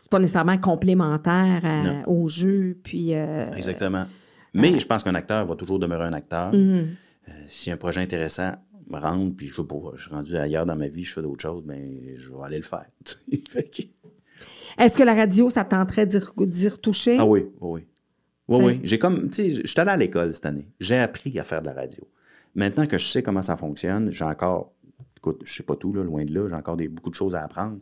c'est 0.01 0.09
pas 0.11 0.19
nécessairement 0.19 0.57
complémentaires 0.57 1.61
à- 1.63 1.83
Non. 1.83 2.03
au 2.07 2.27
jeu. 2.27 2.77
Puis. 2.83 3.13
euh, 3.15 3.51
Exactement. 3.51 4.05
Mais 4.53 4.79
je 4.79 4.85
pense 4.85 5.01
qu'un 5.03 5.15
acteur 5.15 5.45
va 5.47 5.55
toujours 5.55 5.79
demeurer 5.79 6.05
un 6.05 6.13
acteur. 6.13 6.53
mhm. 6.53 6.87
Euh, 7.29 7.31
si 7.47 7.71
un 7.71 7.77
projet 7.77 8.01
intéressant 8.01 8.51
me 8.89 8.99
rentre, 8.99 9.35
puis 9.35 9.47
je 9.47 9.55
veux 9.55 9.65
pas, 9.65 9.77
je 9.95 10.01
suis 10.03 10.11
rendu 10.11 10.35
ailleurs 10.35 10.65
dans 10.65 10.75
ma 10.75 10.89
vie, 10.89 11.03
je 11.03 11.13
fais 11.13 11.21
d'autres 11.21 11.41
choses, 11.41 11.63
mais 11.65 12.17
je 12.17 12.29
vais 12.29 12.43
aller 12.43 12.57
le 12.57 12.63
faire. 12.63 12.85
Fait 13.49 13.63
que- 13.63 13.83
Est-ce 14.77 14.97
que 14.97 15.03
la 15.03 15.13
radio, 15.15 15.49
ça 15.49 15.63
tenterait 15.63 16.05
d'y 16.05 16.17
re- 16.17 16.45
d'y 16.47 16.67
retoucher? 16.67 17.17
ah 17.19 17.25
oui, 17.25 17.45
oui, 17.61 17.71
oui. 17.71 17.85
Oui, 18.49 18.65
oui. 18.65 18.79
J'ai 18.83 18.99
comme, 18.99 19.29
tu 19.29 19.35
sais, 19.35 19.49
je 19.61 19.67
suis 19.67 19.79
allé 19.79 19.91
à 19.91 19.97
l'école 19.97 20.33
cette 20.33 20.45
année. 20.45 20.67
J'ai 20.79 20.97
appris 20.97 21.37
à 21.39 21.43
faire 21.45 21.61
de 21.61 21.67
la 21.67 21.73
radio. 21.73 22.03
Maintenant 22.55 22.85
que 22.85 22.97
je 22.97 23.05
sais 23.07 23.23
comment 23.23 23.41
ça 23.41 23.55
fonctionne, 23.55 24.11
j'ai 24.11 24.25
encore, 24.25 24.73
écoute, 25.17 25.41
je 25.45 25.53
sais 25.53 25.63
pas 25.63 25.75
tout, 25.77 25.93
là, 25.93 26.03
loin 26.03 26.25
de 26.25 26.33
là, 26.33 26.47
j'ai 26.49 26.55
encore 26.55 26.75
des, 26.75 26.87
beaucoup 26.89 27.09
de 27.09 27.15
choses 27.15 27.35
à 27.35 27.43
apprendre. 27.43 27.77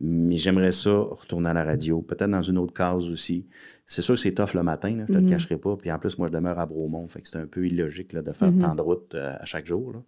Mais 0.00 0.36
j'aimerais 0.36 0.72
ça 0.72 0.90
retourner 0.90 1.48
à 1.48 1.54
la 1.54 1.64
radio, 1.64 2.02
peut-être 2.02 2.30
dans 2.30 2.42
une 2.42 2.58
autre 2.58 2.74
case 2.74 3.08
aussi. 3.08 3.46
C'est 3.86 4.02
sûr 4.02 4.14
que 4.14 4.20
c'est 4.20 4.32
tough 4.34 4.52
le 4.54 4.62
matin, 4.62 4.94
là, 4.96 5.04
je 5.08 5.12
te 5.14 5.18
Mhm. 5.18 5.24
le 5.24 5.30
cacherai 5.30 5.56
pas. 5.56 5.76
Puis 5.76 5.90
en 5.90 5.98
plus, 5.98 6.18
moi, 6.18 6.26
je 6.28 6.32
demeure 6.32 6.58
à 6.58 6.66
Bromont, 6.66 7.06
fait 7.08 7.22
que 7.22 7.28
c'est 7.28 7.38
un 7.38 7.46
peu 7.46 7.66
illogique 7.66 8.12
là, 8.12 8.20
de 8.20 8.28
Mhm. 8.30 8.34
faire 8.34 8.52
tant 8.60 8.74
de 8.74 8.82
route 8.82 9.14
euh, 9.14 9.32
à 9.38 9.44
chaque 9.46 9.64
jour. 9.66 9.92
là. 9.92 10.02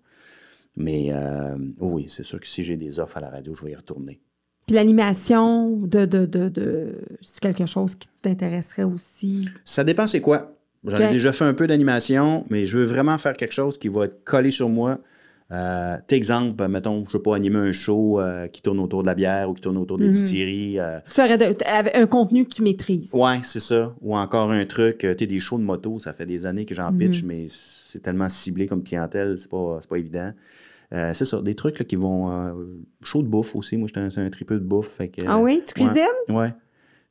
Mais 0.77 1.09
euh, 1.13 1.57
oui, 1.81 2.07
c'est 2.09 2.25
sûr 2.25 2.41
que 2.41 2.47
si 2.47 2.63
j'ai 2.65 2.77
des 2.77 2.99
offres 2.99 3.17
à 3.17 3.21
la 3.21 3.31
radio, 3.31 3.55
je 3.55 3.65
vais 3.65 3.71
y 3.71 3.75
retourner. 3.77 4.21
Puis 4.67 4.75
l'animation, 4.75 5.71
de, 5.71 6.05
de, 6.07 6.25
de, 6.27 6.49
de, 6.49 6.95
c'est 7.21 7.41
quelque 7.41 7.67
chose 7.67 7.95
qui 7.95 8.09
t'intéresserait 8.23 8.85
aussi? 8.85 9.49
Ça 9.65 9.85
dépend 9.85 10.07
c'est 10.07 10.21
quoi. 10.21 10.53
J'en 10.87 10.99
ai 10.99 11.11
déjà 11.13 11.33
fait 11.33 11.45
un 11.45 11.55
peu 11.55 11.67
d'animation, 11.67 12.45
mais 12.51 12.67
je 12.67 12.77
veux 12.79 12.85
vraiment 12.85 13.17
faire 13.17 13.35
quelque 13.35 13.53
chose 13.55 13.79
qui 13.79 13.89
va 13.89 14.05
être 14.05 14.23
collé 14.25 14.51
sur 14.51 14.69
moi. 14.69 14.99
Euh, 15.53 15.97
exemple, 16.11 16.67
mettons, 16.69 17.05
je 17.07 17.13
veux 17.17 17.23
pas 17.23 17.37
animer 17.37 17.59
un 17.59 17.73
show 17.73 18.19
euh, 18.21 18.49
qui 18.49 18.61
tourne 18.63 18.81
autour 18.81 19.03
de 19.03 19.07
la 19.07 19.15
bière 19.15 19.49
ou 19.51 19.55
qui 19.55 19.61
tourne 19.61 19.77
autour 19.77 19.99
des 19.99 20.07
Mhm. 20.07 20.11
distilleries. 20.11 20.79
euh, 20.81 20.99
un 21.95 22.07
contenu 22.07 22.45
que 22.45 22.55
tu 22.55 22.63
maîtrises. 22.63 23.11
Ouais, 23.13 23.39
c'est 23.43 23.61
ça. 23.61 23.95
Ou 24.01 24.17
encore 24.17 24.51
un 24.51 24.65
truc, 24.65 25.05
euh, 25.05 25.15
tu 25.15 25.25
sais, 25.25 25.27
des 25.27 25.41
shows 25.41 25.59
de 25.59 25.63
moto, 25.65 25.99
ça 25.99 26.13
fait 26.13 26.27
des 26.27 26.45
années 26.47 26.65
que 26.65 26.75
j'en 26.75 26.93
pitch, 26.93 27.23
mais 27.25 27.47
c'est 27.49 28.01
tellement 28.03 28.29
ciblé 28.29 28.67
comme 28.67 28.83
clientèle, 28.83 29.37
c'est 29.39 29.49
pas, 29.51 29.79
c'est 29.81 29.89
pas 29.89 29.99
évident. 29.99 30.33
Euh, 30.95 31.13
c'est 31.13 31.25
ça, 31.25 31.43
des 31.43 31.55
trucs 31.55 31.79
là, 31.81 31.85
qui 31.85 31.97
vont. 31.97 32.31
Euh, 32.31 32.53
show 33.03 33.23
de 33.23 33.27
bouffe 33.29 33.57
aussi, 33.57 33.77
moi, 33.77 33.89
j'étais 33.89 34.01
un, 34.21 34.25
un 34.27 34.31
tripeux 34.31 34.59
de 34.61 34.65
bouffe. 34.65 34.89
Fait 34.89 35.09
que, 35.09 35.23
Ah 35.27 35.39
oui? 35.39 35.63
Tu 35.67 35.83
ouais, 35.83 35.87
cuisines? 35.89 36.07
Ouais. 36.37 36.55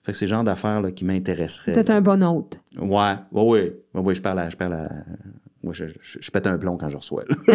Fait 0.01 0.11
que 0.13 0.17
c'est 0.17 0.25
le 0.25 0.29
genre 0.31 0.43
d'affaires 0.43 0.81
là, 0.81 0.91
qui 0.91 1.05
m'intéresseraient. 1.05 1.73
Peut-être 1.73 1.89
un 1.89 2.01
bon 2.01 2.23
hôte. 2.23 2.59
Ouais, 2.79 2.87
ouais, 3.31 3.41
ouais. 3.43 3.75
ouais, 3.93 4.01
ouais, 4.01 4.13
je 4.13 4.21
parle 4.21 4.39
à. 4.39 4.49
Je, 4.49 4.55
parle 4.57 4.73
à- 4.73 4.89
moi, 5.63 5.73
je, 5.73 5.85
je- 6.01 6.19
je 6.21 6.31
pète 6.31 6.47
un 6.47 6.57
plomb 6.57 6.77
quand 6.77 6.89
je 6.89 6.97
reçois. 6.97 7.23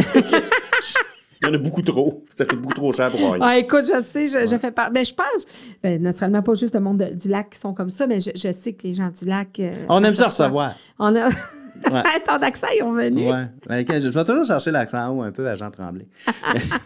Il 1.40 1.46
y 1.46 1.50
en 1.50 1.54
a 1.54 1.58
beaucoup 1.58 1.82
trop. 1.82 2.24
Ça 2.36 2.44
coûte 2.44 2.60
beaucoup 2.60 2.74
trop 2.74 2.92
cher 2.92 3.10
pour 3.12 3.20
rien. 3.20 3.38
Ah, 3.40 3.56
écoute, 3.58 3.84
je 3.84 4.02
sais, 4.02 4.26
je, 4.26 4.44
je 4.50 4.56
fais 4.58 4.72
part. 4.72 4.90
Ben, 4.90 5.04
je 5.04 5.14
pense, 5.14 5.46
ben, 5.82 6.02
naturellement, 6.02 6.42
pas 6.42 6.54
juste 6.54 6.74
le 6.74 6.80
monde 6.80 6.98
de- 6.98 7.14
du 7.14 7.28
lac 7.28 7.50
qui 7.50 7.58
sont 7.60 7.72
comme 7.74 7.90
ça, 7.90 8.08
mais 8.08 8.20
je, 8.20 8.30
je 8.34 8.50
sais 8.50 8.72
que 8.72 8.82
les 8.88 8.94
gens 8.94 9.08
du 9.10 9.24
lac. 9.24 9.60
euh, 9.60 9.72
On 9.88 10.02
aime 10.02 10.14
ça 10.14 10.26
recevoir. 10.26 10.74
On 10.98 11.14
a. 11.14 11.28
Ouais. 11.90 12.02
Ton 12.26 12.32
accent, 12.34 12.66
ils 12.76 12.82
ont 12.82 12.92
venu. 12.92 13.30
Ouais. 13.30 13.46
Ben, 13.66 13.84
je, 14.02 14.08
vais 14.08 14.24
toujours 14.24 14.44
chercher 14.44 14.70
l'accent 14.70 15.08
en 15.08 15.16
haut 15.18 15.22
un 15.22 15.32
peu 15.32 15.46
à 15.48 15.54
Jean 15.54 15.70
Tremblay. 15.70 16.06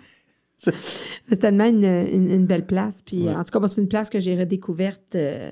C'est 1.28 1.38
tellement 1.38 1.64
une, 1.66 1.84
une- 1.84 2.30
une 2.30 2.46
belle 2.46 2.66
place. 2.66 3.02
Puis, 3.04 3.24
Ouais. 3.24 3.34
en 3.34 3.42
tout 3.42 3.50
cas, 3.50 3.58
moi, 3.58 3.68
c'est 3.68 3.80
une 3.80 3.88
place 3.88 4.08
que 4.08 4.20
j'ai 4.20 4.38
redécouverte 4.38 5.16
euh, 5.16 5.50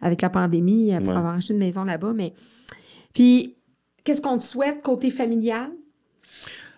avec 0.00 0.22
la 0.22 0.30
pandémie, 0.30 0.94
après 0.94 1.08
Ouais. 1.08 1.16
avoir 1.16 1.34
acheté 1.34 1.52
une 1.52 1.58
maison 1.58 1.82
là-bas. 1.84 2.12
Mais. 2.14 2.32
Puis, 3.12 3.56
qu'est-ce 4.04 4.20
qu'on 4.22 4.38
te 4.38 4.44
souhaite 4.44 4.80
côté 4.82 5.10
familial? 5.10 5.70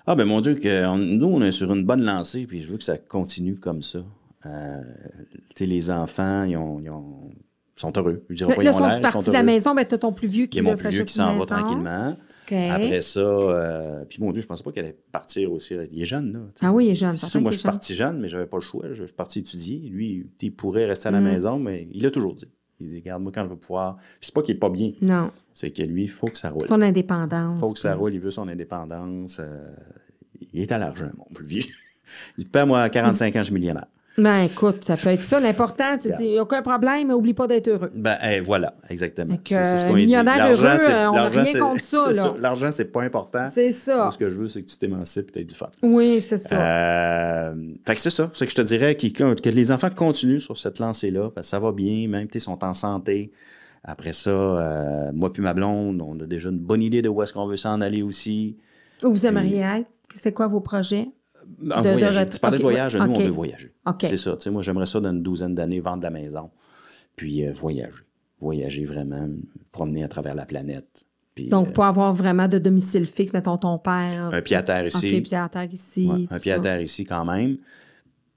Ah, 0.06 0.14
ben 0.16 0.24
mon 0.24 0.40
Dieu, 0.40 0.54
que 0.54 0.86
on- 0.86 0.96
nous, 0.98 1.26
on 1.26 1.42
est 1.42 1.50
sur 1.52 1.72
une 1.74 1.84
bonne 1.84 2.02
lancée, 2.02 2.46
puis 2.46 2.60
je 2.60 2.68
veux 2.68 2.76
que 2.78 2.84
ça 2.84 2.96
continue 2.96 3.56
comme 3.56 3.82
ça. 3.82 4.00
Euh, 4.46 4.82
les 5.60 5.90
enfants, 5.90 6.44
ils, 6.44 6.56
ont, 6.56 6.80
ils 6.80 6.90
ont- 6.90 7.30
sont 7.80 7.92
heureux. 7.96 8.24
Je 8.30 8.34
dirais 8.36 8.50
Là, 8.50 8.56
pas, 8.56 8.62
ils 8.62 8.64
là, 8.66 8.70
ont 8.70 8.74
sont-tu 8.74 8.88
l'air, 8.90 8.98
ils 8.98 9.02
partis 9.02 9.22
sont 9.24 9.30
de 9.30 9.36
la 9.36 9.42
maison? 9.42 9.74
Ben, 9.74 9.84
t'as 9.84 9.98
ton 9.98 10.12
plus 10.12 10.28
vieux 10.28 10.44
Il 10.44 10.48
qui 10.48 10.56
y 10.58 10.60
a 10.60 10.62
mon 10.62 10.74
plus 10.74 10.88
vieux 10.88 11.04
qui 11.04 11.14
s'en 11.14 11.34
va 11.34 11.46
tranquillement. 11.46 12.16
Après 12.46 13.00
ça, 13.00 13.20
euh, 13.20 14.04
puis 14.04 14.22
mon 14.22 14.30
Dieu, 14.30 14.42
je 14.42 14.46
pensais 14.46 14.62
pas 14.62 14.70
qu'elle 14.70 14.84
allait 14.84 14.98
partir 15.10 15.50
aussi. 15.52 15.74
Il 15.90 16.02
est 16.02 16.04
jeune, 16.04 16.32
là. 16.34 16.40
tu. 16.54 16.64
Ah 16.64 16.72
oui, 16.72 16.86
il 16.86 16.90
est 16.90 16.94
jeune. 16.94 17.14
Sûr, 17.14 17.40
moi, 17.40 17.50
je 17.52 17.56
suis 17.58 17.64
parti 17.66 17.94
jeune, 17.94 18.20
mais 18.20 18.28
j'avais 18.28 18.46
pas 18.46 18.58
le 18.58 18.62
choix. 18.62 18.84
Je, 18.90 18.94
je 18.94 19.04
suis 19.06 19.14
parti 19.14 19.38
étudier. 19.38 19.78
Lui, 19.88 20.26
il 20.40 20.54
pourrait 20.54 20.84
rester 20.84 21.08
à 21.08 21.10
la 21.10 21.20
Mm. 21.20 21.24
maison, 21.24 21.58
mais 21.58 21.88
il 21.92 22.02
l'a 22.02 22.10
toujours 22.10 22.34
dit. 22.34 22.44
Il 22.80 22.88
dit, 22.90 22.96
regarde, 22.96 23.22
moi, 23.22 23.32
quand 23.34 23.44
je 23.44 23.50
vais 23.50 23.56
pouvoir. 23.56 23.96
Puis 23.96 24.04
c'est 24.22 24.34
pas 24.34 24.42
qu'il 24.42 24.56
est 24.56 24.58
pas 24.58 24.68
bien, 24.68 24.92
Non, 25.00 25.30
c'est 25.54 25.70
que 25.70 25.82
lui, 25.82 26.02
il 26.04 26.10
faut 26.10 26.26
que 26.26 26.36
ça 26.36 26.50
roule. 26.50 26.68
son 26.68 26.82
indépendance. 26.82 27.52
Il 27.56 27.60
faut 27.60 27.72
que 27.72 27.78
ça 27.78 27.94
roule, 27.94 28.12
il 28.12 28.20
veut 28.20 28.30
son 28.32 28.46
indépendance. 28.48 29.38
euh, 29.40 29.74
il 30.52 30.60
est 30.60 30.70
à 30.72 30.78
l'argent, 30.78 31.08
mon 31.16 31.24
plus 31.32 31.46
vieux. 31.46 31.62
Il 32.38 32.44
dit, 32.44 32.50
moi, 32.66 32.82
à 32.82 32.88
45 32.90 33.34
ans, 33.34 33.38
je 33.40 33.44
suis 33.44 33.54
millionnaire. 33.54 33.86
Ben 34.16 34.42
écoute, 34.44 34.84
ça 34.84 34.96
peut 34.96 35.08
être 35.08 35.24
ça. 35.24 35.40
L'important, 35.40 35.96
c'est 35.98 36.14
qu'il 36.16 36.26
n'y 36.30 36.38
a 36.38 36.42
aucun 36.42 36.62
problème, 36.62 37.08
mais 37.08 37.14
oublie 37.14 37.34
pas 37.34 37.48
d'être 37.48 37.66
heureux. 37.68 37.90
Ben, 37.94 38.16
voilà, 38.44 38.74
exactement. 38.88 39.34
Que, 39.36 39.42
C'est- 39.48 39.78
ce 39.78 39.86
qu'on 39.86 39.94
dit. 39.96 40.06
L'argent, 40.06 40.76
c'est- 40.78 40.92
euh, 40.92 41.10
on 41.10 41.14
n'a 41.14 41.22
l'argent, 41.22 41.40
rien 41.42 41.52
c'est-. 41.52 41.58
L'argent, 42.40 42.70
c'est 42.72 42.84
pas 42.84 43.02
important. 43.02 43.50
C'est 43.52 43.72
ça. 43.72 44.10
Ce 44.12 44.18
que 44.18 44.28
je 44.28 44.36
veux, 44.36 44.46
c'est 44.48 44.62
que 44.62 44.68
tu 44.70 44.78
t'émancipes 44.78 45.30
et 45.30 45.32
tu 45.32 45.38
aies 45.40 45.44
du 45.44 45.54
fun. 45.54 45.68
Oui, 45.82 46.20
c'est 46.22 46.38
ça. 46.38 46.54
Euh, 46.60 47.54
fait 47.86 47.94
que 47.96 48.00
c'est 48.00 48.10
ça. 48.10 48.30
C'est 48.32 48.44
que 48.46 48.50
je 48.52 48.56
te 48.56 48.62
dirais 48.62 48.94
qu'il- 48.94 49.12
que 49.12 49.48
les 49.48 49.72
enfants 49.72 49.90
continuent 49.90 50.38
sur 50.38 50.58
cette 50.58 50.78
lancée-là, 50.78 51.30
parce 51.34 51.46
que 51.48 51.50
ça 51.50 51.58
va 51.58 51.72
bien, 51.72 52.06
même, 52.08 52.28
ils 52.32 52.40
sont 52.40 52.62
en 52.64 52.74
santé. 52.74 53.32
Après 53.82 54.12
ça, 54.12 54.30
euh, 54.30 55.10
moi 55.12 55.32
puis 55.32 55.42
ma 55.42 55.52
blonde, 55.54 56.00
on 56.00 56.18
a 56.20 56.24
déjà 56.26 56.48
une 56.50 56.58
bonne 56.58 56.82
idée 56.82 57.02
de 57.02 57.08
où 57.08 57.22
est-ce 57.22 57.32
qu'on 57.32 57.46
veut 57.46 57.56
s'en 57.58 57.80
aller 57.80 58.02
aussi. 58.02 58.56
Où 59.02 59.10
vous 59.10 59.26
aimeriez 59.26 59.58
être? 59.60 59.86
C'est 60.18 60.32
quoi 60.32 60.46
vos 60.46 60.60
projets? 60.60 61.08
En 61.70 61.82
De- 61.82 61.88
voyager. 61.90 62.28
Tu 62.28 62.38
parlais 62.38 62.58
de 62.58 62.62
voyage, 62.62 62.96
nous, 62.96 63.02
on 63.10 63.18
veut 63.18 63.28
voyager. 63.30 63.72
C'est 64.00 64.16
ça. 64.16 64.36
Tu 64.36 64.42
sais, 64.44 64.50
moi, 64.50 64.62
j'aimerais 64.62 64.86
ça 64.86 65.00
dans 65.00 65.10
une 65.10 65.22
douzaine 65.22 65.54
d'années, 65.54 65.80
vendre 65.80 66.02
la 66.02 66.10
maison, 66.10 66.50
puis 67.16 67.46
euh, 67.46 67.52
voyager. 67.52 67.92
Voyager 68.40 68.84
vraiment, 68.84 69.28
promener 69.72 70.04
à 70.04 70.08
travers 70.08 70.34
la 70.34 70.44
planète. 70.44 71.06
Puis, 71.34 71.48
Donc, 71.48 71.68
euh, 71.68 71.72
pour 71.72 71.84
avoir 71.84 72.14
vraiment 72.14 72.46
de 72.46 72.58
domicile 72.58 73.06
fixe, 73.06 73.32
mettons 73.32 73.56
ton 73.58 73.78
père. 73.78 74.30
un 74.32 74.42
pied 74.42 74.56
à 74.56 74.62
terre 74.62 74.86
ici. 74.86 75.16
OK, 75.16 75.22
pied 75.22 75.36
à 75.36 75.48
terre 75.48 75.72
ici. 75.72 76.06
Ouais, 76.08 76.26
un 76.30 76.36
tout 76.36 76.42
pied 76.42 76.52
à 76.52 76.56
ça. 76.56 76.62
terre 76.62 76.80
ici 76.82 77.04
quand 77.04 77.24
même. 77.24 77.56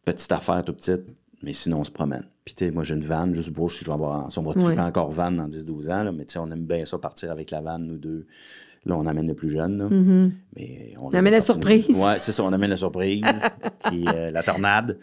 Petite 0.06 0.32
affaire, 0.32 0.64
tout 0.64 0.74
petite, 0.74 1.02
mais 1.44 1.54
sinon 1.54 1.80
on 1.80 1.84
se 1.84 1.92
promène. 1.92 2.24
Puis 2.46 2.56
tu 2.56 2.66
sais, 2.66 2.72
moi 2.72 2.84
j'ai 2.84 2.96
une 2.96 3.04
vanne, 3.04 3.34
juste 3.36 3.54
pour 3.54 3.72
si 3.72 3.84
je 3.84 3.86
vais 3.90 3.94
avoir, 3.94 4.32
si 4.32 4.40
on 4.40 4.44
va 4.44 4.54
triper 4.54 4.80
encore 4.82 5.12
vanne 5.12 5.36
dans 5.36 5.48
10-12 5.50 5.90
ans, 5.92 6.04
là, 6.04 6.12
mais 6.14 6.24
tu 6.26 6.34
sais, 6.34 6.40
on 6.40 6.50
aime 6.50 6.66
bien 6.66 6.86
ça 6.86 6.98
partir 6.98 7.30
avec 7.30 7.52
la 7.52 7.62
vanne, 7.62 7.86
nous 7.86 7.98
deux. 7.98 8.26
Là, 8.88 8.98
on 8.98 9.06
amène 9.06 9.28
le 9.28 9.34
plus 9.34 9.50
jeune, 9.50 9.78
là. 9.78 9.90
Mais 10.56 10.94
on, 11.00 11.10
amène 11.10 11.34
la 11.34 11.42
surprise. 11.42 11.96
Ouais, 11.98 12.18
c'est 12.18 12.32
ça, 12.32 12.44
on 12.44 12.54
amène 12.54 12.70
la 12.70 12.78
surprise, 12.78 13.22
puis 13.86 14.06
euh, 14.08 14.32
la 14.32 14.44
tornade. 14.44 14.98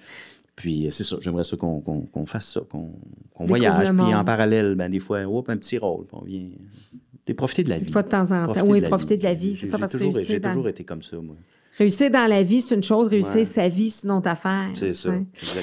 Puis 0.57 0.87
euh, 0.87 0.91
c'est 0.91 1.05
ça, 1.05 1.17
j'aimerais 1.21 1.45
ça 1.45 1.57
qu'on 1.57 2.27
fasse 2.27 2.47
ça, 2.47 2.61
qu'on 2.69 2.93
voyage. 3.45 3.93
Puis 3.93 4.15
en 4.15 4.25
parallèle, 4.25 4.75
ben, 4.75 4.91
des 4.91 5.01
fois, 5.01 5.23
hop, 5.25 5.49
un 5.49 5.57
petit 5.57 5.79
rôle, 5.79 6.07
puis 6.07 6.17
on 6.21 6.25
vient. 6.25 6.49
Profiter 7.37 7.65
de 7.65 7.71
la 7.71 7.79
vie. 7.79 7.91
fois 7.91 8.03
de 8.03 8.09
temps 8.09 8.31
en 8.33 8.53
temps. 8.53 8.67
Oui, 8.67 8.83
profiter 8.83 9.17
de 9.17 9.25
la 9.25 9.33
vie, 9.33 9.57
c'est 9.57 9.63
J'ai- 9.67 9.73
ça, 9.73 9.79
parce 9.79 9.93
que 9.93 9.99
J'ai 10.27 10.41
toujours 10.41 10.69
été 10.69 10.85
comme 10.85 11.01
ça, 11.01 11.17
moi. 11.17 11.37
Réussir 11.77 12.11
dans 12.11 12.27
la 12.29 12.43
vie, 12.43 12.61
c'est 12.61 12.75
une 12.77 12.83
chose. 12.83 13.09
Réussir 13.09 13.35
Ouais. 13.37 13.45
sa 13.45 13.69
vie, 13.69 13.91
c'est 13.91 14.05
une 14.07 14.13
autre 14.13 14.29
affaire. 14.29 14.69
C'est 14.75 14.95
ça, 14.95 15.11
Ouais. 15.11 15.23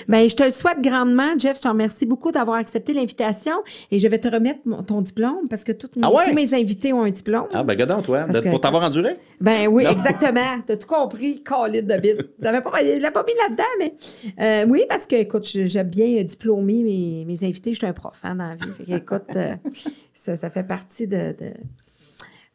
Ben, 0.10 0.30
je 0.30 0.36
te 0.36 0.44
le 0.44 0.52
souhaite 0.52 0.82
grandement, 0.82 1.38
Jeff. 1.38 1.58
Je 1.58 1.62
te 1.62 1.68
remercie 1.70 2.06
beaucoup 2.06 2.32
d'avoir 2.34 2.58
accepté 2.58 2.94
l'invitation 2.94 3.54
et 3.92 4.00
je 4.00 4.08
vais 4.10 4.20
te 4.20 4.28
remettre 4.28 4.60
mon- 4.66 4.84
ton 4.84 5.02
diplôme 5.02 5.48
parce 5.50 5.64
que 5.64 5.72
toutes 5.72 5.96
mes- 5.96 6.02
Ah 6.06 6.12
ouais? 6.14 6.26
tous 6.28 6.34
mes 6.36 6.54
invités 6.54 6.92
ont 6.92 7.04
un 7.04 7.12
diplôme. 7.12 7.46
Ah, 7.54 7.64
ben, 7.64 7.76
gadon, 7.76 8.02
toi, 8.02 8.24
que- 8.26 8.50
pour 8.50 8.60
t'avoir 8.60 8.84
enduré? 8.84 9.12
Ben 9.40 9.68
oui, 9.70 9.86
exactement. 9.90 10.60
T'as 10.68 10.76
tout 10.78 10.88
compris, 10.88 11.42
Colin 11.44 11.82
de 11.82 12.00
bite. 12.02 12.38
Pas, 12.42 12.62
je 12.82 13.02
l'ai 13.02 13.12
pas 13.12 13.24
mis 13.24 13.34
là-dedans, 13.48 13.64
mais 13.80 13.94
euh, 14.40 14.66
oui, 14.70 14.84
parce 14.90 15.06
que, 15.08 15.16
écoute, 15.16 15.48
j'aime 15.48 15.90
bien 15.90 16.18
euh, 16.20 16.24
diplômer 16.24 16.84
mes, 16.84 17.26
mes 17.26 17.44
invités. 17.48 17.72
Je 17.72 17.78
suis 17.78 17.88
un 17.88 17.94
prof 17.94 18.18
hein, 18.24 18.36
dans 18.36 18.50
la 18.50 18.56
vie. 18.56 18.72
Fait 18.78 18.84
que, 18.84 18.98
écoute, 18.98 19.36
euh, 19.38 19.54
ça, 20.14 20.36
ça 20.38 20.50
fait 20.50 20.64
partie 20.64 21.08
de, 21.08 21.34
de, 21.40 21.54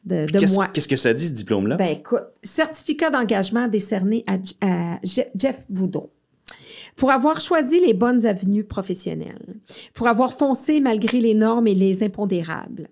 de, 0.06 0.24
de 0.26 0.38
Qu'est-ce 0.38 0.54
moi. 0.54 0.68
qu'est-ce 0.68 0.88
que 0.88 0.96
ça 0.96 1.12
dit, 1.12 1.26
ce 1.26 1.34
diplôme-là? 1.34 1.76
Ben 1.76 1.88
écoute, 1.88 2.22
certificat 2.42 3.10
d'engagement 3.10 3.68
décerné 3.68 4.24
à, 4.26 4.98
Jeff 5.04 5.66
Boudon. 5.68 6.08
Pour 6.96 7.10
avoir 7.10 7.40
choisi 7.40 7.80
les 7.80 7.92
bonnes 7.92 8.24
avenues 8.24 8.64
professionnelles, 8.64 9.56
pour 9.92 10.08
avoir 10.08 10.32
foncé 10.32 10.80
malgré 10.80 11.20
les 11.20 11.34
normes 11.34 11.66
et 11.66 11.74
les 11.74 12.02
impondérables, 12.02 12.88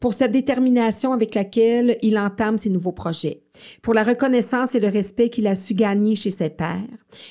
pour 0.00 0.12
cette 0.12 0.32
détermination 0.32 1.12
avec 1.12 1.34
laquelle 1.34 1.96
il 2.02 2.18
entame 2.18 2.58
ses 2.58 2.70
nouveaux 2.70 2.92
projets, 2.92 3.42
pour 3.80 3.94
la 3.94 4.04
reconnaissance 4.04 4.74
et 4.74 4.80
le 4.80 4.88
respect 4.88 5.28
qu'il 5.28 5.46
a 5.46 5.54
su 5.54 5.74
gagner 5.74 6.14
chez 6.16 6.30
ses 6.30 6.50
pairs, 6.50 6.82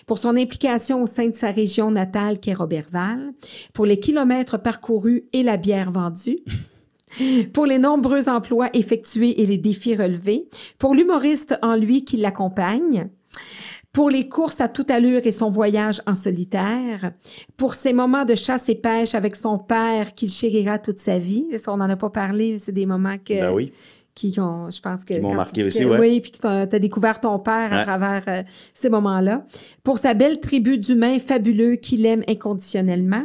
pour 0.05 0.17
son 0.17 0.36
implication 0.36 1.01
au 1.01 1.07
sein 1.07 1.28
de 1.28 1.36
sa 1.36 1.51
région 1.51 1.91
natale 1.91 2.39
qu'est 2.39 2.53
Robertval, 2.53 3.34
pour 3.74 3.86
les 3.86 3.99
kilomètres 3.99 4.57
parcourus 4.57 5.26
et 5.34 5.43
la 5.43 5.57
bière 5.57 5.91
vendue, 5.91 6.39
pour 7.53 7.66
les 7.66 7.80
nombreux 7.80 8.30
emplois 8.30 8.70
effectués 8.74 9.41
et 9.41 9.45
les 9.45 9.57
défis 9.57 9.95
relevés, 9.95 10.47
pour 10.78 10.95
l'humoriste 10.95 11.55
en 11.62 11.76
lui 11.76 12.03
qui 12.05 12.18
l'accompagne, 12.18 13.09
pour 13.93 14.09
les 14.09 14.30
courses 14.30 14.62
à 14.62 14.70
toute 14.70 14.89
allure 14.89 15.22
et 15.26 15.32
son 15.32 15.49
voyage 15.49 16.01
en 16.07 16.16
solitaire, 16.16 17.12
pour 17.57 17.74
ses 17.74 17.93
moments 17.93 18.26
de 18.26 18.36
chasse 18.36 18.70
et 18.70 18.76
pêche 18.76 19.16
avec 19.16 19.36
son 19.36 19.57
père 19.57 20.16
qu'il 20.16 20.30
chérira 20.30 20.80
toute 20.80 20.99
sa 20.99 21.20
vie. 21.20 21.45
On 21.68 21.78
n'en 21.78 21.89
a 21.89 21.97
pas 21.97 22.09
parlé, 22.09 22.57
c'est 22.57 22.72
des 22.72 22.86
moments 22.86 23.18
que, 23.18 23.39
Ben 23.39 23.53
oui. 23.53 23.72
Qui 24.16 24.39
ont, 24.39 24.70
je 24.70 24.82
pense 24.82 25.03
que... 25.03 25.14
Qui 25.14 25.20
m'ont 25.22 25.34
marqué 25.34 25.64
aussi, 25.64 25.86
ouais. 25.86 25.99
Oui, 25.99 26.22
puis 26.22 26.32
que 26.32 26.38
tu 26.39 26.47
as 26.47 26.80
découvert 26.80 27.20
ton 27.20 27.39
père 27.39 27.74
à 27.74 27.84
travers 27.84 28.24
euh, 28.28 28.43
ces 28.74 28.89
moments-là. 28.89 29.45
Pour 29.84 29.97
sa 29.97 30.14
belle 30.14 30.39
tribu 30.39 30.78
d'humains 30.78 31.20
fabuleux 31.20 31.76
qu'il 31.76 32.05
aime 32.05 32.24
inconditionnellement. 32.28 33.24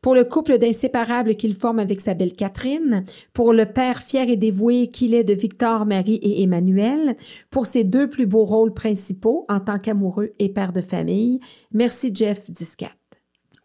Pour 0.00 0.14
le 0.14 0.24
couple 0.24 0.58
d'inséparables 0.58 1.36
qu'il 1.36 1.54
forme 1.54 1.78
avec 1.78 2.00
sa 2.00 2.14
belle 2.14 2.32
Catherine. 2.32 3.04
Pour 3.32 3.52
le 3.52 3.66
père 3.66 4.02
fier 4.02 4.28
et 4.28 4.36
dévoué 4.36 4.88
qu'il 4.88 5.14
est 5.14 5.24
de 5.24 5.34
Victor, 5.34 5.86
Marie 5.86 6.16
et 6.16 6.42
Emmanuel. 6.42 7.16
Pour 7.50 7.66
ses 7.66 7.84
deux 7.84 8.08
plus 8.08 8.26
beaux 8.26 8.44
rôles 8.44 8.74
principaux 8.74 9.46
en 9.48 9.60
tant 9.60 9.78
qu'amoureux 9.78 10.32
et 10.38 10.48
père 10.48 10.72
de 10.72 10.80
famille. 10.80 11.40
Merci, 11.72 12.10
Jeff 12.14 12.50
Discat. 12.50 12.90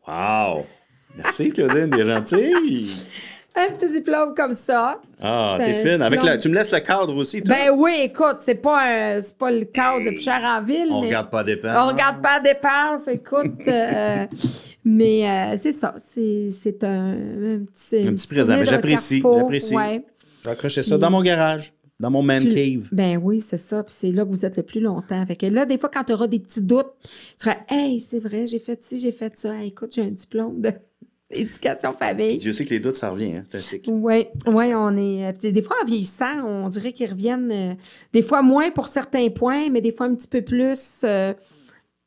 Wow! 0.08 0.66
Merci, 1.18 1.50
Claudine, 1.50 1.90
t'es 1.90 2.06
gentille. 2.06 2.90
Un 3.56 3.74
petit 3.74 3.90
diplôme 3.92 4.34
comme 4.36 4.54
ça. 4.56 5.02
Ah, 5.22 5.58
t'es 5.60 5.74
fine. 5.74 6.02
Avec 6.02 6.24
la, 6.24 6.38
tu 6.38 6.50
me 6.50 6.56
laisses 6.56 6.72
le 6.72 6.80
cadre 6.80 7.16
aussi, 7.16 7.42
toi? 7.42 7.56
Ben 7.56 7.72
oui, 7.76 7.92
écoute, 8.04 8.38
c'est 8.42 8.56
pas, 8.62 8.80
un- 9.18 9.22
c'est 9.22 9.38
pas 9.38 9.52
le 9.52 9.66
cadre 9.66 10.06
de 10.12 10.20
cher 10.20 10.40
en 10.44 10.62
ville. 10.64 10.88
On 10.92 11.02
mais... 11.02 11.08
regarde 11.08 11.30
pas 11.30 11.44
des 11.44 11.56
dépenses. 11.56 11.76
On 11.78 11.88
regarde 11.88 12.22
pas 12.22 12.40
la 12.42 12.54
dépense, 12.54 13.08
écoute. 13.08 13.68
euh, 13.68 14.26
mais 14.86 15.28
euh, 15.30 15.58
c'est 15.60 15.74
ça. 15.74 15.96
C'est, 16.10 16.50
c'est 16.52 16.84
un, 16.84 17.12
un 17.14 17.60
petit, 17.66 18.08
Un 18.08 18.14
petit 18.14 18.28
présent. 18.28 18.56
Mais 18.58 18.66
j'apprécie, 18.66 19.22
j'apprécie. 19.22 19.76
ouais. 19.76 20.06
J'ai 20.46 20.52
accroché 20.52 20.84
ça 20.84 20.98
dans 20.98 21.10
mon 21.12 21.22
garage, 21.22 21.74
dans 22.00 22.12
mon 22.12 22.22
man 22.22 22.42
Tu- 22.42 22.54
cave. 22.54 22.88
Ben 22.94 23.18
oui, 23.22 23.42
c'est 23.42 23.58
ça. 23.58 23.84
Puis 23.84 23.96
c'est 23.98 24.12
là 24.12 24.24
que 24.24 24.30
vous 24.30 24.46
êtes 24.46 24.56
le 24.58 24.64
plus 24.64 24.80
longtemps. 24.80 25.26
Fait 25.26 25.36
que 25.36 25.48
là, 25.48 25.66
des 25.66 25.78
fois, 25.78 25.90
quand 25.94 26.04
tu 26.06 26.14
auras 26.14 26.28
des 26.28 26.40
petits 26.40 26.62
doutes, 26.62 26.94
tu 27.04 27.10
seras 27.40 27.56
Hey, 27.68 28.00
c'est 28.00 28.20
vrai, 28.20 28.48
j'ai 28.48 28.60
fait 28.60 28.82
ci, 28.84 29.00
j'ai 29.00 29.12
fait 29.12 29.36
ça. 29.38 29.54
Hey, 29.56 29.70
écoute, 29.70 29.92
j'ai 29.94 30.04
un 30.04 30.12
diplôme 30.12 30.62
d'éducation 31.32 31.94
famille. 31.94 32.38
Dieu 32.38 32.54
sait 32.54 32.66
que 32.66 32.72
les 32.72 32.80
doutes, 32.80 32.96
ça 32.96 33.10
revient, 33.10 33.36
hein? 33.38 33.44
c'est 33.50 33.58
un 33.58 33.62
cycle. 33.62 33.90
Oui, 33.92 34.28
ouais, 34.48 34.74
on 34.76 34.98
est. 34.98 35.26
euh, 35.46 35.52
Des 35.52 35.62
fois, 35.62 35.76
en 35.82 35.86
vieillissant, 35.86 36.44
on 36.46 36.70
dirait 36.70 36.92
qu'ils 36.94 37.10
reviennent. 37.10 37.52
euh, 37.52 37.74
des 38.14 38.22
fois 38.22 38.42
moins 38.42 38.72
pour 38.72 38.88
certains 38.88 39.30
points, 39.30 39.70
mais 39.70 39.82
des 39.82 39.92
fois 39.92 40.08
un 40.08 40.16
petit 40.16 40.28
peu 40.28 40.42
plus 40.42 41.02
euh, 41.04 41.34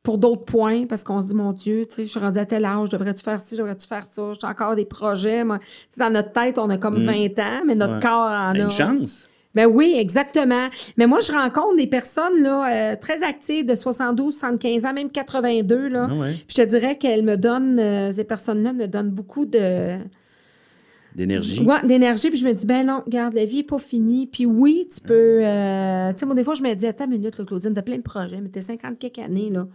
pour 0.03 0.19
d'autres 0.19 0.45
points, 0.45 0.87
parce 0.87 1.05
qu'on 1.05 1.23
se 1.23 1.29
dit, 1.29 1.35
mon 1.35 1.53
Dieu, 1.53 1.87
tu 1.87 1.95
sais, 1.95 2.05
je 2.07 2.11
suis 2.11 2.19
rendue 2.19 2.41
à 2.41 2.47
tel 2.47 2.65
âge, 2.65 2.89
devrais-tu 2.89 3.23
faire 3.23 3.41
ci, 3.41 3.55
devrais-tu 3.57 3.87
faire 3.87 4.07
ça? 4.09 4.33
J'ai 4.41 4.47
encore 4.49 4.75
des 4.75 4.85
projets. 4.85 5.45
Moi, 5.45 5.61
dans 5.97 6.13
notre 6.13 6.33
tête, 6.33 6.59
on 6.59 6.69
a 6.71 6.77
comme 6.79 6.99
20 7.05 7.39
ans, 7.39 7.63
mais 7.65 7.77
notre 7.77 7.95
Ouais. 7.95 8.01
corps 8.03 8.31
en 8.31 8.51
a. 8.55 8.59
Une 8.59 8.71
chance. 8.71 9.29
Ben 9.55 9.67
oui, 9.67 9.95
exactement. 9.99 10.69
Mais 10.97 11.07
moi, 11.07 11.21
je 11.21 11.31
rencontre 11.31 11.77
des 11.77 11.87
personnes 11.87 12.41
là, 12.43 12.93
euh, 12.93 12.97
très 12.99 13.23
actives 13.23 13.67
de 13.67 13.75
72, 13.75 14.35
75 14.35 14.85
ans, 14.87 14.93
même 14.95 15.11
82. 15.11 15.89
Là. 15.89 16.09
Ah 16.11 16.15
ouais. 16.15 16.33
Puis 16.33 16.57
je 16.57 16.63
te 16.63 16.69
dirais 16.69 16.97
qu'elles 16.97 17.23
me 17.23 17.37
donnent, 17.37 17.79
euh, 17.79 18.13
ces 18.13 18.25
personnes-là 18.25 18.73
me 18.73 18.87
donnent 18.87 19.11
beaucoup 19.11 19.45
de. 19.45 19.99
D'énergie. 21.15 21.61
Ouais, 21.67 21.87
d'énergie, 21.87 22.31
puis 22.31 22.39
je 22.39 22.47
me 22.47 22.53
dis, 22.55 22.65
ben 22.65 22.87
non, 22.87 23.03
regarde, 23.05 23.35
la 23.35 23.45
vie 23.45 23.57
n'est 23.59 23.63
pas 23.65 23.79
finie. 23.79 24.27
Puis 24.27 24.47
oui, 24.47 24.89
tu 24.93 25.01
peux. 25.03 25.13
euh, 25.45 26.11
tu 26.15 26.21
sais, 26.21 26.27
moi, 26.27 26.35
des 26.35 26.43
fois, 26.45 26.55
je 26.55 26.63
me 26.63 26.73
dis, 26.75 26.87
attends 26.87 27.05
une 27.05 27.11
minute, 27.11 27.37
là, 27.37 27.45
Claudine, 27.45 27.75
t'as 27.75 27.83
plein 27.83 27.99
de 27.99 28.03
projets, 28.03 28.41
mais 28.41 28.49
t'es 28.49 28.63
50 28.63 28.99
quelques 28.99 29.19
années, 29.19 29.51
là. 29.51 29.67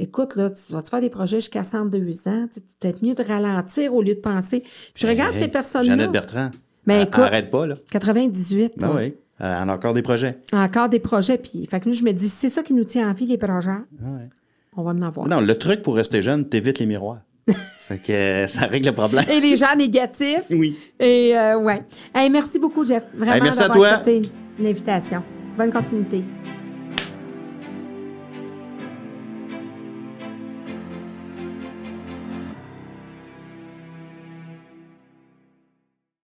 Écoute, 0.00 0.34
là, 0.34 0.50
tu 0.50 0.72
vas 0.72 0.82
te 0.82 0.88
faire 0.88 1.00
des 1.00 1.10
projets 1.10 1.36
jusqu'à 1.36 1.62
102 1.62 2.26
ans? 2.26 2.48
Sais, 2.50 2.62
peut-être 2.80 3.04
mieux 3.04 3.14
de 3.14 3.22
ralentir 3.22 3.94
au 3.94 4.02
lieu 4.02 4.14
de 4.14 4.20
penser. 4.20 4.60
Puis 4.60 4.70
je 4.96 5.06
regarde 5.06 5.34
Hey, 5.36 5.42
ces 5.42 5.48
personnes-là. 5.48 5.92
Jeannette 5.96 6.10
Bertrand. 6.10 6.50
Elle- 6.86 7.02
écoute- 7.02 7.24
arrête 7.24 7.50
pas, 7.50 7.66
là. 7.66 7.74
98. 7.90 8.72
Ben 8.76 8.92
oui. 8.96 9.14
Euh, 9.40 9.62
Elle 9.62 9.68
a 9.68 9.72
encore 9.72 9.92
des 9.94 10.02
projets. 10.02 10.38
Encore 10.52 10.88
des 10.88 10.98
projets. 11.00 11.38
Puis, 11.38 11.66
fait 11.66 11.80
que 11.80 11.88
nous, 11.88 11.94
je 11.94 12.04
me 12.04 12.12
dis, 12.12 12.28
c'est 12.28 12.48
ça 12.48 12.62
qui 12.62 12.74
nous 12.74 12.84
tient 12.84 13.10
en 13.10 13.12
vie, 13.12 13.26
les 13.26 13.38
projets. 13.38 13.70
Ah 13.70 14.04
ouais. 14.04 14.28
On 14.76 14.82
va 14.82 14.92
en 14.92 15.02
avoir. 15.02 15.26
Non, 15.28 15.40
le 15.40 15.54
truc 15.58 15.82
pour 15.82 15.96
rester 15.96 16.22
jeune, 16.22 16.48
t'évites 16.48 16.78
les 16.78 16.86
miroirs. 16.86 17.20
fait 17.78 17.98
que 17.98 18.12
euh, 18.12 18.46
ça 18.46 18.66
règle 18.66 18.86
le 18.86 18.92
problème. 18.92 19.24
Et 19.30 19.40
les 19.40 19.56
gens 19.56 19.74
négatifs. 19.76 20.44
Oui. 20.50 20.78
Et 21.00 21.36
euh, 21.36 21.58
ouais. 21.58 21.82
Hey, 22.14 22.30
merci 22.30 22.58
beaucoup, 22.58 22.84
Jeff. 22.84 23.02
Vraiment 23.14 23.32
Hey, 23.34 23.42
merci 23.42 23.62
à 23.62 23.68
d'avoir 23.68 23.92
accepté 23.94 24.22
l'invitation. 24.60 25.22
Bonne 25.58 25.70
continuité. 25.72 26.22